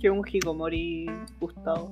Que 0.00 0.10
un 0.10 0.22
Hikomori 0.26 1.06
Gustavo. 1.40 1.90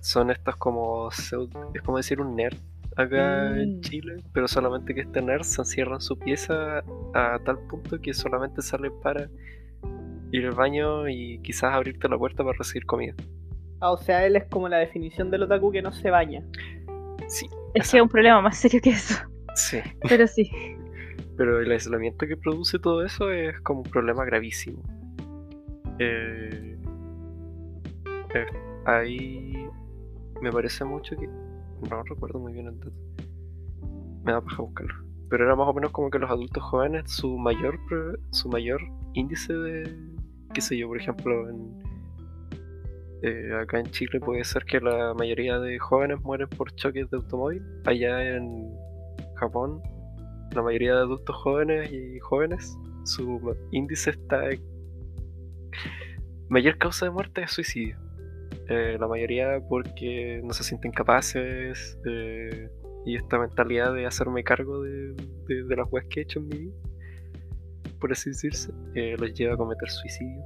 son 0.00 0.30
estos 0.30 0.56
como 0.56 1.08
es 1.10 1.82
como 1.84 1.96
decir 1.98 2.20
un 2.20 2.34
nerd 2.36 2.56
acá 2.96 3.56
en 3.60 3.76
Mm. 3.78 3.80
Chile, 3.82 4.16
pero 4.32 4.48
solamente 4.48 4.94
que 4.94 5.02
este 5.02 5.20
nerd 5.22 5.42
se 5.42 5.60
encierra 5.60 5.94
en 5.96 6.00
su 6.00 6.18
pieza 6.18 6.78
a 7.14 7.38
tal 7.44 7.58
punto 7.68 8.00
que 8.00 8.14
solamente 8.14 8.62
sale 8.62 8.90
para 8.90 9.28
ir 10.32 10.46
al 10.46 10.52
baño 10.54 11.08
y 11.08 11.38
quizás 11.42 11.74
abrirte 11.74 12.08
la 12.08 12.16
puerta 12.18 12.42
para 12.42 12.56
recibir 12.58 12.86
comida. 12.86 13.14
Ah, 13.80 13.92
o 13.92 13.98
sea, 13.98 14.24
él 14.26 14.36
es 14.36 14.44
como 14.48 14.68
la 14.68 14.78
definición 14.78 15.30
del 15.30 15.42
otaku 15.42 15.70
que 15.70 15.82
no 15.82 15.92
se 15.92 16.10
baña. 16.10 16.42
Sí, 17.28 17.46
Es 17.74 17.90
que 17.90 17.98
es 17.98 18.02
un 18.02 18.08
problema 18.08 18.40
más 18.40 18.56
serio 18.56 18.80
que 18.82 18.90
eso. 18.90 19.14
sí. 19.54 19.78
Pero 20.08 20.26
sí. 20.26 20.50
Pero 21.36 21.60
el 21.60 21.70
aislamiento 21.70 22.26
que 22.26 22.36
produce 22.36 22.78
todo 22.78 23.04
eso 23.04 23.30
es 23.30 23.60
como 23.60 23.80
un 23.80 23.90
problema 23.90 24.24
gravísimo. 24.24 24.82
Eh, 25.98 26.78
eh, 28.34 28.46
ahí 28.84 29.68
me 30.40 30.50
parece 30.50 30.84
mucho 30.84 31.16
que. 31.16 31.28
No 31.28 32.02
recuerdo 32.04 32.38
muy 32.38 32.54
bien 32.54 32.68
el 32.68 32.78
dato. 32.80 32.92
Me 34.24 34.32
da 34.32 34.40
paja 34.40 34.62
buscarlo. 34.62 35.04
Pero 35.28 35.44
era 35.44 35.56
más 35.56 35.68
o 35.68 35.74
menos 35.74 35.90
como 35.90 36.10
que 36.10 36.18
los 36.18 36.30
adultos 36.30 36.62
jóvenes, 36.62 37.10
su 37.10 37.36
mayor 37.36 37.78
su 38.30 38.48
mayor 38.48 38.80
índice 39.12 39.52
de. 39.52 39.96
qué 40.54 40.60
sé 40.60 40.78
yo, 40.78 40.88
por 40.88 40.98
ejemplo, 40.98 41.50
en. 41.50 41.82
eh, 43.22 43.54
acá 43.60 43.78
en 43.80 43.86
Chile 43.86 44.20
puede 44.20 44.42
ser 44.44 44.64
que 44.64 44.80
la 44.80 45.12
mayoría 45.14 45.58
de 45.58 45.78
jóvenes 45.78 46.20
mueren 46.22 46.48
por 46.48 46.74
choques 46.76 47.10
de 47.10 47.18
automóvil. 47.18 47.62
Allá 47.84 48.36
en 48.36 48.72
Japón 49.34 49.82
la 50.56 50.62
mayoría 50.62 50.94
de 50.94 51.00
adultos 51.00 51.36
jóvenes 51.36 51.92
y 51.92 52.18
jóvenes, 52.20 52.76
su 53.04 53.54
índice 53.70 54.10
está. 54.10 54.50
en- 54.50 54.62
Mayor 56.48 56.78
causa 56.78 57.06
de 57.06 57.10
muerte 57.10 57.42
es 57.42 57.50
suicidio. 57.52 57.96
Eh, 58.68 58.96
la 58.98 59.06
mayoría 59.08 59.60
porque 59.68 60.40
no 60.44 60.52
se 60.52 60.64
sienten 60.64 60.90
capaces 60.92 61.98
eh, 62.08 62.68
y 63.04 63.16
esta 63.16 63.38
mentalidad 63.38 63.94
de 63.94 64.06
hacerme 64.06 64.42
cargo 64.42 64.82
de, 64.82 65.12
de- 65.48 65.64
de 65.64 65.76
las 65.76 65.86
weas 65.92 66.06
que 66.08 66.20
he 66.20 66.22
hecho 66.24 66.40
en 66.40 66.48
mi 66.48 66.58
vida, 66.58 66.74
por 68.00 68.10
así 68.12 68.30
decirse, 68.30 68.72
eh, 68.94 69.14
los 69.18 69.32
lleva 69.34 69.54
a 69.54 69.56
cometer 69.56 69.88
suicidio. 69.90 70.42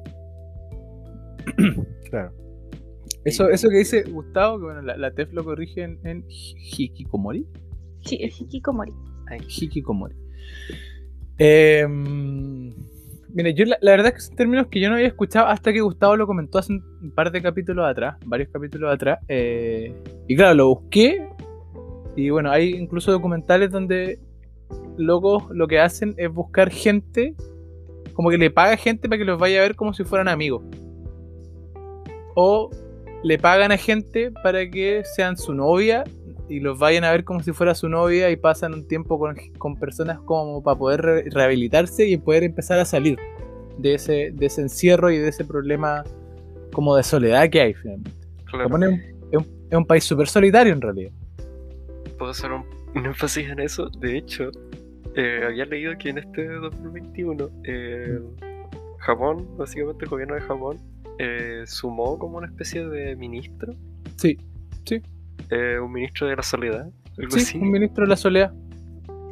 Claro. 2.11 2.33
Eso, 3.25 3.49
eso 3.51 3.69
que 3.69 3.77
dice 3.79 4.03
Gustavo, 4.03 4.59
que 4.59 4.65
bueno, 4.65 4.83
la, 4.83 4.97
la 4.97 5.13
TEF 5.13 5.33
lo 5.33 5.45
corrige 5.45 5.83
en, 5.83 5.99
en 6.05 6.25
Hikikomori. 6.29 7.47
Sí, 8.05 8.17
el 8.21 8.31
Hikikomori. 8.31 8.93
Hikikomori. 9.37 10.15
Eh, 11.39 11.87
mire, 11.89 13.55
yo 13.55 13.65
la, 13.65 13.79
verdad 13.81 14.09
es 14.09 14.15
que 14.15 14.21
son 14.21 14.37
términos 14.37 14.67
que 14.67 14.81
yo 14.81 14.89
no 14.89 14.97
había 14.97 15.09
escuchado 15.09 15.47
hasta 15.47 15.73
que 15.73 15.81
Gustavo 15.81 16.17
lo 16.17 16.27
comentó 16.27 16.59
hace 16.59 16.73
un 16.73 17.13
par 17.15 17.31
de 17.33 17.41
capítulos 17.41 17.89
atrás, 17.89 18.17
varios 18.27 18.51
capítulos 18.51 18.93
atrás. 18.93 19.21
eh, 19.29 19.95
y 20.29 20.37
claro, 20.37 20.55
lo 20.55 20.69
busqué. 20.69 21.27
Y 22.17 22.31
bueno, 22.31 22.51
hay 22.51 22.71
incluso 22.71 23.13
documentales 23.13 23.71
donde 23.71 24.19
locos 24.97 25.45
lo 25.51 25.67
que 25.67 25.79
hacen 25.79 26.15
es 26.17 26.33
buscar 26.33 26.71
gente, 26.71 27.35
como 28.13 28.31
que 28.31 28.39
le 28.39 28.51
paga 28.51 28.77
gente 28.77 29.09
para 29.09 29.19
que 29.19 29.25
los 29.25 29.39
vaya 29.39 29.61
a 29.61 29.63
ver 29.63 29.77
como 29.77 29.95
si 29.95 30.05
fueran 30.05 30.29
amigos. 30.29 30.63
O 32.35 32.71
le 33.23 33.39
pagan 33.39 33.73
a 33.73 33.77
gente 33.77 34.31
para 34.43 34.69
que 34.69 35.03
sean 35.05 35.37
su 35.37 35.55
novia 35.55 36.05
y 36.51 36.61
los 36.61 36.79
vayan 36.79 37.05
a 37.05 37.11
ver 37.13 37.25
como 37.25 37.43
si 37.43 37.53
fuera 37.53 37.75
su 37.75 37.89
novia 37.89 38.31
y 38.31 38.37
pasan 38.37 38.75
un 38.75 38.87
tiempo 38.87 39.19
con, 39.19 39.37
con 39.57 39.77
personas 39.77 40.19
como 40.21 40.63
para 40.63 40.77
poder 40.79 41.01
re- 41.01 41.25
rehabilitarse 41.31 42.07
y 42.07 42.17
poder 42.19 42.43
empezar 42.45 42.79
a 42.81 42.85
salir 42.85 43.17
de 43.79 43.95
ese, 43.95 44.31
de 44.35 44.47
ese 44.47 44.61
encierro 44.63 45.11
y 45.11 45.17
de 45.19 45.29
ese 45.29 45.45
problema 45.45 46.05
como 46.73 46.95
de 46.97 47.03
soledad 47.03 47.49
que 47.49 47.61
hay 47.63 47.75
finalmente. 47.75 48.11
Claro, 48.45 48.65
Japón 48.65 48.83
es 48.83 48.89
un, 48.91 49.01
es 49.33 49.39
un- 49.39 49.61
es 49.71 49.77
un 49.79 49.87
país 49.87 50.05
súper 50.05 50.27
solitario 50.29 50.73
en 50.73 50.81
realidad. 50.81 51.13
puedo 52.19 52.33
hacer 52.33 52.51
un, 52.53 52.65
un 52.95 53.07
énfasis 53.07 53.49
en 53.49 53.61
eso. 53.61 53.89
De 53.89 54.19
hecho, 54.19 54.51
eh, 55.15 55.43
había 55.47 55.65
leído 55.65 55.97
que 55.99 56.11
en 56.11 56.19
este 56.19 56.45
2021 56.47 57.49
eh, 57.65 58.19
Japón, 58.99 59.47
básicamente 59.57 60.05
el 60.05 60.11
gobierno 60.11 60.35
de 60.35 60.41
Japón, 60.43 60.79
eh, 61.19 61.63
sumó 61.67 62.19
como 62.19 62.39
una 62.39 62.47
especie 62.49 62.87
de 62.87 63.15
ministro, 63.17 63.75
Sí, 64.17 64.37
sí, 64.85 65.01
eh, 65.51 65.79
un 65.81 65.93
ministro 65.93 66.27
de 66.29 66.37
la 66.37 66.43
soledad, 66.43 66.89
algo 67.19 67.31
sí, 67.33 67.41
así. 67.41 67.59
un 67.59 67.71
ministro 67.71 68.05
de 68.05 68.09
la 68.11 68.17
soledad. 68.17 68.53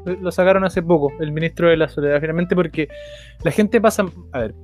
Lo 0.04 0.14
lo 0.20 0.30
sacaron 0.32 0.64
hace 0.64 0.82
poco, 0.82 1.12
el 1.20 1.32
ministro 1.32 1.68
de 1.68 1.76
la 1.76 1.88
soledad, 1.88 2.20
finalmente 2.20 2.54
porque 2.54 2.88
la 3.44 3.50
gente 3.50 3.80
pasa... 3.80 4.06
A 4.32 4.38
ver, 4.38 4.54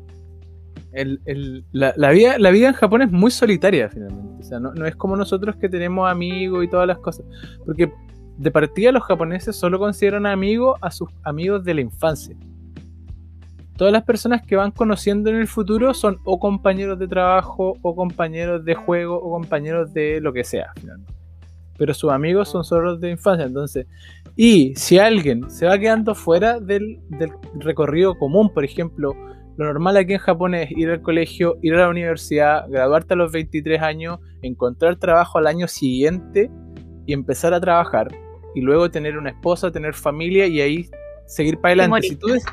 el- 0.93 1.21
el- 1.27 1.65
la, 1.73 1.93
la 1.97 2.11
vida, 2.11 2.39
la 2.39 2.51
vida 2.51 2.69
en 2.69 2.75
Japón 2.75 3.03
es 3.03 3.11
muy 3.11 3.31
solitaria 3.31 3.89
finalmente. 3.89 4.41
O 4.41 4.43
sea, 4.43 4.61
no, 4.61 4.73
no 4.75 4.87
es 4.87 4.95
como 4.97 5.17
nosotros 5.17 5.57
que 5.57 5.69
tenemos 5.69 6.09
amigos 6.11 6.65
y 6.65 6.69
todas 6.69 6.87
las 6.87 6.99
cosas. 6.99 7.27
Porque 7.67 7.93
de 8.39 8.51
partida 8.51 8.91
los 8.93 9.03
japoneses 9.03 9.55
solo 9.57 9.79
consideran 9.79 10.25
amigos 10.27 10.79
a 10.81 10.91
sus 10.91 11.09
amigos 11.25 11.65
de 11.65 11.75
la 11.75 11.81
infancia. 11.83 12.37
todas 13.77 13.93
las 13.93 14.05
personas 14.05 14.43
que 14.43 14.55
van 14.57 14.71
conociendo 14.71 15.31
en 15.31 15.37
el 15.37 15.49
futuro 15.49 15.93
son 15.95 16.19
o 16.25 16.39
compañeros 16.39 16.97
de 16.99 17.09
trabajo, 17.09 17.77
o 17.83 17.95
compañeros 17.97 18.65
de 18.65 18.75
juego, 18.77 19.17
o 19.17 19.31
compañeros 19.33 19.93
de 19.93 20.21
lo 20.21 20.33
que 20.33 20.45
sea, 20.45 20.71
finalmente. 20.81 21.13
Pero 21.77 21.93
sus 21.95 22.11
amigos 22.13 22.49
son 22.49 22.65
solo 22.65 22.97
de 22.97 23.11
infancia, 23.11 23.47
entonces. 23.47 23.87
Y 24.37 24.75
si 24.77 24.99
alguien 24.99 25.51
se 25.51 25.67
va 25.67 25.79
quedando 25.79 26.15
fuera 26.15 26.61
del, 26.61 26.99
del 27.11 27.31
recorrido 27.59 28.17
común, 28.17 28.51
por 28.53 28.65
ejemplo, 28.65 29.15
lo 29.57 29.65
normal 29.67 29.97
aquí 29.97 30.15
en 30.15 30.19
Japón 30.19 30.55
es 30.55 30.71
ir 30.73 30.91
al 30.91 31.01
colegio, 31.03 31.57
ir 31.63 31.75
a 31.75 31.79
la 31.83 31.89
universidad, 31.89 32.69
graduarte 32.69 33.15
a 33.15 33.17
los 33.17 33.31
23 33.33 33.81
años, 33.83 34.19
encontrar 34.43 34.97
trabajo 34.97 35.39
al 35.39 35.47
año 35.47 35.69
siguiente 35.69 36.51
y 37.07 37.13
empezar 37.13 37.55
a 37.55 37.61
trabajar. 37.61 38.09
Y 38.57 38.61
luego 38.61 38.91
tener 38.91 39.17
una 39.19 39.31
esposa, 39.31 39.71
tener 39.73 39.95
familia 39.95 40.47
y 40.47 40.61
ahí 40.61 40.89
seguir 41.27 41.59
para 41.59 41.73
adelante. 41.85 42.09
Si 42.09 42.17
tú, 42.17 42.27
des- 42.29 42.45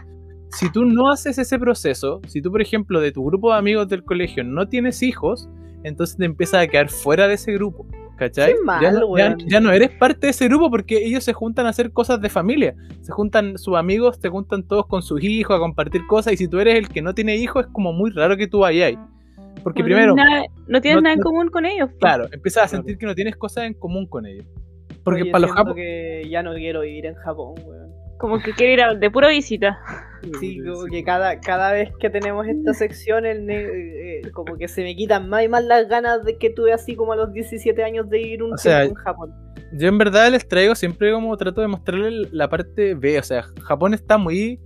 si 0.50 0.72
tú 0.72 0.86
no 0.86 1.12
haces 1.12 1.38
ese 1.38 1.58
proceso, 1.60 2.22
si 2.28 2.42
tú, 2.42 2.52
por 2.52 2.62
ejemplo, 2.62 3.00
de 3.00 3.12
tu 3.12 3.24
grupo 3.26 3.52
de 3.52 3.58
amigos 3.60 3.88
del 3.88 4.04
colegio 4.04 4.44
no 4.44 4.68
tienes 4.68 5.02
hijos, 5.04 5.48
entonces 5.84 6.18
te 6.18 6.26
empiezas 6.26 6.62
a 6.64 6.68
quedar 6.68 6.90
fuera 6.90 7.28
de 7.28 7.36
ese 7.36 7.52
grupo. 7.54 7.86
¿Cachai? 8.18 8.54
Qué 8.54 8.60
mal, 8.64 8.82
ya, 8.84 8.92
no, 8.92 9.18
ya- 9.48 9.60
no 9.60 9.72
eres 9.72 9.90
parte 9.90 10.28
de 10.28 10.30
ese 10.30 10.48
grupo 10.48 10.70
porque 10.70 11.04
ellos 11.04 11.24
se 11.24 11.34
juntan 11.34 11.66
a 11.66 11.70
hacer 11.70 11.92
cosas 11.92 12.22
de 12.22 12.30
familia. 12.30 12.76
Se 13.02 13.12
juntan 13.12 13.58
sus 13.58 13.76
amigos, 13.76 14.20
se 14.22 14.30
juntan 14.30 14.62
todos 14.62 14.86
con 14.86 15.02
sus 15.02 15.24
hijos 15.24 15.56
a 15.56 15.60
compartir 15.60 16.06
cosas. 16.06 16.34
Y 16.34 16.38
si 16.38 16.48
tú 16.48 16.60
eres 16.60 16.76
el 16.76 16.88
que 16.90 17.02
no 17.02 17.16
tiene 17.16 17.36
hijos, 17.38 17.66
es 17.66 17.72
como 17.72 17.94
muy 17.94 18.12
raro 18.12 18.38
que 18.38 18.46
tú 18.48 18.60
vayas 18.60 18.90
ahí. 18.90 19.00
Porque 19.64 19.80
No 19.82 19.86
primero, 19.86 20.14
tienes 20.14 20.32
nada- 20.34 20.46
no 20.68 20.82
tienes 20.82 20.96
no- 20.98 21.02
nada 21.02 21.14
en 21.14 21.20
no- 21.20 21.24
común 21.24 21.50
con 21.50 21.66
ellos. 21.66 21.90
po. 21.94 21.98
claro, 21.98 22.28
empiezas 22.32 22.66
a 22.66 22.68
sentir 22.68 23.00
que 23.00 23.08
no 23.08 23.16
tienes 23.16 23.36
cosas 23.38 23.64
en 23.64 23.74
común 23.74 24.06
con 24.06 24.28
ellos. 24.28 24.46
Porque 25.04 25.24
Oye, 25.24 25.32
para 25.32 25.48
los 25.48 25.74
que 25.74 26.28
ya 26.30 26.44
no 26.44 26.54
quiero 26.54 26.82
vivir 26.82 27.08
en 27.08 27.16
Japón, 27.16 27.56
weón. 27.66 27.81
Como 28.22 28.40
que 28.40 28.54
quiere 28.54 28.74
ir 28.74 28.82
a- 28.82 28.94
de 28.96 29.10
pura 29.12 29.28
visita. 29.30 29.80
Sí, 30.40 30.60
como 30.64 30.86
que 30.86 31.04
cada, 31.04 31.40
cada 31.40 31.72
vez 31.72 31.90
que 32.00 32.10
tenemos 32.12 32.48
esta 32.48 32.74
sección, 32.76 33.26
el 33.26 33.46
ne- 33.48 33.64
eh, 33.64 34.20
eh, 34.20 34.32
como 34.32 34.56
que 34.56 34.68
se 34.68 34.84
me 34.84 34.96
quitan 34.96 35.28
más 35.28 35.44
y 35.44 35.48
más 35.50 35.64
las 35.64 35.88
ganas 35.90 36.24
de 36.24 36.38
que 36.38 36.52
tuve 36.52 36.72
así 36.72 36.96
como 36.96 37.14
a 37.14 37.16
los 37.16 37.34
17 37.34 37.84
años 37.84 38.08
de 38.08 38.22
ir 38.22 38.44
un 38.44 38.54
O 38.54 38.58
sea, 38.58 38.84
en 38.84 38.94
Japón. 38.94 39.34
Yo 39.74 39.88
en 39.88 39.98
verdad 39.98 40.30
les 40.30 40.48
traigo 40.48 40.76
siempre 40.76 41.12
como 41.12 41.36
trato 41.38 41.62
de 41.62 41.68
mostrarles 41.68 42.32
la 42.32 42.48
parte 42.48 42.94
B, 42.94 43.18
o 43.18 43.24
sea, 43.24 43.42
Japón 43.64 43.96
está 43.96 44.18
muy 44.20 44.60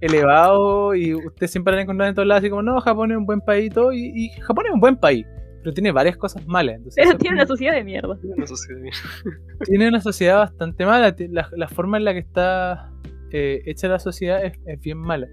elevado 0.00 0.94
y 0.94 1.14
ustedes 1.14 1.50
siempre 1.50 1.72
van 1.72 1.80
a 1.80 1.82
encontrar 1.82 2.08
en 2.08 2.14
todos 2.14 2.28
lados 2.28 2.42
así 2.42 2.50
como, 2.50 2.62
no, 2.62 2.80
Japón 2.80 3.10
es 3.12 3.16
un 3.16 3.26
buen 3.26 3.40
país 3.40 3.66
y 3.66 3.70
todo, 3.70 3.92
y, 3.92 4.12
y 4.14 4.28
Japón 4.40 4.66
es 4.66 4.72
un 4.72 4.80
buen 4.80 4.96
país, 4.96 5.26
pero 5.62 5.72
tiene 5.72 5.92
varias 5.92 6.16
cosas 6.16 6.46
malas. 6.46 6.76
Entonces, 6.76 6.96
Pero 6.96 7.10
eso 7.10 7.18
tiene 7.18 7.36
una 7.36 7.46
sociedad 7.46 7.74
de 7.74 7.84
mierda. 7.84 8.18
No 8.36 8.46
sé 8.46 8.56
si 8.56 8.74
bien. 8.74 8.92
tiene 9.64 9.88
una 9.88 10.00
sociedad 10.00 10.38
bastante 10.38 10.84
mala, 10.84 11.14
la, 11.30 11.48
la 11.56 11.68
forma 11.68 11.98
en 11.98 12.04
la 12.04 12.12
que 12.12 12.18
está 12.18 12.90
eh, 13.30 13.62
hecha 13.64 13.88
la 13.88 13.98
sociedad 13.98 14.44
es, 14.44 14.58
es 14.66 14.80
bien 14.80 14.98
mala. 14.98 15.28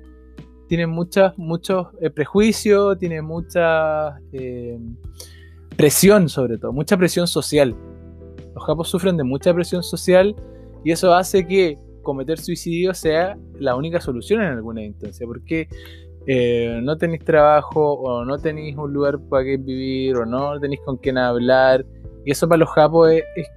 Tiene 0.67 0.87
muchas, 0.87 1.37
muchos 1.37 1.87
eh, 1.99 2.09
prejuicios, 2.09 2.97
tiene 2.99 3.21
mucha 3.21 4.19
eh, 4.31 4.77
presión 5.75 6.29
sobre 6.29 6.57
todo, 6.57 6.71
mucha 6.71 6.95
presión 6.95 7.27
social. 7.27 7.75
Los 8.53 8.63
japos 8.65 8.89
sufren 8.89 9.17
de 9.17 9.23
mucha 9.23 9.53
presión 9.53 9.83
social 9.83 10.35
y 10.83 10.91
eso 10.91 11.13
hace 11.13 11.45
que 11.45 11.77
cometer 12.03 12.39
suicidio 12.39 12.93
sea 12.93 13.37
la 13.59 13.75
única 13.75 13.99
solución 13.99 14.41
en 14.41 14.47
alguna 14.47 14.83
instancia, 14.83 15.25
porque 15.27 15.67
eh, 16.27 16.79
no 16.83 16.97
tenéis 16.97 17.23
trabajo 17.23 17.93
o 17.93 18.25
no 18.25 18.37
tenéis 18.37 18.77
un 18.77 18.93
lugar 18.93 19.19
para 19.29 19.43
que 19.43 19.57
vivir 19.57 20.15
o 20.17 20.25
no 20.25 20.59
tenéis 20.59 20.81
con 20.85 20.97
quién 20.97 21.17
hablar 21.17 21.85
y 22.25 22.31
eso 22.31 22.47
para 22.47 22.59
los 22.59 22.69
japos 22.69 23.11
es, 23.11 23.47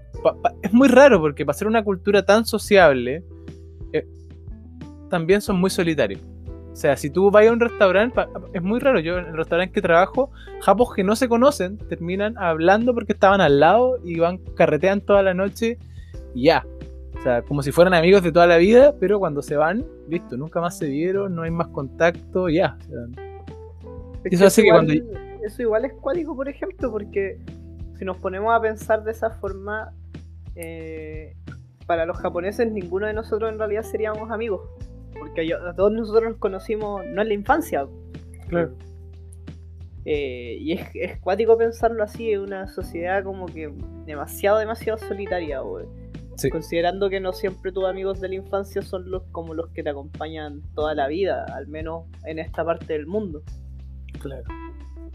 es 0.63 0.73
muy 0.73 0.89
raro 0.89 1.21
porque 1.21 1.45
para 1.45 1.59
ser 1.59 1.69
una 1.69 1.83
cultura 1.83 2.25
tan 2.25 2.45
sociable, 2.45 3.25
eh, 3.93 4.07
también 5.11 5.41
son 5.41 5.61
muy 5.61 5.71
solitarios. 5.71 6.21
O 6.73 6.77
sea, 6.77 6.97
si 6.97 7.11
tú 7.11 7.31
vas 7.31 7.47
a 7.47 7.53
un 7.53 7.61
restaurante, 7.61 8.23
es 8.55 8.63
muy 8.63 8.81
raro. 8.81 8.99
Yo 8.99 9.19
en 9.19 9.27
el 9.27 9.37
restaurante 9.37 9.75
que 9.75 9.83
trabajo, 9.83 10.31
japos 10.63 10.95
que 10.95 11.05
no 11.05 11.17
se 11.17 11.29
conocen 11.29 11.77
terminan 11.77 12.35
hablando 12.39 12.95
porque 12.95 13.13
estaban 13.13 13.43
al 13.43 13.61
lado 13.61 13.99
y 14.03 14.19
van, 14.19 14.39
carretean 14.57 15.03
toda 15.03 15.23
la 15.23 15.35
noche 15.35 15.79
y 16.35 16.45
ya. 16.45 16.65
O 17.23 17.25
sea, 17.25 17.41
como 17.43 17.63
si 17.63 17.71
fueran 17.71 17.95
amigos 17.95 18.25
de 18.25 18.33
toda 18.33 18.49
la 18.49 18.57
vida, 18.57 18.97
pero 18.99 19.21
cuando 19.21 19.43
se 19.43 19.55
van, 19.57 19.85
listo, 20.09 20.37
nunca 20.37 20.61
más 20.61 20.77
se 20.77 20.89
vieron, 20.89 21.37
no 21.37 21.43
hay 21.43 21.53
más 21.53 21.69
contacto, 21.69 22.49
ya. 22.49 22.77
O 22.81 22.85
sea, 22.85 23.25
Es 24.25 24.33
Eso 24.35 24.47
hace 24.47 24.63
que 24.63 24.69
igual, 24.69 24.87
cuando- 24.87 25.21
eso 25.45 25.63
igual 25.63 25.85
es 25.85 25.93
cuático, 25.95 26.35
por 26.35 26.49
ejemplo, 26.49 26.91
porque 26.91 27.39
si 27.97 28.05
nos 28.05 28.17
ponemos 28.17 28.53
a 28.53 28.61
pensar 28.61 29.05
de 29.05 29.13
esa 29.13 29.31
forma, 29.31 29.93
eh, 30.57 31.35
para 31.87 32.07
los 32.07 32.17
japoneses 32.19 32.71
ninguno 32.73 33.07
de 33.07 33.13
nosotros 33.15 33.53
en 33.53 33.59
realidad 33.59 33.83
seríamos 33.85 34.31
amigos. 34.33 34.61
Porque 35.17 35.47
yo- 35.47 35.65
a 35.65 35.75
todos 35.77 35.93
nosotros 35.93 36.25
nos 36.31 36.39
conocimos 36.39 37.03
no 37.07 37.23
en 37.23 37.29
la 37.29 37.35
infancia. 37.35 37.87
claro. 38.49 38.73
eh, 40.05 40.57
y 40.61 40.73
es, 40.73 40.89
es 40.95 41.21
cuático 41.21 41.57
pensarlo 41.57 42.03
así, 42.03 42.33
es 42.33 42.39
una 42.41 42.67
sociedad 42.67 43.23
como 43.23 43.47
que 43.47 43.73
demasiado, 44.05 44.59
demasiado 44.59 44.99
solitaria, 44.99 45.63
wey. 45.63 45.87
Sí. 46.37 46.51
Considerando 46.51 47.11
que 47.11 47.21
no 47.21 47.33
siempre 47.33 47.73
tus 47.73 47.85
amigos 47.85 48.21
de 48.21 48.29
la 48.29 48.35
infancia 48.37 48.83
son 48.83 49.11
los 49.11 49.25
como 49.33 49.55
los 49.55 49.69
que 49.71 49.83
te 49.83 49.91
acompañan 49.91 50.63
toda 50.75 50.95
la 50.95 51.07
vida, 51.09 51.45
al 51.55 51.69
menos 51.69 52.05
en 52.25 52.39
esta 52.39 52.65
parte 52.65 52.93
del 52.95 53.07
mundo. 53.07 53.43
Claro. 54.21 54.45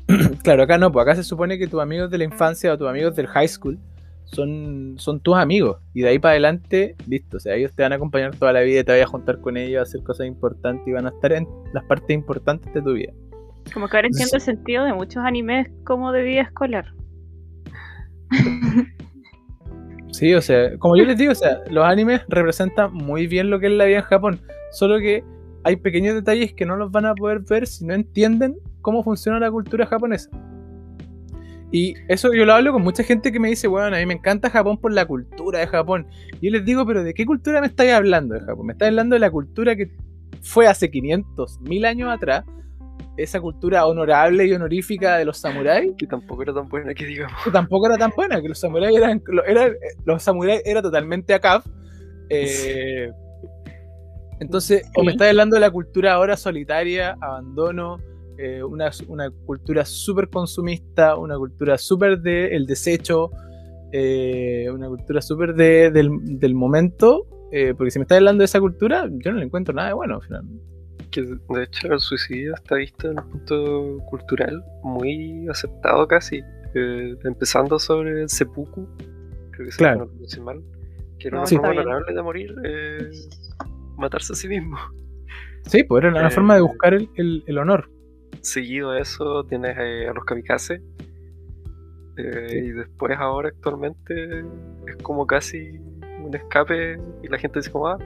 claro, 0.43 0.63
acá 0.63 0.77
no, 0.77 0.91
pues 0.91 1.03
acá 1.03 1.15
se 1.15 1.23
supone 1.23 1.57
que 1.57 1.67
tus 1.67 1.81
amigos 1.81 2.09
de 2.11 2.17
la 2.17 2.23
infancia 2.23 2.73
o 2.73 2.77
tus 2.77 2.87
amigos 2.87 3.15
del 3.15 3.27
high 3.27 3.47
school 3.47 3.79
son, 4.25 4.95
son 4.97 5.19
tus 5.19 5.35
amigos. 5.35 5.77
Y 5.93 6.01
de 6.01 6.09
ahí 6.09 6.19
para 6.19 6.33
adelante, 6.33 6.95
listo. 7.07 7.37
O 7.37 7.39
sea, 7.39 7.55
ellos 7.55 7.73
te 7.73 7.83
van 7.83 7.93
a 7.93 7.95
acompañar 7.95 8.35
toda 8.35 8.53
la 8.53 8.61
vida, 8.61 8.83
te 8.83 8.91
vas 8.91 9.01
a 9.01 9.07
juntar 9.07 9.41
con 9.41 9.57
ellos, 9.57 9.79
a 9.79 9.83
hacer 9.83 10.03
cosas 10.03 10.27
importantes 10.27 10.87
y 10.87 10.91
van 10.91 11.07
a 11.07 11.09
estar 11.09 11.33
en 11.33 11.47
las 11.73 11.83
partes 11.85 12.11
importantes 12.11 12.73
de 12.73 12.81
tu 12.81 12.93
vida. 12.93 13.13
Como 13.73 13.87
que 13.87 13.97
ahora 13.97 14.07
entiendo 14.07 14.35
el 14.35 14.41
sentido 14.41 14.85
de 14.85 14.93
muchos 14.93 15.17
animes 15.17 15.67
como 15.85 16.11
de 16.11 16.23
vida 16.23 16.41
escolar. 16.41 16.93
Sí, 20.17 20.33
o 20.33 20.41
sea, 20.41 20.75
como 20.79 20.97
yo 20.97 21.05
les 21.05 21.15
digo, 21.15 21.31
o 21.31 21.35
sea, 21.35 21.59
los 21.69 21.85
animes 21.85 22.21
representan 22.27 22.91
muy 22.91 23.27
bien 23.27 23.51
lo 23.51 23.59
que 23.59 23.67
es 23.67 23.73
la 23.73 23.85
vida 23.85 23.97
en 23.99 24.03
Japón. 24.03 24.39
Solo 24.71 24.97
que 24.97 25.23
hay 25.63 25.75
pequeños 25.75 26.15
detalles 26.15 26.53
que 26.53 26.65
no 26.65 26.75
los 26.75 26.91
van 26.91 27.05
a 27.05 27.13
poder 27.13 27.41
ver 27.41 27.67
si 27.67 27.85
no 27.85 27.93
entienden 27.93 28.57
cómo 28.81 29.03
funciona 29.03 29.39
la 29.39 29.51
cultura 29.51 29.85
japonesa. 29.85 30.31
Y 31.71 31.93
eso 32.07 32.33
yo 32.33 32.45
lo 32.45 32.53
hablo 32.53 32.73
con 32.73 32.81
mucha 32.81 33.03
gente 33.03 33.31
que 33.31 33.39
me 33.39 33.49
dice, 33.49 33.67
bueno, 33.67 33.95
a 33.95 33.99
mí 33.99 34.07
me 34.07 34.15
encanta 34.15 34.49
Japón 34.49 34.79
por 34.79 34.91
la 34.91 35.05
cultura 35.05 35.59
de 35.59 35.67
Japón. 35.67 36.07
Y 36.41 36.47
yo 36.47 36.51
les 36.51 36.65
digo, 36.65 36.83
pero 36.87 37.03
¿de 37.03 37.13
qué 37.13 37.23
cultura 37.23 37.61
me 37.61 37.67
estáis 37.67 37.91
hablando 37.91 38.33
de 38.33 38.41
Japón? 38.41 38.65
Me 38.65 38.73
estáis 38.73 38.89
hablando 38.89 39.13
de 39.13 39.19
la 39.19 39.29
cultura 39.29 39.75
que 39.75 39.91
fue 40.41 40.65
hace 40.65 40.89
500, 40.89 41.61
1000 41.61 41.85
años 41.85 42.09
atrás. 42.11 42.43
Esa 43.17 43.39
cultura 43.41 43.85
honorable 43.87 44.45
y 44.45 44.53
honorífica 44.53 45.17
de 45.17 45.25
los 45.25 45.37
samuráis 45.39 45.93
Que 45.97 46.05
tampoco 46.07 46.43
era 46.43 46.53
tan 46.53 46.67
buena 46.69 46.93
que 46.93 47.05
digamos. 47.05 47.35
que 47.43 47.49
tampoco 47.51 47.87
era 47.87 47.97
tan 47.97 48.11
buena, 48.15 48.41
que 48.41 48.49
los 48.49 48.59
samuráis 48.59 48.95
eran, 48.97 49.21
eran- 49.47 49.73
los 50.05 50.21
samuráis 50.23 50.61
era 50.65 50.81
totalmente 50.81 51.33
acá. 51.33 51.63
Eh, 52.29 53.11
entonces, 54.39 54.83
o 54.95 55.03
me 55.03 55.11
estás 55.13 55.29
hablando 55.29 55.55
de 55.55 55.61
la 55.61 55.71
cultura 55.71 56.13
ahora 56.13 56.37
solitaria, 56.37 57.17
abandono, 57.21 57.97
eh, 58.37 58.61
una, 58.61 58.91
una 59.07 59.31
cultura 59.31 59.83
súper 59.83 60.29
consumista, 60.29 61.15
una 61.15 61.37
cultura 61.37 61.77
súper 61.77 62.19
de 62.19 62.55
el 62.55 62.67
desecho, 62.67 63.31
eh, 63.91 64.67
una 64.71 64.87
cultura 64.89 65.21
súper 65.21 65.55
de, 65.55 65.89
del, 65.89 66.09
del 66.21 66.53
momento, 66.53 67.25
eh, 67.51 67.73
porque 67.75 67.89
si 67.89 67.97
me 67.97 68.03
estás 68.03 68.17
hablando 68.17 68.41
de 68.41 68.45
esa 68.45 68.59
cultura, 68.59 69.07
yo 69.09 69.31
no 69.31 69.39
le 69.39 69.45
encuentro 69.45 69.73
nada 69.73 69.87
de 69.87 69.93
bueno, 69.95 70.19
finalmente. 70.21 70.63
Que 71.11 71.21
de 71.23 71.63
hecho 71.63 71.93
el 71.93 71.99
suicidio 71.99 72.53
está 72.55 72.75
visto 72.75 73.09
en 73.11 73.19
un 73.19 73.29
punto 73.29 73.97
cultural 74.09 74.63
muy 74.83 75.47
aceptado 75.49 76.07
casi. 76.07 76.41
eh, 76.75 77.15
empezando 77.23 77.79
sobre 77.79 78.21
el 78.23 78.29
seppuku, 78.29 78.87
creo 79.51 79.65
que 79.65 79.71
se 79.71 79.77
Claro. 79.79 80.05
pronuncio 80.07 80.43
mal, 80.43 80.61
que 81.17 81.29
era 81.29 81.37
No, 81.37 81.41
una 81.41 81.47
Sí. 81.47 81.55
forma 81.55 81.71
bien. 81.71 81.81
honorable 81.87 82.13
de 82.13 82.21
morir, 82.21 82.55
eh, 82.65 83.09
matarse 83.97 84.33
a 84.33 84.35
sí 84.35 84.47
mismo. 84.47 84.77
Sí, 85.65 85.83
pues 85.83 86.03
era 86.03 86.11
una 86.11 86.27
Eh, 86.27 86.31
forma 86.31 86.53
de 86.55 86.61
buscar 86.61 86.93
el, 86.93 87.09
el- 87.15 87.43
el 87.47 87.57
honor. 87.57 87.89
Seguido 88.41 88.91
a 88.91 88.99
eso 88.99 89.43
tienes 89.45 89.75
eh, 89.79 90.07
a 90.09 90.13
los 90.13 90.23
kamikaze. 90.25 90.81
eh, 92.17 92.47
Sí. 92.49 92.57
Y 92.57 92.71
después 92.71 93.17
ahora 93.17 93.49
actualmente 93.49 94.39
es 94.87 94.95
como 95.03 95.25
casi 95.25 95.79
un 96.23 96.35
escape 96.35 96.99
y 97.23 97.27
la 97.27 97.37
gente 97.39 97.59
dice 97.59 97.71
como, 97.71 97.87
ah, 97.87 97.97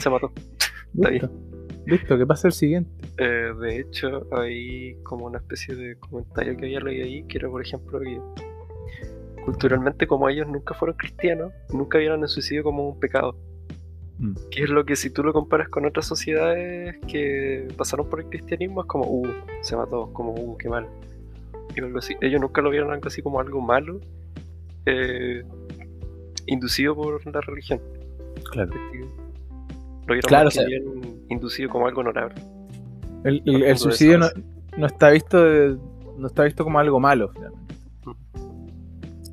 se 0.00 0.10
mató. 0.10 0.30
Está 0.94 1.10
Listo, 1.10 1.30
listo, 1.86 2.18
que 2.18 2.26
pasa 2.26 2.48
el 2.48 2.52
siguiente. 2.52 2.90
Eh, 3.18 3.52
de 3.60 3.80
hecho, 3.80 4.26
hay 4.32 4.94
como 5.02 5.26
una 5.26 5.38
especie 5.38 5.74
de 5.74 5.96
comentario 5.96 6.56
que 6.56 6.66
había 6.66 6.80
leído 6.80 7.04
ahí, 7.04 7.24
que 7.24 7.38
era, 7.38 7.48
por 7.48 7.62
ejemplo, 7.62 8.00
que 8.00 8.20
culturalmente, 9.44 10.06
como 10.06 10.28
ellos 10.28 10.48
nunca 10.48 10.74
fueron 10.74 10.96
cristianos, 10.96 11.52
nunca 11.72 11.98
vieron 11.98 12.22
el 12.22 12.28
suicidio 12.28 12.62
como 12.62 12.88
un 12.88 12.98
pecado. 12.98 13.36
Mm. 14.18 14.34
Que 14.50 14.62
es 14.64 14.70
lo 14.70 14.84
que, 14.84 14.96
si 14.96 15.10
tú 15.10 15.22
lo 15.22 15.32
comparas 15.32 15.68
con 15.68 15.84
otras 15.84 16.06
sociedades 16.06 16.96
que 17.06 17.68
pasaron 17.76 18.08
por 18.08 18.20
el 18.20 18.26
cristianismo, 18.26 18.82
es 18.82 18.86
como, 18.86 19.04
uh, 19.06 19.28
se 19.60 19.76
mató, 19.76 20.12
como, 20.12 20.32
uh, 20.32 20.56
qué 20.56 20.68
mal. 20.68 20.88
Y 21.76 21.80
algo 21.80 21.98
así. 21.98 22.14
Ellos 22.20 22.40
nunca 22.40 22.62
lo 22.62 22.70
vieron 22.70 22.92
algo 22.92 23.06
así 23.08 23.22
como 23.22 23.40
algo 23.40 23.60
malo, 23.60 24.00
eh, 24.86 25.42
inducido 26.46 26.94
por 26.94 27.26
la 27.26 27.40
religión. 27.40 27.80
Claro. 28.50 28.72
Lo 30.06 30.14
vieron 30.14 30.28
Claro, 30.28 30.48
o 30.48 30.50
sea- 30.50 30.64
inducido 31.30 31.68
como 31.70 31.86
algo 31.86 32.00
honorable. 32.00 32.34
El, 33.24 33.42
el- 33.46 33.62
el 33.62 33.78
suicidio 33.78 34.18
no, 34.76 34.86
está 34.86 35.10
visto 35.10 35.42
de- 35.42 35.78
no 36.18 36.26
está 36.26 36.44
visto 36.44 36.62
como 36.64 36.78
algo 36.78 37.00
malo, 37.00 37.30
finalmente. 37.32 37.74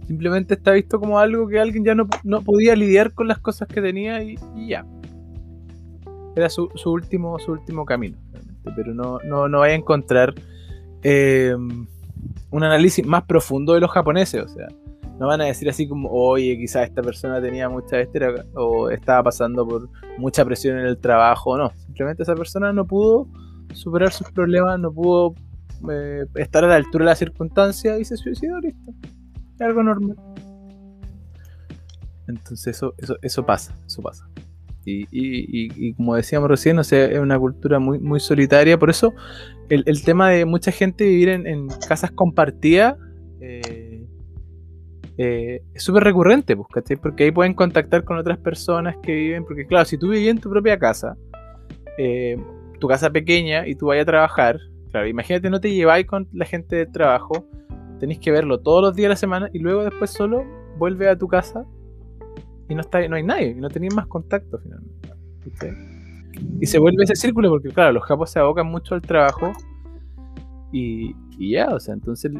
Simplemente 0.07 0.55
está 0.55 0.71
visto 0.71 0.99
como 0.99 1.19
algo 1.19 1.47
que 1.47 1.59
alguien 1.59 1.85
ya 1.85 1.95
no, 1.95 2.07
no 2.23 2.41
podía 2.41 2.75
lidiar 2.75 3.13
con 3.13 3.27
las 3.27 3.39
cosas 3.39 3.67
que 3.67 3.81
tenía 3.81 4.21
y, 4.23 4.35
y 4.55 4.67
ya. 4.69 4.85
Era 6.35 6.49
su, 6.49 6.69
su 6.75 6.91
último, 6.91 7.37
su 7.39 7.51
último 7.53 7.85
camino, 7.85 8.17
realmente. 8.31 8.71
Pero 8.75 8.93
no, 8.93 9.19
no, 9.25 9.47
no 9.47 9.59
vaya 9.59 9.73
a 9.73 9.77
encontrar 9.77 10.33
eh, 11.03 11.53
un 11.55 12.63
análisis 12.63 13.05
más 13.05 13.23
profundo 13.23 13.73
de 13.73 13.79
los 13.81 13.91
japoneses. 13.91 14.43
O 14.43 14.47
sea, 14.47 14.67
no 15.21 15.27
van 15.27 15.39
a 15.39 15.45
decir 15.45 15.69
así 15.69 15.87
como, 15.87 16.09
oye, 16.09 16.57
quizás 16.57 16.89
esta 16.89 17.03
persona 17.03 17.39
tenía 17.39 17.69
mucha 17.69 17.99
estera 17.99 18.43
o 18.55 18.89
estaba 18.89 19.21
pasando 19.25 19.67
por 19.67 19.87
mucha 20.17 20.43
presión 20.43 20.79
en 20.79 20.87
el 20.87 20.97
trabajo. 20.97 21.55
No, 21.59 21.69
simplemente 21.85 22.23
esa 22.23 22.33
persona 22.33 22.73
no 22.73 22.87
pudo 22.87 23.27
superar 23.71 24.11
sus 24.11 24.31
problemas, 24.31 24.79
no 24.79 24.91
pudo 24.91 25.35
eh, 25.91 26.25
estar 26.33 26.63
a 26.63 26.69
la 26.69 26.75
altura 26.75 27.05
de 27.05 27.11
las 27.11 27.19
circunstancias 27.19 27.99
y 27.99 28.03
se 28.03 28.17
suicidó, 28.17 28.59
listo. 28.61 28.95
Es 29.53 29.61
algo 29.61 29.83
normal. 29.83 30.17
Entonces 32.27 32.75
eso, 32.75 32.95
eso, 32.97 33.15
eso 33.21 33.45
pasa, 33.45 33.77
eso 33.85 34.01
pasa. 34.01 34.27
Y, 34.85 35.05
y- 35.11 35.93
como 35.93 36.15
decíamos 36.15 36.49
recién, 36.49 36.79
o 36.79 36.83
sea, 36.83 37.05
es 37.05 37.19
una 37.19 37.37
cultura 37.37 37.77
muy, 37.77 37.99
muy 37.99 38.19
solitaria. 38.19 38.79
Por 38.79 38.89
eso 38.89 39.13
el, 39.69 40.03
tema 40.03 40.31
de 40.31 40.45
mucha 40.45 40.71
gente 40.71 41.03
vivir 41.03 41.29
en, 41.29 41.45
en 41.45 41.67
casas 41.87 42.09
compartidas 42.09 42.95
eh, 43.39 43.70
eh, 45.17 45.61
es 45.73 45.83
súper 45.83 46.03
recurrente, 46.03 46.55
pues, 46.55 46.67
¿cachai? 46.73 46.97
Porque 46.97 47.25
ahí 47.25 47.31
pueden 47.31 47.53
contactar 47.53 48.03
con 48.03 48.17
otras 48.17 48.37
personas 48.37 48.95
que 49.03 49.13
viven. 49.13 49.45
Porque 49.45 49.65
claro, 49.65 49.85
si 49.85 49.97
tú 49.97 50.09
vivías 50.09 50.31
en 50.31 50.41
tu 50.41 50.49
propia 50.49 50.77
casa, 50.77 51.17
eh, 51.97 52.37
tu 52.79 52.87
casa 52.87 53.09
pequeña 53.09 53.67
y 53.67 53.75
tú 53.75 53.87
vayas 53.87 54.03
a 54.03 54.07
trabajar, 54.07 54.59
claro, 54.91 55.07
imagínate 55.07 55.49
no 55.49 55.59
te 55.59 55.71
lleváis 55.71 56.05
con 56.05 56.27
la 56.33 56.45
gente 56.45 56.75
del 56.77 56.91
trabajo, 56.91 57.45
tenéis 57.99 58.19
que 58.19 58.31
verlo 58.31 58.59
todos 58.59 58.81
los 58.81 58.95
días 58.95 59.05
de 59.05 59.09
la 59.09 59.15
semana 59.15 59.49
y 59.53 59.59
luego 59.59 59.83
después 59.83 60.09
solo 60.09 60.43
vuelves 60.77 61.09
a 61.09 61.17
tu 61.17 61.27
casa 61.27 61.65
y 62.67 62.75
no, 62.75 62.81
está, 62.81 63.05
no 63.07 63.15
hay 63.17 63.23
nadie, 63.23 63.49
y 63.49 63.55
no 63.55 63.69
tenéis 63.69 63.93
más 63.93 64.07
contacto 64.07 64.57
finalmente. 64.57 65.09
Y 66.59 66.65
se 66.65 66.79
vuelve 66.79 67.03
ese 67.03 67.15
círculo 67.15 67.49
porque, 67.49 67.69
claro, 67.69 67.91
los 67.91 68.03
japos 68.03 68.31
se 68.31 68.39
abocan 68.39 68.67
mucho 68.67 68.95
al 68.95 69.01
trabajo 69.01 69.51
y, 70.71 71.13
ya, 71.37 71.67
o 71.67 71.79
sea, 71.79 71.93
entonces 71.93 72.31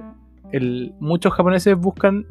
muchos 0.99 1.33
japoneses 1.33 1.77
buscan 1.77 2.25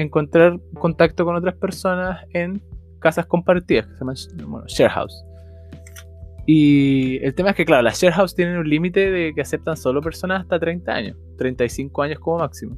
encontrar 0.00 0.58
contacto 0.74 1.24
con 1.24 1.36
otras 1.36 1.54
personas 1.56 2.24
en 2.32 2.62
casas 2.98 3.26
compartidas, 3.26 3.86
que 3.86 3.92
se 3.94 3.98
llaman 4.00 4.16
bueno, 4.50 4.66
share 4.66 4.90
house. 4.90 5.24
Y 6.46 7.18
el 7.24 7.34
tema 7.34 7.50
es 7.50 7.56
que, 7.56 7.64
claro, 7.64 7.82
las 7.82 8.00
share 8.00 8.12
house 8.14 8.34
tienen 8.34 8.56
un 8.58 8.68
límite 8.68 9.10
de 9.10 9.32
que 9.34 9.40
aceptan 9.40 9.76
solo 9.76 10.00
personas 10.02 10.40
hasta 10.42 10.58
30 10.58 10.92
años, 10.92 11.16
35 11.38 12.02
años 12.02 12.18
como 12.18 12.38
máximo. 12.38 12.76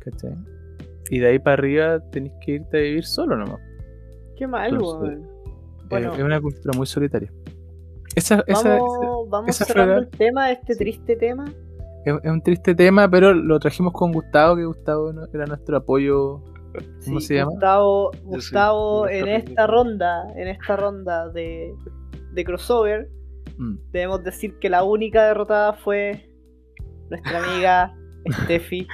¿Cachai? 0.00 0.34
Y 1.10 1.18
de 1.18 1.28
ahí 1.28 1.38
para 1.38 1.54
arriba 1.54 2.00
tenés 2.10 2.32
que 2.40 2.52
irte 2.52 2.78
a 2.78 2.80
vivir 2.80 3.04
solo 3.04 3.36
nomás. 3.36 3.60
Qué 4.36 4.46
mal, 4.46 4.78
weón. 4.78 5.28
Bueno. 5.88 6.12
Eh, 6.12 6.16
es 6.18 6.22
una 6.22 6.40
cultura 6.40 6.76
muy 6.76 6.86
solitaria. 6.86 7.30
Esa, 8.14 8.42
esa- 8.46 8.78
Vamos, 8.78 9.28
vamos 9.28 9.50
esa 9.50 9.64
fue 9.66 9.74
cerrando 9.74 9.98
el 9.98 10.08
tema, 10.08 10.50
este 10.50 10.76
triste 10.76 11.16
tema. 11.16 11.44
Es, 12.04 12.14
es 12.22 12.30
un 12.30 12.42
triste 12.42 12.74
tema, 12.74 13.08
pero 13.10 13.32
lo 13.34 13.58
trajimos 13.58 13.92
con 13.92 14.12
Gustavo, 14.12 14.56
que 14.56 14.64
Gustavo 14.64 15.12
era 15.32 15.46
nuestro 15.46 15.76
apoyo. 15.76 16.40
¿Cómo 17.04 17.20
Sí, 17.20 17.26
se 17.28 17.34
llama? 17.36 17.52
Gustavo, 17.52 18.10
soy 18.12 18.20
Gustavo 18.24 19.08
en 19.08 19.28
esta 19.28 19.66
ronda, 19.68 20.24
en 20.36 20.48
esta 20.48 20.76
ronda 20.76 21.28
de, 21.28 21.72
de 22.32 22.44
crossover, 22.44 23.08
Mm. 23.56 23.76
debemos 23.92 24.24
decir 24.24 24.58
que 24.58 24.68
la 24.68 24.82
única 24.82 25.24
derrotada 25.28 25.74
fue 25.74 26.28
nuestra 27.08 27.38
amiga 27.44 27.94
Steffi. 28.42 28.88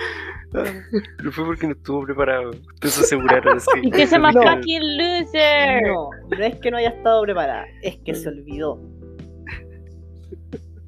Pero 0.53 1.33
fue 1.33 1.45
porque 1.47 1.67
no 1.69 1.73
estuvo 1.73 2.03
preparado. 2.05 2.51
Ustedes 2.51 2.95
se 2.95 3.01
aseguraron. 3.05 3.57
así. 3.57 3.71
Y 3.83 3.91
que 3.91 4.07
se 4.07 4.19
No. 4.19 4.33
fucking 4.33 4.83
loser. 4.99 5.83
No, 5.87 6.11
no 6.37 6.45
es 6.45 6.57
que 6.61 6.71
no 6.71 6.77
haya 6.77 6.91
estado 6.91 7.23
preparada, 7.23 7.65
es 7.83 7.97
que 8.05 8.15
se 8.15 8.29
olvidó. 8.29 8.79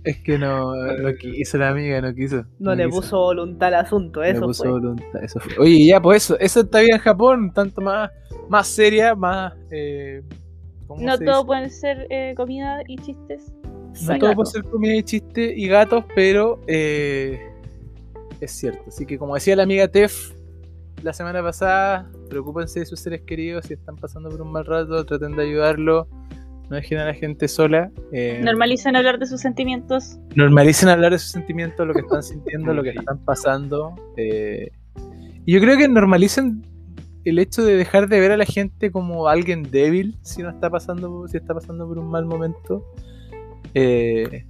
Es 0.05 0.19
que 0.19 0.39
no, 0.39 0.75
no 1.03 1.15
quiso 1.15 1.59
la 1.59 1.71
amiga, 1.71 2.01
no 2.01 2.15
quiso. 2.15 2.45
No 2.59 2.75
le 2.75 2.87
quiso. 2.87 3.01
puso 3.01 3.19
voluntad 3.19 3.69
al 3.69 3.75
asunto, 3.87 4.21
Le 4.23 4.31
eso 4.31 4.41
puso 4.47 4.63
fue. 4.65 4.73
voluntad, 4.73 5.23
eso 5.23 5.41
fue. 5.41 5.53
Oye, 5.59 5.87
ya, 5.87 6.01
pues 6.01 6.25
eso, 6.25 6.39
eso 6.41 6.61
está 6.61 6.81
bien 6.81 6.95
en 6.95 7.01
Japón, 7.01 7.53
tanto 7.55 7.81
más, 7.81 8.11
más 8.49 8.67
seria, 8.69 9.15
más. 9.15 9.55
Eh, 9.71 10.23
¿cómo 10.87 11.03
No 11.03 11.17
se 11.17 11.25
todo 11.25 11.37
dice? 11.37 11.47
pueden 11.47 11.71
ser 11.71 12.07
eh, 12.11 12.35
comida 12.37 12.83
y 12.89 12.97
chistes. 12.97 13.53
No 14.03 14.19
todo 14.19 14.35
puede 14.35 14.51
ser 14.51 14.65
comida 14.65 14.95
y 14.97 15.03
chiste 15.03 15.53
y 15.55 15.69
gatos, 15.69 16.05
pero 16.15 16.61
eh, 16.67 17.39
es 18.41 18.51
cierto. 18.53 18.83
Así 18.89 19.05
que 19.07 19.19
como 19.19 19.35
decía 19.35 19.55
la 19.55 19.65
amiga 19.65 19.87
Tef 19.87 20.33
la 21.03 21.13
semana 21.13 21.43
pasada, 21.43 22.11
preocúpense 22.31 22.81
de 22.81 22.87
sus 22.87 23.01
seres 23.01 23.21
queridos 23.23 23.67
si 23.67 23.75
están 23.75 23.97
pasando 23.97 24.31
por 24.31 24.41
un 24.41 24.51
mal 24.53 24.65
rato, 24.65 25.05
traten 25.05 25.37
de 25.37 25.43
ayudarlo, 25.43 26.07
no 26.73 26.77
dejen 26.77 26.99
a 26.99 27.05
la 27.05 27.13
gente 27.15 27.49
sola. 27.49 27.91
eh, 28.13 28.41
Normalicen 28.43 28.97
hablar 28.97 29.19
de 29.19 29.27
sus 29.27 29.43
sentimientos. 29.43 30.19
normalicen 30.35 30.89
hablar 30.89 31.13
de 31.13 31.19
sus 31.19 31.31
sentimientos, 31.31 31.87
lo 31.87 31.93
que 31.93 32.01
están 32.01 32.23
sintiendo, 32.23 32.73
lo 32.73 32.83
que 32.83 32.91
están 32.91 33.19
pasando. 33.27 33.95
eh, 34.17 34.71
y 35.45 35.53
yo 35.53 35.61
creo 35.61 35.77
que 35.77 35.87
normalicen 35.89 36.63
el 37.25 37.39
hecho 37.39 37.63
de 37.65 37.77
dejar 37.77 38.09
de 38.09 38.21
ver 38.21 38.33
a 38.33 38.37
la 38.39 38.47
gente 38.47 38.91
como 38.91 39.29
alguien 39.29 39.65
débil 39.71 40.17
si 40.23 40.43
no 40.43 40.49
está 40.51 40.71
pasando, 40.71 41.29
si 41.29 41.37
está 41.37 41.53
pasando 41.53 41.87
por 41.87 41.99
un 41.99 42.09
mal 42.11 42.25
momento. 42.25 42.85
Eh, 43.75 44.47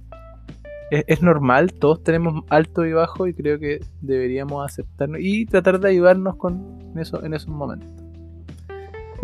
es, 0.91 1.03
es 1.07 1.21
normal, 1.21 1.73
todos 1.73 2.03
tenemos 2.03 2.43
alto 2.49 2.85
y 2.85 2.93
bajo 2.93 3.27
y 3.27 3.33
creo 3.33 3.59
que 3.59 3.79
deberíamos 4.01 4.63
aceptarnos 4.65 5.19
y 5.21 5.45
tratar 5.45 5.79
de 5.79 5.89
ayudarnos 5.89 6.35
con 6.37 6.79
eso 6.97 7.23
en 7.25 7.33
esos 7.33 7.49
momentos. 7.49 7.89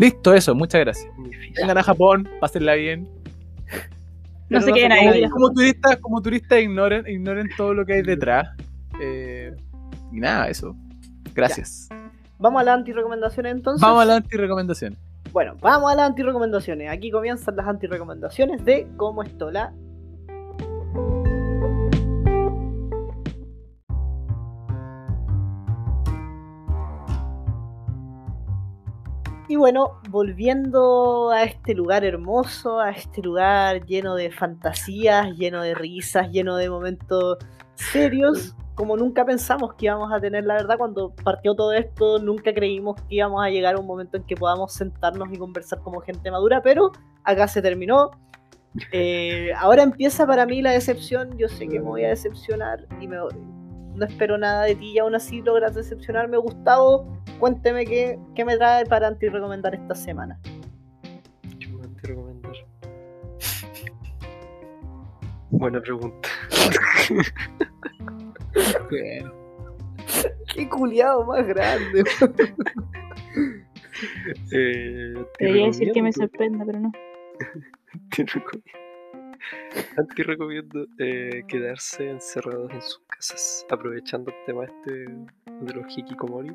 Listo, 0.00 0.32
eso, 0.32 0.54
muchas 0.54 0.80
gracias. 0.80 1.12
Vengan 1.58 1.76
a 1.76 1.82
Japón, 1.82 2.26
pásenla 2.40 2.72
bien. 2.72 3.06
No 4.48 4.62
se 4.62 4.72
queden 4.72 4.92
ahí. 4.92 5.28
Como 5.28 5.52
turistas, 5.52 5.98
como 5.98 6.22
turistas 6.22 6.58
ignoren, 6.58 7.06
ignoren 7.06 7.50
todo 7.54 7.74
lo 7.74 7.84
que 7.84 7.92
hay 7.92 8.02
detrás. 8.02 8.48
Eh, 8.98 9.54
y 10.10 10.20
nada, 10.20 10.48
eso. 10.48 10.74
Gracias. 11.34 11.90
Vamos 12.38 12.62
a 12.62 12.64
las 12.64 12.78
anti-recomendaciones 12.78 13.52
entonces. 13.52 13.82
Vamos 13.82 14.00
a 14.00 14.06
las 14.06 14.16
anti-recomendaciones. 14.16 14.98
Bueno, 15.32 15.54
vamos 15.60 15.92
a 15.92 15.94
las 15.94 16.08
anti-recomendaciones. 16.08 16.90
Aquí 16.90 17.10
comienzan 17.10 17.56
las 17.56 17.68
anti-recomendaciones 17.68 18.64
de 18.64 18.88
Cómo 18.96 19.22
Estola. 19.22 19.74
Y 29.50 29.56
bueno, 29.56 30.00
volviendo 30.10 31.30
a 31.30 31.42
este 31.42 31.74
lugar 31.74 32.04
hermoso, 32.04 32.78
a 32.78 32.90
este 32.90 33.20
lugar 33.20 33.84
lleno 33.84 34.14
de 34.14 34.30
fantasías, 34.30 35.36
lleno 35.36 35.60
de 35.62 35.74
risas, 35.74 36.30
lleno 36.30 36.54
de 36.54 36.70
momentos 36.70 37.36
serios, 37.74 38.54
como 38.76 38.96
nunca 38.96 39.24
pensamos 39.24 39.74
que 39.74 39.86
íbamos 39.86 40.12
a 40.12 40.20
tener, 40.20 40.44
la 40.44 40.54
verdad, 40.54 40.78
cuando 40.78 41.12
partió 41.24 41.56
todo 41.56 41.72
esto, 41.72 42.20
nunca 42.20 42.54
creímos 42.54 42.94
que 43.08 43.16
íbamos 43.16 43.44
a 43.44 43.50
llegar 43.50 43.74
a 43.74 43.80
un 43.80 43.88
momento 43.88 44.18
en 44.18 44.22
que 44.22 44.36
podamos 44.36 44.72
sentarnos 44.72 45.32
y 45.32 45.36
conversar 45.36 45.80
como 45.80 45.98
gente 45.98 46.30
madura, 46.30 46.62
pero 46.62 46.92
acá 47.24 47.48
se 47.48 47.60
terminó. 47.60 48.12
Eh, 48.92 49.50
ahora 49.58 49.82
empieza 49.82 50.28
para 50.28 50.46
mí 50.46 50.62
la 50.62 50.70
decepción, 50.70 51.36
yo 51.36 51.48
sé 51.48 51.66
que 51.66 51.80
me 51.80 51.86
voy 51.86 52.04
a 52.04 52.10
decepcionar 52.10 52.86
y 53.00 53.08
me, 53.08 53.16
no 53.94 54.06
espero 54.06 54.38
nada 54.38 54.64
de 54.64 54.74
ti 54.74 54.92
y 54.92 54.98
aún 54.98 55.14
así 55.14 55.42
logras 55.42 55.74
decepcionarme. 55.74 56.36
Gustavo, 56.38 57.06
cuénteme 57.38 57.84
qué, 57.84 58.18
qué 58.34 58.44
me 58.44 58.56
trae 58.56 58.86
para 58.86 59.08
anti-recomendar 59.08 59.74
esta 59.74 59.94
semana. 59.94 60.38
¿Qué 61.58 61.66
me 61.68 61.78
van 61.78 61.96
a 61.96 62.06
recomendar? 62.06 62.52
Buena 65.50 65.80
pregunta. 65.80 66.28
Bueno, 68.88 69.32
Qué 70.54 70.68
culiado 70.68 71.24
más 71.24 71.46
grande. 71.46 72.04
Eh, 74.52 75.14
Debería 75.38 75.66
decir 75.66 75.92
que 75.92 76.02
me 76.02 76.10
sorprenda, 76.10 76.64
pero 76.64 76.80
no. 76.80 76.92
Anti 79.96 80.22
recomiendo 80.22 80.86
eh, 80.98 81.42
quedarse 81.48 82.10
encerrados 82.10 82.70
en 82.72 82.82
sus 82.82 83.00
casas, 83.08 83.66
aprovechando 83.70 84.30
el 84.30 84.36
tema 84.46 84.64
este 84.64 84.92
de 84.92 85.74
los 85.74 85.96
hikikomori. 85.96 86.54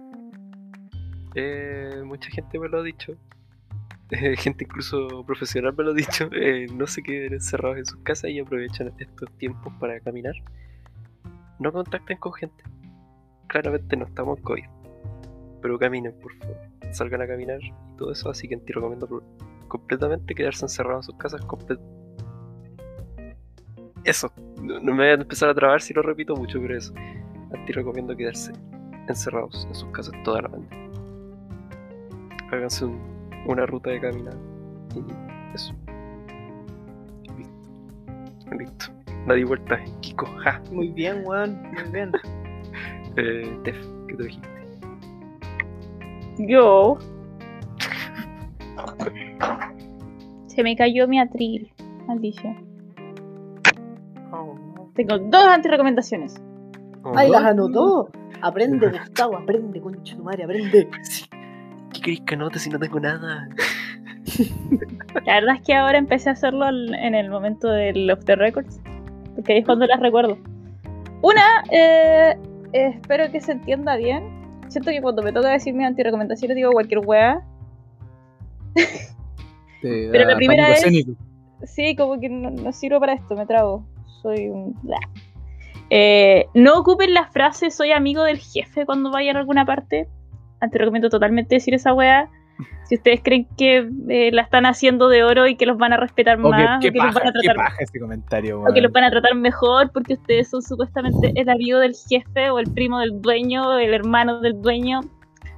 Eh, 1.36 2.02
mucha 2.06 2.30
gente 2.30 2.58
me 2.60 2.70
lo 2.70 2.80
ha 2.80 2.84
dicho, 2.84 3.16
eh, 4.12 4.36
gente 4.38 4.64
incluso 4.64 5.24
profesional 5.26 5.74
me 5.78 5.84
lo 5.84 5.92
ha 5.92 5.94
dicho, 5.94 6.30
eh, 6.34 6.68
no 6.74 6.88
se 6.88 7.04
queden 7.04 7.34
encerrados 7.34 7.78
en 7.78 7.86
sus 7.86 8.00
casas 8.04 8.32
y 8.32 8.40
aprovechen 8.40 8.94
estos 8.98 9.30
tiempos 9.38 9.74
para 9.80 10.00
caminar. 10.00 10.36
No 11.60 11.72
contacten 11.72 12.18
con 12.18 12.34
gente. 12.34 12.64
Claramente 13.48 13.96
no 13.96 14.06
estamos 14.06 14.38
en 14.40 14.44
COVID, 14.44 14.66
pero 15.62 15.80
caminen 15.80 16.14
por 16.20 16.34
favor, 16.38 16.58
salgan 16.92 17.22
a 17.22 17.28
caminar 17.28 17.62
y 17.62 17.74
todo 17.98 18.12
eso, 18.12 18.30
así 18.30 18.48
que 18.48 18.58
te 18.58 18.74
recomiendo 18.74 19.24
completamente 19.68 20.36
quedarse 20.36 20.66
encerrados 20.66 21.06
en 21.06 21.12
sus 21.12 21.18
casas 21.18 21.42
comple- 21.42 21.80
Eso. 24.06 24.32
No, 24.62 24.80
no 24.80 24.92
me 24.94 25.04
voy 25.04 25.08
a 25.08 25.14
empezar 25.14 25.50
a 25.50 25.54
trabar 25.56 25.82
si 25.82 25.94
lo 25.94 26.02
repito 26.02 26.36
mucho, 26.36 26.60
pero 26.62 26.78
eso. 26.78 26.94
A 27.54 27.66
ti 27.66 27.74
recomiendo 27.74 28.16
quedarse 28.16 28.52
encerrados 29.08 29.66
en 29.68 29.76
sus 29.76 29.90
casas 29.92 30.14
toda 30.24 30.44
la 30.44 30.50
noche. 30.50 30.78
Háganse 32.52 32.86
un- 32.86 33.00
una 33.48 33.66
ruta 33.66 33.90
de 33.90 34.00
caminada. 34.00 34.38
Y 34.96 35.56
eso. 35.56 35.74
Listo. 37.38 38.56
Listo. 38.58 38.86
Nadie 39.26 39.46
vuelta. 39.46 39.80
Kiko, 40.02 40.26
ja. 40.44 40.62
Muy 40.72 40.90
bien, 40.90 41.24
weón. 41.26 41.62
Muy 41.74 41.92
bien. 41.92 42.12
Eh, 43.18 43.50
Tef, 43.64 43.78
¿qué 44.10 44.16
trajiste? 44.16 44.50
Yo. 46.40 46.98
Se 50.48 50.64
me 50.64 50.76
cayó 50.76 51.08
mi 51.08 51.18
atril. 51.22 51.72
Maldición. 52.08 52.58
Tengo 54.96 55.20
dos 55.20 55.46
antirecomendaciones. 55.46 56.36
¡Ay, 57.16 57.30
las 57.30 57.44
anotó! 57.44 58.10
Aprende, 58.42 58.90
Gustavo, 58.90 59.38
aprende, 59.38 59.82
concha 59.82 60.16
tu 60.16 60.24
madre, 60.24 60.44
aprende. 60.44 60.90
¿Qué 61.94 62.02
queréis 62.02 62.22
que 62.22 62.36
anote 62.36 62.60
si 62.60 62.70
no 62.70 62.80
tengo 62.80 63.00
nada? 63.00 63.48
La 65.26 65.36
verdad 65.36 65.56
es 65.56 65.62
que 65.62 65.74
ahora 65.74 65.98
empecé 65.98 66.30
a 66.30 66.34
hacerlo 66.34 66.68
en 66.68 67.16
el 67.16 67.30
momento 67.30 67.70
del 67.70 68.10
Off 68.12 68.26
the 68.26 68.36
Records. 68.36 68.82
Porque 69.36 69.54
ahí 69.54 69.60
es 69.60 69.66
cuando 69.66 69.86
las 69.86 70.00
recuerdo. 70.00 70.38
Una, 71.22 71.64
eh, 71.72 72.38
espero 72.72 73.32
que 73.32 73.42
se 73.42 73.54
entienda 73.54 73.96
bien. 73.98 74.24
Siento 74.70 74.92
que 74.92 75.02
cuando 75.02 75.22
me 75.22 75.32
toca 75.32 75.50
decir 75.50 75.74
mis 75.74 75.86
antirecomendaciones 75.86 76.56
digo 76.56 76.72
cualquier 76.72 77.02
wea. 77.06 77.42
Te 79.82 80.10
Pero 80.12 80.30
la 80.30 80.36
primera 80.36 80.72
es-. 80.72 81.08
Sí, 81.64 81.96
como 81.96 82.20
que 82.20 82.30
no, 82.30 82.52
no 82.52 82.72
sirvo 82.72 83.00
para 83.00 83.14
esto, 83.14 83.36
me 83.36 83.46
trago. 83.46 83.86
Soy 84.26 84.50
un. 84.50 84.74
bla. 84.82 84.98
Eh, 85.92 86.48
no 86.56 86.80
ocupen 86.80 87.14
la 87.14 87.28
frase 87.28 87.70
soy 87.70 87.92
amigo 87.92 88.24
del 88.24 88.40
jefe 88.40 88.86
cuando 88.88 89.12
vayan 89.12 89.36
a 89.36 89.40
alguna 89.40 89.66
parte. 89.66 90.08
Te 90.72 90.78
recomiendo 90.80 91.10
totalmente 91.10 91.56
decir 91.56 91.76
esa 91.76 91.94
wea. 91.94 92.28
Si 92.86 92.96
ustedes 92.96 93.22
creen 93.24 93.48
que 93.58 93.88
eh, 94.10 94.32
la 94.32 94.42
están 94.44 94.66
haciendo 94.66 95.10
de 95.10 95.24
oro 95.24 95.46
y 95.48 95.56
que 95.58 95.66
los 95.68 95.78
van 95.78 95.94
a 95.94 95.98
respetar 95.98 96.40
O 96.40 96.44
que- 96.44 96.50
más, 96.50 96.80
qué 96.82 96.90
o 96.90 96.92
que 96.92 96.98
los 97.00 97.14
van 97.14 97.28
a 97.28 97.32
tratar 97.32 97.72
ese 97.80 98.00
comentario, 98.00 98.62
o 98.62 98.66
que 98.74 98.82
los 98.82 98.92
weón. 98.92 98.94
van 98.94 99.04
a 99.04 99.12
tratar 99.12 99.36
mejor 99.36 99.92
porque 99.92 100.14
ustedes 100.14 100.50
son 100.50 100.62
supuestamente 100.64 101.34
el 101.36 101.50
amigo 101.50 101.78
del 101.80 101.94
jefe 102.10 102.50
o 102.50 102.58
el 102.60 102.72
primo 102.74 103.00
del 103.00 103.22
dueño 103.22 103.68
o 103.68 103.78
el 103.78 103.94
hermano 103.94 104.40
del 104.42 104.60
dueño. 104.62 105.02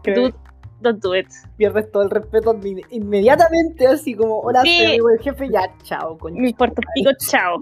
Dude, 0.03 0.34
don't 0.81 1.01
do 1.03 1.15
it. 1.15 1.27
pierdes 1.57 1.91
todo 1.91 2.03
el 2.03 2.09
respeto 2.09 2.57
inmediatamente, 2.91 3.87
así 3.87 4.13
como, 4.15 4.39
hola, 4.41 4.61
Sí. 4.63 4.77
soy 4.77 4.85
amigo 4.87 5.07
del 5.09 5.19
jefe, 5.19 5.49
ya, 5.49 5.61
chao, 5.83 6.17
concha. 6.17 6.39
Me 6.41 6.49
importa 6.49 6.81
un 6.85 6.93
pico, 6.95 7.11
chao. 7.19 7.57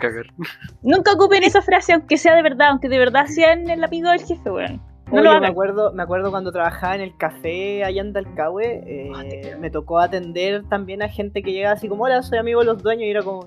Cagar. 0.00 0.26
Nunca 0.82 1.12
ocupen 1.12 1.42
esa 1.44 1.62
frase, 1.62 1.92
aunque 1.92 2.16
sea 2.16 2.34
de 2.36 2.42
verdad, 2.42 2.68
aunque 2.70 2.88
de 2.88 2.98
verdad 2.98 3.26
sean 3.26 3.68
el 3.68 3.82
amigo 3.84 4.10
del 4.10 4.22
jefe, 4.24 4.50
weón. 4.50 4.80
No 5.10 5.14
Oye, 5.14 5.22
lo 5.24 5.30
me 5.30 5.36
hagan. 5.38 5.50
acuerdo, 5.52 5.92
me 5.94 6.02
acuerdo 6.02 6.30
cuando 6.30 6.52
trabajaba 6.52 6.94
en 6.94 7.00
el 7.00 7.16
café 7.16 7.82
allá 7.82 8.02
en 8.02 8.12
Dalcahue, 8.12 8.82
eh, 8.86 9.56
me 9.58 9.70
tocó 9.70 9.98
atender 9.98 10.64
también 10.68 11.02
a 11.02 11.08
gente 11.08 11.42
que 11.42 11.52
llegaba 11.52 11.74
así 11.76 11.88
como, 11.88 12.04
hola, 12.04 12.22
soy 12.22 12.36
amigo 12.38 12.60
de 12.60 12.66
los 12.66 12.82
dueños, 12.82 13.04
y 13.04 13.10
era 13.10 13.22
como, 13.22 13.46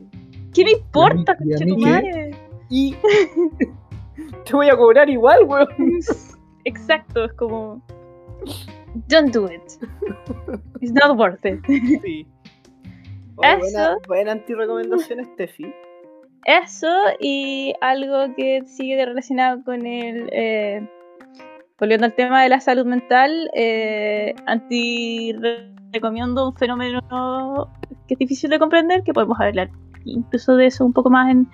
¿Qué 0.53 0.65
me 0.65 0.71
importa, 0.71 1.37
¿Y 1.39 1.53
a 1.53 1.57
mí 1.65 1.65
qué? 1.65 1.65
conchetumare? 1.65 2.31
y 2.69 2.95
te 4.45 4.53
voy 4.53 4.69
a 4.69 4.75
cobrar 4.75 5.09
igual, 5.09 5.43
weón. 5.45 5.67
Exacto, 6.65 7.25
es 7.25 7.33
como. 7.33 7.81
Don't 9.07 9.31
do 9.34 9.45
it. 9.45 9.61
It's 10.81 10.91
not 10.93 11.18
worth 11.18 11.45
it. 11.45 11.61
Sí. 11.68 12.27
Oye, 13.38 13.57
buena, 13.57 13.84
Eso. 13.91 13.97
buena 14.07 14.31
antirecomendación, 14.34 15.23
Steffi. 15.34 15.73
Eso 16.45 16.88
y 17.19 17.73
algo 17.81 18.35
que 18.35 18.63
sigue 18.65 19.05
relacionado 19.05 19.63
con 19.63 19.85
el. 19.85 20.30
eh, 20.31 20.88
volviendo 21.80 22.05
al 22.05 22.13
tema 22.13 22.43
de 22.43 22.49
la 22.49 22.59
salud 22.59 22.85
mental, 22.85 23.49
eh, 23.55 24.35
anti 24.45 25.34
recomiendo 25.93 26.49
un 26.49 26.55
fenómeno 26.55 27.01
que 28.07 28.13
es 28.13 28.19
difícil 28.19 28.49
de 28.51 28.59
comprender, 28.59 29.03
que 29.03 29.13
podemos 29.13 29.39
hablar 29.39 29.69
incluso 30.05 30.55
de 30.55 30.68
eso 30.68 30.85
un 30.85 30.93
poco 30.93 31.09
más 31.09 31.31
en, 31.31 31.47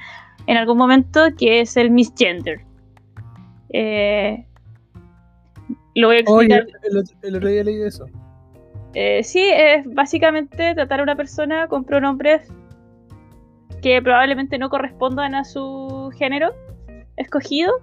en 0.47 0.57
algún 0.57 0.77
momento, 0.77 1.27
que 1.37 1.61
es 1.61 1.77
el 1.77 1.91
misgender. 1.91 2.61
Eh, 3.69 4.46
lo 6.01 6.07
voy 6.07 6.17
a 6.17 6.31
Oye, 6.31 6.55
explicar. 6.55 6.79
el, 6.83 6.97
otro- 6.97 7.17
el 7.21 7.35
otro 7.35 7.49
día 7.49 7.63
leí 7.63 7.81
eso. 7.81 8.05
Eh, 8.93 9.23
sí, 9.23 9.43
es 9.53 9.85
básicamente 9.93 10.73
tratar 10.73 10.99
a 11.01 11.03
una 11.03 11.15
persona 11.15 11.67
con 11.67 11.83
pronombres 11.83 12.51
que 13.81 14.01
probablemente 14.01 14.57
no 14.57 14.69
correspondan 14.69 15.35
a 15.35 15.43
su 15.43 16.11
género 16.17 16.51
escogido. 17.15 17.73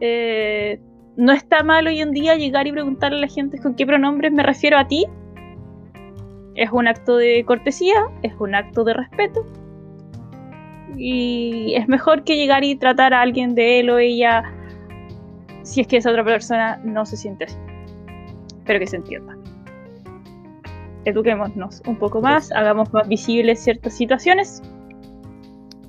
Eh, 0.00 0.80
no 1.16 1.32
está 1.32 1.62
mal 1.62 1.86
hoy 1.86 2.00
en 2.00 2.10
día 2.12 2.34
llegar 2.36 2.66
y 2.66 2.72
preguntarle 2.72 3.18
a 3.18 3.20
la 3.20 3.28
gente 3.28 3.58
con 3.58 3.74
qué 3.76 3.86
pronombres 3.86 4.32
me 4.32 4.42
refiero 4.42 4.78
a 4.78 4.88
ti. 4.88 5.06
Es 6.56 6.70
un 6.72 6.88
acto 6.88 7.16
de 7.16 7.44
cortesía, 7.44 7.94
es 8.22 8.32
un 8.40 8.54
acto 8.54 8.82
de 8.84 8.94
respeto. 8.94 9.44
Y 10.96 11.74
es 11.76 11.86
mejor 11.88 12.24
que 12.24 12.36
llegar 12.36 12.64
y 12.64 12.74
tratar 12.76 13.14
a 13.14 13.20
alguien 13.22 13.54
de 13.54 13.80
él 13.80 13.90
o 13.90 13.98
ella 13.98 14.42
si 15.70 15.80
es 15.80 15.86
que 15.86 15.98
esa 15.98 16.10
otra 16.10 16.24
persona 16.24 16.80
no 16.84 17.06
se 17.06 17.16
siente 17.16 17.44
así. 17.44 17.56
Pero 18.64 18.78
que 18.78 18.86
se 18.86 18.96
entienda 18.96 19.36
eduquémonos 21.04 21.82
un 21.86 21.96
poco 21.96 22.20
más, 22.20 22.52
hagamos 22.52 22.92
más 22.92 23.08
visibles 23.08 23.60
ciertas 23.60 23.96
situaciones 23.96 24.62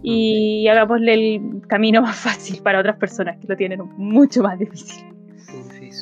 y 0.03 0.67
hagámosle 0.67 1.13
el 1.13 1.61
camino 1.67 2.01
más 2.01 2.15
fácil 2.15 2.61
para 2.61 2.79
otras 2.79 2.97
personas 2.97 3.37
que 3.37 3.47
lo 3.47 3.55
tienen 3.55 3.81
mucho 3.97 4.41
más 4.41 4.57
difícil 4.57 5.05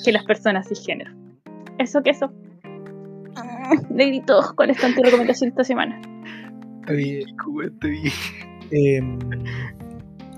que 0.05 0.11
las 0.11 0.23
personas 0.23 0.67
cisgénero. 0.67 1.11
Eso 1.79 2.01
que 2.03 2.11
eso. 2.11 2.31
Ah, 3.35 3.71
Le 3.93 4.05
grito 4.05 4.53
cuál 4.55 4.69
es 4.69 4.77
tu 4.77 5.03
recomendación 5.03 5.49
esta 5.49 5.63
semana. 5.63 5.99
Oye, 6.87 7.23
em, 8.71 9.19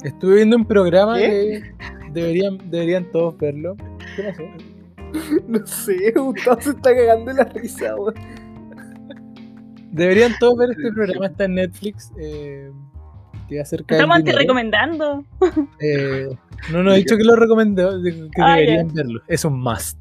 estuve 0.04 0.36
viendo 0.36 0.56
un 0.56 0.66
programa 0.66 1.18
¿Qué? 1.18 1.62
que 1.62 2.01
deberían, 2.14 2.58
deberían 2.70 3.12
todos 3.12 3.38
verlo. 3.38 3.76
¿Qué 4.16 4.24
pasó? 4.24 4.44
No 5.48 5.66
sé, 5.68 6.14
Gustavo 6.16 6.62
se 6.62 6.70
está 6.70 6.96
cagando 6.96 7.32
en 7.32 7.38
la 7.38 7.44
risa, 7.44 7.96
weón. 7.98 8.14
Deberían 9.92 10.32
todos 10.40 10.58
ver 10.58 10.72
este 10.72 10.92
programa, 10.94 11.26
está 11.28 11.46
en 11.46 11.56
Netflix. 11.56 12.12
eh, 12.18 12.72
que 13.50 13.60
acerca 13.60 13.96
Estamos 13.96 14.18
dinero. 14.20 14.38
anti-recomendando. 14.38 15.26
Eh, 15.82 16.30
no, 16.72 16.84
no 16.84 16.94
he 16.94 16.98
dicho 16.98 17.18
que 17.18 17.24
lo 17.26 17.36
recomendé, 17.36 17.84
que 18.34 18.42
Ah, 18.42 18.56
deberían 18.56 18.88
verlo. 18.94 19.20
Es 19.28 19.44
un 19.44 19.60
must. 19.62 19.98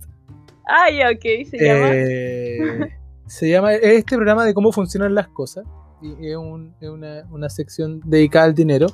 Ah, 0.69 0.89
ya, 0.97 1.11
ok, 1.11 1.49
se 1.51 1.59
llama. 1.59 1.89
Eh, 1.93 2.91
se 3.27 3.49
llama 3.49 3.75
es 3.75 3.83
este 3.83 4.15
programa 4.15 4.45
de 4.45 4.55
cómo 4.55 4.71
funcionan 4.71 5.17
las 5.17 5.27
cosas. 5.27 5.65
Y 6.01 6.29
es, 6.29 6.37
un- 6.37 6.73
es 6.81 6.89
una, 6.89 7.25
una 7.33 7.49
sección 7.49 8.01
dedicada 8.05 8.45
al 8.45 8.55
dinero. 8.55 8.87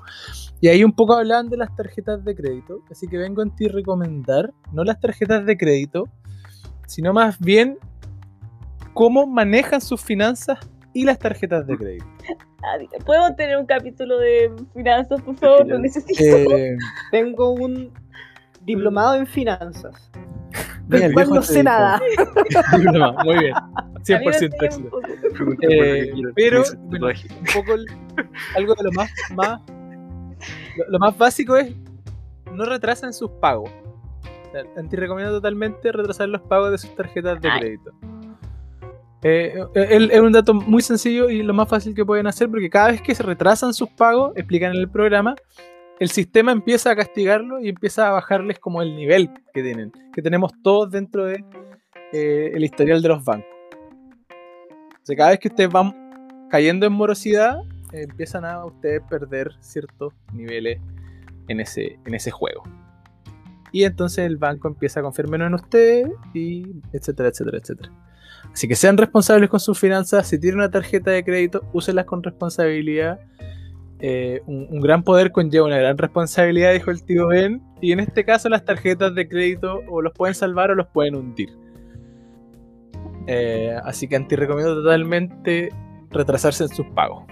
Y 0.60 0.68
ahí 0.68 0.82
un 0.84 0.92
poco 0.92 1.14
hablaban 1.14 1.48
de 1.48 1.56
las 1.58 1.74
tarjetas 1.76 2.24
de 2.24 2.34
crédito. 2.34 2.80
Así 2.90 3.06
que 3.08 3.18
vengo 3.18 3.42
a 3.42 3.46
ti 3.54 3.68
recomendar, 3.68 4.52
no 4.72 4.84
las 4.84 4.98
tarjetas 5.00 5.44
de 5.44 5.56
crédito, 5.56 6.08
sino 6.86 7.12
más 7.12 7.38
bien 7.38 7.78
cómo 8.94 9.26
manejan 9.26 9.80
sus 9.80 10.00
finanzas 10.00 10.58
y 10.94 11.04
las 11.04 11.18
tarjetas 11.18 11.66
de 11.66 11.76
crédito. 11.76 12.06
Ah, 12.62 12.78
¿Podemos 13.04 13.36
tener 13.36 13.58
un 13.58 13.66
capítulo 13.66 14.18
de 14.18 14.50
finanzas, 14.74 15.20
por 15.22 15.36
favor? 15.36 15.68
Lo 15.68 15.78
necesito. 15.78 16.20
Eh, 16.20 16.76
Tengo 17.12 17.50
un 17.52 17.92
diplomado 18.62 19.14
en 19.14 19.26
finanzas, 19.26 20.10
del 20.88 21.02
el 21.02 21.12
cual 21.12 21.28
no 21.30 21.42
sé 21.42 21.62
nada. 21.62 22.00
Diploma, 22.76 23.22
Muy 23.24 23.38
bien. 23.38 23.54
A 23.54 23.84
mí 24.08 24.26
me 24.26 24.32
100% 24.32 24.32
enseña 24.32 24.56
un 24.58 24.64
éxito. 24.64 25.00
Eh, 25.70 26.12
pero 26.34 26.64
bueno, 26.88 27.06
un 27.06 27.44
poco 27.54 27.74
el- 27.74 27.86
algo 28.56 28.74
de 28.74 28.82
lo 28.84 28.92
más, 28.92 29.10
más 29.36 29.60
lo, 30.76 30.90
lo 30.90 30.98
más 30.98 31.16
básico 31.16 31.56
es 31.56 31.74
no 32.52 32.64
retrasen 32.64 33.12
sus 33.12 33.30
pagos. 33.30 33.70
O 34.48 34.50
sea, 34.52 34.62
Anti 34.76 34.96
recomiendo 34.96 35.32
totalmente 35.32 35.92
retrasar 35.92 36.28
los 36.28 36.42
pagos 36.42 36.70
de 36.70 36.78
sus 36.78 36.94
tarjetas 36.94 37.40
de 37.40 37.50
Ay. 37.50 37.60
crédito. 37.60 37.92
Eh, 39.22 39.54
eh, 39.74 40.08
es 40.12 40.20
un 40.20 40.32
dato 40.32 40.54
muy 40.54 40.82
sencillo 40.82 41.28
y 41.28 41.42
lo 41.42 41.54
más 41.54 41.68
fácil 41.68 41.94
que 41.94 42.04
pueden 42.04 42.26
hacer 42.26 42.48
porque 42.48 42.70
cada 42.70 42.92
vez 42.92 43.02
que 43.02 43.14
se 43.14 43.22
retrasan 43.22 43.74
sus 43.74 43.88
pagos, 43.90 44.32
explican 44.36 44.72
en 44.72 44.80
el 44.80 44.88
programa, 44.88 45.34
el 45.98 46.10
sistema 46.10 46.52
empieza 46.52 46.90
a 46.90 46.96
castigarlo 46.96 47.60
y 47.60 47.68
empieza 47.68 48.08
a 48.08 48.12
bajarles 48.12 48.58
como 48.58 48.82
el 48.82 48.94
nivel 48.94 49.30
que 49.52 49.62
tienen, 49.62 49.90
que 50.12 50.22
tenemos 50.22 50.52
todos 50.62 50.90
dentro 50.90 51.24
de 51.24 51.44
eh, 52.12 52.52
el 52.54 52.62
historial 52.62 53.02
de 53.02 53.08
los 53.08 53.24
bancos. 53.24 53.50
O 54.30 55.06
sea, 55.06 55.16
cada 55.16 55.30
vez 55.30 55.38
que 55.40 55.48
ustedes 55.48 55.70
van 55.70 56.48
cayendo 56.50 56.86
en 56.86 56.92
morosidad, 56.92 57.58
empiezan 58.02 58.44
a 58.44 58.64
ustedes 58.64 59.02
perder 59.08 59.52
ciertos 59.60 60.12
niveles 60.32 60.80
en 61.48 61.60
ese, 61.60 61.98
en 62.04 62.14
ese 62.14 62.30
juego. 62.30 62.62
Y 63.72 63.84
entonces 63.84 64.24
el 64.24 64.36
banco 64.36 64.68
empieza 64.68 65.00
a 65.00 65.02
confiar 65.02 65.28
menos 65.28 65.48
en 65.48 65.54
ustedes, 65.54 66.08
y 66.32 66.64
etcétera, 66.92 67.28
etcétera, 67.28 67.58
etcétera. 67.58 67.92
Así 68.52 68.68
que 68.68 68.74
sean 68.74 68.96
responsables 68.96 69.50
con 69.50 69.60
sus 69.60 69.78
finanzas. 69.78 70.26
Si 70.28 70.38
tienen 70.38 70.60
una 70.60 70.70
tarjeta 70.70 71.10
de 71.10 71.24
crédito, 71.24 71.62
úsenlas 71.72 72.06
con 72.06 72.22
responsabilidad. 72.22 73.20
eh, 74.00 74.42
un, 74.46 74.80
gran 74.80 75.02
poder 75.02 75.32
conlleva 75.32 75.66
una 75.66 75.78
gran 75.78 75.96
responsabilidad, 75.98 76.72
dijo 76.72 76.90
el 76.90 77.02
tío 77.02 77.28
Ben. 77.28 77.62
Y 77.80 77.92
en 77.92 78.00
este 78.00 78.24
caso, 78.24 78.48
las 78.48 78.64
tarjetas 78.64 79.14
de 79.14 79.28
crédito 79.28 79.80
o 79.88 80.00
los 80.00 80.12
pueden 80.12 80.34
salvar 80.34 80.70
o 80.70 80.74
los 80.74 80.86
pueden 80.86 81.16
hundir. 81.16 81.50
Eh, 83.26 83.76
así 83.84 84.08
que 84.08 84.16
anti 84.16 84.36
recomiendo 84.36 84.74
totalmente 84.74 85.70
retrasarse 86.10 86.64
en 86.64 86.70
sus 86.70 86.86
pagos. 86.94 87.24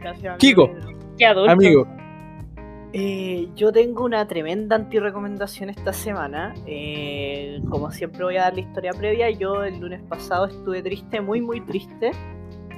Gracias, 0.00 0.36
Kiko. 0.38 0.64
amigo. 0.64 0.98
Qué 1.18 1.26
adulto. 1.26 1.52
Amigo, 1.52 1.86
Eh, 2.94 3.48
yo 3.54 3.70
tengo 3.70 4.04
una 4.04 4.26
tremenda 4.26 4.76
anti-recomendación 4.76 5.68
esta 5.68 5.92
semana. 5.92 6.54
Eh, 6.66 7.60
como 7.68 7.90
siempre 7.90 8.24
voy 8.24 8.36
a 8.38 8.42
dar 8.44 8.54
la 8.54 8.60
historia 8.60 8.92
previa. 8.94 9.28
Yo 9.30 9.62
el 9.62 9.78
lunes 9.78 10.00
pasado 10.08 10.46
estuve 10.46 10.82
triste, 10.82 11.20
muy 11.20 11.42
muy 11.42 11.60
triste. 11.60 12.12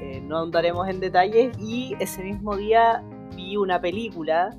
Eh, 0.02 0.20
no 0.26 0.38
ahondaremos 0.38 0.88
en 0.88 0.98
detalles. 0.98 1.56
Y 1.60 1.94
ese 2.00 2.24
mismo 2.24 2.56
día 2.56 3.04
vi 3.36 3.56
una 3.56 3.80
película 3.80 4.50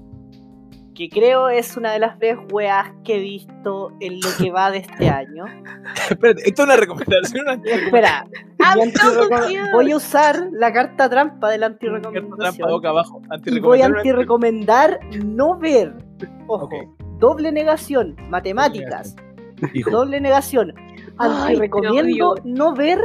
que 0.95 1.09
creo 1.09 1.49
es 1.49 1.77
una 1.77 1.91
de 1.93 1.99
las 1.99 2.17
veces 2.19 2.39
weas 2.51 2.91
que 3.03 3.15
he 3.15 3.19
visto 3.19 3.91
en 4.01 4.19
lo 4.19 4.27
que 4.37 4.51
va 4.51 4.71
de 4.71 4.79
este 4.79 5.09
año. 5.09 5.45
espérate, 6.09 6.41
esto 6.47 6.61
es 6.63 6.65
una 6.67 6.75
recomendación. 6.75 7.41
una 7.43 7.51
anti- 7.53 7.69
Espera, 7.69 8.25
voy 9.73 9.91
a 9.91 9.95
usar 9.95 10.49
la 10.51 10.71
carta 10.73 11.09
trampa 11.09 11.49
de 11.49 11.57
la 11.57 11.75
Trampa 11.77 12.67
boca 12.67 12.89
abajo. 12.89 13.21
Y 13.45 13.59
voy 13.59 13.81
a 13.81 13.85
Anti-recomendar 13.85 14.99
anti-recomendar 14.99 15.25
no 15.25 15.57
ver. 15.57 15.93
Ojo, 16.47 16.69
doble 17.19 17.51
negación, 17.51 18.15
matemáticas. 18.29 19.15
Hijo, 19.73 19.91
Doble 19.91 20.19
negación. 20.19 20.73
Te 20.73 22.41
no 22.43 22.73
ver 22.73 22.99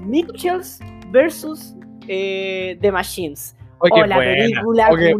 Mitchells 0.00 0.80
versus 1.10 1.74
eh, 2.06 2.78
The 2.80 2.92
Machines. 2.92 3.56
Oye, 3.80 4.02
oh, 4.02 4.06
la 4.06 4.16
buena, 4.16 4.36
película 4.36 4.90
oye, 4.90 5.14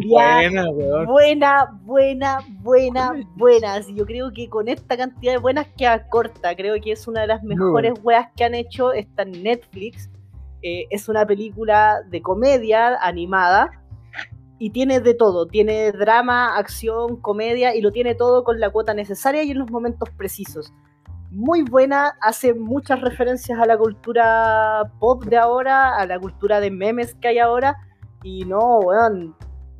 buena. 1.05 1.65
Buena, 1.83 2.39
buena, 2.61 3.25
buena. 3.35 3.79
Yo 3.93 4.05
creo 4.05 4.31
que 4.31 4.49
con 4.49 4.67
esta 4.67 4.97
cantidad 4.97 5.33
de 5.33 5.37
buenas 5.39 5.67
queda 5.77 6.07
corta. 6.07 6.55
Creo 6.55 6.79
que 6.81 6.91
es 6.91 7.07
una 7.07 7.21
de 7.21 7.27
las 7.27 7.43
mejores 7.43 7.93
weas 8.03 8.29
que 8.35 8.43
han 8.43 8.55
hecho. 8.55 8.93
Está 8.93 9.23
en 9.23 9.43
Netflix. 9.43 10.09
Eh, 10.61 10.87
es 10.89 11.07
una 11.07 11.25
película 11.25 12.01
de 12.09 12.21
comedia 12.21 12.95
animada. 13.01 13.71
Y 14.57 14.71
tiene 14.71 14.99
de 14.99 15.13
todo. 15.13 15.47
Tiene 15.47 15.91
drama, 15.91 16.57
acción, 16.57 17.17
comedia. 17.21 17.75
Y 17.75 17.81
lo 17.81 17.91
tiene 17.91 18.15
todo 18.15 18.43
con 18.43 18.59
la 18.59 18.69
cuota 18.69 18.93
necesaria 18.93 19.43
y 19.43 19.51
en 19.51 19.59
los 19.59 19.71
momentos 19.71 20.09
precisos. 20.11 20.73
Muy 21.31 21.61
buena. 21.61 22.17
Hace 22.21 22.53
muchas 22.53 22.99
referencias 23.01 23.57
a 23.59 23.65
la 23.65 23.77
cultura 23.77 24.91
pop 24.99 25.23
de 25.23 25.37
ahora. 25.37 25.95
A 25.95 26.05
la 26.05 26.19
cultura 26.19 26.59
de 26.59 26.71
memes 26.71 27.15
que 27.15 27.29
hay 27.29 27.39
ahora. 27.39 27.77
Y 28.23 28.45
no, 28.45 28.79
weón 28.79 29.35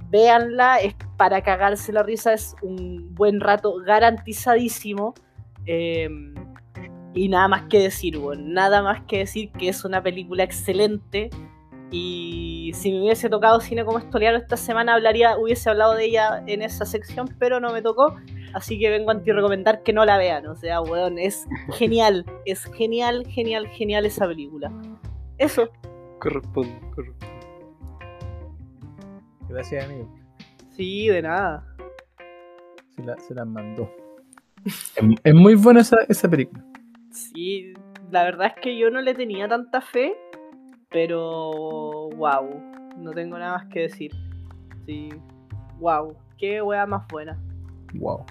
véanla, 0.10 0.78
es 0.78 0.95
para 1.18 1.41
cagarse 1.41 1.94
la 1.94 2.03
risa, 2.03 2.34
es 2.34 2.56
un 2.61 3.14
buen 3.14 3.40
rato 3.40 3.76
garantizadísimo. 3.86 5.14
Eh, 5.66 6.10
y 7.14 7.28
nada 7.30 7.48
más 7.48 7.64
que 7.64 7.80
decir, 7.80 8.18
weón, 8.18 8.53
nada 8.53 8.82
más 8.82 9.03
que 9.06 9.20
decir 9.20 9.52
que 9.52 9.70
es 9.70 9.86
una 9.86 10.02
película 10.02 10.44
excelente. 10.44 11.30
Y 11.91 12.72
si 12.76 12.91
me 12.91 13.02
hubiese 13.02 13.30
tocado 13.30 13.60
cine 13.61 13.84
como 13.84 13.98
estoliano 13.98 14.38
esta 14.38 14.57
semana, 14.57 14.94
hablaría, 14.94 15.38
hubiese 15.38 15.70
hablado 15.70 15.95
de 15.95 16.06
ella 16.06 16.44
en 16.45 16.61
esa 16.61 16.86
sección, 16.86 17.28
pero 17.40 17.60
no 17.60 17.74
me 17.74 17.82
tocó. 17.82 18.16
Así 18.53 18.80
que 18.80 18.90
vengo 18.90 19.10
a 19.10 19.14
anti-recomendar 19.14 19.82
que 19.84 19.94
no 19.94 20.06
la 20.06 20.18
vean. 20.18 20.48
O 20.48 20.56
sea, 20.56 20.82
weón, 20.82 21.18
es 21.18 21.48
genial, 21.74 22.26
es 22.45 22.66
genial, 22.66 23.26
genial, 23.28 23.68
genial 23.68 24.06
esa 24.06 24.28
película. 24.28 24.72
Eso, 25.38 25.70
Corresponde, 26.20 26.78
corresponde. 26.94 27.39
Gracias, 29.50 29.86
amigo. 29.86 30.08
sí, 30.70 31.08
de 31.08 31.22
nada. 31.22 31.66
Se, 32.96 33.04
la- 33.04 33.18
se 33.18 33.34
mandó. 33.46 33.90
es, 34.66 35.02
es 35.24 35.34
muy 35.34 35.56
buena 35.56 35.82
esa, 35.82 35.98
esa 36.08 36.30
película. 36.30 36.64
Sí, 37.12 37.74
la 38.12 38.24
verdad 38.24 38.48
es 38.56 38.62
que 38.62 38.78
yo 38.78 38.90
no 38.90 39.02
le 39.02 39.14
tenía 39.16 39.48
tanta 39.48 39.82
fe, 39.82 40.16
pero 40.90 42.10
wow, 42.16 42.48
no 42.98 43.12
tengo 43.12 43.38
nada 43.38 43.58
más 43.58 43.68
que 43.68 43.82
decir. 43.82 44.12
Sí, 44.86 45.10
wow, 45.80 46.16
qué 46.38 46.62
wea 46.62 46.86
más 46.86 47.08
buena. 47.08 47.38
Wow. 47.96 48.24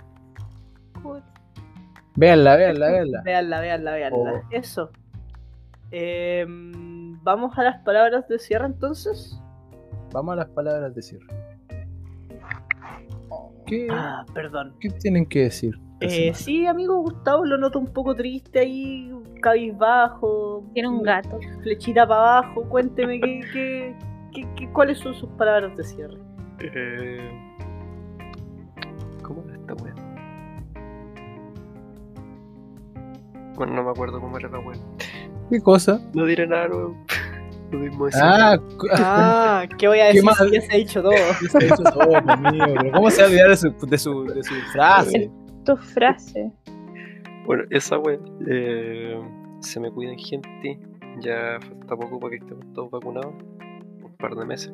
Véanla, 2.17 2.57
véanla, 2.57 2.91
véanla. 2.91 3.23
Veanla, 3.23 3.61
veanla, 3.61 3.93
veanla. 3.93 4.33
Oh. 4.35 4.43
Eso. 4.51 4.91
Em, 5.91 6.69
Vamos 7.23 7.59
a 7.59 7.63
las 7.63 7.83
palabras 7.83 8.27
de 8.29 8.39
cierre 8.39 8.67
entonces. 8.67 9.39
Vamos 10.19 10.33
a 10.33 10.37
las 10.37 10.49
palabras 10.49 10.93
de 10.97 11.01
cierre. 11.03 11.27
¿Qué, 13.67 13.87
Ah, 13.89 14.27
perdón. 14.35 14.75
qué 14.81 14.89
tienen 14.91 15.25
que 15.27 15.45
decir? 15.45 15.77
Eh, 16.01 16.33
sí, 16.35 16.67
amigo 16.67 16.97
Gustavo, 17.03 17.45
lo 17.45 17.57
noto 17.57 17.79
un 17.79 17.87
poco 17.93 18.17
triste 18.17 18.59
ahí, 18.59 19.13
cabizbajo. 19.41 20.65
Tiene 20.75 20.89
un 20.89 21.05
gato. 21.05 21.39
Flechita 21.63 22.05
para 22.05 22.39
abajo. 22.41 22.69
Cuénteme 22.69 23.21
qué, 23.21 23.41
qué, 23.53 23.95
qué- 24.33 24.49
qué- 24.57 24.73
cuáles 24.73 24.99
son 24.99 25.15
sus 25.15 25.29
palabras 25.31 25.77
de 25.77 25.85
cierre. 25.85 26.19
Eh, 26.63 27.31
¿Cómo 29.23 29.45
era 29.45 29.55
esta 29.55 29.75
wea? 29.75 29.95
Bueno, 33.55 33.73
no 33.75 33.85
me 33.85 33.91
acuerdo 33.91 34.21
cómo 34.21 34.37
era 34.37 34.49
la 34.49 34.59
wea. 34.59 34.79
¿Qué 35.49 35.61
cosa? 35.61 36.01
No 36.13 36.25
diré 36.25 36.45
nada 36.49 36.67
nuevo. 36.67 36.97
Ah, 38.15 38.57
Ah, 38.99 39.67
¿qué 39.79 39.89
voy 39.89 39.99
a 40.01 40.05
¿Qué 40.09 40.15
decir 40.15 40.25
más? 40.25 40.39
si 40.39 40.51
ya 40.51 40.61
se 40.63 40.73
ha 40.73 40.77
dicho 40.77 41.03
todo? 41.03 41.13
eso, 41.45 41.59
eso 41.59 41.83
todo, 41.83 42.17
amigo, 42.17 42.65
pero 42.77 42.93
¿Cómo 42.93 43.11
se 43.11 43.21
va 43.23 43.27
a 43.27 43.31
olvidar 43.31 43.49
de 43.51 43.57
su, 43.57 43.71
de 43.87 43.99
su, 43.99 44.25
de 44.25 44.43
su 44.43 44.55
frase? 44.73 45.31
Tu 45.65 45.77
frase. 45.77 46.51
Bueno, 47.47 47.65
esa 47.71 47.99
wea. 47.99 48.19
eh, 48.49 49.21
se 49.61 49.81
me 49.81 49.91
cuiden 49.91 50.19
gente. 50.19 50.79
Ya 51.21 51.59
falta 51.61 51.97
poco 51.97 52.21
para 52.21 52.31
que 52.31 52.37
estemos 52.37 52.65
todos 52.75 52.91
vacunados. 52.91 53.35
Un 54.03 54.17
par 54.19 54.35
de 54.35 54.45
meses. 54.45 54.73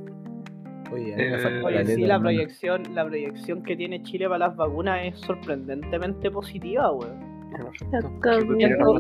Oye, 0.92 1.14
Eh, 1.16 1.86
sí, 1.86 2.02
la 2.02 2.20
proyección, 2.20 2.82
la 2.94 3.04
proyección 3.06 3.62
que 3.62 3.74
tiene 3.76 4.02
Chile 4.02 4.26
para 4.26 4.48
las 4.48 4.56
vacunas 4.56 5.00
es 5.04 5.18
sorprendentemente 5.20 6.30
positiva, 6.30 6.92
weón. 6.92 7.34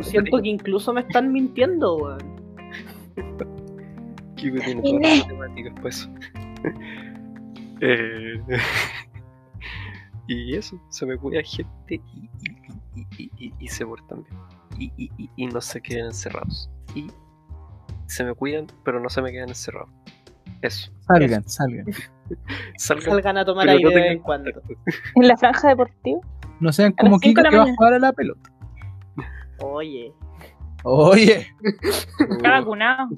Siento 0.02 0.40
que 0.42 0.48
incluso 0.48 0.92
me 0.92 1.00
están 1.02 1.32
mintiendo, 1.32 1.96
weón. 1.96 2.18
Kiko 4.44 4.58
tiene 4.58 4.82
todas 4.82 5.00
las 5.00 5.18
matemáticas, 5.20 5.72
pues. 5.80 6.10
eh, 7.80 8.40
y 10.28 10.54
eso, 10.54 10.78
se 10.90 11.06
me 11.06 11.16
cuida 11.16 11.42
gente 11.42 11.94
y, 11.94 11.98
y, 11.98 12.30
y, 12.94 13.06
y, 13.16 13.30
y, 13.38 13.54
y 13.58 13.68
se 13.68 13.86
portan 13.86 14.22
bien. 14.24 14.36
Y, 14.78 14.92
y, 15.02 15.10
y, 15.16 15.30
y 15.36 15.46
no 15.46 15.62
se 15.62 15.80
queden 15.80 16.06
encerrados. 16.06 16.68
Y 16.94 17.06
se 18.06 18.24
me 18.24 18.34
cuidan, 18.34 18.66
pero 18.84 19.00
no 19.00 19.08
se 19.08 19.22
me 19.22 19.32
quedan 19.32 19.48
encerrados. 19.48 19.88
Eso. 20.60 20.92
Salgan, 21.06 21.48
salgan. 21.48 21.86
Salgan, 22.78 23.04
Salgan 23.04 23.38
a 23.38 23.44
tomar 23.44 23.68
aire 23.68 23.82
no 23.82 23.90
de 23.90 23.96
vez 23.96 24.12
en 24.12 24.18
cuando. 24.18 24.50
En 25.14 25.28
la 25.28 25.36
franja 25.36 25.68
deportiva. 25.68 26.20
No 26.60 26.72
sean 26.72 26.92
como 26.92 27.18
Kiko 27.18 27.42
que 27.42 27.56
va 27.56 27.64
a 27.64 27.74
jugar 27.74 27.94
a 27.94 27.98
la 27.98 28.12
pelota. 28.12 28.50
Oye, 29.58 30.12
Oye, 30.86 31.46
Está 32.30 32.50
vacunado. 32.50 33.08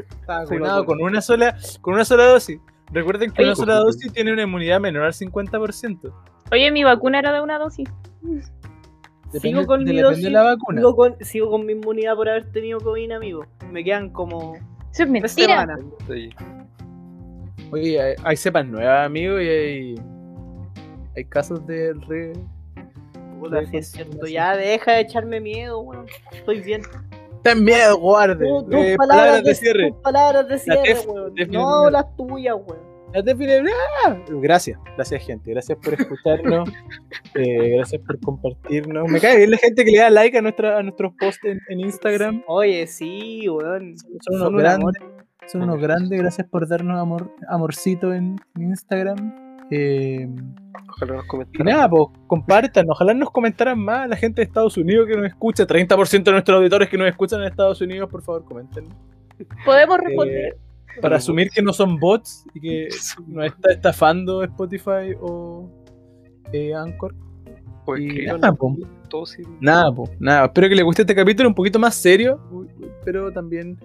Está 0.00 0.46
Sí, 0.46 0.54
vacunado 0.54 0.80
vacuna. 0.80 0.98
con 0.98 1.02
una 1.02 1.20
sola, 1.20 1.56
con 1.80 1.94
una 1.94 2.04
sola 2.04 2.24
dosis. 2.26 2.58
Recuerden 2.92 3.32
que 3.32 3.42
Oye. 3.42 3.50
una 3.50 3.56
sola 3.56 3.74
dosis 3.76 4.12
tiene 4.12 4.32
una 4.32 4.42
inmunidad 4.42 4.80
menor 4.80 5.04
al 5.04 5.12
50%. 5.12 6.12
Oye, 6.52 6.70
mi 6.70 6.84
vacuna 6.84 7.18
era 7.18 7.32
de 7.32 7.40
una 7.40 7.58
dosis. 7.58 7.88
Depende, 8.22 9.40
sigo 9.40 9.66
con 9.66 9.82
mi 9.84 9.98
dosis. 10.00 10.22
de 10.24 10.30
la 10.30 10.42
vacuna. 10.42 10.80
Sigo 10.80 10.94
con, 10.96 11.16
sigo 11.20 11.50
con 11.50 11.66
mi 11.66 11.72
inmunidad 11.72 12.14
por 12.14 12.28
haber 12.28 12.50
tenido 12.52 12.78
COVID, 12.80 13.10
amigo. 13.10 13.44
Me 13.72 13.82
quedan 13.82 14.10
como 14.10 14.54
Eso 14.92 15.02
es 15.02 15.08
mentira. 15.10 15.32
semanas. 15.66 15.80
Oye, 17.72 18.00
hay, 18.00 18.14
hay 18.22 18.36
cepas 18.36 18.64
nuevas, 18.66 19.06
amigo, 19.06 19.40
y 19.40 19.48
hay, 19.48 19.94
hay 21.16 21.24
casos 21.24 21.66
de 21.66 21.92
re... 22.06 22.32
Puta, 23.40 23.66
Sí, 23.66 23.76
es 23.78 23.90
cierto. 23.90 24.26
Ya 24.26 24.56
deja 24.56 24.92
de 24.92 25.00
echarme 25.00 25.40
miedo, 25.40 25.80
weón. 25.80 26.06
Estoy 26.32 26.60
bien. 26.60 26.82
Ten 27.54 27.64
miedo, 27.64 27.98
guarde. 27.98 28.44
Tu- 28.46 28.64
tus 28.64 28.74
Eh, 28.74 28.96
palabras, 28.96 29.44
de, 29.44 29.54
cierre. 29.54 29.90
tus 29.92 30.00
palabras 30.02 30.48
de 30.48 30.58
cierre, 30.58 30.96
weón. 31.06 31.32
No 31.50 31.90
las 31.90 32.16
tuyas, 32.16 32.56
weón. 32.56 32.96
¡Ah! 33.14 34.16
Gracias, 34.28 34.78
gracias 34.96 35.24
gente, 35.24 35.50
gracias 35.52 35.78
por 35.82 35.94
escucharnos, 35.94 36.68
eh, 37.34 37.70
gracias 37.76 38.02
por 38.02 38.20
compartirnos. 38.20 39.08
Me 39.08 39.20
cae 39.20 39.38
bien 39.38 39.52
la 39.52 39.56
gente 39.58 39.84
que 39.84 39.90
le 39.92 39.98
da 39.98 40.10
like 40.10 40.36
a, 40.36 40.42
nuestra, 40.42 40.76
a 40.78 40.82
nuestros 40.82 41.12
posts 41.18 41.44
en, 41.44 41.58
en 41.70 41.80
Instagram. 41.80 42.42
Oye, 42.46 42.86
sí, 42.86 43.48
weón. 43.48 43.96
Son 43.96 44.18
Son 44.20 44.34
unos 44.34 44.48
un 44.50 44.56
grandes, 44.58 44.94
son 45.46 45.62
unos 45.62 45.80
grandes, 45.80 46.18
gracias 46.20 46.46
por 46.48 46.68
darnos 46.68 47.00
amor, 47.00 47.30
amorcito 47.48 48.12
en, 48.12 48.36
en 48.56 48.62
Instagram. 48.62 49.45
Eh, 49.70 50.28
Ojalá 50.88 51.14
nos 51.16 51.24
y 51.24 51.28
comentaran. 51.28 51.66
nada, 51.66 51.88
pues 51.90 52.02
compartan, 52.26 52.86
ojalá 52.88 53.12
nos 53.14 53.30
comentaran 53.30 53.78
más 53.78 54.08
la 54.08 54.16
gente 54.16 54.40
de 54.40 54.46
Estados 54.46 54.76
Unidos 54.78 55.06
que 55.06 55.16
nos 55.16 55.26
escucha, 55.26 55.66
30% 55.66 56.24
de 56.24 56.32
nuestros 56.32 56.56
auditores 56.58 56.88
que 56.88 56.96
nos 56.96 57.08
escuchan 57.08 57.40
en 57.40 57.48
Estados 57.48 57.80
Unidos, 57.80 58.08
por 58.10 58.22
favor 58.22 58.44
comenten. 58.44 58.84
Podemos 59.64 59.98
responder. 59.98 60.56
Para 61.02 61.16
asumir 61.16 61.50
que 61.50 61.60
no 61.60 61.72
son 61.74 61.98
bots 61.98 62.46
y 62.54 62.60
que 62.60 62.88
no 63.26 63.42
está 63.42 63.72
estafando 63.72 64.42
Spotify 64.44 65.14
o 65.20 65.68
eh, 66.52 66.72
Anchor. 66.74 67.14
Escriban 67.88 68.40
nada, 68.40 68.54
po. 68.54 69.26
sin- 69.26 69.58
Nada, 69.60 69.92
po, 69.94 70.08
nada. 70.18 70.46
Espero 70.46 70.68
que 70.68 70.74
les 70.74 70.84
guste 70.84 71.02
este 71.02 71.14
capítulo 71.14 71.48
un 71.50 71.54
poquito 71.54 71.78
más 71.78 71.94
serio, 71.94 72.40
pero 73.04 73.30
también 73.32 73.78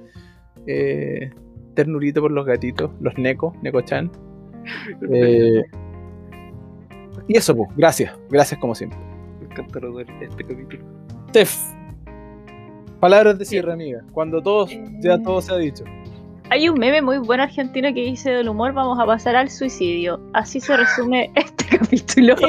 eh, 0.65 1.29
ternurito 1.75 2.21
por 2.21 2.31
los 2.31 2.45
gatitos, 2.45 2.91
los 3.01 3.17
Neko, 3.17 3.53
Neko-chan. 3.61 4.09
Eh, 5.11 5.63
y 7.27 7.37
eso, 7.37 7.55
pues, 7.55 7.69
gracias, 7.75 8.13
gracias 8.29 8.59
como 8.59 8.75
siempre. 8.75 8.97
Me 9.39 9.45
encantaron 9.47 9.99
este 9.99 10.43
capítulo. 10.43 10.83
Steph, 11.29 11.55
palabras 12.99 13.37
de 13.39 13.45
cierre, 13.45 13.73
amiga. 13.73 14.01
Cuando 14.11 14.41
todos, 14.41 14.71
ya 14.99 15.13
Eh. 15.15 15.19
todo 15.23 15.41
se 15.41 15.53
ha 15.53 15.57
dicho. 15.57 15.83
Hay 16.49 16.67
un 16.67 16.77
meme 16.77 17.01
muy 17.01 17.17
bueno 17.19 17.43
argentino 17.43 17.93
que 17.93 18.01
dice 18.01 18.29
del 18.31 18.49
humor 18.49 18.73
vamos 18.73 18.99
a 18.99 19.05
pasar 19.05 19.37
al 19.37 19.49
suicidio. 19.49 20.19
Así 20.33 20.59
se 20.59 20.75
resume 20.75 21.31
este 21.35 21.77
capítulo. 21.77 22.35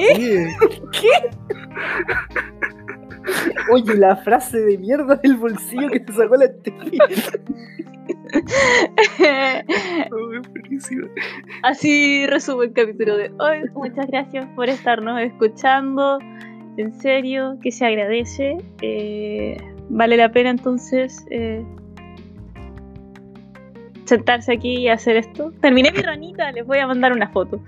Oye, 3.72 3.94
la 3.94 4.16
frase 4.16 4.58
de 4.60 4.76
mierda 4.78 5.14
del 5.16 5.36
bolsillo 5.36 5.88
que 5.90 6.00
te 6.00 6.12
sacó 6.12 6.34
la 6.36 6.46
Steffi. 6.46 6.98
Así 11.62 12.26
resume 12.26 12.64
el 12.66 12.72
capítulo 12.72 13.16
de 13.16 13.32
hoy. 13.38 13.62
Muchas 13.74 14.08
gracias 14.08 14.46
por 14.54 14.68
estarnos 14.68 15.20
escuchando. 15.20 16.18
En 16.76 16.92
serio, 17.00 17.56
que 17.62 17.70
se 17.70 17.86
agradece. 17.86 18.56
Eh, 18.80 19.56
vale 19.90 20.16
la 20.16 20.32
pena 20.32 20.50
entonces 20.50 21.24
eh, 21.30 21.64
sentarse 24.04 24.52
aquí 24.52 24.78
y 24.78 24.88
hacer 24.88 25.16
esto. 25.16 25.52
Terminé 25.60 25.92
mi 25.92 26.00
ranita, 26.00 26.50
les 26.52 26.66
voy 26.66 26.78
a 26.78 26.86
mandar 26.86 27.12
una 27.12 27.28
foto. 27.28 27.62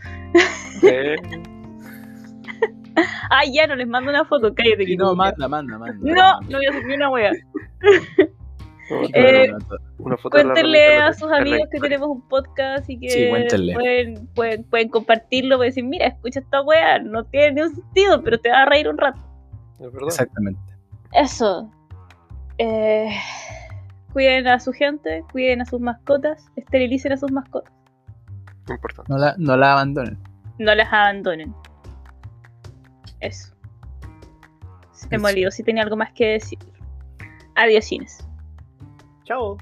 Eh, 0.83 1.17
Ay, 3.31 3.55
ya 3.55 3.67
no 3.67 3.77
les 3.77 3.89
mando 3.89 4.11
una 4.11 4.25
foto, 4.25 4.55
cállate. 4.55 4.87
Sí, 4.87 4.97
no, 4.97 5.15
manda, 5.15 5.49
manda, 5.49 5.79
manda. 5.79 5.97
No, 6.01 6.41
no 6.49 6.59
voy 6.59 6.67
a 6.67 6.71
hacer 6.71 6.87
ni 6.87 6.95
una 6.95 7.11
wea. 7.11 7.33
Eh, 9.15 9.51
una 9.99 10.17
foto 10.17 10.31
Cuéntenle 10.31 10.97
a 10.97 11.13
sus 11.15 11.31
amigos 11.33 11.69
que 11.71 11.81
tenemos 11.81 12.09
un 12.09 12.29
podcast 12.29 12.89
y 12.89 12.99
que 12.99 13.11
Sí, 13.11 13.27
pueden, 13.31 14.27
pueden, 14.35 14.65
pueden 14.65 14.89
compartirlo, 14.89 15.57
pueden 15.57 15.71
decir, 15.71 15.85
mira, 15.85 16.07
escucha 16.07 16.41
esta 16.41 16.61
wea, 16.63 16.99
no 16.99 17.25
tiene 17.25 17.53
ni 17.53 17.61
un 17.63 17.75
sentido, 17.75 18.23
pero 18.23 18.39
te 18.39 18.51
va 18.51 18.63
a 18.63 18.67
reír 18.67 18.89
un 18.89 18.99
rato. 18.99 19.21
Es 19.81 19.93
verdad. 19.93 20.09
Exactamente. 20.09 20.61
Eso. 21.13 21.71
Eh, 22.59 23.11
cuiden 24.13 24.47
a 24.49 24.61
su 24.61 24.73
gente, 24.73 25.25
cuiden 25.33 25.63
a 25.63 25.65
sus 25.65 25.81
mascotas, 25.81 26.47
esterilicen 26.57 27.13
a 27.13 27.17
sus 27.17 27.33
mascotas. 27.33 27.73
Importante. 28.69 29.13
No 29.13 29.19
la, 29.19 29.35
no 29.39 29.57
la 29.57 29.73
abandonen. 29.73 30.19
No 30.59 30.75
las 30.75 30.93
abandonen. 30.93 31.55
Eso. 33.21 33.55
Se 34.93 35.19
me 35.19 35.29
olvidó 35.29 35.51
si 35.51 35.63
tenía 35.63 35.83
algo 35.83 35.97
más 35.97 36.13
que 36.13 36.27
decir. 36.33 36.59
Adiós, 37.57 37.91
Inés. 37.93 38.27
Chao. 39.25 39.57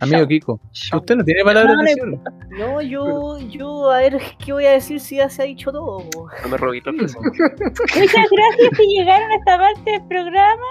Amigo 0.00 0.18
Chao. 0.18 0.28
Kiko, 0.28 0.60
Chao. 0.72 1.00
usted 1.00 1.16
no 1.16 1.24
tiene 1.24 1.42
palabras 1.42 1.76
No, 1.76 1.82
de 1.82 1.88
cierre. 1.94 2.18
No, 2.50 2.80
yo, 2.82 3.38
yo, 3.48 3.90
a 3.90 3.98
ver, 3.98 4.18
¿qué 4.44 4.52
voy 4.52 4.66
a 4.66 4.72
decir 4.72 5.00
si 5.00 5.16
ya 5.16 5.28
se 5.28 5.42
ha 5.42 5.44
dicho 5.46 5.72
todo? 5.72 5.98
No 6.14 6.48
me 6.48 6.50
la 6.50 6.58
frase. 6.58 7.18
Muchas 7.18 8.26
gracias 8.30 8.76
si 8.76 8.86
llegaron 8.96 9.30
a 9.32 9.34
esta 9.36 9.58
parte 9.58 9.90
del 9.90 10.06
programa. 10.06 10.66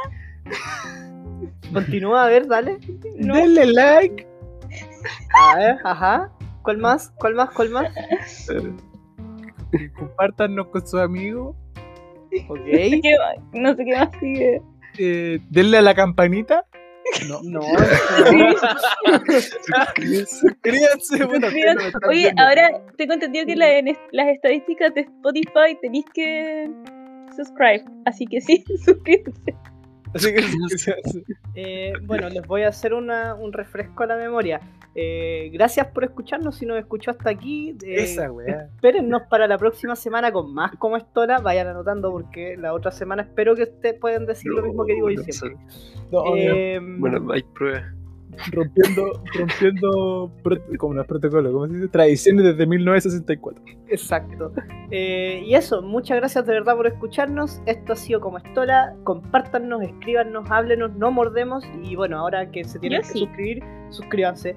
Continúa, 1.73 2.23
a 2.25 2.29
ver, 2.29 2.47
dale. 2.47 2.77
No. 3.17 3.35
Denle 3.35 3.65
like. 3.73 4.27
A 5.51 5.57
ver, 5.57 5.77
ajá. 5.83 6.31
¿Cuál 6.61 6.77
más? 6.77 7.11
¿Cuál 7.17 7.35
más? 7.35 7.49
¿Cuál 7.51 7.69
más? 7.71 7.87
Compártanos 9.97 10.67
con 10.67 10.81
sus 10.87 10.99
amigos. 10.99 11.55
Ok. 12.47 12.59
No 13.53 13.75
sé 13.75 13.85
qué 13.85 13.95
más 13.95 14.09
sigue. 14.19 14.61
Eh, 14.97 15.39
denle 15.49 15.77
a 15.77 15.81
la 15.81 15.93
campanita. 15.93 16.65
No. 17.27 17.41
No, 17.43 17.61
Suscríbanse. 20.25 21.25
bueno, 21.25 21.47
Oye, 22.09 22.33
ahora 22.37 22.81
tengo 22.97 23.13
entendido 23.13 23.45
que 23.45 23.55
la- 23.55 23.77
en 23.77 23.87
est- 23.89 24.01
las 24.11 24.27
estadísticas 24.29 24.93
de 24.93 25.01
Spotify 25.01 25.77
tenéis 25.81 26.05
que 26.13 26.69
subscribe. 27.35 27.83
Así 28.05 28.25
que 28.25 28.41
sí, 28.41 28.63
suscríbanse. 28.85 29.53
Así 30.13 30.33
que. 30.33 30.41
Eh, 31.55 31.93
bueno, 32.03 32.29
les 32.29 32.45
voy 32.47 32.63
a 32.63 32.69
hacer 32.69 32.93
una- 32.93 33.35
un 33.35 33.51
refresco 33.53 34.03
a 34.03 34.07
la 34.07 34.15
memoria. 34.17 34.61
Eh, 34.95 35.49
gracias 35.53 35.87
por 35.87 36.03
escucharnos. 36.03 36.55
Si 36.57 36.65
nos 36.65 36.77
escuchó 36.79 37.11
hasta 37.11 37.29
aquí, 37.29 37.75
eh, 37.83 37.95
Esa 38.03 38.29
espérennos 38.75 39.23
para 39.29 39.47
la 39.47 39.57
próxima 39.57 39.95
semana 39.95 40.31
con 40.31 40.53
más 40.53 40.71
como 40.77 40.97
estola. 40.97 41.39
Vayan 41.39 41.67
anotando 41.67 42.11
porque 42.11 42.57
la 42.57 42.73
otra 42.73 42.91
semana 42.91 43.23
espero 43.23 43.55
que 43.55 43.63
ustedes 43.63 43.99
puedan 43.99 44.25
decir 44.25 44.51
lo 44.51 44.61
mismo 44.63 44.85
que 44.85 44.93
digo 44.93 45.09
yo 45.09 45.17
No, 45.17 45.23
siempre. 45.23 45.57
No, 46.11 46.23
no, 46.25 46.35
Eh, 46.35 46.79
Bueno, 46.99 47.31
hay 47.31 47.43
pruebas. 47.43 47.83
Rompiendo, 48.51 49.21
rompiendo 49.33 50.31
como 50.77 50.93
no 50.93 51.01
es 51.01 51.07
protocolo, 51.07 51.51
¿cómo 51.51 51.67
se 51.67 51.73
dice? 51.73 51.87
Tradiciones 51.87 52.45
desde 52.45 52.65
1964. 52.65 53.63
Exacto. 53.89 54.51
Eh, 54.91 55.43
y 55.45 55.55
eso, 55.55 55.81
muchas 55.81 56.17
gracias 56.17 56.45
de 56.45 56.53
verdad 56.53 56.75
por 56.75 56.87
escucharnos. 56.87 57.61
Esto 57.65 57.93
ha 57.93 57.95
sido 57.95 58.21
como 58.21 58.37
Estola. 58.37 58.95
Compártanos, 59.03 59.81
escríbanos, 59.81 60.49
háblenos, 60.49 60.95
no 60.95 61.11
mordemos. 61.11 61.63
Y 61.83 61.95
bueno, 61.95 62.17
ahora 62.19 62.49
que 62.51 62.63
se 62.63 62.79
tienen 62.79 63.01
Yo 63.01 63.07
que 63.07 63.13
sí. 63.13 63.19
suscribir, 63.19 63.63
suscríbanse. 63.89 64.55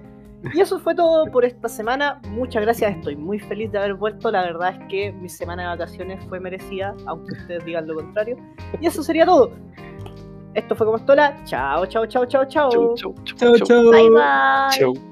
Y 0.55 0.61
eso 0.61 0.79
fue 0.79 0.95
todo 0.95 1.31
por 1.31 1.45
esta 1.45 1.69
semana. 1.69 2.21
Muchas 2.31 2.63
gracias, 2.63 2.97
estoy 2.97 3.15
muy 3.15 3.39
feliz 3.39 3.71
de 3.73 3.79
haber 3.79 3.95
vuelto. 3.95 4.31
La 4.31 4.43
verdad 4.43 4.75
es 4.75 4.89
que 4.89 5.13
mi 5.13 5.29
semana 5.29 5.63
de 5.63 5.69
vacaciones 5.79 6.25
fue 6.29 6.41
merecida, 6.41 6.95
aunque 7.07 7.35
ustedes 7.35 7.65
digan 7.65 7.87
lo 7.87 7.95
contrario. 7.97 8.37
Y 8.81 8.87
eso 8.87 9.03
sería 9.03 9.27
todo. 9.27 9.53
Esto 10.55 10.75
fue 10.75 10.87
como 10.87 10.99
Estola. 10.99 11.37
Chao, 11.45 11.87
chao, 11.87 12.07
chao, 12.07 12.27
chao, 12.27 12.45
chao. 12.45 12.71
Chau, 12.71 12.95
chau, 12.95 13.15
Chao, 13.37 13.57
chao. 13.59 13.91
Bye 13.91 14.09
bye. 14.11 14.79
Chau. 14.79 15.10